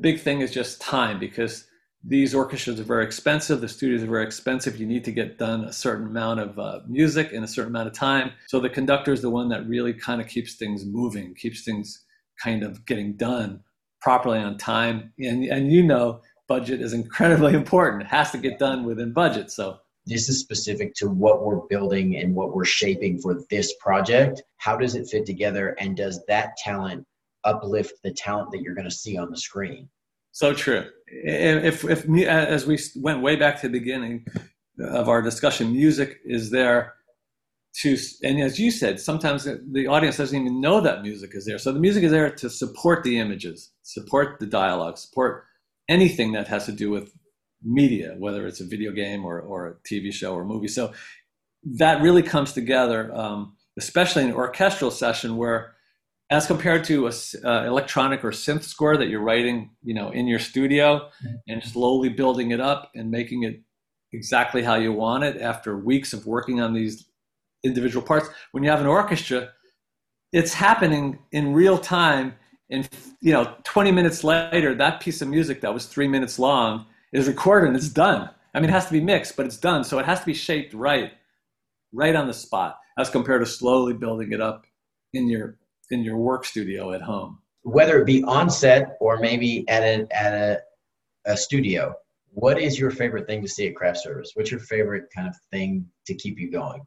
big 0.00 0.20
thing 0.20 0.42
is 0.42 0.52
just 0.52 0.80
time 0.80 1.18
because 1.18 1.66
these 2.02 2.34
orchestras 2.34 2.80
are 2.80 2.84
very 2.84 3.04
expensive. 3.04 3.60
The 3.60 3.68
studios 3.68 4.02
are 4.02 4.06
very 4.06 4.24
expensive. 4.24 4.80
You 4.80 4.86
need 4.86 5.04
to 5.04 5.12
get 5.12 5.38
done 5.38 5.64
a 5.64 5.72
certain 5.72 6.06
amount 6.06 6.40
of 6.40 6.58
uh, 6.58 6.80
music 6.88 7.32
in 7.32 7.44
a 7.44 7.48
certain 7.48 7.72
amount 7.72 7.88
of 7.88 7.94
time. 7.94 8.32
So 8.46 8.58
the 8.58 8.70
conductor 8.70 9.12
is 9.12 9.20
the 9.20 9.30
one 9.30 9.48
that 9.50 9.68
really 9.68 9.92
kind 9.92 10.20
of 10.20 10.26
keeps 10.26 10.54
things 10.54 10.84
moving, 10.86 11.34
keeps 11.34 11.62
things 11.62 12.04
kind 12.42 12.62
of 12.62 12.86
getting 12.86 13.16
done 13.16 13.60
properly 14.00 14.38
on 14.38 14.56
time. 14.56 15.12
And, 15.18 15.44
and 15.44 15.70
you 15.70 15.82
know, 15.82 16.22
budget 16.48 16.80
is 16.80 16.92
incredibly 16.94 17.52
important. 17.52 18.02
It 18.02 18.08
has 18.08 18.30
to 18.32 18.38
get 18.38 18.58
done 18.58 18.84
within 18.84 19.12
budget. 19.12 19.50
So 19.50 19.78
this 20.06 20.30
is 20.30 20.40
specific 20.40 20.94
to 20.94 21.08
what 21.08 21.44
we're 21.44 21.66
building 21.68 22.16
and 22.16 22.34
what 22.34 22.54
we're 22.54 22.64
shaping 22.64 23.20
for 23.20 23.42
this 23.50 23.74
project. 23.78 24.42
How 24.56 24.76
does 24.76 24.94
it 24.94 25.08
fit 25.08 25.26
together? 25.26 25.76
And 25.78 25.96
does 25.96 26.24
that 26.28 26.56
talent 26.56 27.06
uplift 27.44 27.92
the 28.02 28.12
talent 28.12 28.50
that 28.52 28.62
you're 28.62 28.74
going 28.74 28.88
to 28.88 28.94
see 28.94 29.18
on 29.18 29.30
the 29.30 29.36
screen? 29.36 29.90
So 30.40 30.54
true. 30.54 30.86
If, 31.06 31.84
if, 31.84 32.08
as 32.26 32.66
we 32.66 32.78
went 32.96 33.20
way 33.20 33.36
back 33.36 33.60
to 33.60 33.68
the 33.68 33.78
beginning 33.78 34.24
of 34.80 35.06
our 35.06 35.20
discussion, 35.20 35.70
music 35.70 36.18
is 36.24 36.48
there 36.48 36.94
to, 37.82 37.98
and 38.22 38.40
as 38.40 38.58
you 38.58 38.70
said, 38.70 39.00
sometimes 39.00 39.44
the 39.44 39.86
audience 39.86 40.16
doesn't 40.16 40.40
even 40.40 40.58
know 40.58 40.80
that 40.80 41.02
music 41.02 41.32
is 41.34 41.44
there. 41.44 41.58
So 41.58 41.72
the 41.72 41.78
music 41.78 42.04
is 42.04 42.10
there 42.10 42.30
to 42.30 42.48
support 42.48 43.04
the 43.04 43.18
images, 43.18 43.70
support 43.82 44.40
the 44.40 44.46
dialogue, 44.46 44.96
support 44.96 45.44
anything 45.90 46.32
that 46.32 46.48
has 46.48 46.64
to 46.64 46.72
do 46.72 46.88
with 46.88 47.12
media, 47.62 48.14
whether 48.16 48.46
it's 48.46 48.62
a 48.62 48.66
video 48.66 48.92
game 48.92 49.26
or, 49.26 49.42
or 49.42 49.66
a 49.68 49.74
TV 49.86 50.10
show 50.10 50.32
or 50.32 50.46
movie. 50.46 50.68
So 50.68 50.94
that 51.64 52.00
really 52.00 52.22
comes 52.22 52.54
together, 52.54 53.14
um, 53.14 53.56
especially 53.76 54.22
in 54.22 54.30
an 54.30 54.36
orchestral 54.36 54.90
session 54.90 55.36
where, 55.36 55.74
as 56.30 56.46
compared 56.46 56.84
to 56.84 57.08
a 57.08 57.12
uh, 57.44 57.64
electronic 57.66 58.24
or 58.24 58.30
synth 58.30 58.62
score 58.62 58.96
that 58.96 59.08
you're 59.08 59.20
writing, 59.20 59.70
you 59.82 59.94
know, 59.94 60.10
in 60.10 60.26
your 60.26 60.38
studio 60.38 61.10
mm-hmm. 61.24 61.34
and 61.48 61.62
slowly 61.62 62.08
building 62.08 62.52
it 62.52 62.60
up 62.60 62.90
and 62.94 63.10
making 63.10 63.42
it 63.42 63.60
exactly 64.12 64.62
how 64.62 64.76
you 64.76 64.92
want 64.92 65.24
it 65.24 65.40
after 65.40 65.76
weeks 65.76 66.12
of 66.12 66.26
working 66.26 66.60
on 66.60 66.72
these 66.72 67.06
individual 67.64 68.04
parts. 68.04 68.28
When 68.52 68.62
you 68.62 68.70
have 68.70 68.80
an 68.80 68.86
orchestra, 68.86 69.50
it's 70.32 70.54
happening 70.54 71.18
in 71.32 71.52
real 71.52 71.78
time 71.78 72.34
and 72.70 72.88
you 73.20 73.32
know 73.32 73.56
20 73.64 73.92
minutes 73.92 74.22
later 74.22 74.74
that 74.74 75.00
piece 75.00 75.20
of 75.20 75.28
music 75.28 75.60
that 75.60 75.74
was 75.74 75.86
three 75.86 76.08
minutes 76.08 76.38
long 76.38 76.86
is 77.12 77.26
recorded 77.26 77.68
and 77.68 77.76
it's 77.76 77.88
done 77.88 78.30
i 78.54 78.60
mean 78.60 78.70
it 78.70 78.72
has 78.72 78.86
to 78.86 78.92
be 78.92 79.00
mixed 79.00 79.36
but 79.36 79.44
it's 79.44 79.56
done 79.56 79.82
so 79.82 79.98
it 79.98 80.06
has 80.06 80.20
to 80.20 80.26
be 80.26 80.34
shaped 80.34 80.72
right 80.72 81.12
right 81.92 82.14
on 82.14 82.26
the 82.26 82.34
spot 82.34 82.78
as 82.98 83.10
compared 83.10 83.42
to 83.42 83.46
slowly 83.46 83.92
building 83.92 84.32
it 84.32 84.40
up 84.40 84.66
in 85.12 85.28
your 85.28 85.56
in 85.90 86.02
your 86.02 86.16
work 86.16 86.44
studio 86.44 86.92
at 86.92 87.02
home 87.02 87.38
whether 87.62 88.00
it 88.00 88.06
be 88.06 88.22
on 88.24 88.48
set 88.48 88.96
or 89.00 89.18
maybe 89.18 89.68
at 89.68 89.82
a 89.82 90.06
at 90.10 90.32
a, 90.32 90.60
a 91.26 91.36
studio 91.36 91.94
what 92.32 92.60
is 92.60 92.78
your 92.78 92.90
favorite 92.90 93.26
thing 93.26 93.42
to 93.42 93.48
see 93.48 93.66
at 93.66 93.74
craft 93.74 93.98
service 93.98 94.32
what's 94.34 94.50
your 94.50 94.60
favorite 94.60 95.04
kind 95.14 95.28
of 95.28 95.34
thing 95.50 95.86
to 96.06 96.14
keep 96.14 96.38
you 96.38 96.50
going 96.50 96.80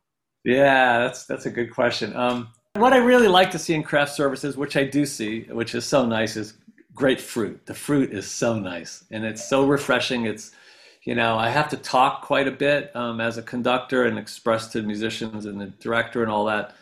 yeah 0.43 0.99
that's 0.99 1.25
that's 1.25 1.45
a 1.45 1.51
good 1.51 1.71
question 1.73 2.15
um, 2.15 2.49
what 2.75 2.91
I 2.93 2.97
really 2.97 3.27
like 3.27 3.51
to 3.51 3.59
see 3.59 3.75
in 3.75 3.83
craft 3.83 4.13
services, 4.13 4.57
which 4.57 4.75
I 4.75 4.83
do 4.83 5.05
see, 5.05 5.43
which 5.43 5.75
is 5.75 5.85
so 5.85 6.07
nice, 6.07 6.35
is 6.35 6.55
great 6.95 7.21
fruit. 7.21 7.67
The 7.67 7.73
fruit 7.75 8.11
is 8.11 8.29
so 8.29 8.57
nice 8.57 9.03
and 9.11 9.23
it's 9.23 9.47
so 9.47 9.65
refreshing. 9.65 10.25
It's, 10.25 10.51
you 11.03 11.13
know, 11.13 11.37
I 11.37 11.49
have 11.49 11.69
to 11.69 11.77
talk 11.77 12.23
quite 12.23 12.47
a 12.47 12.51
bit 12.51 12.95
um, 12.95 13.21
as 13.21 13.37
a 13.37 13.43
conductor 13.43 14.05
and 14.05 14.17
express 14.17 14.69
to 14.69 14.81
musicians 14.81 15.45
and 15.45 15.61
the 15.61 15.67
director 15.67 16.23
and 16.23 16.31
all 16.31 16.45
that. 16.45 16.75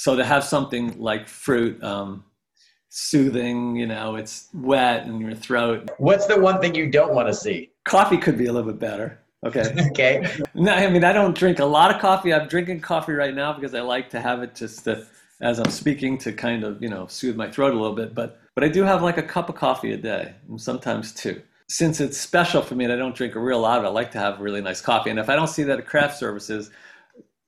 So 0.00 0.16
to 0.16 0.24
have 0.24 0.44
something 0.44 0.98
like 0.98 1.28
fruit, 1.28 1.84
um, 1.84 2.24
soothing, 2.88 3.76
you 3.76 3.86
know, 3.86 4.16
it's 4.16 4.48
wet 4.54 5.06
in 5.06 5.20
your 5.20 5.34
throat. 5.34 5.90
What's 5.98 6.24
the 6.24 6.40
one 6.40 6.58
thing 6.58 6.74
you 6.74 6.90
don't 6.90 7.14
want 7.14 7.28
to 7.28 7.34
see? 7.34 7.72
Coffee 7.84 8.16
could 8.16 8.38
be 8.38 8.46
a 8.46 8.52
little 8.54 8.72
bit 8.72 8.80
better. 8.80 9.20
Okay. 9.44 9.74
okay. 9.90 10.38
No, 10.54 10.72
I 10.72 10.88
mean, 10.88 11.04
I 11.04 11.12
don't 11.12 11.36
drink 11.36 11.58
a 11.58 11.66
lot 11.66 11.94
of 11.94 12.00
coffee. 12.00 12.32
I'm 12.32 12.48
drinking 12.48 12.80
coffee 12.80 13.12
right 13.12 13.34
now 13.34 13.52
because 13.52 13.74
I 13.74 13.82
like 13.82 14.08
to 14.10 14.22
have 14.22 14.42
it 14.42 14.54
just 14.54 14.84
to 14.84 15.06
as 15.42 15.58
I'm 15.58 15.70
speaking 15.70 16.16
to 16.18 16.32
kind 16.32 16.64
of, 16.64 16.82
you 16.82 16.88
know, 16.88 17.06
soothe 17.06 17.36
my 17.36 17.50
throat 17.50 17.74
a 17.74 17.78
little 17.78 17.94
bit. 17.94 18.14
But 18.14 18.40
but 18.54 18.64
I 18.64 18.68
do 18.68 18.84
have 18.84 19.02
like 19.02 19.18
a 19.18 19.22
cup 19.22 19.50
of 19.50 19.56
coffee 19.56 19.92
a 19.92 19.98
day, 19.98 20.34
and 20.48 20.58
sometimes 20.58 21.12
two. 21.12 21.42
Since 21.68 22.00
it's 22.00 22.16
special 22.16 22.62
for 22.62 22.74
me 22.74 22.84
and 22.84 22.92
I 22.92 22.96
don't 22.96 23.14
drink 23.14 23.34
a 23.34 23.38
real 23.38 23.60
lot 23.60 23.78
of 23.78 23.84
it, 23.84 23.88
I 23.88 23.90
like 23.90 24.12
to 24.12 24.18
have 24.18 24.40
really 24.40 24.62
nice 24.62 24.80
coffee. 24.80 25.10
And 25.10 25.18
if 25.18 25.28
I 25.28 25.36
don't 25.36 25.48
see 25.48 25.62
that 25.64 25.78
at 25.78 25.86
craft 25.86 26.18
services, 26.18 26.70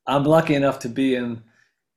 I'm 0.07 0.25
lucky 0.25 0.55
enough 0.55 0.79
to 0.81 0.91
be 0.91 1.15
in 1.15 1.43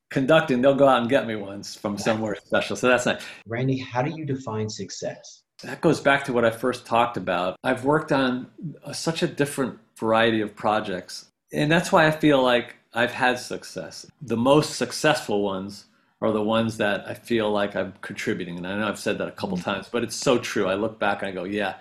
conducting. 0.10 0.62
They'll 0.62 0.76
go 0.76 0.88
out 0.88 1.02
and 1.02 1.10
get 1.10 1.28
me 1.28 1.36
ones 1.36 1.76
from 1.76 1.98
somewhere 1.98 2.36
special. 2.36 2.76
So 2.76 2.88
that's 2.88 3.06
nice. 3.06 3.22
Randy, 3.48 3.78
how 3.78 4.02
do 4.02 4.12
you 4.12 4.26
define 4.26 4.70
success? 4.70 5.44
That 5.64 5.82
goes 5.82 6.00
back 6.00 6.26
to 6.26 6.34
what 6.34 6.46
I 6.46 6.52
first 6.52 6.86
talked 6.86 7.18
about. 7.18 7.58
I've 7.64 7.86
worked 7.86 8.12
on 8.12 8.48
a, 8.84 8.94
such 8.94 9.24
a 9.24 9.28
different 9.28 9.80
variety 9.98 10.42
of 10.42 10.56
projects. 10.56 11.28
And 11.54 11.72
that's 11.72 11.92
why 11.92 12.08
I 12.08 12.12
feel 12.12 12.44
like 12.44 12.76
I've 12.94 13.12
had 13.12 13.40
success. 13.40 14.06
The 14.22 14.38
most 14.38 14.76
successful 14.76 15.44
ones 15.44 15.86
are 16.22 16.32
the 16.32 16.42
ones 16.42 16.78
that 16.78 17.08
I 17.08 17.14
feel 17.14 17.52
like 17.52 17.76
I'm 17.76 17.94
contributing. 18.02 18.58
And 18.58 18.68
I 18.68 18.78
know 18.78 18.88
I've 18.88 19.00
said 19.00 19.18
that 19.20 19.28
a 19.28 19.32
couple 19.32 19.58
mm-hmm. 19.58 19.70
times, 19.70 19.90
but 19.90 20.04
it's 20.04 20.16
so 20.16 20.38
true. 20.38 20.68
I 20.68 20.76
look 20.76 21.00
back 21.00 21.22
and 21.22 21.30
I 21.30 21.32
go, 21.32 21.44
yeah. 21.44 21.76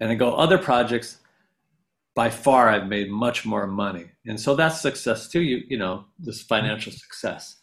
And 0.00 0.10
I 0.10 0.14
go, 0.14 0.34
other 0.34 0.58
projects, 0.58 1.18
by 2.14 2.30
far, 2.30 2.68
I've 2.68 2.86
made 2.86 3.10
much 3.10 3.44
more 3.44 3.66
money. 3.66 4.06
And 4.26 4.40
so 4.40 4.54
that's 4.54 4.80
success 4.80 5.28
too, 5.28 5.42
you, 5.42 5.62
you 5.68 5.76
know, 5.76 6.04
this 6.18 6.40
financial 6.40 6.92
success. 6.92 7.56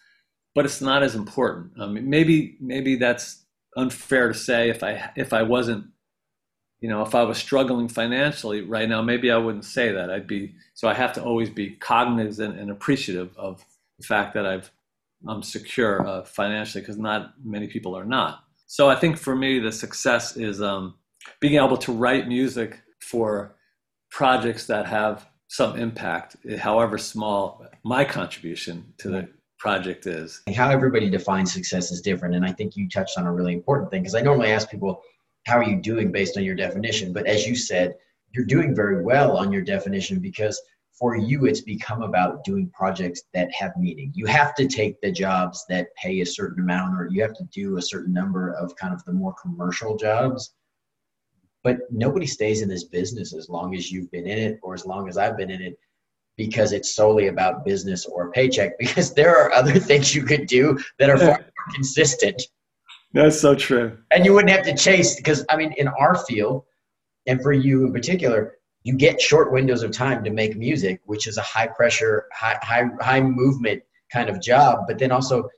But 0.53 0.65
it's 0.65 0.81
not 0.81 1.03
as 1.03 1.15
important. 1.15 1.71
I 1.79 1.87
mean, 1.87 2.09
maybe 2.09 2.57
maybe 2.59 2.97
that's 2.97 3.45
unfair 3.77 4.27
to 4.27 4.33
say 4.33 4.69
if 4.69 4.83
I 4.83 5.11
if 5.15 5.31
I 5.31 5.43
wasn't 5.43 5.85
you 6.81 6.89
know 6.89 7.03
if 7.03 7.15
i 7.15 7.23
was 7.23 7.37
struggling 7.37 7.87
financially 7.87 8.61
right 8.61 8.89
now 8.89 9.01
maybe 9.01 9.31
i 9.31 9.37
wouldn't 9.37 9.63
say 9.63 9.91
that 9.91 10.09
i'd 10.09 10.27
be 10.27 10.53
so 10.73 10.87
i 10.87 10.93
have 10.93 11.13
to 11.13 11.23
always 11.23 11.49
be 11.49 11.69
cognizant 11.69 12.59
and 12.59 12.69
appreciative 12.69 13.29
of 13.37 13.63
the 13.99 14.05
fact 14.05 14.33
that 14.33 14.45
i've 14.45 14.71
i'm 15.29 15.43
secure 15.43 16.05
uh, 16.05 16.23
financially 16.23 16.81
because 16.81 16.97
not 16.97 17.33
many 17.43 17.67
people 17.67 17.95
are 17.95 18.03
not 18.03 18.43
so 18.65 18.89
i 18.89 18.95
think 18.95 19.15
for 19.15 19.35
me 19.35 19.59
the 19.59 19.71
success 19.71 20.35
is 20.35 20.61
um, 20.61 20.95
being 21.39 21.63
able 21.63 21.77
to 21.77 21.91
write 21.91 22.27
music 22.27 22.81
for 22.99 23.55
projects 24.11 24.67
that 24.67 24.85
have 24.85 25.27
some 25.47 25.77
impact 25.77 26.37
however 26.59 26.97
small 26.97 27.65
my 27.83 28.05
contribution 28.05 28.93
to 28.97 29.09
the 29.09 29.27
project 29.57 30.07
is. 30.07 30.41
How 30.55 30.69
everybody 30.69 31.09
defines 31.09 31.53
success 31.53 31.91
is 31.91 32.01
different 32.01 32.35
and 32.35 32.45
i 32.45 32.51
think 32.51 32.75
you 32.75 32.89
touched 32.89 33.17
on 33.17 33.25
a 33.25 33.33
really 33.33 33.53
important 33.53 33.91
thing 33.91 34.01
because 34.01 34.15
i 34.15 34.21
normally 34.21 34.49
ask 34.51 34.69
people 34.69 35.01
how 35.45 35.57
are 35.57 35.63
you 35.63 35.81
doing 35.81 36.11
based 36.11 36.37
on 36.37 36.43
your 36.43 36.55
definition? 36.55 37.13
But 37.13 37.25
as 37.25 37.47
you 37.47 37.55
said 37.55 37.95
you're 38.33 38.45
doing 38.45 38.73
very 38.73 39.03
well 39.03 39.37
on 39.37 39.51
your 39.51 39.61
definition 39.61 40.19
because 40.19 40.61
for 40.97 41.15
you 41.15 41.45
it's 41.45 41.61
become 41.61 42.01
about 42.01 42.43
doing 42.43 42.69
projects 42.73 43.23
that 43.33 43.51
have 43.53 43.71
meaning. 43.77 44.11
You 44.13 44.25
have 44.27 44.55
to 44.55 44.67
take 44.67 45.01
the 45.01 45.11
jobs 45.11 45.65
that 45.67 45.87
pay 45.95 46.21
a 46.21 46.25
certain 46.25 46.63
amount 46.63 46.95
or 46.95 47.09
you 47.11 47.21
have 47.21 47.33
to 47.33 47.43
do 47.51 47.77
a 47.77 47.81
certain 47.81 48.13
number 48.13 48.51
of 48.53 48.75
kind 48.75 48.93
of 48.93 49.03
the 49.05 49.13
more 49.13 49.33
commercial 49.41 49.97
jobs 49.97 50.53
but 51.63 51.77
nobody 51.91 52.25
stays 52.25 52.61
in 52.61 52.69
this 52.69 52.85
business 52.85 53.33
as 53.33 53.49
long 53.49 53.75
as 53.75 53.91
you've 53.91 54.11
been 54.11 54.27
in 54.27 54.37
it 54.37 54.59
or 54.63 54.73
as 54.73 54.85
long 54.85 55.07
as 55.07 55.17
i've 55.17 55.37
been 55.37 55.51
in 55.51 55.61
it 55.61 55.77
because 56.37 56.71
it's 56.71 56.95
solely 56.95 57.27
about 57.27 57.65
business 57.65 58.05
or 58.05 58.31
paycheck 58.31 58.71
because 58.79 59.13
there 59.13 59.35
are 59.35 59.51
other 59.53 59.77
things 59.79 60.15
you 60.15 60.23
could 60.23 60.47
do 60.47 60.77
that 60.99 61.09
are 61.09 61.17
far 61.17 61.27
more 61.27 61.45
consistent 61.73 62.41
that's 63.13 63.39
so 63.39 63.55
true. 63.55 63.97
And 64.11 64.25
you 64.25 64.33
wouldn't 64.33 64.51
have 64.51 64.65
to 64.65 64.75
chase 64.75 65.15
because 65.15 65.45
I 65.49 65.57
mean, 65.57 65.73
in 65.77 65.87
our 65.87 66.15
field, 66.15 66.63
and 67.27 67.41
for 67.41 67.51
you 67.51 67.85
in 67.85 67.93
particular, 67.93 68.55
you 68.83 68.95
get 68.95 69.21
short 69.21 69.51
windows 69.51 69.83
of 69.83 69.91
time 69.91 70.23
to 70.23 70.31
make 70.31 70.55
music, 70.55 71.01
which 71.05 71.27
is 71.27 71.37
a 71.37 71.41
high 71.41 71.67
pressure, 71.67 72.25
high 72.33 72.57
high 72.61 72.85
high 73.01 73.21
movement 73.21 73.83
kind 74.11 74.29
of 74.29 74.41
job. 74.41 74.85
But 74.87 74.97
then 74.97 75.11
also, 75.11 75.49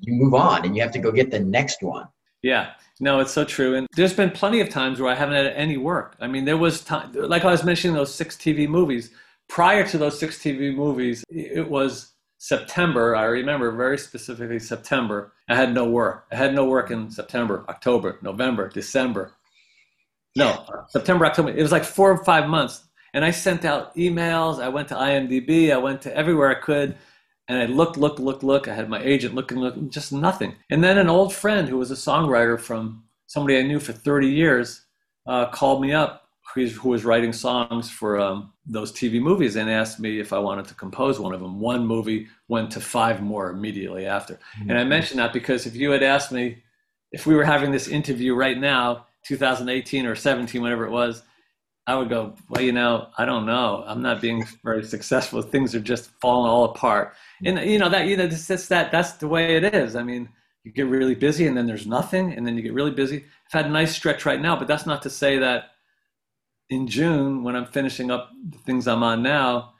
you 0.00 0.14
move 0.14 0.34
on 0.34 0.64
and 0.64 0.74
you 0.74 0.82
have 0.82 0.92
to 0.92 0.98
go 0.98 1.12
get 1.12 1.30
the 1.30 1.40
next 1.40 1.82
one. 1.82 2.06
Yeah, 2.42 2.72
no, 3.00 3.20
it's 3.20 3.32
so 3.32 3.44
true. 3.44 3.74
And 3.76 3.86
there's 3.94 4.14
been 4.14 4.30
plenty 4.30 4.60
of 4.60 4.68
times 4.68 5.00
where 5.00 5.12
I 5.12 5.14
haven't 5.14 5.34
had 5.36 5.46
any 5.54 5.76
work. 5.76 6.16
I 6.20 6.26
mean, 6.26 6.44
there 6.44 6.56
was 6.56 6.82
time, 6.82 7.12
like 7.12 7.44
I 7.44 7.50
was 7.50 7.64
mentioning 7.64 7.96
those 7.96 8.14
six 8.14 8.36
TV 8.36 8.68
movies. 8.68 9.10
Prior 9.48 9.86
to 9.88 9.98
those 9.98 10.18
six 10.18 10.38
TV 10.38 10.74
movies, 10.74 11.24
it 11.28 11.68
was 11.68 12.12
September, 12.38 13.14
I 13.14 13.24
remember 13.24 13.70
very 13.70 13.96
specifically 13.96 14.58
September, 14.58 15.32
I 15.48 15.54
had 15.54 15.72
no 15.72 15.84
work. 15.88 16.26
I 16.32 16.36
had 16.36 16.54
no 16.54 16.64
work 16.64 16.90
in 16.90 17.10
September, 17.10 17.64
October, 17.68 18.18
November, 18.22 18.68
December. 18.68 19.32
No, 20.34 20.66
September, 20.88 21.26
October. 21.26 21.50
It 21.50 21.62
was 21.62 21.70
like 21.70 21.84
four 21.84 22.10
or 22.10 22.24
five 22.24 22.48
months. 22.48 22.82
And 23.14 23.24
I 23.24 23.30
sent 23.30 23.64
out 23.64 23.94
emails. 23.94 24.60
I 24.60 24.70
went 24.70 24.88
to 24.88 24.94
IMDb. 24.94 25.72
I 25.72 25.76
went 25.76 26.02
to 26.02 26.16
everywhere 26.16 26.50
I 26.50 26.54
could. 26.54 26.96
And 27.48 27.58
I 27.58 27.66
looked, 27.66 27.96
looked, 27.96 28.20
looked, 28.20 28.42
look. 28.42 28.68
I 28.68 28.74
had 28.74 28.88
my 28.88 29.02
agent 29.02 29.34
looking, 29.34 29.58
looking, 29.58 29.90
just 29.90 30.12
nothing. 30.12 30.54
And 30.70 30.82
then 30.82 30.98
an 30.98 31.08
old 31.08 31.34
friend 31.34 31.68
who 31.68 31.78
was 31.78 31.90
a 31.90 31.94
songwriter 31.94 32.58
from 32.58 33.04
somebody 33.26 33.58
I 33.58 33.62
knew 33.62 33.80
for 33.80 33.92
30 33.92 34.28
years 34.28 34.82
uh, 35.26 35.46
called 35.46 35.82
me 35.82 35.92
up 35.92 36.22
who 36.54 36.90
was 36.90 37.04
writing 37.04 37.32
songs 37.32 37.88
for 37.90 38.20
um, 38.20 38.52
those 38.66 38.92
TV 38.92 39.20
movies 39.20 39.56
and 39.56 39.70
asked 39.70 39.98
me 39.98 40.20
if 40.20 40.32
I 40.32 40.38
wanted 40.38 40.66
to 40.66 40.74
compose 40.74 41.18
one 41.18 41.32
of 41.32 41.40
them. 41.40 41.60
One 41.60 41.86
movie 41.86 42.28
went 42.48 42.70
to 42.72 42.80
five 42.80 43.22
more 43.22 43.50
immediately 43.50 44.06
after. 44.06 44.34
Mm-hmm. 44.34 44.70
And 44.70 44.78
I 44.78 44.84
mention 44.84 45.16
that 45.16 45.32
because 45.32 45.66
if 45.66 45.74
you 45.74 45.90
had 45.90 46.02
asked 46.02 46.30
me 46.30 46.62
if 47.10 47.26
we 47.26 47.34
were 47.34 47.44
having 47.44 47.70
this 47.70 47.88
interview 47.88 48.34
right 48.34 48.58
now, 48.58 49.06
2018 49.24 50.04
or 50.04 50.14
17, 50.14 50.60
whatever 50.60 50.84
it 50.84 50.90
was, 50.90 51.22
I 51.86 51.96
would 51.96 52.08
go, 52.08 52.34
well, 52.48 52.62
you 52.62 52.72
know, 52.72 53.08
I 53.18 53.24
don't 53.24 53.44
know. 53.44 53.82
I'm 53.86 54.02
not 54.02 54.20
being 54.20 54.44
very 54.62 54.84
successful. 54.84 55.42
Things 55.42 55.74
are 55.74 55.80
just 55.80 56.10
falling 56.20 56.48
all 56.48 56.64
apart. 56.64 57.14
And 57.44 57.58
you 57.58 57.78
know 57.78 57.88
that 57.88 58.06
you 58.06 58.16
know 58.16 58.28
that's 58.28 58.68
that 58.68 58.92
that's 58.92 59.12
the 59.14 59.26
way 59.26 59.56
it 59.56 59.74
is. 59.74 59.96
I 59.96 60.04
mean, 60.04 60.28
you 60.62 60.70
get 60.70 60.86
really 60.86 61.16
busy 61.16 61.46
and 61.46 61.56
then 61.56 61.66
there's 61.66 61.86
nothing, 61.86 62.32
and 62.34 62.46
then 62.46 62.56
you 62.56 62.62
get 62.62 62.72
really 62.72 62.92
busy. 62.92 63.24
I've 63.46 63.64
had 63.64 63.66
a 63.66 63.70
nice 63.72 63.94
stretch 63.94 64.24
right 64.24 64.40
now, 64.40 64.56
but 64.56 64.68
that's 64.68 64.86
not 64.86 65.02
to 65.02 65.10
say 65.10 65.38
that 65.38 65.72
in 66.70 66.86
June, 66.86 67.42
when 67.42 67.56
I'm 67.56 67.66
finishing 67.66 68.10
up 68.10 68.30
the 68.48 68.58
things 68.58 68.86
I'm 68.86 69.02
on 69.02 69.22
now, 69.22 69.74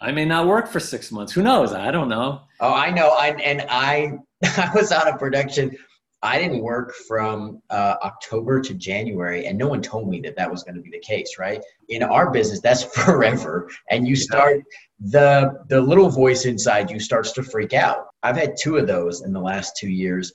I 0.00 0.12
may 0.12 0.24
not 0.24 0.46
work 0.46 0.68
for 0.68 0.80
six 0.80 1.12
months. 1.12 1.32
Who 1.32 1.42
knows? 1.42 1.72
I 1.72 1.90
don't 1.90 2.08
know. 2.08 2.42
Oh, 2.60 2.74
I 2.74 2.90
know. 2.90 3.10
I, 3.10 3.28
and 3.30 3.64
I, 3.68 4.18
I 4.44 4.70
was 4.74 4.92
on 4.92 5.08
a 5.08 5.16
production. 5.16 5.76
I 6.24 6.38
didn't 6.38 6.62
work 6.62 6.94
from 7.06 7.60
uh, 7.68 7.96
October 8.02 8.60
to 8.62 8.74
January, 8.74 9.46
and 9.46 9.58
no 9.58 9.68
one 9.68 9.82
told 9.82 10.08
me 10.08 10.20
that 10.22 10.36
that 10.36 10.50
was 10.50 10.64
going 10.64 10.74
to 10.74 10.80
be 10.80 10.90
the 10.90 10.98
case. 10.98 11.36
Right? 11.38 11.62
In 11.90 12.02
our 12.02 12.30
business, 12.30 12.60
that's 12.60 12.82
forever, 13.04 13.70
and 13.90 14.08
you 14.08 14.16
start 14.16 14.62
the 14.98 15.52
the 15.68 15.80
little 15.80 16.08
voice 16.08 16.46
inside 16.46 16.90
you 16.90 16.98
starts 16.98 17.32
to 17.32 17.42
freak 17.42 17.74
out. 17.74 18.06
I've 18.22 18.36
had 18.36 18.56
two 18.58 18.78
of 18.78 18.86
those 18.86 19.22
in 19.22 19.32
the 19.32 19.40
last 19.40 19.76
two 19.76 19.90
years, 19.90 20.32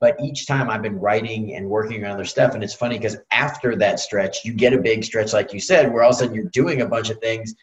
but 0.00 0.16
each 0.20 0.46
time 0.48 0.70
I've 0.70 0.82
been 0.82 0.98
writing 0.98 1.54
and 1.54 1.68
working 1.68 2.04
on 2.04 2.10
other 2.10 2.24
stuff. 2.24 2.54
And 2.54 2.64
it's 2.64 2.74
funny 2.74 2.96
because 2.98 3.18
after 3.30 3.76
that 3.76 4.00
stretch, 4.00 4.44
you 4.44 4.54
get 4.54 4.72
a 4.72 4.78
big 4.78 5.04
stretch, 5.04 5.32
like 5.32 5.52
you 5.52 5.60
said, 5.60 5.92
where 5.92 6.02
all 6.02 6.10
of 6.10 6.16
a 6.16 6.18
sudden 6.18 6.34
you're 6.34 6.50
doing 6.52 6.80
a 6.80 6.86
bunch 6.86 7.10
of 7.10 7.18
things. 7.18 7.54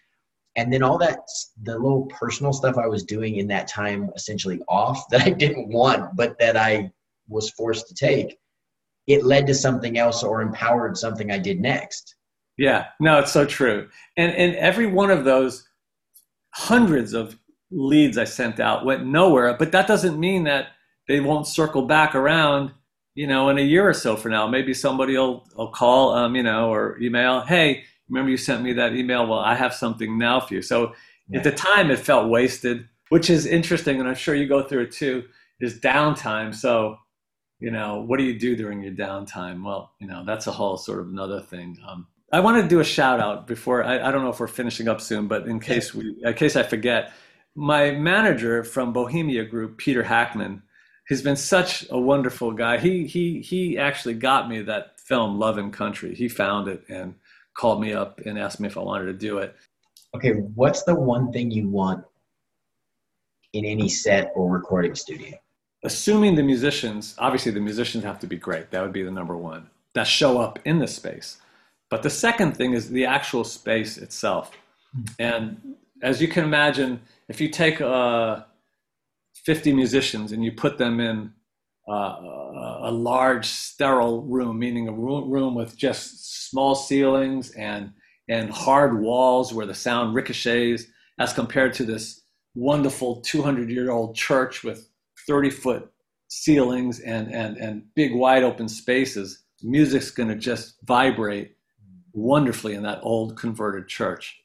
And 0.55 0.71
then 0.71 0.81
all 0.81 0.97
that, 0.99 1.19
the 1.63 1.73
little 1.73 2.05
personal 2.05 2.53
stuff 2.53 2.77
I 2.77 2.87
was 2.87 3.03
doing 3.03 3.37
in 3.37 3.47
that 3.47 3.67
time 3.67 4.09
essentially 4.15 4.61
off 4.69 5.09
that 5.09 5.21
I 5.21 5.31
didn't 5.31 5.67
want, 5.67 6.15
but 6.15 6.39
that 6.39 6.55
I 6.55 6.91
was 7.29 7.49
forced 7.51 7.87
to 7.87 7.93
take, 7.93 8.37
it 9.07 9.23
led 9.23 9.47
to 9.47 9.53
something 9.53 9.97
else 9.97 10.23
or 10.23 10.41
empowered 10.41 10.97
something 10.97 11.31
I 11.31 11.39
did 11.39 11.59
next. 11.59 12.15
Yeah, 12.57 12.87
no, 12.99 13.19
it's 13.19 13.31
so 13.31 13.45
true. 13.45 13.87
And, 14.17 14.33
and 14.33 14.55
every 14.55 14.87
one 14.87 15.11
of 15.11 15.23
those 15.23 15.67
hundreds 16.53 17.13
of 17.13 17.37
leads 17.71 18.17
I 18.17 18.25
sent 18.25 18.59
out 18.59 18.85
went 18.85 19.05
nowhere, 19.05 19.55
but 19.57 19.71
that 19.71 19.87
doesn't 19.87 20.19
mean 20.19 20.43
that 20.43 20.67
they 21.07 21.21
won't 21.21 21.47
circle 21.47 21.83
back 21.83 22.15
around, 22.15 22.71
you 23.15 23.27
know, 23.27 23.49
in 23.49 23.57
a 23.57 23.61
year 23.61 23.87
or 23.87 23.93
so 23.93 24.15
from 24.15 24.31
now. 24.31 24.47
Maybe 24.47 24.73
somebody 24.73 25.17
will, 25.17 25.47
will 25.55 25.71
call, 25.71 26.13
um, 26.13 26.35
you 26.35 26.43
know, 26.43 26.71
or 26.71 26.99
email, 26.99 27.41
hey, 27.41 27.83
remember 28.09 28.31
you 28.31 28.37
sent 28.37 28.61
me 28.61 28.73
that 28.73 28.93
email? 28.93 29.25
Well, 29.25 29.39
I 29.39 29.55
have 29.55 29.73
something 29.73 30.17
now 30.17 30.39
for 30.39 30.55
you. 30.55 30.61
So 30.61 30.93
yeah. 31.29 31.37
at 31.37 31.43
the 31.43 31.51
time, 31.51 31.91
it 31.91 31.99
felt 31.99 32.29
wasted, 32.29 32.87
which 33.09 33.29
is 33.29 33.45
interesting, 33.45 33.99
and 33.99 34.09
I'm 34.09 34.15
sure 34.15 34.35
you 34.35 34.47
go 34.47 34.63
through 34.63 34.83
it 34.83 34.91
too. 34.91 35.23
Is 35.61 35.79
downtime. 35.79 36.55
So, 36.55 36.97
you 37.59 37.71
know, 37.71 38.01
what 38.01 38.17
do 38.17 38.23
you 38.23 38.37
do 38.39 38.55
during 38.55 38.81
your 38.81 38.93
downtime? 38.93 39.63
Well, 39.63 39.91
you 39.99 40.07
know, 40.07 40.23
that's 40.25 40.47
a 40.47 40.51
whole 40.51 40.77
sort 40.77 40.99
of 40.99 41.09
another 41.09 41.41
thing. 41.41 41.77
Um, 41.87 42.07
I 42.31 42.39
want 42.39 42.61
to 42.61 42.67
do 42.67 42.79
a 42.79 42.85
shout 42.85 43.19
out 43.19 43.47
before 43.47 43.83
I, 43.83 44.07
I, 44.07 44.11
don't 44.11 44.23
know 44.23 44.29
if 44.29 44.39
we're 44.39 44.47
finishing 44.47 44.87
up 44.87 45.01
soon, 45.01 45.27
but 45.27 45.47
in 45.47 45.59
case 45.59 45.93
we, 45.93 46.15
in 46.23 46.33
case 46.35 46.55
I 46.55 46.63
forget, 46.63 47.11
my 47.55 47.91
manager 47.91 48.63
from 48.63 48.93
Bohemia 48.93 49.43
Group, 49.45 49.77
Peter 49.77 50.03
Hackman, 50.03 50.61
he's 51.07 51.21
been 51.21 51.35
such 51.35 51.85
a 51.89 51.99
wonderful 51.99 52.51
guy. 52.51 52.77
He 52.77 53.07
he 53.07 53.41
he 53.41 53.77
actually 53.77 54.13
got 54.13 54.47
me 54.47 54.61
that 54.61 54.99
film 54.99 55.39
Love 55.39 55.57
and 55.57 55.73
Country. 55.73 56.13
He 56.13 56.29
found 56.29 56.67
it 56.67 56.83
and 56.87 57.15
called 57.55 57.81
me 57.81 57.93
up 57.93 58.21
and 58.25 58.37
asked 58.39 58.59
me 58.59 58.67
if 58.67 58.77
I 58.77 58.81
wanted 58.81 59.05
to 59.05 59.13
do 59.13 59.39
it. 59.39 59.55
Okay, 60.15 60.31
what's 60.31 60.83
the 60.83 60.95
one 60.95 61.31
thing 61.33 61.51
you 61.51 61.67
want 61.67 62.05
in 63.53 63.65
any 63.65 63.89
set 63.89 64.31
or 64.35 64.49
recording 64.49 64.95
studio? 64.95 65.35
Assuming 65.83 66.35
the 66.35 66.43
musicians, 66.43 67.15
obviously 67.17 67.51
the 67.51 67.59
musicians 67.59 68.03
have 68.03 68.19
to 68.19 68.27
be 68.27 68.35
great. 68.35 68.71
That 68.71 68.81
would 68.81 68.93
be 68.93 69.03
the 69.03 69.11
number 69.11 69.37
one. 69.37 69.69
That 69.93 70.07
show 70.07 70.39
up 70.39 70.59
in 70.65 70.79
the 70.79 70.87
space. 70.87 71.37
But 71.89 72.03
the 72.03 72.09
second 72.09 72.55
thing 72.57 72.73
is 72.73 72.89
the 72.89 73.05
actual 73.05 73.43
space 73.43 73.97
itself. 73.97 74.51
Hmm. 74.93 75.03
And 75.19 75.75
as 76.01 76.21
you 76.21 76.27
can 76.27 76.43
imagine, 76.43 77.01
if 77.27 77.39
you 77.39 77.49
take 77.49 77.79
a 77.79 78.45
50 79.45 79.73
musicians 79.73 80.31
and 80.31 80.43
you 80.43 80.51
put 80.51 80.77
them 80.77 80.99
in 80.99 81.33
uh, 81.89 82.17
a 82.81 82.91
large 82.91 83.45
sterile 83.45 84.21
room, 84.21 84.59
meaning 84.59 84.87
a 84.87 84.91
room, 84.91 85.29
room 85.29 85.55
with 85.55 85.77
just 85.77 86.49
small 86.49 86.75
ceilings 86.75 87.51
and, 87.51 87.91
and 88.27 88.51
hard 88.51 88.99
walls 88.99 89.53
where 89.53 89.65
the 89.65 89.73
sound 89.73 90.13
ricochets, 90.13 90.83
as 91.19 91.33
compared 91.33 91.73
to 91.73 91.85
this 91.85 92.21
wonderful 92.55 93.21
200 93.21 93.69
year 93.69 93.91
old 93.91 94.15
church 94.15 94.63
with 94.63 94.88
30 95.29 95.51
foot 95.51 95.91
ceilings 96.27 96.99
and, 97.01 97.31
and, 97.31 97.55
and 97.57 97.83
big 97.95 98.15
wide 98.15 98.43
open 98.43 98.67
spaces. 98.67 99.43
Music's 99.61 100.09
going 100.09 100.29
to 100.29 100.35
just 100.35 100.75
vibrate 100.83 101.55
wonderfully 102.13 102.73
in 102.73 102.81
that 102.83 102.99
old 103.03 103.37
converted 103.37 103.87
church. 103.87 104.41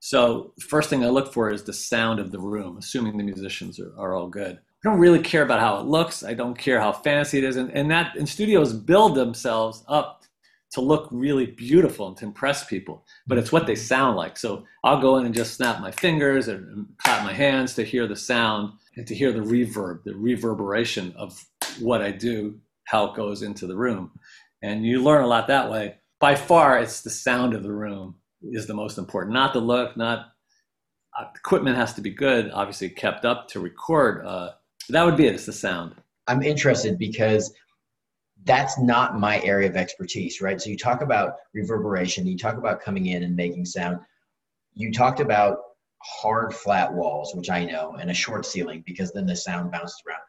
So 0.00 0.52
the 0.56 0.64
first 0.64 0.90
thing 0.90 1.04
I 1.04 1.08
look 1.08 1.32
for 1.32 1.50
is 1.50 1.62
the 1.62 1.72
sound 1.72 2.18
of 2.18 2.32
the 2.32 2.40
room, 2.40 2.76
assuming 2.76 3.16
the 3.16 3.24
musicians 3.24 3.78
are, 3.78 3.92
are 3.96 4.14
all 4.14 4.28
good. 4.28 4.56
I 4.56 4.90
don't 4.90 4.98
really 4.98 5.20
care 5.20 5.42
about 5.42 5.60
how 5.60 5.78
it 5.78 5.86
looks. 5.86 6.24
I 6.24 6.34
don't 6.34 6.58
care 6.58 6.80
how 6.80 6.92
fancy 6.92 7.38
it 7.38 7.44
is. 7.44 7.56
And, 7.56 7.70
and 7.70 7.90
that 7.90 8.16
and 8.16 8.28
studios 8.28 8.72
build 8.72 9.14
themselves 9.14 9.84
up 9.88 10.24
to 10.72 10.80
look 10.80 11.08
really 11.10 11.46
beautiful 11.46 12.08
and 12.08 12.16
to 12.18 12.24
impress 12.24 12.64
people. 12.64 13.04
But 13.26 13.38
it's 13.38 13.52
what 13.52 13.66
they 13.66 13.76
sound 13.76 14.16
like. 14.16 14.36
So 14.36 14.64
I'll 14.84 15.00
go 15.00 15.18
in 15.18 15.26
and 15.26 15.34
just 15.34 15.54
snap 15.54 15.80
my 15.80 15.90
fingers 15.90 16.48
and 16.48 16.86
clap 16.98 17.24
my 17.24 17.32
hands 17.32 17.74
to 17.76 17.84
hear 17.84 18.06
the 18.06 18.16
sound 18.16 18.72
and 18.96 19.06
to 19.06 19.14
hear 19.14 19.32
the 19.32 19.40
reverb, 19.40 20.02
the 20.04 20.14
reverberation 20.14 21.12
of 21.16 21.44
what 21.80 22.02
I 22.02 22.10
do, 22.10 22.58
how 22.84 23.06
it 23.06 23.16
goes 23.16 23.42
into 23.42 23.66
the 23.66 23.76
room. 23.76 24.10
And 24.62 24.84
you 24.84 25.02
learn 25.02 25.24
a 25.24 25.26
lot 25.26 25.48
that 25.48 25.70
way. 25.70 25.96
By 26.18 26.34
far, 26.34 26.78
it's 26.78 27.02
the 27.02 27.10
sound 27.10 27.54
of 27.54 27.62
the 27.62 27.72
room 27.72 28.16
is 28.42 28.66
the 28.66 28.74
most 28.74 28.96
important, 28.96 29.34
not 29.34 29.52
the 29.52 29.60
look, 29.60 29.96
not 29.96 30.32
uh, 31.18 31.24
equipment 31.34 31.76
has 31.76 31.94
to 31.94 32.00
be 32.00 32.10
good, 32.10 32.50
obviously 32.52 32.88
kept 32.88 33.24
up 33.24 33.48
to 33.48 33.60
record. 33.60 34.24
Uh, 34.24 34.52
that 34.88 35.04
would 35.04 35.16
be 35.16 35.26
it. 35.26 35.34
It's 35.34 35.46
the 35.46 35.52
sound. 35.52 35.94
I'm 36.26 36.42
interested 36.42 36.98
because 36.98 37.52
that's 38.44 38.78
not 38.78 39.18
my 39.18 39.40
area 39.42 39.68
of 39.68 39.76
expertise, 39.76 40.40
right? 40.40 40.60
So 40.60 40.70
you 40.70 40.76
talk 40.76 41.02
about 41.02 41.34
reverberation, 41.54 42.26
you 42.26 42.38
talk 42.38 42.56
about 42.56 42.80
coming 42.80 43.06
in 43.06 43.22
and 43.22 43.34
making 43.34 43.64
sound. 43.64 43.98
You 44.74 44.92
talked 44.92 45.20
about 45.20 45.58
hard 46.06 46.54
flat 46.54 46.92
walls, 46.92 47.34
which 47.34 47.50
I 47.50 47.64
know, 47.64 47.96
and 48.00 48.10
a 48.10 48.14
short 48.14 48.46
ceiling 48.46 48.82
because 48.86 49.12
then 49.12 49.26
the 49.26 49.36
sound 49.36 49.72
bounces 49.72 50.02
around. 50.06 50.20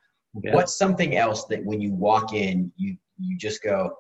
Yeah. 0.44 0.56
What's 0.56 0.78
something 0.78 1.16
else 1.16 1.46
that 1.46 1.64
when 1.66 1.82
you 1.82 1.94
walk 1.94 2.34
in, 2.34 2.72
you 2.76 2.98
you 3.20 3.38
just 3.38 3.64
go, 3.64 3.98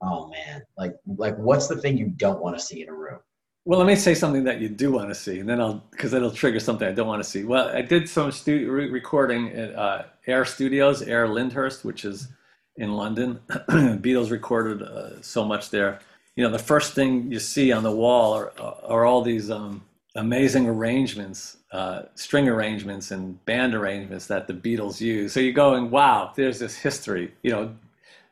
oh 0.00 0.28
man, 0.28 0.62
like 0.76 0.94
like 1.06 1.36
what's 1.36 1.68
the 1.68 1.76
thing 1.76 1.96
you 1.96 2.08
don't 2.08 2.40
want 2.40 2.56
to 2.56 2.64
see 2.64 2.82
in 2.82 2.88
a 2.88 2.94
room? 2.94 3.18
Well, 3.64 3.78
let 3.78 3.86
me 3.86 3.94
say 3.94 4.14
something 4.14 4.42
that 4.44 4.60
you 4.60 4.68
do 4.68 4.90
want 4.90 5.08
to 5.08 5.14
see, 5.14 5.38
and 5.38 5.48
then 5.48 5.60
I'll 5.60 5.84
because 5.90 6.12
it'll 6.12 6.30
trigger 6.30 6.60
something 6.60 6.86
I 6.86 6.92
don't 6.92 7.06
want 7.06 7.22
to 7.22 7.28
see. 7.28 7.44
Well, 7.44 7.68
I 7.68 7.82
did 7.82 8.08
some 8.08 8.32
stu- 8.32 8.70
re- 8.70 8.90
recording 8.90 9.52
at 9.52 9.74
uh, 9.74 10.04
Air 10.26 10.44
Studios, 10.44 11.02
Air 11.02 11.28
Lyndhurst, 11.28 11.84
which 11.84 12.04
is 12.04 12.28
in 12.76 12.94
London. 12.94 13.40
Beatles 13.50 14.30
recorded 14.30 14.82
uh, 14.82 15.22
so 15.22 15.44
much 15.44 15.70
there. 15.70 16.00
You 16.34 16.44
know, 16.44 16.50
the 16.50 16.58
first 16.58 16.94
thing 16.94 17.30
you 17.30 17.38
see 17.38 17.72
on 17.72 17.82
the 17.82 17.92
wall 17.92 18.34
are, 18.34 18.52
are 18.58 19.04
all 19.04 19.22
these 19.22 19.50
um, 19.50 19.84
amazing 20.14 20.68
arrangements, 20.68 21.56
uh, 21.72 22.02
string 22.14 22.48
arrangements 22.48 23.10
and 23.10 23.42
band 23.46 23.74
arrangements 23.74 24.26
that 24.26 24.46
the 24.46 24.52
Beatles 24.52 25.00
use. 25.00 25.32
So 25.32 25.40
you're 25.40 25.52
going, 25.52 25.90
wow, 25.90 26.32
there's 26.36 26.58
this 26.58 26.76
history. 26.76 27.32
You 27.42 27.50
know, 27.52 27.74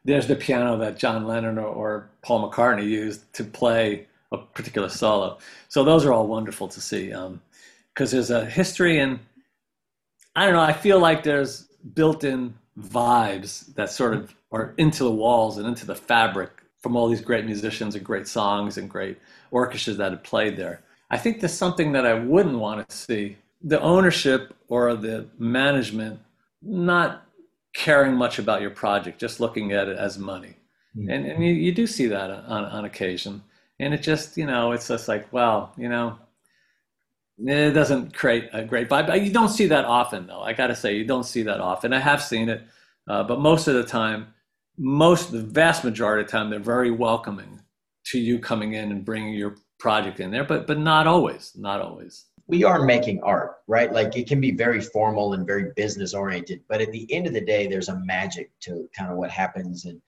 there's 0.05 0.27
the 0.27 0.37
piano 0.37 0.77
that 0.79 0.99
John 0.99 1.27
Lennon 1.27 1.59
or, 1.59 1.67
or 1.67 2.11
Paul 2.23 2.51
McCartney 2.51 2.87
used 2.87 3.33
to 3.35 3.45
play 3.45 4.07
a 4.33 4.39
particular 4.39 4.89
solo. 4.89 5.39
So 5.69 5.85
those 5.85 6.05
are 6.05 6.13
all 6.13 6.27
wonderful 6.27 6.69
to 6.69 6.81
see 6.81 7.09
because 7.09 7.25
um, 7.27 7.41
there's 7.95 8.31
a 8.31 8.45
history 8.45 8.99
and 8.99 9.19
I 10.37 10.45
don't 10.45 10.55
know. 10.55 10.61
I 10.61 10.73
feel 10.73 11.01
like 11.01 11.23
there's 11.23 11.63
built-in 11.95 12.55
vibes 12.79 13.75
that 13.75 13.91
sort 13.91 14.15
of 14.15 14.35
are 14.53 14.75
into 14.77 15.05
the 15.05 15.11
walls 15.11 15.59
and 15.59 15.67
into 15.67 15.87
the 15.87 15.95
fabric 15.95 16.63
from 16.79 16.97
all 16.97 17.09
these 17.09 17.21
great 17.21 17.45
musicians 17.45 17.95
and 17.95 18.05
great 18.05 18.29
songs 18.29 18.79
and 18.79 18.89
great 18.89 19.19
orchestras 19.51 19.97
that 19.97 20.13
have 20.13 20.23
played 20.23 20.57
there. 20.57 20.83
I 21.11 21.19
think 21.19 21.41
there's 21.41 21.55
something 21.55 21.93
that 21.93 22.07
I 22.07 22.15
wouldn't 22.15 22.59
want 22.59 22.89
to 22.89 22.97
see 22.97 23.37
the 23.63 23.81
ownership 23.81 24.55
or 24.69 24.95
the 24.95 25.29
management 25.39 26.21
not 26.63 27.23
caring 27.75 28.15
much 28.15 28.39
about 28.39 28.61
your 28.61 28.71
project, 28.71 29.21
just 29.21 29.41
looking 29.41 29.73
at 29.73 29.89
it 29.89 29.97
as 29.97 30.19
money. 30.19 30.57
Mm-hmm. 30.97 31.11
And, 31.11 31.27
and 31.27 31.45
you, 31.45 31.53
you, 31.53 31.73
do 31.73 31.87
see 31.87 32.07
that 32.07 32.31
on, 32.31 32.65
on 32.65 32.85
occasion. 32.85 33.43
And 33.79 33.95
it 33.95 34.03
just, 34.03 34.37
you 34.37 34.47
know, 34.47 34.73
it's 34.73 34.89
just 34.89 35.09
like, 35.09 35.33
well, 35.33 35.73
you 35.77 35.89
know, 35.89 36.19
it 37.39 37.73
doesn't 37.73 38.13
create 38.13 38.51
a 38.53 38.65
great 38.65 38.89
vibe. 38.89 39.25
You 39.25 39.33
don't 39.33 39.49
see 39.49 39.67
that 39.67 39.85
often, 39.85 40.27
though. 40.27 40.43
I 40.43 40.53
got 40.53 40.67
to 40.67 40.77
say, 40.77 40.95
you 40.97 41.05
don't 41.05 41.25
see 41.25 41.43
that 41.45 41.61
often. 41.61 41.93
I 41.93 42.01
have 42.01 42.23
seen 42.23 42.49
it, 42.49 42.63
uh, 43.09 43.23
but 43.23 43.41
most 43.41 43.69
of 43.69 43.75
the 43.75 43.85
time, 43.85 44.35
most 44.77 45.33
the 45.33 45.41
vast 45.41 45.85
majority 45.85 46.23
of 46.23 46.27
the 46.27 46.33
time, 46.33 46.51
they're 46.51 46.59
very 46.59 46.91
welcoming 46.91 47.61
to 48.07 48.19
you 48.19 48.39
coming 48.39 48.75
in 48.75 48.91
and 48.91 49.05
bringing 49.05 49.35
your 49.35 49.57
project 49.81 50.21
in 50.21 50.31
there. 50.31 50.45
But 50.45 50.67
but 50.67 50.79
not 50.79 51.07
always, 51.07 51.53
not 51.57 51.81
always. 51.81 52.27
We 52.47 52.65
are 52.65 52.85
making 52.85 53.23
art, 53.23 53.59
right? 53.69 53.93
Like 53.93 54.17
it 54.17 54.29
can 54.29 54.41
be 54.41 54.51
very 54.51 54.81
formal 54.81 55.35
and 55.35 55.47
very 55.47 55.73
business 55.77 56.15
oriented, 56.15 56.63
but 56.69 56.81
at 56.81 56.91
the 56.91 57.13
end 57.13 57.27
of 57.27 57.33
the 57.33 57.41
day, 57.41 57.69
there's 57.69 57.89
a 57.89 58.01
magic 58.01 58.51
to 58.61 58.89
kind 58.97 59.11
of 59.11 59.19
what 59.19 59.31
happens 59.31 59.85
and 59.85 60.01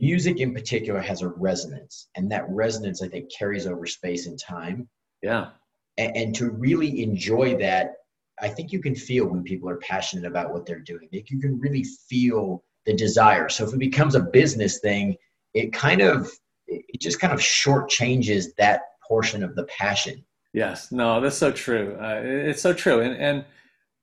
music 0.00 0.40
in 0.40 0.52
particular 0.52 1.00
has 1.00 1.22
a 1.22 1.28
resonance 1.28 2.08
and 2.16 2.30
that 2.30 2.48
resonance 2.50 3.02
i 3.02 3.08
think 3.08 3.30
carries 3.32 3.66
over 3.66 3.86
space 3.86 4.26
and 4.26 4.38
time 4.38 4.88
yeah 5.22 5.50
and, 5.96 6.16
and, 6.16 6.34
to 6.34 6.50
really 6.50 7.02
enjoy 7.02 7.56
that 7.56 7.94
i 8.40 8.48
think 8.48 8.70
you 8.70 8.80
can 8.80 8.94
feel 8.94 9.26
when 9.26 9.42
people 9.42 9.68
are 9.68 9.78
passionate 9.78 10.26
about 10.26 10.52
what 10.52 10.66
they're 10.66 10.78
doing 10.80 11.08
like 11.12 11.30
you 11.30 11.40
can 11.40 11.58
really 11.58 11.84
feel 11.84 12.62
the 12.86 12.94
desire 12.94 13.48
so 13.48 13.66
if 13.66 13.72
it 13.72 13.78
becomes 13.78 14.14
a 14.14 14.20
business 14.20 14.78
thing 14.80 15.16
it 15.54 15.72
kind 15.72 16.00
of 16.00 16.30
it 16.66 17.00
just 17.00 17.20
kind 17.20 17.32
of 17.32 17.40
shortchanges 17.40 18.46
that 18.58 18.82
portion 19.08 19.42
of 19.42 19.56
the 19.56 19.64
passion. 19.64 20.24
Yes. 20.52 20.92
No 20.92 21.20
that's 21.20 21.36
so 21.36 21.50
true. 21.50 21.96
Uh, 22.00 22.20
it's 22.22 22.62
so 22.62 22.72
true. 22.72 23.00
And 23.00 23.16
and 23.16 23.44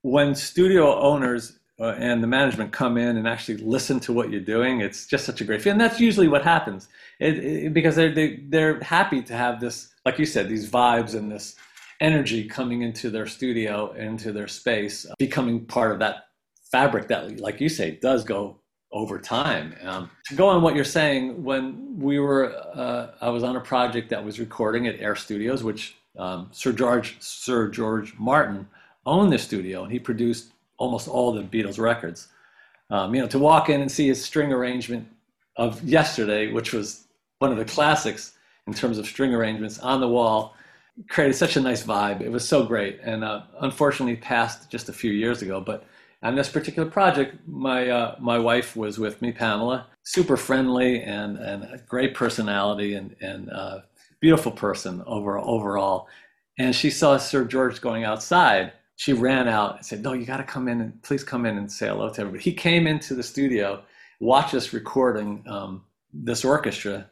when 0.01 0.35
studio 0.35 0.99
owners 0.99 1.57
uh, 1.79 1.95
and 1.97 2.21
the 2.21 2.27
management 2.27 2.71
come 2.71 2.95
in 2.97 3.17
and 3.17 3.27
actually 3.27 3.57
listen 3.57 3.99
to 3.99 4.13
what 4.13 4.29
you're 4.29 4.39
doing, 4.39 4.81
it's 4.81 5.07
just 5.07 5.25
such 5.25 5.41
a 5.41 5.43
great 5.43 5.61
feeling. 5.61 5.81
And 5.81 5.89
that's 5.89 5.99
usually 5.99 6.27
what 6.27 6.43
happens. 6.43 6.87
It, 7.19 7.37
it, 7.39 7.73
because 7.73 7.95
they're, 7.95 8.13
they, 8.13 8.37
they're 8.47 8.79
happy 8.81 9.21
to 9.23 9.35
have 9.35 9.59
this, 9.59 9.93
like 10.05 10.19
you 10.19 10.25
said, 10.25 10.47
these 10.47 10.69
vibes 10.69 11.15
and 11.15 11.31
this 11.31 11.55
energy 12.01 12.47
coming 12.47 12.83
into 12.83 13.09
their 13.09 13.25
studio, 13.25 13.91
into 13.93 14.31
their 14.31 14.47
space, 14.47 15.05
becoming 15.17 15.65
part 15.65 15.91
of 15.91 15.99
that 15.99 16.27
fabric 16.71 17.07
that, 17.07 17.39
like 17.39 17.59
you 17.59 17.69
say, 17.69 17.97
does 18.01 18.23
go 18.23 18.59
over 18.95 19.19
time. 19.19 19.75
Um, 19.83 20.09
to 20.27 20.35
go 20.35 20.47
on 20.47 20.61
what 20.61 20.73
you're 20.73 20.85
saying, 20.85 21.43
when 21.43 21.99
we 21.99 22.17
were, 22.17 22.55
uh, 22.73 23.11
I 23.19 23.29
was 23.29 23.43
on 23.43 23.57
a 23.57 23.59
project 23.59 24.09
that 24.09 24.23
was 24.23 24.39
recording 24.39 24.87
at 24.87 25.01
Air 25.01 25.17
Studios, 25.17 25.63
which 25.63 25.97
um, 26.17 26.47
Sir 26.53 26.71
George 26.71 27.17
Sir 27.19 27.67
George 27.67 28.15
Martin 28.17 28.65
owned 29.05 29.33
the 29.33 29.37
studio, 29.37 29.83
and 29.83 29.91
he 29.91 29.99
produced 29.99 30.53
almost 30.77 31.09
all 31.09 31.33
the 31.33 31.43
Beatles 31.43 31.77
records. 31.77 32.29
Um, 32.89 33.13
you 33.13 33.21
know, 33.21 33.27
to 33.27 33.37
walk 33.37 33.69
in 33.69 33.81
and 33.81 33.91
see 33.91 34.07
his 34.07 34.23
string 34.23 34.53
arrangement 34.53 35.07
of 35.57 35.83
yesterday, 35.83 36.51
which 36.53 36.71
was 36.71 37.07
one 37.39 37.51
of 37.51 37.57
the 37.57 37.65
classics 37.65 38.33
in 38.65 38.73
terms 38.73 38.97
of 38.97 39.05
string 39.05 39.33
arrangements 39.33 39.77
on 39.79 39.99
the 39.99 40.07
wall, 40.07 40.55
created 41.09 41.33
such 41.33 41.57
a 41.57 41.59
nice 41.59 41.83
vibe. 41.83 42.21
It 42.21 42.31
was 42.31 42.47
so 42.47 42.63
great, 42.63 43.01
and 43.03 43.25
uh, 43.25 43.41
unfortunately 43.59 44.15
passed 44.15 44.69
just 44.69 44.87
a 44.87 44.93
few 44.93 45.11
years 45.11 45.41
ago. 45.41 45.59
But 45.59 45.83
on 46.23 46.35
this 46.35 46.49
particular 46.49 46.89
project, 46.89 47.35
my 47.47 47.89
uh, 47.89 48.15
my 48.19 48.39
wife 48.39 48.75
was 48.75 48.97
with 48.99 49.21
me, 49.21 49.31
Pamela, 49.31 49.87
super 50.03 50.37
friendly 50.37 51.01
and 51.01 51.37
and 51.37 51.63
a 51.63 51.77
great 51.87 52.13
personality 52.13 52.95
and 52.95 53.15
and 53.21 53.49
uh, 53.51 53.79
beautiful 54.19 54.51
person 54.51 55.03
over 55.05 55.37
overall. 55.37 56.07
And 56.57 56.75
she 56.75 56.89
saw 56.89 57.17
Sir 57.17 57.43
George 57.45 57.81
going 57.81 58.05
outside 58.05 58.71
she 58.97 59.13
ran 59.13 59.47
out 59.47 59.77
and 59.77 59.85
said, 59.85 60.01
"No, 60.01 60.13
you 60.13 60.25
got 60.25 60.37
to 60.37 60.43
come 60.43 60.67
in 60.67 60.81
and 60.81 61.01
please 61.03 61.23
come 61.23 61.45
in 61.45 61.57
and 61.57 61.71
say 61.71 61.87
hello 61.87 62.09
to 62.09 62.21
everybody." 62.21 62.43
He 62.43 62.53
came 62.53 62.87
into 62.87 63.13
the 63.13 63.23
studio, 63.23 63.83
watched 64.19 64.53
us 64.53 64.73
recording 64.73 65.43
um, 65.47 65.83
this 66.13 66.45
orchestra 66.45 67.09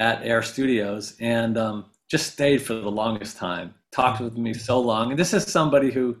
at 0.00 0.22
Air 0.24 0.42
Studios, 0.42 1.14
and 1.20 1.56
um, 1.56 1.84
just 2.10 2.32
stayed 2.32 2.62
for 2.62 2.74
the 2.74 2.90
longest 2.90 3.36
time. 3.36 3.74
Talked 3.92 4.20
with 4.20 4.36
me 4.36 4.52
so 4.52 4.80
long, 4.80 5.10
and 5.10 5.18
this 5.18 5.32
is 5.32 5.44
somebody 5.44 5.90
who 5.90 6.16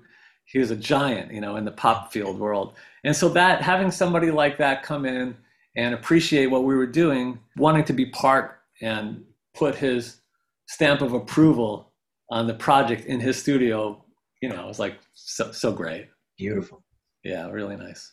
he 0.52 0.58
was 0.58 0.70
a 0.70 0.76
giant, 0.76 1.32
you 1.32 1.40
know, 1.40 1.56
in 1.56 1.64
the 1.64 1.72
pop 1.72 2.12
field 2.12 2.38
world. 2.38 2.74
And 3.04 3.16
so 3.16 3.28
that 3.30 3.62
having 3.62 3.90
somebody 3.90 4.30
like 4.30 4.58
that 4.58 4.82
come 4.82 5.06
in 5.06 5.36
and 5.76 5.94
appreciate 5.94 6.46
what 6.46 6.64
we 6.64 6.76
were 6.76 6.86
doing, 6.86 7.40
wanting 7.56 7.84
to 7.84 7.92
be 7.92 8.06
part 8.06 8.60
and 8.80 9.24
put 9.54 9.74
his 9.74 10.20
stamp 10.68 11.00
of 11.00 11.12
approval 11.14 11.92
on 12.30 12.46
the 12.46 12.54
project 12.54 13.06
in 13.06 13.20
his 13.20 13.38
studio 13.38 14.02
you 14.42 14.48
know, 14.48 14.64
it 14.64 14.66
was 14.66 14.80
like 14.80 14.98
so 15.14 15.52
so 15.52 15.72
great. 15.72 16.08
Beautiful. 16.36 16.82
Yeah, 17.24 17.48
really 17.48 17.76
nice. 17.76 18.12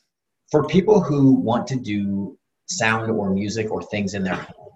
For 0.52 0.66
people 0.68 1.02
who 1.02 1.34
want 1.34 1.68
to 1.68 1.76
do 1.76 2.38
sound 2.68 3.10
or 3.11 3.34
music 3.34 3.72
or 3.72 3.82
things 3.82 4.14
in 4.14 4.24
their 4.24 4.36
home, 4.36 4.72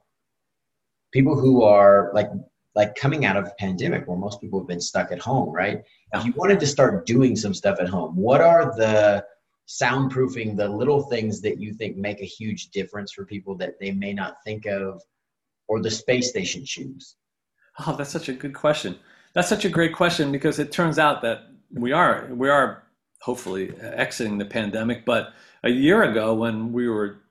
people 1.14 1.40
who 1.40 1.64
are 1.64 2.12
like 2.14 2.30
like 2.76 2.96
coming 2.96 3.26
out 3.26 3.38
of 3.38 3.46
a 3.46 3.54
pandemic 3.60 4.08
where 4.08 4.18
most 4.18 4.42
people 4.42 4.60
have 4.60 4.68
been 4.68 4.82
stuck 4.82 5.12
at 5.12 5.20
home, 5.20 5.50
right? 5.50 5.84
If 6.14 6.26
you 6.26 6.34
wanted 6.36 6.60
to 6.60 6.68
start 6.68 7.06
doing 7.06 7.36
some 7.36 7.54
stuff 7.54 7.80
at 7.80 7.88
home, 7.88 8.16
what 8.16 8.42
are 8.42 8.76
the 8.76 9.26
soundproofing, 9.68 10.58
the 10.58 10.68
little 10.68 11.04
things 11.04 11.42
that 11.42 11.60
you 11.60 11.74
think 11.74 11.98
make 11.98 12.22
a 12.22 12.26
huge 12.26 12.70
difference 12.70 13.12
for 13.12 13.26
people 13.26 13.56
that 13.58 13.80
they 13.80 13.92
may 13.92 14.14
not 14.14 14.38
think 14.44 14.66
of, 14.66 15.02
or 15.68 15.82
the 15.82 15.92
space 15.92 16.32
they 16.32 16.44
should 16.44 16.66
choose? 16.66 17.16
Oh, 17.86 17.96
that's 17.96 18.12
such 18.12 18.30
a 18.30 18.34
good 18.34 18.54
question. 18.54 18.98
That's 19.34 19.50
such 19.50 19.66
a 19.66 19.70
great 19.70 19.94
question 19.94 20.32
because 20.32 20.60
it 20.60 20.72
turns 20.72 21.00
out 21.00 21.22
that 21.24 21.44
we 21.72 21.92
are 21.92 22.28
we 22.32 22.50
are 22.50 22.84
hopefully 23.22 23.74
exiting 23.82 24.38
the 24.38 24.46
pandemic. 24.46 25.06
But 25.06 25.34
a 25.64 25.70
year 25.70 26.04
ago, 26.04 26.34
when 26.34 26.74
we 26.74 26.90
were, 26.90 27.22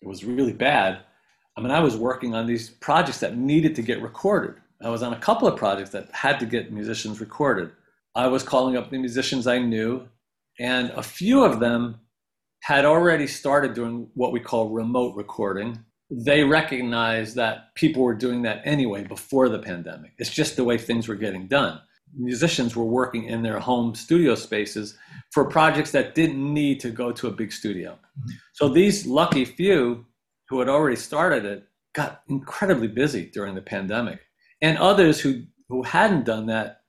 it 0.00 0.06
was 0.06 0.24
really 0.24 0.52
bad. 0.52 1.00
I 1.56 1.60
mean, 1.60 1.70
I 1.70 1.80
was 1.80 1.96
working 1.96 2.34
on 2.34 2.46
these 2.46 2.68
projects 2.68 3.20
that 3.20 3.36
needed 3.36 3.74
to 3.76 3.82
get 3.82 4.02
recorded. 4.02 4.61
I 4.82 4.88
was 4.88 5.02
on 5.02 5.12
a 5.12 5.18
couple 5.18 5.48
of 5.48 5.56
projects 5.56 5.90
that 5.90 6.10
had 6.12 6.40
to 6.40 6.46
get 6.46 6.72
musicians 6.72 7.20
recorded. 7.20 7.70
I 8.14 8.26
was 8.26 8.42
calling 8.42 8.76
up 8.76 8.90
the 8.90 8.98
musicians 8.98 9.46
I 9.46 9.58
knew 9.58 10.08
And 10.58 10.90
a 10.90 11.02
few 11.02 11.44
of 11.44 11.60
them 11.60 12.00
had 12.60 12.84
already 12.84 13.26
started 13.26 13.74
doing 13.74 14.08
what 14.14 14.32
we 14.32 14.40
call 14.40 14.68
remote 14.70 15.16
recording. 15.16 15.84
They 16.10 16.44
recognized 16.44 17.36
that 17.36 17.74
people 17.74 18.02
were 18.02 18.14
doing 18.14 18.42
that 18.42 18.60
anyway 18.64 19.04
before 19.04 19.48
the 19.48 19.58
pandemic. 19.58 20.12
It's 20.18 20.30
just 20.30 20.56
the 20.56 20.64
way 20.64 20.78
things 20.78 21.08
were 21.08 21.16
getting 21.16 21.46
done. 21.46 21.80
Musicians 22.14 22.76
were 22.76 22.84
working 22.84 23.24
in 23.24 23.42
their 23.42 23.58
home 23.58 23.94
studio 23.94 24.34
spaces 24.34 24.96
for 25.32 25.46
projects 25.46 25.92
that 25.92 26.14
didn't 26.14 26.52
need 26.52 26.78
to 26.80 26.90
go 26.90 27.10
to 27.10 27.28
a 27.28 27.32
big 27.32 27.50
studio. 27.50 27.92
Mm-hmm. 27.92 28.30
So 28.52 28.68
these 28.68 29.06
lucky 29.06 29.46
few 29.46 30.04
who 30.48 30.58
had 30.58 30.68
already 30.68 30.96
started 30.96 31.46
it 31.46 31.66
got 31.94 32.22
incredibly 32.28 32.88
busy 32.88 33.30
during 33.32 33.54
the 33.54 33.62
pandemic. 33.62 34.20
And 34.62 34.78
others 34.78 35.20
who, 35.20 35.42
who 35.68 35.82
hadn't 35.82 36.24
done 36.24 36.46
that 36.46 36.82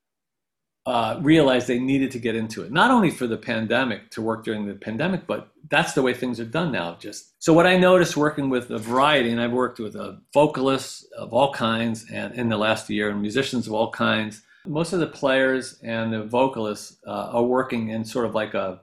uh, 0.86 1.18
realized 1.22 1.68
they 1.68 1.80
needed 1.80 2.12
to 2.12 2.20
get 2.20 2.36
into 2.36 2.64
it, 2.64 2.72
not 2.72 2.92
only 2.92 3.10
for 3.10 3.26
the 3.26 3.38
pandemic 3.38 4.12
to 4.12 4.22
work 4.22 4.44
during 4.44 4.66
the 4.66 4.74
pandemic, 4.74 5.26
but 5.26 5.50
that's 5.70 5.94
the 5.94 6.02
way 6.02 6.14
things 6.14 6.40
are 6.40 6.46
done 6.46 6.72
now. 6.72 6.98
Just 7.00 7.42
so 7.42 7.54
what 7.54 7.66
I 7.66 7.78
noticed 7.78 8.18
working 8.18 8.50
with 8.50 8.70
a 8.70 8.78
variety, 8.78 9.32
and 9.32 9.40
I've 9.40 9.54
worked 9.54 9.80
with 9.80 9.96
uh, 9.96 10.16
vocalists 10.34 11.06
of 11.18 11.34
all 11.34 11.54
kinds, 11.54 12.06
and 12.12 12.34
in 12.34 12.50
the 12.50 12.58
last 12.58 12.90
year, 12.90 13.10
and 13.10 13.22
musicians 13.22 13.66
of 13.66 13.74
all 13.74 13.92
kinds. 13.92 14.42
Most 14.66 14.94
of 14.94 15.00
the 15.00 15.08
players 15.08 15.80
and 15.84 16.14
the 16.14 16.24
vocalists 16.24 16.98
uh, 17.08 17.30
are 17.32 17.44
working 17.44 17.90
in 17.90 18.04
sort 18.04 18.26
of 18.26 18.36
like 18.36 18.54
a 18.54 18.82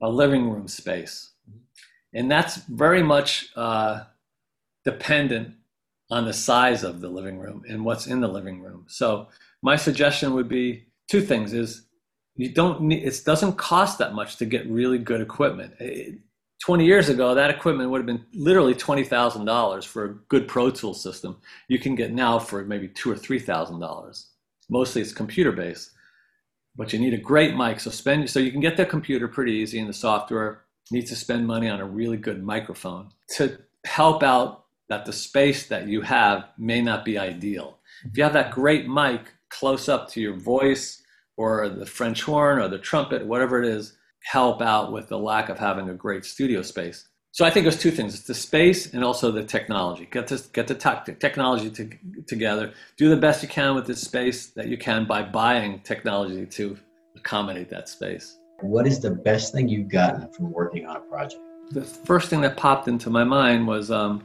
a 0.00 0.08
living 0.08 0.48
room 0.50 0.68
space, 0.68 1.32
and 2.12 2.30
that's 2.30 2.56
very 2.56 3.02
much 3.02 3.48
uh, 3.56 4.04
dependent 4.84 5.54
on 6.14 6.24
the 6.24 6.32
size 6.32 6.84
of 6.84 7.00
the 7.00 7.08
living 7.08 7.40
room 7.40 7.64
and 7.68 7.84
what's 7.84 8.06
in 8.06 8.20
the 8.20 8.28
living 8.28 8.62
room. 8.62 8.84
So 8.86 9.26
my 9.62 9.74
suggestion 9.74 10.32
would 10.34 10.48
be 10.48 10.86
two 11.10 11.20
things 11.20 11.52
is 11.52 11.86
you 12.36 12.50
don't 12.50 12.82
need 12.82 13.02
it 13.02 13.20
doesn't 13.24 13.54
cost 13.56 13.98
that 13.98 14.14
much 14.14 14.36
to 14.36 14.44
get 14.44 14.64
really 14.70 14.98
good 14.98 15.20
equipment. 15.20 15.74
It, 15.80 16.20
20 16.64 16.86
years 16.86 17.08
ago 17.08 17.34
that 17.34 17.50
equipment 17.50 17.90
would 17.90 17.98
have 17.98 18.06
been 18.06 18.24
literally 18.32 18.76
$20000 18.76 19.84
for 19.84 20.04
a 20.04 20.14
good 20.28 20.46
pro 20.46 20.70
tool 20.70 20.94
system. 20.94 21.36
You 21.66 21.80
can 21.80 21.96
get 21.96 22.12
now 22.12 22.38
for 22.38 22.64
maybe 22.64 22.86
two 22.86 23.10
or 23.10 23.16
three 23.16 23.40
thousand 23.40 23.80
dollars. 23.80 24.28
Mostly 24.70 25.02
it's 25.02 25.12
computer 25.12 25.50
based 25.50 25.90
but 26.76 26.92
you 26.92 26.98
need 27.00 27.14
a 27.14 27.18
great 27.18 27.56
mic 27.56 27.80
so 27.80 27.90
spend 27.90 28.30
so 28.30 28.38
you 28.38 28.52
can 28.52 28.60
get 28.60 28.76
the 28.76 28.86
computer 28.86 29.26
pretty 29.26 29.52
easy 29.52 29.80
and 29.80 29.88
the 29.88 29.92
software 29.92 30.62
needs 30.92 31.10
to 31.10 31.16
spend 31.16 31.46
money 31.46 31.68
on 31.68 31.80
a 31.80 31.84
really 31.84 32.16
good 32.16 32.42
microphone 32.42 33.10
to 33.36 33.58
help 33.84 34.22
out 34.22 34.63
that 34.88 35.04
the 35.04 35.12
space 35.12 35.66
that 35.68 35.88
you 35.88 36.00
have 36.02 36.48
may 36.58 36.80
not 36.80 37.04
be 37.04 37.18
ideal 37.18 37.78
if 38.04 38.16
you 38.16 38.24
have 38.24 38.32
that 38.34 38.50
great 38.50 38.88
mic 38.88 39.32
close 39.48 39.88
up 39.88 40.08
to 40.10 40.20
your 40.20 40.34
voice 40.34 41.02
or 41.36 41.68
the 41.68 41.86
French 41.86 42.22
horn 42.22 42.58
or 42.58 42.68
the 42.68 42.78
trumpet, 42.78 43.26
whatever 43.26 43.62
it 43.62 43.68
is, 43.68 43.96
help 44.22 44.62
out 44.62 44.92
with 44.92 45.08
the 45.08 45.18
lack 45.18 45.48
of 45.48 45.58
having 45.58 45.88
a 45.88 45.94
great 45.94 46.24
studio 46.24 46.62
space. 46.62 47.08
So 47.32 47.44
I 47.44 47.50
think 47.50 47.64
there's 47.64 47.80
two 47.80 47.90
things: 47.90 48.14
it's 48.14 48.26
the 48.26 48.34
space 48.34 48.94
and 48.94 49.02
also 49.02 49.32
the 49.32 49.42
technology. 49.42 50.06
Get 50.10 50.28
to 50.28 50.40
get 50.52 50.68
the 50.68 51.16
technology 51.18 51.70
to, 51.70 51.90
together. 52.26 52.72
Do 52.96 53.08
the 53.08 53.16
best 53.16 53.42
you 53.42 53.48
can 53.48 53.74
with 53.74 53.86
the 53.86 53.96
space 53.96 54.48
that 54.48 54.68
you 54.68 54.78
can 54.78 55.04
by 55.04 55.22
buying 55.22 55.80
technology 55.80 56.46
to 56.46 56.78
accommodate 57.16 57.68
that 57.70 57.88
space. 57.88 58.38
What 58.60 58.86
is 58.86 59.00
the 59.00 59.10
best 59.10 59.52
thing 59.52 59.68
you've 59.68 59.88
gotten 59.88 60.30
from 60.32 60.52
working 60.52 60.86
on 60.86 60.96
a 60.96 61.00
project? 61.00 61.42
The 61.72 61.82
first 61.82 62.30
thing 62.30 62.40
that 62.42 62.56
popped 62.56 62.86
into 62.86 63.10
my 63.10 63.24
mind 63.24 63.66
was 63.66 63.90
um, 63.90 64.24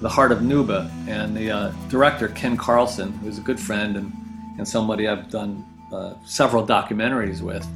the 0.00 0.08
Heart 0.08 0.32
of 0.32 0.38
Nuba, 0.40 0.90
and 1.08 1.36
the 1.36 1.50
uh, 1.50 1.72
director 1.88 2.28
Ken 2.28 2.56
Carlson, 2.56 3.12
who's 3.18 3.38
a 3.38 3.42
good 3.42 3.58
friend 3.58 3.96
and, 3.96 4.12
and 4.58 4.68
somebody 4.68 5.08
I've 5.08 5.30
done 5.30 5.64
uh, 5.92 6.14
several 6.24 6.66
documentaries 6.66 7.40
with. 7.40 7.66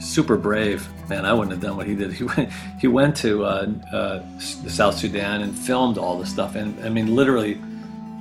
Super 0.00 0.36
brave 0.36 0.88
man. 1.08 1.24
I 1.24 1.32
wouldn't 1.32 1.52
have 1.52 1.60
done 1.60 1.76
what 1.76 1.86
he 1.86 1.94
did. 1.94 2.12
He 2.18 2.24
went 2.24 2.52
he 2.80 2.88
went 2.88 3.16
to 3.18 3.44
uh, 3.44 3.66
uh 3.92 4.38
South 4.38 4.96
Sudan 4.96 5.42
and 5.42 5.56
filmed 5.56 5.98
all 5.98 6.18
the 6.18 6.26
stuff, 6.26 6.54
and 6.54 6.78
I 6.84 6.88
mean 6.88 7.14
literally, 7.14 7.60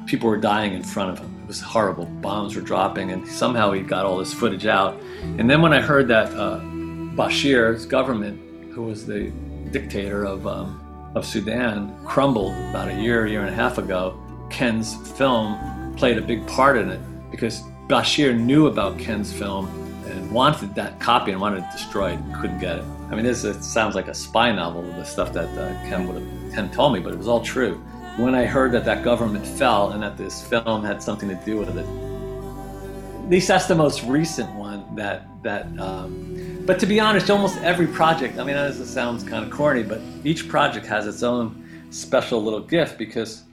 people 0.06 0.30
were 0.30 0.38
dying 0.38 0.74
in 0.74 0.84
front 0.84 1.12
of 1.12 1.20
him. 1.20 1.36
It 1.44 1.48
was 1.48 1.62
horrible. 1.62 2.06
Bombs 2.06 2.56
were 2.56 2.62
dropping, 2.62 3.12
and 3.12 3.28
somehow 3.28 3.72
he 3.72 3.82
got 3.82 4.06
all 4.06 4.18
this 4.18 4.34
footage 4.34 4.66
out. 4.66 5.00
And 5.38 5.50
then 5.50 5.62
when 5.62 5.74
I 5.74 5.82
heard 5.82 6.08
that 6.08 6.34
uh, 6.34 6.60
Bashir's 7.16 7.86
government, 7.86 8.40
who 8.74 8.84
was 8.84 9.06
the 9.06 9.32
dictator 9.72 10.24
of 10.24 10.48
um, 10.48 10.87
of 11.16 11.26
Sudan 11.26 11.98
crumbled 12.06 12.54
about 12.70 12.90
a 12.90 12.96
year, 12.96 13.26
year 13.28 13.42
and 13.42 13.50
a 13.50 13.54
half 13.54 13.78
ago, 13.78 14.20
Ken's 14.50 14.96
film 15.18 15.96
played 15.96 16.18
a 16.18 16.22
big 16.22 16.46
part 16.48 16.78
in 16.78 16.90
it 16.90 17.00
because 17.32 17.64
Bashir 17.88 18.38
knew 18.38 18.68
about 18.68 19.00
Ken's 19.00 19.32
film 19.34 19.68
and 20.06 20.32
wanted 20.32 20.76
that 20.76 21.00
copy 21.00 21.32
and 21.32 21.42
wanted 21.42 21.64
it 21.64 21.72
destroyed, 21.72 22.20
and 22.20 22.36
couldn't 22.36 22.60
get 22.60 22.78
it. 22.78 22.86
I 23.10 23.16
mean, 23.16 23.24
this 23.24 23.44
it 23.44 23.64
sounds 23.64 23.96
like 23.96 24.08
a 24.08 24.14
spy 24.14 24.52
novel, 24.52 24.84
the 24.84 25.04
stuff 25.04 25.34
that 25.34 25.50
uh, 25.58 25.74
Ken 25.90 26.08
would 26.08 26.22
have 26.22 26.54
Ken 26.54 26.70
told 26.72 26.94
me, 26.94 27.00
but 27.00 27.14
it 27.14 27.18
was 27.18 27.28
all 27.28 27.42
true. 27.42 27.76
When 28.18 28.36
I 28.36 28.46
heard 28.46 28.72
that 28.72 28.86
that 28.86 29.04
government 29.04 29.46
fell 29.46 29.92
and 29.92 30.02
that 30.04 30.18
this 30.18 30.42
film 30.42 30.84
had 30.84 31.02
something 31.02 31.30
to 31.30 31.36
do 31.46 31.58
with 31.58 31.78
it, 31.78 31.86
at 33.24 33.30
least 33.30 33.48
that's 33.48 33.68
the 33.68 33.76
most 33.76 34.04
recent 34.04 34.54
one 34.56 34.84
that 34.96 35.28
that 35.44 35.66
um, 35.80 36.37
but 36.68 36.80
to 36.80 36.86
be 36.86 37.00
honest, 37.00 37.32
almost 37.32 37.58
every 37.60 37.88
project, 37.88 38.38
I 38.38 38.44
mean, 38.44 38.58
this 38.58 38.94
sounds 38.94 39.24
kind 39.24 39.46
of 39.46 39.50
corny, 39.50 39.84
but 39.84 40.02
each 40.26 40.50
project 40.50 40.86
has 40.88 41.08
its 41.08 41.24
own 41.24 41.88
special 41.92 42.44
little 42.44 42.60
gift 42.60 42.98
because 42.98 43.44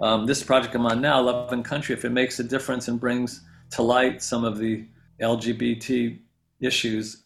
um, 0.00 0.26
this 0.26 0.44
project 0.44 0.72
I'm 0.76 0.86
on 0.86 1.00
now, 1.00 1.20
Love 1.20 1.52
and 1.52 1.64
Country, 1.64 1.92
if 1.92 2.04
it 2.04 2.10
makes 2.10 2.38
a 2.38 2.44
difference 2.44 2.86
and 2.86 3.00
brings 3.00 3.42
to 3.72 3.82
light 3.82 4.22
some 4.22 4.44
of 4.44 4.58
the 4.58 4.86
LGBT 5.20 6.20
issues 6.60 7.24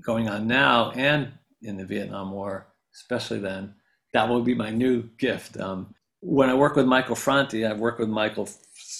going 0.00 0.28
on 0.28 0.46
now 0.46 0.92
and 0.92 1.32
in 1.62 1.76
the 1.76 1.84
Vietnam 1.84 2.30
War, 2.30 2.68
especially 2.94 3.40
then, 3.40 3.74
that 4.12 4.28
will 4.28 4.42
be 4.42 4.54
my 4.54 4.70
new 4.70 5.02
gift. 5.18 5.58
Um, 5.58 5.92
when 6.20 6.48
I 6.50 6.54
work 6.54 6.76
with 6.76 6.86
Michael 6.86 7.16
Franti, 7.16 7.66
I've 7.66 7.80
worked 7.80 7.98
with 7.98 8.08
Michael 8.08 8.44
f- 8.44 8.56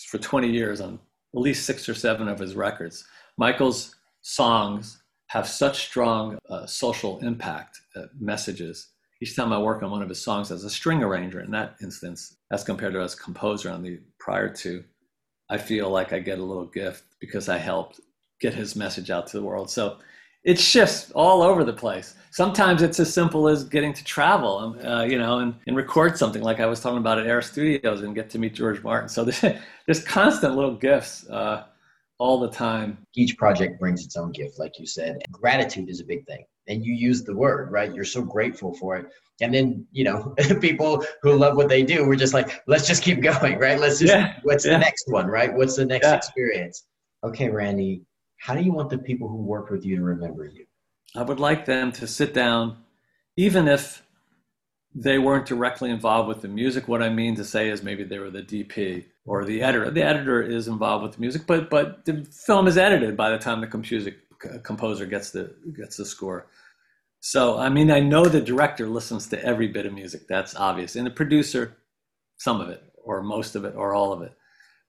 for 0.09 0.19
20 0.19 0.51
years 0.51 0.81
on 0.81 0.99
at 1.35 1.41
least 1.41 1.67
six 1.67 1.89
or 1.89 1.95
seven 1.95 2.27
of 2.27 2.41
his 2.41 2.57
records. 2.57 3.05
Michael's 3.37 3.95
songs 4.23 5.03
have 5.29 5.47
such 5.47 5.85
strong 5.85 6.39
uh, 6.51 6.67
social 6.67 7.19
impact 7.21 7.81
uh, 7.97 8.03
messages. 8.19 8.89
Each 9.21 9.37
time 9.37 9.53
I 9.53 9.59
work 9.59 9.83
on 9.83 9.91
one 9.91 10.03
of 10.03 10.09
his 10.09 10.23
songs 10.23 10.51
as 10.51 10.65
a 10.65 10.71
string 10.71 11.03
arranger, 11.03 11.41
in 11.41 11.51
that 11.53 11.77
instance, 11.83 12.37
as 12.51 12.65
compared 12.65 12.95
to 12.95 13.01
as 13.01 13.15
composer 13.15 13.71
on 13.71 13.83
the 13.83 14.01
prior 14.19 14.49
two, 14.49 14.85
I 15.51 15.59
feel 15.59 15.91
like 15.91 16.13
I 16.13 16.19
get 16.19 16.39
a 16.39 16.45
little 16.45 16.67
gift 16.67 17.05
because 17.21 17.49
I 17.49 17.59
helped 17.59 18.01
get 18.41 18.55
his 18.55 18.77
message 18.77 19.11
out 19.11 19.27
to 19.29 19.39
the 19.39 19.43
world. 19.43 19.71
So 19.71 19.99
it 20.45 20.59
shifts 20.59 21.11
all 21.15 21.43
over 21.43 21.65
the 21.65 21.73
place. 21.73 22.15
Sometimes 22.31 22.81
it's 22.81 23.01
as 23.01 23.13
simple 23.13 23.49
as 23.49 23.65
getting 23.65 23.93
to 23.93 24.05
travel, 24.05 24.59
um, 24.59 24.87
uh, 24.87 25.03
you 25.03 25.19
know, 25.19 25.41
and, 25.41 25.55
and 25.67 25.77
record 25.77 26.17
something 26.17 26.43
like 26.43 26.61
I 26.61 26.67
was 26.67 26.81
talking 26.81 26.99
about 26.99 27.19
at 27.19 27.27
Air 27.27 27.43
Studios 27.43 28.03
and 28.03 28.15
get 28.15 28.31
to 28.31 28.39
meet 28.39 28.55
George 28.55 28.83
Martin. 28.83 29.09
So 29.09 29.25
there's, 29.25 29.41
there's 29.87 30.05
constant 30.05 30.55
little 30.55 30.75
gifts 30.75 31.29
uh, 31.29 31.65
all 32.19 32.39
the 32.39 32.51
time. 32.51 32.99
Each 33.15 33.37
project 33.37 33.79
brings 33.81 34.05
its 34.05 34.17
own 34.17 34.33
gift, 34.33 34.59
like 34.59 34.79
you 34.79 34.87
said. 34.87 35.23
Gratitude 35.31 35.89
is 35.89 36.01
a 36.01 36.05
big 36.05 36.27
thing. 36.27 36.45
And 36.67 36.85
you 36.85 36.93
use 36.95 37.25
the 37.25 37.35
word, 37.35 37.71
right? 37.73 37.95
You're 37.95 38.05
so 38.05 38.23
grateful 38.23 38.75
for 38.75 38.97
it. 38.97 39.07
And 39.41 39.55
then, 39.55 39.87
you 39.93 40.05
know, 40.05 40.35
people 40.61 41.05
who 41.23 41.35
love 41.35 41.57
what 41.57 41.69
they 41.69 41.83
do, 41.83 42.07
we're 42.07 42.17
just 42.17 42.35
like, 42.35 42.63
let's 42.67 42.87
just 42.87 43.03
keep 43.03 43.23
going, 43.23 43.59
right? 43.59 43.79
Let's 43.79 44.01
just, 44.01 44.13
yeah. 44.13 44.35
what's 44.43 44.67
yeah. 44.67 44.73
the 44.73 44.79
next 44.79 45.05
one, 45.09 45.27
right? 45.29 45.53
What's 45.53 45.77
the 45.77 45.87
next 45.87 46.07
yeah. 46.07 46.17
experience? 46.17 46.85
Okay, 47.25 47.49
Randy, 47.49 48.03
how 48.37 48.55
do 48.55 48.63
you 48.63 48.73
want 48.73 48.91
the 48.91 48.99
people 48.99 49.29
who 49.29 49.37
work 49.37 49.71
with 49.71 49.85
you 49.85 49.97
to 49.97 50.03
remember 50.03 50.47
you? 50.47 50.67
I 51.17 51.23
would 51.23 51.41
like 51.41 51.65
them 51.65 51.91
to 51.93 52.07
sit 52.07 52.35
down, 52.35 52.79
even 53.37 53.67
if 53.67 54.03
they 54.95 55.19
weren't 55.19 55.47
directly 55.47 55.91
involved 55.91 56.29
with 56.29 56.43
the 56.43 56.49
music. 56.49 56.89
What 56.89 57.03
I 57.03 57.09
mean 57.09 57.37
to 57.37 57.45
say 57.45 57.71
is 57.71 57.83
maybe 57.83 58.05
they 58.05 58.19
were 58.19 58.31
the 58.31 58.43
DP 58.43 59.05
or 59.29 59.45
the 59.45 59.63
editor. 59.63 59.91
The 59.91 60.03
editor 60.03 60.43
is 60.43 60.69
involved 60.69 61.05
with 61.05 61.13
the 61.13 61.21
music, 61.21 61.43
but 61.47 61.71
but 61.71 62.05
the 62.05 62.25
film 62.25 62.67
is 62.67 62.79
edited 62.79 63.17
by 63.17 63.31
the 63.31 63.39
time 63.39 63.61
the 63.61 63.67
computer, 63.67 64.17
composer 64.63 65.07
gets 65.07 65.31
the 65.31 65.55
gets 65.77 65.99
the 65.99 66.05
score. 66.05 66.47
So 67.21 67.59
I 67.59 67.69
mean, 67.69 67.91
I 67.91 68.01
know 68.01 68.25
the 68.25 68.41
director 68.41 68.89
listens 68.89 69.27
to 69.29 69.45
every 69.45 69.69
bit 69.69 69.87
of 69.87 69.93
music. 69.93 70.27
That's 70.27 70.57
obvious, 70.57 70.97
and 70.97 71.07
the 71.07 71.11
producer, 71.11 71.77
some 72.39 72.61
of 72.61 72.71
it, 72.71 72.83
or 73.05 73.23
most 73.23 73.55
of 73.55 73.65
it, 73.65 73.75
or 73.77 73.95
all 73.95 74.13
of 74.13 74.23
it. 74.23 74.33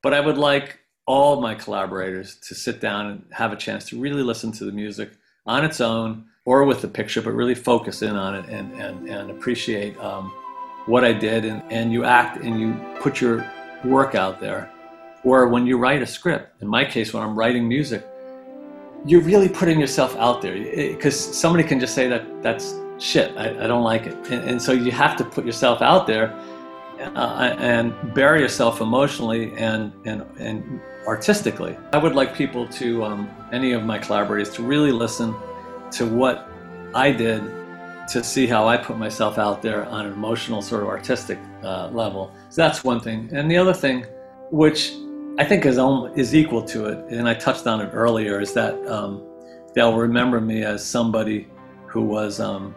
But 0.02 0.14
I 0.14 0.22
would 0.22 0.38
like 0.38 0.80
all 1.06 1.42
my 1.42 1.56
collaborators 1.56 2.36
to 2.36 2.56
sit 2.56 2.80
down 2.80 3.08
and 3.08 3.26
have 3.32 3.52
a 3.52 3.56
chance 3.56 3.84
to 3.90 4.00
really 4.00 4.24
listen 4.24 4.52
to 4.54 4.64
the 4.64 4.72
music 4.72 5.12
on 5.46 5.66
its 5.66 5.82
own 5.82 6.26
or 6.46 6.64
with 6.64 6.82
the 6.82 6.88
picture, 6.88 7.22
but 7.22 7.32
really 7.32 7.56
focus 7.56 8.02
in 8.02 8.16
on 8.16 8.36
it 8.36 8.46
and, 8.48 8.72
and, 8.80 9.10
and 9.10 9.32
appreciate 9.32 9.98
um, 9.98 10.32
what 10.86 11.04
I 11.04 11.12
did. 11.12 11.46
And, 11.46 11.64
and 11.72 11.92
you 11.92 12.06
act 12.06 12.38
and 12.38 12.60
you 12.60 12.74
put 13.02 13.20
your 13.20 13.42
work 13.84 14.16
out 14.16 14.40
there. 14.40 14.72
Or 15.24 15.48
when 15.48 15.66
you 15.66 15.78
write 15.78 16.02
a 16.02 16.06
script, 16.06 16.62
in 16.62 16.68
my 16.68 16.86
case, 16.86 17.14
when 17.14 17.24
I'm 17.24 17.38
writing 17.38 17.68
music, 17.68 18.06
you're 19.06 19.22
really 19.22 19.50
putting 19.50 19.80
yourself 19.80 20.16
out 20.18 20.42
there 20.42 20.54
because 20.94 21.18
somebody 21.18 21.64
can 21.64 21.80
just 21.80 21.94
say 21.94 22.08
that 22.08 22.42
that's 22.42 22.76
shit, 22.98 23.36
I, 23.38 23.64
I 23.64 23.68
don't 23.68 23.84
like 23.84 24.08
it. 24.08 24.14
And, 24.30 24.50
and, 24.50 24.62
so 24.62 24.74
you 24.74 24.92
have 24.92 25.16
to 25.18 25.24
put 25.24 25.46
yourself 25.46 25.82
out 25.82 26.06
there 26.06 26.34
uh, 27.16 27.56
and 27.60 28.14
bury 28.14 28.42
yourself 28.42 28.82
emotionally 28.82 29.54
and, 29.56 29.94
and, 30.06 30.26
and 30.38 30.82
artistically. 31.08 31.78
I 31.94 31.98
would 31.98 32.14
like 32.14 32.36
people 32.36 32.68
to, 32.68 33.04
um, 33.06 33.30
any 33.54 33.72
of 33.72 33.84
my 33.84 33.98
collaborators, 33.98 34.50
to 34.56 34.64
really 34.64 34.92
listen 34.92 35.34
to 35.92 36.06
what 36.06 36.52
I 36.94 37.12
did 37.12 37.42
to 38.12 38.24
see 38.24 38.48
how 38.48 38.68
I 38.68 38.76
put 38.78 38.98
myself 38.98 39.38
out 39.38 39.62
there 39.62 39.86
on 39.86 40.06
an 40.08 40.14
emotional, 40.14 40.62
sort 40.62 40.82
of 40.82 40.90
artistic 40.90 41.38
uh, 41.64 41.90
level. 41.90 42.34
So 42.50 42.62
that's 42.64 42.84
one 42.84 43.00
thing. 43.00 43.30
And 43.32 43.50
the 43.50 43.58
other 43.58 43.74
thing, 43.74 44.06
which 44.52 44.94
I 45.38 45.46
think 45.46 45.66
is 45.66 45.78
is 46.16 46.36
equal 46.36 46.64
to 46.64 46.86
it, 46.86 46.98
and 47.14 47.30
I 47.30 47.34
touched 47.34 47.68
on 47.68 47.82
it 47.82 47.92
earlier, 47.94 48.40
is 48.40 48.54
that 48.54 48.74
um, 48.88 49.24
they'll 49.74 49.96
remember 49.96 50.42
me 50.42 50.64
as 50.64 50.84
somebody 50.84 51.48
who 51.86 52.02
was 52.02 52.40
um, 52.40 52.76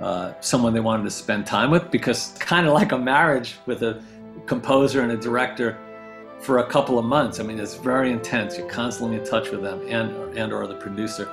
uh, 0.00 0.34
someone 0.40 0.74
they 0.74 0.80
wanted 0.80 1.04
to 1.04 1.10
spend 1.10 1.46
time 1.46 1.70
with, 1.70 1.90
because 1.90 2.34
kind 2.38 2.66
of 2.66 2.74
like 2.74 2.92
a 2.92 2.98
marriage 2.98 3.56
with 3.64 3.82
a 3.82 4.02
composer 4.44 5.00
and 5.00 5.12
a 5.12 5.16
director 5.16 5.78
for 6.40 6.58
a 6.58 6.66
couple 6.66 6.98
of 6.98 7.04
months. 7.06 7.40
I 7.40 7.44
mean, 7.44 7.58
it's 7.58 7.76
very 7.76 8.10
intense. 8.12 8.58
You're 8.58 8.68
constantly 8.68 9.16
in 9.16 9.24
touch 9.24 9.50
with 9.50 9.62
them 9.62 9.80
and 9.88 10.36
and 10.36 10.52
or 10.52 10.66
the 10.66 10.74
producer 10.74 11.30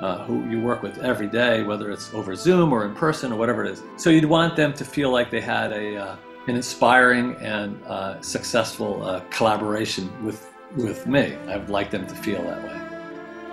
uh, 0.00 0.24
who 0.24 0.48
you 0.48 0.60
work 0.60 0.82
with 0.82 0.98
every 0.98 1.26
day, 1.28 1.62
whether 1.62 1.90
it's 1.90 2.12
over 2.14 2.34
Zoom 2.34 2.72
or 2.72 2.84
in 2.84 2.94
person 2.94 3.32
or 3.32 3.36
whatever 3.36 3.64
it 3.64 3.70
is. 3.70 3.82
So 3.96 4.10
you'd 4.10 4.24
want 4.24 4.56
them 4.56 4.72
to 4.74 4.84
feel 4.84 5.10
like 5.10 5.30
they 5.30 5.40
had 5.40 5.72
a 5.72 5.96
uh, 5.96 6.16
an 6.46 6.56
inspiring 6.56 7.36
and 7.36 7.82
uh, 7.86 8.20
successful 8.20 9.02
uh, 9.02 9.20
collaboration 9.30 10.10
with 10.24 10.52
with 10.76 11.06
me. 11.06 11.36
I 11.48 11.56
would 11.56 11.70
like 11.70 11.90
them 11.90 12.06
to 12.06 12.14
feel 12.14 12.42
that 12.42 12.62
way. 12.62 12.80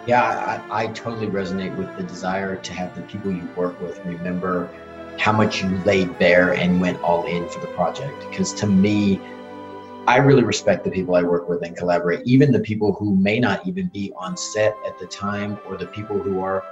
Yeah, 0.08 0.64
I, 0.72 0.84
I 0.84 0.88
totally 0.88 1.28
resonate 1.28 1.76
with 1.78 1.96
the 1.96 2.04
desire 2.04 2.56
to 2.56 2.74
have 2.74 2.96
the 2.96 3.04
people 3.04 3.32
you 3.32 3.48
work 3.56 3.80
with 3.80 4.04
remember 4.04 4.70
how 5.20 5.32
much 5.32 5.62
you 5.62 5.70
laid 5.86 6.18
bare 6.18 6.54
and 6.54 6.82
went 6.82 7.00
all 7.02 7.26
in 7.26 7.48
for 7.50 7.60
the 7.60 7.68
project. 7.68 8.14
Because 8.30 8.54
to 8.54 8.68
me, 8.68 9.22
I 10.12 10.18
really 10.18 10.44
respect 10.44 10.84
the 10.84 10.92
people 10.92 11.16
I 11.16 11.24
work 11.24 11.48
with 11.48 11.64
and 11.64 11.74
collaborate, 11.74 12.20
even 12.26 12.52
the 12.52 12.60
people 12.60 12.92
who 12.92 13.16
may 13.16 13.40
not 13.40 13.66
even 13.66 13.88
be 13.88 14.12
on 14.18 14.36
set 14.36 14.76
at 14.86 15.00
the 15.00 15.06
time 15.06 15.58
or 15.66 15.78
the 15.78 15.86
people 15.86 16.20
who 16.20 16.42
are 16.42 16.66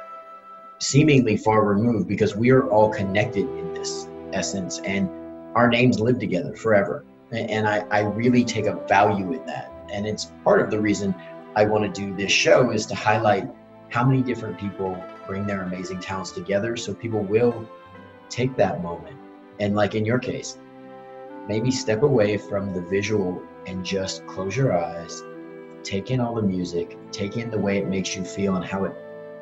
seemingly 0.79 1.37
far 1.37 1.63
removed 1.63 2.09
because 2.09 2.35
we 2.35 2.51
are 2.51 2.69
all 2.69 2.89
connected 2.89 3.45
in 3.57 3.73
this 3.73 4.09
essence 4.33 4.79
and 4.79 5.09
our 5.55 5.69
names 5.69 6.01
live 6.01 6.19
together 6.19 6.53
forever. 6.53 7.05
And 7.31 7.65
I, 7.65 7.85
I 7.91 8.01
really 8.01 8.43
take 8.43 8.65
a 8.65 8.75
value 8.87 9.31
in 9.31 9.45
that. 9.45 9.71
And 9.89 10.05
it's 10.05 10.33
part 10.43 10.59
of 10.59 10.69
the 10.69 10.81
reason 10.81 11.15
I 11.55 11.63
want 11.63 11.85
to 11.85 12.01
do 12.01 12.13
this 12.17 12.33
show 12.33 12.71
is 12.71 12.85
to 12.87 12.95
highlight 12.95 13.47
how 13.87 14.03
many 14.03 14.21
different 14.21 14.57
people 14.57 15.01
bring 15.27 15.47
their 15.47 15.61
amazing 15.61 16.01
talents 16.01 16.31
together 16.31 16.75
so 16.75 16.93
people 16.93 17.21
will 17.21 17.65
take 18.27 18.57
that 18.57 18.83
moment. 18.83 19.15
And 19.61 19.77
like 19.77 19.95
in 19.95 20.03
your 20.03 20.19
case, 20.19 20.57
maybe 21.49 21.71
step 21.71 22.03
away 22.03 22.37
from 22.37 22.71
the 22.75 22.81
visual 22.81 23.41
and 23.65 23.83
just 23.83 24.25
close 24.27 24.55
your 24.55 24.71
eyes, 24.71 25.23
take 25.83 26.11
in 26.11 26.19
all 26.19 26.35
the 26.35 26.41
music, 26.43 26.95
take 27.11 27.37
in 27.37 27.49
the 27.49 27.57
way 27.57 27.79
it 27.79 27.87
makes 27.87 28.15
you 28.15 28.23
feel 28.23 28.55
and 28.55 28.63
how 28.63 28.85
it 28.85 28.93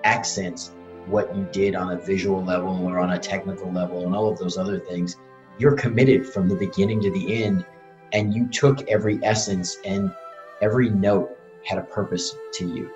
accents 0.06 0.72
what 1.06 1.36
you 1.36 1.46
did 1.52 1.76
on 1.76 1.92
a 1.92 1.98
visual 1.98 2.42
level 2.42 2.88
or 2.88 2.98
on 2.98 3.12
a 3.12 3.20
technical 3.20 3.70
level 3.74 4.06
and 4.06 4.16
all 4.16 4.32
of 4.32 4.40
those 4.40 4.58
other 4.58 4.80
things. 4.80 5.18
You're 5.58 5.76
committed 5.76 6.26
from 6.26 6.48
the 6.48 6.56
beginning 6.56 7.02
to 7.02 7.12
the 7.12 7.44
end, 7.44 7.66
and 8.14 8.34
you 8.34 8.48
took 8.48 8.88
every 8.88 9.20
essence 9.22 9.78
and 9.84 10.14
every 10.62 10.90
note 10.90 11.38
had 11.66 11.78
a 11.78 11.84
purpose 11.84 12.34
to 12.54 12.74
you. 12.74 12.90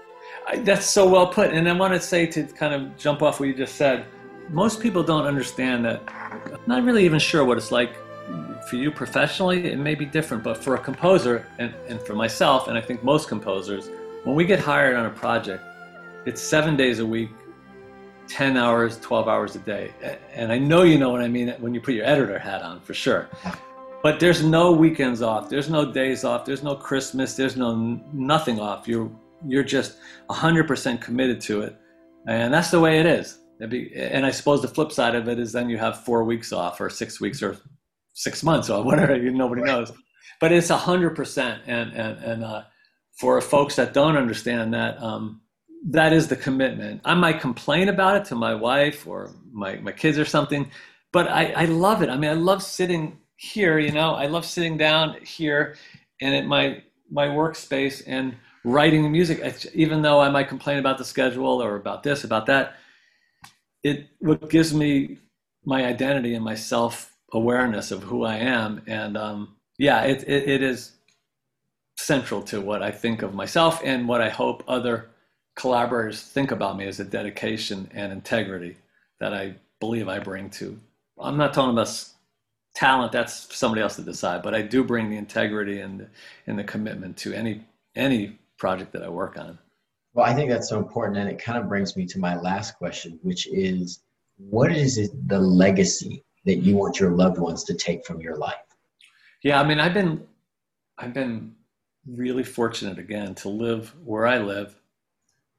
That's 0.60 0.86
so 0.86 1.10
well 1.10 1.28
put. 1.28 1.52
And 1.52 1.68
I 1.68 1.74
want 1.74 1.94
to 1.94 2.00
say 2.00 2.26
to 2.28 2.44
kind 2.44 2.74
of 2.74 2.96
jump 2.98 3.22
off 3.22 3.42
what 3.42 3.50
you 3.50 3.56
just 3.56 3.76
said, 3.76 4.06
most 4.50 4.80
people 4.80 5.04
don't 5.04 5.26
understand 5.26 5.84
that. 5.84 6.02
I'm 6.10 6.60
not 6.66 6.84
really 6.84 7.04
even 7.04 7.20
sure 7.20 7.44
what 7.44 7.58
it's 7.58 7.72
like 7.72 7.98
for 8.68 8.76
you 8.76 8.92
professionally, 8.92 9.72
it 9.72 9.78
may 9.78 9.96
be 9.96 10.06
different, 10.06 10.44
but 10.44 10.58
for 10.58 10.76
a 10.76 10.80
composer 10.80 11.46
and, 11.60 11.74
and 11.88 12.02
for 12.02 12.14
myself, 12.14 12.68
and 12.68 12.78
I 12.78 12.82
think 12.82 13.04
most 13.04 13.28
composers, 13.28 13.90
when 14.24 14.36
we 14.36 14.46
get 14.46 14.60
hired 14.60 14.96
on 14.96 15.06
a 15.06 15.10
project, 15.10 15.64
it's 16.26 16.42
seven 16.42 16.76
days 16.76 17.00
a 17.00 17.06
week, 17.06 17.32
10 18.28 18.56
hours, 18.56 19.00
12 19.00 19.28
hours 19.28 19.56
a 19.56 19.60
day. 19.60 19.92
And 20.34 20.52
I 20.52 20.58
know 20.58 20.84
you 20.84 20.98
know 20.98 21.10
what 21.10 21.22
I 21.22 21.28
mean 21.28 21.50
when 21.60 21.74
you 21.74 21.82
put 21.82 21.94
your 21.94 22.06
editor 22.06 22.38
hat 22.38 22.62
on, 22.62 22.80
for 22.82 22.94
sure. 22.94 23.30
But 24.04 24.20
there's 24.20 24.44
no 24.44 24.72
weekends 24.72 25.22
off. 25.22 25.50
There's 25.50 25.70
no 25.70 25.92
days 25.92 26.24
off. 26.24 26.46
There's 26.46 26.64
no 26.64 26.76
Christmas. 26.76 27.36
There's 27.36 27.56
no 27.56 28.02
nothing 28.14 28.60
off. 28.60 28.88
You're 28.88 29.12
you're 29.48 29.64
just 29.64 29.98
100% 30.30 31.02
committed 31.02 31.42
to 31.42 31.62
it, 31.62 31.76
and 32.28 32.54
that's 32.54 32.70
the 32.70 32.80
way 32.80 33.00
it 33.00 33.06
is. 33.06 33.40
And 33.60 34.26
I 34.26 34.32
suppose 34.32 34.62
the 34.62 34.68
flip 34.68 34.92
side 34.92 35.14
of 35.14 35.28
it 35.28 35.40
is 35.40 35.52
then 35.52 35.70
you 35.70 35.78
have 35.78 36.04
four 36.04 36.24
weeks 36.24 36.52
off 36.52 36.82
or 36.82 36.90
six 36.90 37.20
weeks 37.20 37.44
or 37.44 37.58
six 38.22 38.44
months 38.44 38.70
or 38.70 38.84
whatever. 38.84 39.18
Nobody 39.18 39.64
knows, 39.64 39.92
but 40.40 40.52
it's 40.52 40.70
a 40.70 40.78
hundred 40.78 41.16
percent. 41.16 41.64
And 41.68 41.92
and 41.94 42.24
and 42.24 42.44
uh, 42.44 42.64
for 43.20 43.42
folks 43.42 43.76
that 43.76 43.94
don't 43.94 44.18
understand 44.18 44.74
that, 44.74 45.02
um, 45.02 45.42
that 45.90 46.14
is 46.14 46.28
the 46.28 46.36
commitment. 46.36 47.02
I 47.04 47.16
might 47.16 47.42
complain 47.42 47.90
about 47.90 48.18
it 48.18 48.26
to 48.26 48.36
my 48.36 48.54
wife 48.54 49.08
or 49.08 49.32
my 49.52 49.76
my 49.78 49.92
kids 49.92 50.18
or 50.18 50.26
something, 50.26 50.70
but 51.12 51.28
I 51.28 51.52
I 51.54 51.66
love 51.66 52.02
it. 52.04 52.10
I 52.10 52.18
mean, 52.18 52.30
I 52.30 52.36
love 52.36 52.62
sitting 52.62 53.18
here. 53.38 53.80
You 53.80 53.92
know, 53.92 54.14
I 54.14 54.28
love 54.28 54.46
sitting 54.46 54.78
down 54.78 55.16
here 55.24 55.76
and 56.22 56.36
at 56.36 56.46
my 56.46 56.84
my 57.10 57.28
workspace 57.28 58.04
and 58.06 58.36
writing 58.64 59.12
music. 59.12 59.42
Even 59.74 60.04
though 60.04 60.20
I 60.22 60.30
might 60.30 60.48
complain 60.48 60.78
about 60.78 60.98
the 61.00 61.06
schedule 61.06 61.62
or 61.62 61.76
about 61.76 62.04
this 62.04 62.24
about 62.24 62.46
that, 62.46 62.76
it 63.84 64.08
what 64.20 64.50
gives 64.50 64.74
me 64.74 65.18
my 65.66 65.86
identity 65.86 66.34
and 66.36 66.44
myself 66.44 67.11
awareness 67.34 67.92
of 67.92 68.04
who 68.04 68.24
I 68.24 68.38
am. 68.38 68.82
And 68.88 69.18
um, 69.18 69.56
yeah, 69.78 70.04
it, 70.04 70.24
it, 70.28 70.50
it 70.50 70.64
is 70.64 70.94
central 71.98 72.42
to 72.42 72.62
what 72.62 72.82
I 72.82 72.92
think 72.92 73.22
of 73.22 73.34
myself 73.34 73.82
and 73.84 74.08
what 74.08 74.22
I 74.22 74.30
hope 74.30 74.64
other 74.68 75.10
collaborators 75.56 76.22
think 76.22 76.52
about 76.52 76.78
me 76.78 76.88
as 76.88 77.00
a 77.00 77.06
dedication 77.06 77.90
and 77.94 78.12
integrity 78.12 78.78
that 79.20 79.34
I 79.34 79.56
believe 79.80 80.08
I 80.08 80.20
bring 80.20 80.50
to. 80.52 80.80
I'm 81.20 81.38
not 81.38 81.54
talking 81.54 81.72
about 81.72 82.06
talent; 82.74 83.12
that's 83.12 83.56
somebody 83.56 83.82
else 83.82 83.96
to 83.98 84.02
decide. 84.02 84.42
But 84.42 84.56
I 84.56 84.62
do 84.62 84.84
bring 84.84 85.10
the 85.10 85.18
integrity 85.18 85.82
and 85.82 86.08
and 86.48 86.58
the 86.58 86.64
commitment 86.64 87.18
to 87.18 87.34
any 87.34 87.64
any 87.96 88.40
project 88.58 88.94
that 88.94 89.04
I 89.04 89.10
work 89.10 89.38
on. 89.38 89.60
Well, 90.14 90.26
I 90.26 90.34
think 90.34 90.50
that's 90.50 90.70
so 90.70 90.78
important, 90.78 91.18
and 91.18 91.30
it 91.30 91.40
kind 91.40 91.58
of 91.58 91.70
brings 91.70 91.96
me 91.96 92.06
to 92.08 92.20
my 92.20 92.36
last 92.36 92.78
question, 92.78 93.20
which 93.22 93.48
is, 93.48 94.02
what 94.38 94.72
is 94.72 94.98
it, 94.98 95.12
the 95.28 95.40
legacy 95.40 96.24
that 96.46 96.58
you 96.58 96.76
want 96.76 97.00
your 97.00 97.12
loved 97.12 97.38
ones 97.38 97.64
to 97.66 97.74
take 97.74 98.06
from 98.06 98.22
your 98.22 98.38
life? 98.38 98.56
Yeah, 99.44 99.60
I 99.60 99.68
mean, 99.68 99.80
I've 99.80 99.94
been, 99.94 100.28
I've 100.98 101.14
been 101.14 101.56
really 102.08 102.44
fortunate 102.44 103.00
again 103.00 103.36
to 103.36 103.50
live 103.50 103.94
where 104.06 104.28
I 104.28 104.38
live, 104.40 104.76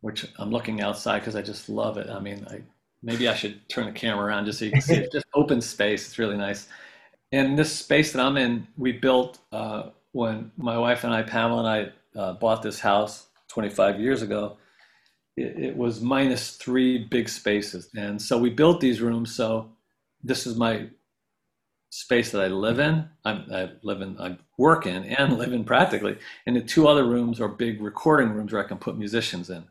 which 0.01 0.27
I'm 0.39 0.51
looking 0.51 0.81
outside 0.81 1.21
because 1.21 1.37
I 1.37 1.43
just 1.43 1.69
love 1.69 1.99
it. 1.99 2.09
I 2.09 2.21
mean, 2.21 2.47
I 2.51 2.63
maybe 3.03 3.29
I 3.29 3.35
should 3.35 3.69
turn 3.69 3.87
the 3.87 3.93
camera 3.93 4.27
around 4.27 4.47
just 4.47 4.59
so 4.59 4.65
you 4.65 4.73
can 4.73 4.81
see 4.81 4.95
it. 4.95 5.13
Just 5.13 5.27
open 5.35 5.61
space. 5.61 6.07
It's 6.07 6.19
really 6.19 6.37
nice. 6.37 6.69
And 7.33 7.59
this 7.59 7.73
space 7.73 8.13
that 8.13 8.25
I'm 8.25 8.37
in, 8.37 8.67
we 8.77 8.93
built 8.93 9.39
uh, 9.53 9.91
when 10.13 10.53
my 10.57 10.77
wife 10.79 11.05
and 11.05 11.13
I, 11.13 11.23
Pamela 11.23 11.59
and 11.61 11.69
I, 11.69 12.19
uh, 12.19 12.35
bought 12.35 12.63
this 12.63 12.79
house 12.79 13.29
25 13.49 13.99
years 13.99 14.21
ago. 14.23 14.59
It, 15.37 15.59
it 15.59 15.77
was 15.77 16.03
minus 16.03 16.57
three 16.57 16.99
big 16.99 17.29
spaces, 17.29 17.89
and 17.97 18.21
so 18.21 18.37
we 18.37 18.51
built 18.51 18.81
these 18.81 19.01
rooms 19.01 19.35
so 19.35 19.72
this 20.23 20.47
is 20.47 20.57
my 20.57 20.89
space 21.91 22.31
that 22.31 22.43
I 22.43 22.47
live 22.49 22.79
in. 22.79 23.09
I'm, 23.25 23.45
I 23.53 23.71
live 23.83 24.01
in, 24.01 24.19
I 24.19 24.39
work 24.59 24.87
in, 24.87 25.05
and 25.05 25.39
live 25.39 25.53
in 25.53 25.65
practically. 25.65 26.17
And 26.47 26.57
the 26.57 26.63
two 26.63 26.89
other 26.89 27.05
rooms 27.05 27.41
are 27.41 27.49
big 27.49 27.83
recording 27.83 28.31
rooms 28.31 28.53
where 28.53 28.65
I 28.65 28.69
can 28.69 28.79
put 28.79 28.97
musicians 28.97 29.51
in. 29.51 29.65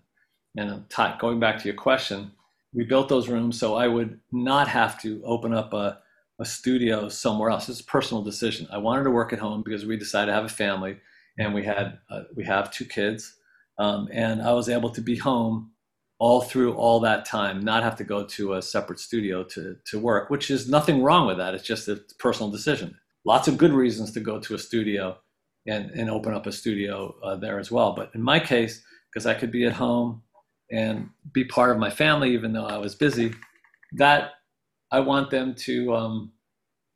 And 0.57 0.87
t- 0.89 1.03
going 1.19 1.39
back 1.39 1.59
to 1.59 1.65
your 1.65 1.75
question, 1.75 2.31
we 2.73 2.83
built 2.83 3.09
those 3.09 3.27
rooms 3.27 3.59
so 3.59 3.75
I 3.75 3.87
would 3.87 4.19
not 4.31 4.67
have 4.67 5.01
to 5.01 5.21
open 5.25 5.53
up 5.53 5.73
a, 5.73 5.99
a 6.39 6.45
studio 6.45 7.09
somewhere 7.09 7.49
else. 7.49 7.69
It's 7.69 7.79
a 7.79 7.85
personal 7.85 8.23
decision. 8.23 8.67
I 8.71 8.77
wanted 8.77 9.03
to 9.05 9.11
work 9.11 9.33
at 9.33 9.39
home 9.39 9.63
because 9.63 9.85
we 9.85 9.97
decided 9.97 10.27
to 10.27 10.33
have 10.33 10.45
a 10.45 10.49
family, 10.49 10.97
and 11.37 11.53
we 11.53 11.63
had 11.63 11.99
uh, 12.09 12.23
we 12.35 12.43
have 12.45 12.71
two 12.71 12.85
kids, 12.85 13.35
um, 13.77 14.09
and 14.11 14.41
I 14.41 14.53
was 14.53 14.69
able 14.69 14.89
to 14.91 15.01
be 15.01 15.15
home 15.15 15.70
all 16.21 16.39
through 16.39 16.75
all 16.75 16.99
that 16.99 17.25
time, 17.25 17.59
not 17.61 17.81
have 17.81 17.95
to 17.95 18.03
go 18.03 18.23
to 18.23 18.53
a 18.53 18.61
separate 18.61 18.99
studio 18.99 19.43
to, 19.43 19.75
to 19.83 19.97
work, 19.97 20.29
which 20.29 20.51
is 20.51 20.69
nothing 20.69 21.01
wrong 21.01 21.25
with 21.25 21.37
that. 21.37 21.55
It's 21.55 21.65
just 21.65 21.87
a 21.87 21.95
personal 22.19 22.51
decision. 22.51 22.95
Lots 23.25 23.47
of 23.47 23.57
good 23.57 23.73
reasons 23.73 24.11
to 24.11 24.19
go 24.19 24.39
to 24.39 24.53
a 24.53 24.59
studio 24.59 25.17
and, 25.65 25.89
and 25.89 26.11
open 26.11 26.35
up 26.35 26.45
a 26.45 26.51
studio 26.51 27.15
uh, 27.23 27.37
there 27.37 27.57
as 27.57 27.71
well. 27.71 27.93
But 27.93 28.11
in 28.13 28.21
my 28.21 28.39
case, 28.39 28.83
because 29.09 29.25
I 29.25 29.33
could 29.33 29.51
be 29.51 29.65
at 29.65 29.73
home 29.73 30.21
and 30.71 31.09
be 31.33 31.43
part 31.43 31.71
of 31.71 31.79
my 31.79 31.89
family, 31.89 32.35
even 32.35 32.53
though 32.53 32.67
I 32.67 32.77
was 32.77 32.93
busy, 32.93 33.33
that 33.93 34.33
I 34.91 34.99
want 34.99 35.31
them 35.31 35.55
to 35.55 35.95
um, 35.95 36.31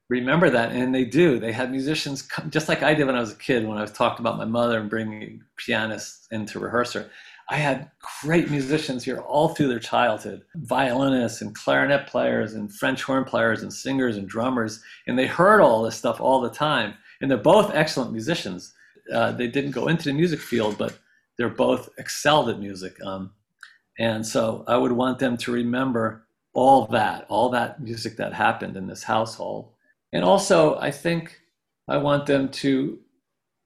remember 0.07 0.52
that. 0.52 0.72
And 0.72 0.93
they 0.93 1.03
do. 1.03 1.39
They 1.39 1.52
had 1.52 1.72
musicians 1.72 2.22
come, 2.22 2.52
just 2.52 2.69
like 2.69 2.84
I 2.84 2.93
did 2.93 3.07
when 3.07 3.15
I 3.15 3.22
was 3.22 3.31
a 3.31 3.38
kid, 3.38 3.68
when 3.68 3.80
I 3.80 3.81
was 3.81 3.91
talked 3.91 4.19
about 4.19 4.38
my 4.38 4.45
mother 4.45 4.80
and 4.80 4.88
bringing 4.88 5.41
pianists 5.57 6.27
in 6.30 6.45
to 6.45 6.60
rehearse 6.60 6.93
her. 6.93 7.10
I 7.50 7.58
had 7.58 7.92
great 8.22 8.50
musicians 8.50 9.04
here 9.04 9.20
all 9.20 9.50
through 9.50 9.68
their 9.68 9.80
childhood 9.80 10.44
violinists 10.56 11.42
and 11.42 11.54
clarinet 11.56 12.08
players 12.08 12.54
and 12.54 12.74
French 12.74 13.04
horn 13.04 13.24
players 13.24 13.62
and 13.62 13.72
singers 13.74 14.18
and 14.18 14.28
drummers. 14.28 14.82
And 15.08 15.18
they 15.18 15.28
heard 15.28 15.62
all 15.62 15.84
this 15.84 15.96
stuff 15.96 16.20
all 16.22 16.42
the 16.42 16.50
time. 16.50 16.96
And 17.22 17.30
they're 17.30 17.38
both 17.38 17.74
excellent 17.74 18.12
musicians. 18.12 18.74
Uh, 19.14 19.32
they 19.32 19.48
didn't 19.48 19.72
go 19.72 19.88
into 19.88 20.06
the 20.06 20.14
music 20.14 20.40
field, 20.40 20.78
but 20.78 20.98
they're 21.38 21.50
both 21.50 21.90
excelled 21.98 22.50
at 22.50 22.60
music. 22.60 22.98
Um, 23.04 23.32
And 24.00 24.26
so 24.26 24.64
I 24.68 24.78
would 24.78 24.92
want 24.92 25.20
them 25.20 25.38
to 25.38 25.52
remember 25.52 26.28
all 26.54 26.88
that, 26.88 27.26
all 27.30 27.50
that 27.50 27.82
music 27.82 28.18
that 28.18 28.34
happened 28.34 28.78
in 28.78 28.88
this 28.88 29.04
household. 29.04 29.74
And 30.14 30.24
also, 30.24 30.78
I 30.80 30.92
think 30.92 31.40
I 31.88 31.98
want 31.98 32.26
them 32.26 32.50
to 32.50 33.00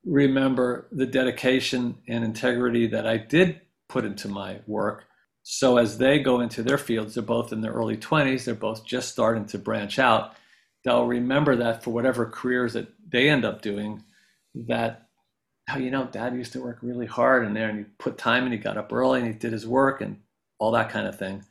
remember 0.05 0.87
the 0.91 1.05
dedication 1.05 1.97
and 2.07 2.23
integrity 2.23 2.87
that 2.87 3.07
I 3.07 3.17
did 3.17 3.61
put 3.89 4.05
into 4.05 4.29
my 4.29 4.59
work. 4.67 5.05
So 5.43 5.77
as 5.77 5.97
they 5.97 6.19
go 6.19 6.39
into 6.41 6.63
their 6.63 6.77
fields, 6.77 7.15
they're 7.15 7.23
both 7.23 7.51
in 7.51 7.61
their 7.61 7.73
early 7.73 7.97
20s, 7.97 8.45
they're 8.45 8.55
both 8.55 8.85
just 8.85 9.09
starting 9.09 9.45
to 9.47 9.57
branch 9.57 9.99
out. 9.99 10.35
They'll 10.85 11.05
remember 11.05 11.55
that 11.57 11.83
for 11.83 11.91
whatever 11.91 12.25
careers 12.25 12.73
that 12.73 12.87
they 13.09 13.29
end 13.29 13.43
up 13.43 13.61
doing, 13.61 14.03
that 14.55 15.09
oh, 15.71 15.77
you 15.77 15.91
know, 15.91 16.05
dad 16.05 16.35
used 16.35 16.53
to 16.53 16.61
work 16.61 16.79
really 16.81 17.05
hard 17.05 17.45
in 17.45 17.53
there 17.53 17.69
and 17.69 17.79
he 17.79 17.85
put 17.97 18.17
time 18.17 18.43
and 18.43 18.53
he 18.53 18.59
got 18.59 18.77
up 18.77 18.93
early 18.93 19.19
and 19.19 19.27
he 19.27 19.33
did 19.33 19.51
his 19.51 19.67
work 19.67 20.01
and 20.01 20.19
all 20.57 20.71
that 20.71 20.89
kind 20.89 21.07
of 21.07 21.17
thing. 21.17 21.43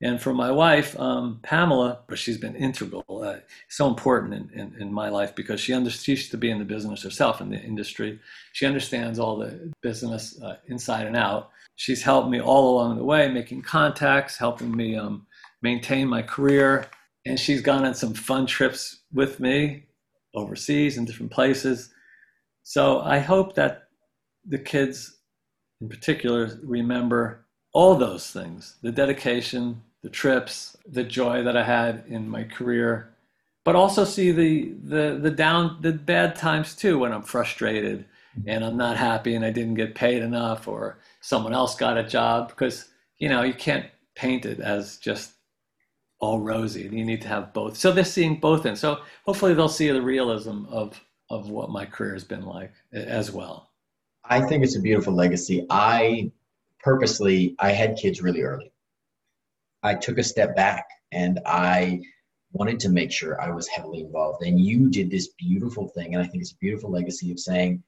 And 0.00 0.22
for 0.22 0.32
my 0.32 0.50
wife, 0.52 0.98
um, 0.98 1.40
Pamela, 1.42 2.00
she's 2.14 2.38
been 2.38 2.54
integral, 2.54 3.04
uh, 3.08 3.38
so 3.68 3.88
important 3.88 4.32
in, 4.32 4.60
in, 4.60 4.82
in, 4.82 4.92
my 4.92 5.08
life 5.08 5.34
because 5.34 5.60
she, 5.60 5.72
under, 5.74 5.90
she 5.90 6.12
used 6.12 6.30
to 6.30 6.36
be 6.36 6.50
in 6.50 6.60
the 6.60 6.64
business 6.64 7.02
herself, 7.02 7.40
in 7.40 7.50
the 7.50 7.60
industry. 7.60 8.20
She 8.52 8.64
understands 8.64 9.18
all 9.18 9.36
the 9.36 9.72
business 9.82 10.40
uh, 10.40 10.58
inside 10.66 11.08
and 11.08 11.16
out. 11.16 11.50
She's 11.74 12.00
helped 12.00 12.30
me 12.30 12.40
all 12.40 12.74
along 12.74 12.96
the 12.96 13.04
way, 13.04 13.28
making 13.28 13.62
contacts, 13.62 14.36
helping 14.36 14.74
me 14.76 14.94
um, 14.94 15.26
maintain 15.62 16.06
my 16.06 16.22
career. 16.22 16.86
And 17.26 17.38
she's 17.38 17.60
gone 17.60 17.84
on 17.84 17.94
some 17.94 18.14
fun 18.14 18.46
trips 18.46 19.00
with 19.12 19.40
me 19.40 19.86
overseas 20.34 20.96
in 20.96 21.06
different 21.06 21.32
places. 21.32 21.92
So 22.62 23.00
I 23.00 23.18
hope 23.18 23.54
that 23.56 23.88
the 24.46 24.58
kids 24.58 25.18
in 25.80 25.88
particular 25.88 26.58
remember 26.62 27.46
all 27.72 27.94
those 27.94 28.30
things 28.30 28.76
the 28.82 28.92
dedication, 28.92 29.82
the 30.02 30.08
trips, 30.08 30.76
the 30.86 31.04
joy 31.04 31.42
that 31.42 31.56
I 31.56 31.64
had 31.64 32.04
in 32.08 32.28
my 32.28 32.44
career, 32.44 33.14
but 33.64 33.76
also 33.76 34.04
see 34.04 34.30
the 34.32 34.72
the 34.84 35.18
the 35.20 35.30
down 35.30 35.78
the 35.80 35.92
bad 35.92 36.36
times 36.36 36.74
too 36.74 36.98
when 36.98 37.12
I'm 37.12 37.22
frustrated 37.22 38.06
and 38.46 38.64
I'm 38.64 38.76
not 38.76 38.96
happy 38.96 39.34
and 39.34 39.44
I 39.44 39.50
didn't 39.50 39.74
get 39.74 39.94
paid 39.94 40.22
enough 40.22 40.68
or 40.68 40.98
someone 41.20 41.52
else 41.52 41.74
got 41.74 41.98
a 41.98 42.04
job 42.04 42.48
because 42.48 42.88
you 43.18 43.28
know 43.28 43.42
you 43.42 43.54
can't 43.54 43.86
paint 44.14 44.46
it 44.46 44.60
as 44.60 44.96
just 44.98 45.32
all 46.20 46.40
rosy. 46.40 46.82
You 46.82 47.04
need 47.04 47.22
to 47.22 47.28
have 47.28 47.52
both. 47.52 47.76
So 47.76 47.92
they're 47.92 48.04
seeing 48.04 48.40
both 48.40 48.64
and 48.64 48.78
so 48.78 49.00
hopefully 49.24 49.54
they'll 49.54 49.68
see 49.68 49.90
the 49.90 50.02
realism 50.02 50.64
of 50.70 51.00
of 51.30 51.50
what 51.50 51.70
my 51.70 51.84
career 51.84 52.14
has 52.14 52.24
been 52.24 52.46
like 52.46 52.72
as 52.92 53.32
well. 53.32 53.70
I 54.24 54.40
think 54.40 54.64
it's 54.64 54.76
a 54.76 54.80
beautiful 54.80 55.12
legacy. 55.14 55.66
I 55.70 56.30
purposely 56.78 57.56
i 57.58 57.70
had 57.70 57.96
kids 57.96 58.22
really 58.22 58.42
early 58.42 58.70
I 59.82 59.94
took 59.94 60.18
a 60.18 60.24
step 60.24 60.56
back 60.56 60.86
and 61.12 61.40
I 61.46 62.00
wanted 62.52 62.80
to 62.80 62.88
make 62.88 63.12
sure 63.12 63.40
I 63.40 63.50
was 63.50 63.68
heavily 63.68 64.00
involved. 64.00 64.44
And 64.44 64.60
you 64.60 64.88
did 64.88 65.10
this 65.10 65.28
beautiful 65.38 65.88
thing, 65.88 66.14
and 66.14 66.22
I 66.22 66.26
think 66.26 66.42
it's 66.42 66.52
a 66.52 66.56
beautiful 66.56 66.90
legacy 66.90 67.30
of 67.30 67.38
saying, 67.38 67.82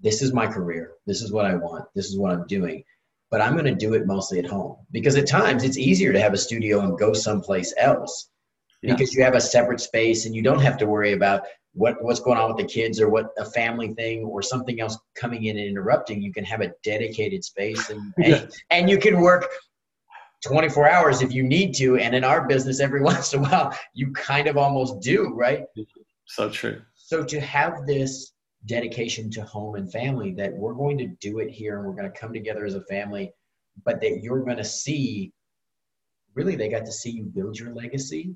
This 0.00 0.22
is 0.22 0.32
my 0.32 0.46
career. 0.46 0.92
This 1.06 1.22
is 1.22 1.32
what 1.32 1.46
I 1.46 1.54
want. 1.54 1.86
This 1.94 2.06
is 2.06 2.18
what 2.18 2.32
I'm 2.32 2.46
doing. 2.46 2.84
But 3.30 3.40
I'm 3.40 3.54
going 3.54 3.64
to 3.64 3.74
do 3.74 3.94
it 3.94 4.06
mostly 4.06 4.38
at 4.38 4.46
home 4.46 4.76
because 4.90 5.16
at 5.16 5.26
times 5.26 5.64
it's 5.64 5.78
easier 5.78 6.12
to 6.12 6.20
have 6.20 6.34
a 6.34 6.38
studio 6.38 6.80
and 6.80 6.98
go 6.98 7.14
someplace 7.14 7.72
else 7.78 8.28
yeah. 8.82 8.92
because 8.92 9.14
you 9.14 9.22
have 9.22 9.34
a 9.34 9.40
separate 9.40 9.80
space 9.80 10.26
and 10.26 10.34
you 10.34 10.42
don't 10.42 10.60
have 10.60 10.76
to 10.78 10.86
worry 10.86 11.12
about 11.12 11.44
what 11.74 12.02
what's 12.04 12.20
going 12.20 12.36
on 12.36 12.48
with 12.48 12.58
the 12.58 12.70
kids 12.70 13.00
or 13.00 13.08
what 13.08 13.30
a 13.38 13.44
family 13.46 13.94
thing 13.94 14.24
or 14.24 14.42
something 14.42 14.80
else 14.80 14.98
coming 15.14 15.44
in 15.44 15.56
and 15.56 15.66
interrupting 15.66 16.20
you 16.20 16.30
can 16.30 16.44
have 16.44 16.60
a 16.60 16.72
dedicated 16.84 17.42
space 17.42 17.88
and 17.88 18.12
and, 18.22 18.50
and 18.70 18.90
you 18.90 18.98
can 18.98 19.20
work 19.20 19.48
24 20.42 20.88
hours 20.88 21.22
if 21.22 21.32
you 21.32 21.42
need 21.42 21.74
to. 21.76 21.96
And 21.96 22.14
in 22.14 22.24
our 22.24 22.46
business, 22.46 22.80
every 22.80 23.00
once 23.12 23.32
in 23.32 23.40
a 23.40 23.42
while, 23.42 23.76
you 23.94 24.12
kind 24.12 24.48
of 24.48 24.56
almost 24.56 25.00
do, 25.00 25.32
right? 25.34 25.64
So 26.26 26.50
true. 26.50 26.82
So 26.94 27.24
to 27.24 27.40
have 27.40 27.86
this 27.86 28.32
dedication 28.66 29.30
to 29.30 29.42
home 29.42 29.74
and 29.74 29.90
family 29.90 30.32
that 30.32 30.52
we're 30.52 30.74
going 30.74 30.96
to 30.98 31.08
do 31.20 31.38
it 31.40 31.50
here 31.50 31.78
and 31.78 31.86
we're 31.86 31.94
going 31.94 32.10
to 32.10 32.18
come 32.18 32.32
together 32.32 32.64
as 32.64 32.74
a 32.74 32.84
family, 32.84 33.32
but 33.84 34.00
that 34.00 34.20
you're 34.22 34.44
going 34.44 34.56
to 34.56 34.64
see 34.64 35.32
really, 36.34 36.56
they 36.56 36.68
got 36.68 36.86
to 36.86 36.92
see 36.92 37.10
you 37.10 37.24
build 37.24 37.58
your 37.58 37.74
legacy 37.74 38.34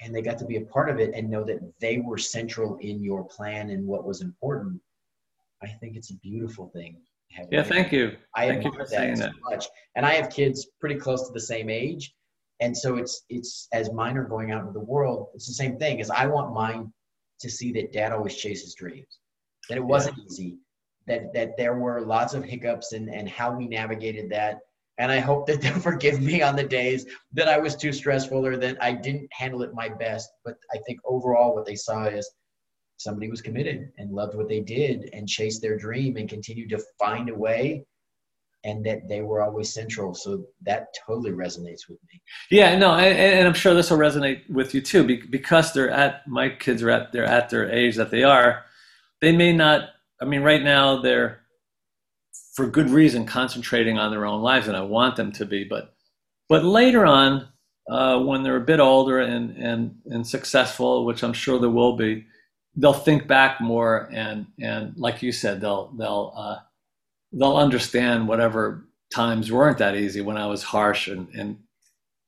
and 0.00 0.14
they 0.14 0.22
got 0.22 0.38
to 0.38 0.44
be 0.44 0.56
a 0.56 0.62
part 0.62 0.90
of 0.90 0.98
it 0.98 1.12
and 1.14 1.30
know 1.30 1.44
that 1.44 1.60
they 1.80 1.98
were 1.98 2.18
central 2.18 2.76
in 2.78 3.02
your 3.02 3.24
plan 3.24 3.70
and 3.70 3.86
what 3.86 4.04
was 4.04 4.20
important. 4.20 4.80
I 5.62 5.68
think 5.68 5.96
it's 5.96 6.10
a 6.10 6.16
beautiful 6.16 6.68
thing 6.74 6.98
yeah, 7.50 7.62
thank 7.62 7.92
you. 7.92 8.16
I 8.34 8.48
thank 8.48 8.64
you 8.64 8.72
for 8.72 8.86
saying 8.86 9.18
that 9.18 9.32
so 9.32 9.50
much. 9.50 9.66
And 9.96 10.06
I 10.06 10.14
have 10.14 10.30
kids 10.30 10.68
pretty 10.80 10.96
close 10.96 11.26
to 11.26 11.32
the 11.32 11.40
same 11.40 11.68
age. 11.68 12.14
And 12.60 12.76
so 12.76 12.96
it's 12.96 13.24
it's 13.28 13.68
as 13.72 13.92
mine 13.92 14.16
are 14.16 14.28
going 14.28 14.52
out 14.52 14.60
into 14.60 14.72
the 14.72 14.84
world, 14.84 15.28
it's 15.34 15.46
the 15.46 15.54
same 15.54 15.78
thing. 15.78 16.00
As 16.00 16.10
I 16.10 16.26
want 16.26 16.54
mine 16.54 16.92
to 17.40 17.50
see 17.50 17.72
that 17.72 17.92
dad 17.92 18.12
always 18.12 18.36
chases 18.36 18.74
dreams. 18.74 19.18
That 19.68 19.78
it 19.78 19.84
wasn't 19.84 20.16
yeah. 20.18 20.24
easy. 20.24 20.58
That 21.06 21.34
that 21.34 21.56
there 21.56 21.74
were 21.74 22.00
lots 22.00 22.34
of 22.34 22.44
hiccups 22.44 22.92
and, 22.92 23.08
and 23.08 23.28
how 23.28 23.54
we 23.56 23.66
navigated 23.66 24.30
that. 24.30 24.58
And 24.98 25.10
I 25.10 25.18
hope 25.18 25.46
that 25.48 25.60
they'll 25.60 25.80
forgive 25.80 26.20
me 26.20 26.42
on 26.42 26.56
the 26.56 26.64
days 26.64 27.06
that 27.32 27.48
I 27.48 27.58
was 27.58 27.74
too 27.74 27.92
stressful 27.92 28.46
or 28.46 28.56
that 28.56 28.82
I 28.82 28.92
didn't 28.92 29.28
handle 29.32 29.62
it 29.62 29.74
my 29.74 29.88
best. 29.88 30.30
But 30.44 30.56
I 30.72 30.78
think 30.86 31.00
overall 31.04 31.54
what 31.54 31.66
they 31.66 31.74
saw 31.74 32.04
is 32.04 32.30
somebody 32.96 33.28
was 33.28 33.42
committed 33.42 33.92
and 33.98 34.12
loved 34.12 34.34
what 34.34 34.48
they 34.48 34.60
did 34.60 35.10
and 35.12 35.28
chased 35.28 35.62
their 35.62 35.76
dream 35.76 36.16
and 36.16 36.28
continued 36.28 36.70
to 36.70 36.82
find 36.98 37.28
a 37.28 37.34
way 37.34 37.84
and 38.64 38.84
that 38.86 39.08
they 39.08 39.20
were 39.20 39.42
always 39.42 39.72
central. 39.72 40.14
So 40.14 40.46
that 40.62 40.88
totally 41.06 41.32
resonates 41.32 41.88
with 41.88 41.98
me. 42.10 42.22
Yeah 42.50 42.76
no 42.78 42.94
and, 42.94 43.16
and 43.16 43.46
i'm 43.48 43.54
sure 43.54 43.74
this 43.74 43.90
will 43.90 43.98
resonate 43.98 44.48
with 44.50 44.74
you 44.74 44.80
too 44.80 45.04
because 45.30 45.72
they're 45.72 45.90
at 45.90 46.26
my 46.26 46.48
kids 46.48 46.82
are 46.82 46.90
at 46.90 47.12
they're 47.12 47.24
at 47.24 47.50
their 47.50 47.70
age 47.70 47.96
that 47.96 48.10
they 48.10 48.24
are 48.24 48.64
they 49.20 49.34
may 49.36 49.52
not 49.52 49.90
i 50.20 50.24
mean 50.24 50.42
right 50.42 50.62
now 50.62 51.00
they're 51.00 51.40
for 52.54 52.66
good 52.66 52.90
reason 52.90 53.26
concentrating 53.26 53.98
on 53.98 54.10
their 54.10 54.26
own 54.26 54.42
lives 54.42 54.68
and 54.68 54.76
i 54.76 54.80
want 54.80 55.16
them 55.16 55.32
to 55.32 55.44
be 55.44 55.64
but 55.64 55.94
but 56.48 56.64
later 56.64 57.04
on 57.04 57.48
uh, 57.90 58.18
when 58.18 58.42
they're 58.42 58.56
a 58.56 58.60
bit 58.60 58.80
older 58.80 59.20
and 59.20 59.56
and 59.56 59.96
and 60.06 60.26
successful 60.26 61.04
which 61.04 61.22
i'm 61.22 61.32
sure 61.32 61.58
they 61.58 61.66
will 61.66 61.96
be 61.96 62.24
they'll 62.76 62.92
think 62.92 63.26
back 63.26 63.60
more 63.60 64.08
and 64.12 64.46
and 64.60 64.96
like 64.96 65.22
you 65.22 65.32
said 65.32 65.60
they'll 65.60 65.92
they'll 65.98 66.32
uh, 66.36 66.58
they'll 67.32 67.56
understand 67.56 68.26
whatever 68.28 68.86
times 69.12 69.50
weren't 69.50 69.78
that 69.78 69.96
easy 69.96 70.20
when 70.20 70.36
I 70.36 70.46
was 70.46 70.62
harsh 70.62 71.08
and 71.08 71.28
and 71.34 71.58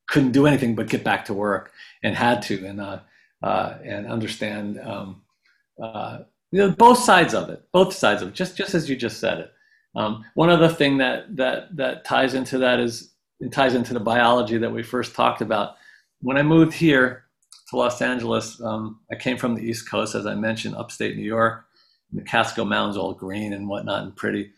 couldn't 0.08 0.32
do 0.32 0.46
anything 0.46 0.74
but 0.74 0.88
get 0.88 1.02
back 1.02 1.24
to 1.26 1.34
work 1.34 1.72
and 2.02 2.14
had 2.14 2.42
to 2.42 2.64
and 2.64 2.80
uh, 2.80 3.00
uh, 3.42 3.78
and 3.84 4.06
understand 4.06 4.80
um, 4.80 5.22
uh, 5.82 6.20
you 6.52 6.60
know 6.60 6.70
both 6.70 6.98
sides 6.98 7.34
of 7.34 7.50
it 7.50 7.62
both 7.72 7.92
sides 7.92 8.22
of 8.22 8.28
it 8.28 8.34
just 8.34 8.56
just 8.56 8.74
as 8.74 8.88
you 8.88 8.96
just 8.96 9.18
said 9.18 9.38
it. 9.38 9.52
Um, 9.94 10.24
one 10.34 10.50
other 10.50 10.68
thing 10.68 10.98
that 10.98 11.36
that 11.36 11.74
that 11.76 12.04
ties 12.04 12.34
into 12.34 12.58
that 12.58 12.80
is 12.80 13.12
it 13.40 13.52
ties 13.52 13.74
into 13.74 13.94
the 13.94 14.00
biology 14.00 14.58
that 14.58 14.72
we 14.72 14.82
first 14.82 15.14
talked 15.14 15.40
about. 15.40 15.76
When 16.20 16.36
I 16.36 16.42
moved 16.42 16.72
here 16.72 17.25
to 17.68 17.76
Los 17.76 18.00
Angeles, 18.00 18.60
um, 18.60 19.00
I 19.10 19.16
came 19.16 19.36
from 19.36 19.54
the 19.54 19.62
East 19.62 19.90
Coast, 19.90 20.14
as 20.14 20.26
I 20.26 20.34
mentioned, 20.34 20.76
upstate 20.76 21.16
New 21.16 21.24
York. 21.24 21.64
The 22.12 22.22
Catskill 22.22 22.66
Mountains, 22.66 22.96
all 22.96 23.12
green 23.12 23.52
and 23.52 23.68
whatnot, 23.68 24.04
and 24.04 24.14
pretty. 24.14 24.52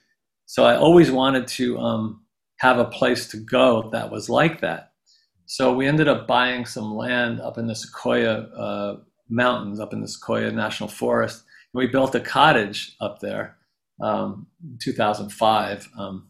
So 0.45 0.65
I 0.65 0.77
always 0.77 1.11
wanted 1.11 1.47
to 1.49 1.79
um, 1.79 2.23
have 2.59 2.79
a 2.79 2.85
place 2.85 3.27
to 3.29 3.39
go 3.39 3.89
that 3.91 4.11
was 4.11 4.29
like 4.29 4.61
that. 4.61 4.93
So 5.47 5.73
we 5.75 5.87
ended 5.87 6.09
up 6.09 6.27
buying 6.27 6.67
some 6.67 6.95
land 6.95 7.41
up 7.41 7.57
in 7.57 7.67
the 7.67 7.75
Sequoia 7.75 8.41
uh, 8.55 8.97
Mountains, 9.31 9.81
up 9.81 9.95
in 9.95 10.03
the 10.03 10.09
Sequoia 10.09 10.53
National 10.53 10.91
Forest. 10.91 11.43
And 11.73 11.79
we 11.79 11.87
built 11.87 12.15
a 12.15 12.21
cottage 12.21 12.95
up 13.01 13.21
there 13.21 13.57
um, 14.03 14.47
in 14.63 14.79
2005. 14.79 15.89
Um, 15.99 16.29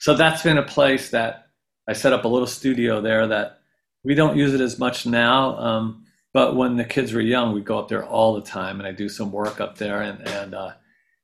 so 0.00 0.14
that's 0.14 0.42
been 0.44 0.58
a 0.58 0.62
place 0.62 1.10
that 1.10 1.46
I 1.88 1.92
set 1.92 2.12
up 2.12 2.24
a 2.24 2.28
little 2.28 2.46
studio 2.46 3.00
there 3.00 3.26
that 3.26 3.58
we 4.04 4.14
don't 4.14 4.36
use 4.36 4.54
it 4.54 4.60
as 4.60 4.78
much 4.78 5.06
now. 5.06 5.56
Um, 5.58 6.04
but 6.32 6.56
when 6.56 6.76
the 6.76 6.84
kids 6.84 7.12
were 7.12 7.20
young, 7.20 7.54
we'd 7.54 7.64
go 7.64 7.78
up 7.78 7.88
there 7.88 8.04
all 8.04 8.34
the 8.34 8.42
time, 8.42 8.78
and 8.78 8.86
I 8.86 8.92
do 8.92 9.08
some 9.08 9.32
work 9.32 9.60
up 9.60 9.78
there, 9.78 10.02
and 10.02 10.26
and 10.28 10.54
uh, 10.54 10.72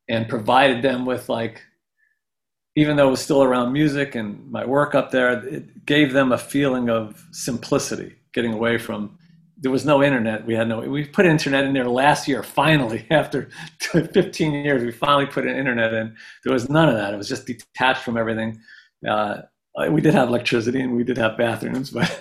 and 0.08 0.28
provided 0.28 0.82
them 0.82 1.04
with 1.04 1.28
like, 1.28 1.62
even 2.76 2.96
though 2.96 3.08
it 3.08 3.12
was 3.12 3.20
still 3.20 3.42
around 3.42 3.72
music 3.72 4.14
and 4.14 4.50
my 4.50 4.64
work 4.64 4.94
up 4.94 5.10
there, 5.10 5.44
it 5.46 5.84
gave 5.84 6.12
them 6.12 6.32
a 6.32 6.38
feeling 6.38 6.88
of 6.88 7.26
simplicity, 7.32 8.16
getting 8.32 8.52
away 8.52 8.78
from. 8.78 9.16
There 9.62 9.70
was 9.70 9.84
no 9.84 10.02
internet. 10.02 10.46
We 10.46 10.54
had 10.54 10.68
no. 10.68 10.80
We 10.80 11.04
put 11.04 11.26
internet 11.26 11.64
in 11.64 11.74
there 11.74 11.84
last 11.88 12.26
year. 12.26 12.42
Finally, 12.42 13.06
after 13.10 13.50
15 13.80 14.52
years, 14.52 14.82
we 14.82 14.92
finally 14.92 15.26
put 15.26 15.46
an 15.46 15.54
internet 15.56 15.92
in. 15.92 16.16
There 16.44 16.52
was 16.52 16.70
none 16.70 16.88
of 16.88 16.94
that. 16.94 17.12
It 17.12 17.16
was 17.18 17.28
just 17.28 17.46
detached 17.46 18.02
from 18.02 18.16
everything. 18.16 18.60
Uh, 19.06 19.42
we 19.90 20.00
did 20.00 20.14
have 20.14 20.28
electricity 20.28 20.80
and 20.80 20.96
we 20.96 21.04
did 21.04 21.16
have 21.16 21.36
bathrooms, 21.36 21.90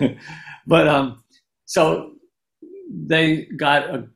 but 0.66 0.88
um, 0.88 1.22
so 1.66 2.12
they 3.06 3.46
got 3.56 3.90
a. 3.90 4.08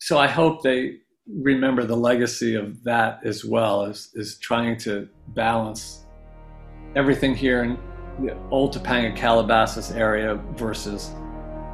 So 0.00 0.18
I 0.18 0.26
hope 0.26 0.62
they 0.62 0.96
remember 1.28 1.84
the 1.84 1.96
legacy 1.96 2.54
of 2.54 2.82
that 2.84 3.20
as 3.24 3.44
well 3.44 3.84
as 3.84 4.10
is 4.14 4.38
trying 4.38 4.76
to 4.76 5.08
balance 5.28 6.04
everything 6.96 7.34
here 7.34 7.62
in 7.62 7.78
the 8.20 8.36
old 8.50 8.74
Topanga 8.74 9.16
Calabasas 9.16 9.92
area 9.92 10.34
versus 10.56 11.12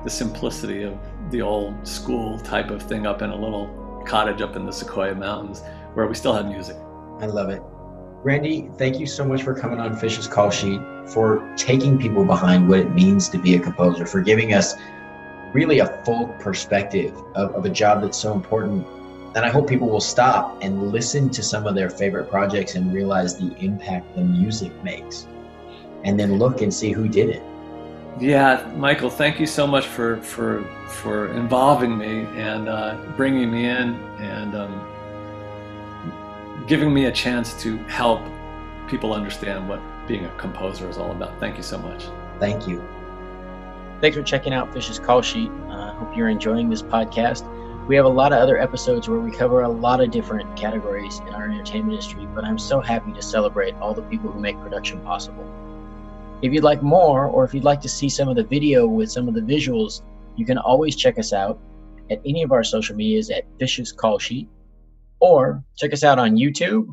the 0.04 0.10
simplicity 0.10 0.82
of 0.82 0.98
the 1.30 1.42
old 1.42 1.86
school 1.86 2.38
type 2.40 2.70
of 2.70 2.82
thing 2.82 3.06
up 3.06 3.22
in 3.22 3.30
a 3.30 3.36
little 3.36 4.02
cottage 4.06 4.40
up 4.40 4.56
in 4.56 4.64
the 4.64 4.72
Sequoia 4.72 5.14
Mountains 5.14 5.62
where 5.94 6.06
we 6.06 6.14
still 6.14 6.32
had 6.32 6.46
music. 6.46 6.76
I 7.20 7.26
love 7.26 7.48
it. 7.50 7.62
Randy, 8.24 8.68
thank 8.76 8.98
you 8.98 9.06
so 9.06 9.24
much 9.24 9.44
for 9.44 9.54
coming 9.54 9.78
on 9.78 9.96
Fish's 9.96 10.26
Call 10.26 10.50
Sheet, 10.50 10.80
for 11.06 11.54
taking 11.56 11.98
people 11.98 12.24
behind 12.24 12.68
what 12.68 12.80
it 12.80 12.92
means 12.92 13.28
to 13.28 13.38
be 13.38 13.54
a 13.54 13.60
composer, 13.60 14.06
for 14.06 14.20
giving 14.20 14.54
us 14.54 14.74
really 15.52 15.78
a 15.78 15.86
full 16.04 16.26
perspective 16.40 17.16
of, 17.36 17.54
of 17.54 17.64
a 17.64 17.70
job 17.70 18.02
that's 18.02 18.18
so 18.18 18.32
important. 18.32 18.84
And 19.36 19.46
I 19.46 19.50
hope 19.50 19.68
people 19.68 19.88
will 19.88 20.00
stop 20.00 20.58
and 20.62 20.90
listen 20.90 21.30
to 21.30 21.44
some 21.44 21.66
of 21.66 21.76
their 21.76 21.88
favorite 21.88 22.28
projects 22.28 22.74
and 22.74 22.92
realize 22.92 23.38
the 23.38 23.54
impact 23.58 24.16
the 24.16 24.22
music 24.22 24.72
makes, 24.82 25.28
and 26.02 26.18
then 26.18 26.38
look 26.38 26.60
and 26.60 26.74
see 26.74 26.90
who 26.90 27.08
did 27.08 27.30
it. 27.30 27.42
Yeah, 28.18 28.68
Michael, 28.76 29.10
thank 29.10 29.38
you 29.38 29.46
so 29.46 29.64
much 29.64 29.86
for 29.86 30.20
for 30.22 30.64
for 30.88 31.28
involving 31.34 31.96
me 31.96 32.26
and 32.36 32.68
uh, 32.68 32.96
bringing 33.16 33.48
me 33.48 33.66
in 33.66 33.94
and 34.18 34.56
um, 34.56 34.97
giving 36.68 36.92
me 36.92 37.06
a 37.06 37.12
chance 37.12 37.54
to 37.62 37.78
help 37.84 38.20
people 38.88 39.14
understand 39.14 39.66
what 39.66 39.80
being 40.06 40.26
a 40.26 40.36
composer 40.36 40.88
is 40.88 40.98
all 40.98 41.10
about. 41.12 41.40
Thank 41.40 41.56
you 41.56 41.62
so 41.62 41.78
much. 41.78 42.04
Thank 42.38 42.68
you. 42.68 42.86
Thanks 44.02 44.16
for 44.16 44.22
checking 44.22 44.52
out 44.52 44.72
Fish's 44.72 44.98
Call 44.98 45.22
Sheet. 45.22 45.50
I 45.68 45.72
uh, 45.72 45.92
hope 45.94 46.14
you're 46.14 46.28
enjoying 46.28 46.68
this 46.68 46.82
podcast. 46.82 47.48
We 47.88 47.96
have 47.96 48.04
a 48.04 48.10
lot 48.10 48.34
of 48.34 48.38
other 48.38 48.58
episodes 48.58 49.08
where 49.08 49.18
we 49.18 49.30
cover 49.30 49.62
a 49.62 49.68
lot 49.68 50.02
of 50.02 50.10
different 50.10 50.54
categories 50.56 51.20
in 51.20 51.30
our 51.30 51.44
entertainment 51.46 51.94
industry, 51.94 52.28
but 52.34 52.44
I'm 52.44 52.58
so 52.58 52.82
happy 52.82 53.14
to 53.14 53.22
celebrate 53.22 53.74
all 53.76 53.94
the 53.94 54.02
people 54.02 54.30
who 54.30 54.38
make 54.38 54.60
production 54.60 55.00
possible. 55.00 55.50
If 56.42 56.52
you'd 56.52 56.64
like 56.64 56.82
more, 56.82 57.26
or 57.26 57.44
if 57.44 57.54
you'd 57.54 57.64
like 57.64 57.80
to 57.80 57.88
see 57.88 58.10
some 58.10 58.28
of 58.28 58.36
the 58.36 58.44
video 58.44 58.86
with 58.86 59.10
some 59.10 59.26
of 59.26 59.32
the 59.32 59.40
visuals, 59.40 60.02
you 60.36 60.44
can 60.44 60.58
always 60.58 60.96
check 60.96 61.18
us 61.18 61.32
out 61.32 61.58
at 62.10 62.20
any 62.26 62.42
of 62.42 62.52
our 62.52 62.62
social 62.62 62.94
medias 62.94 63.30
at 63.30 63.44
Fish's 63.58 63.90
Call 63.90 64.18
Sheet, 64.18 64.48
or 65.20 65.62
check 65.76 65.92
us 65.92 66.04
out 66.04 66.18
on 66.18 66.36
YouTube 66.36 66.86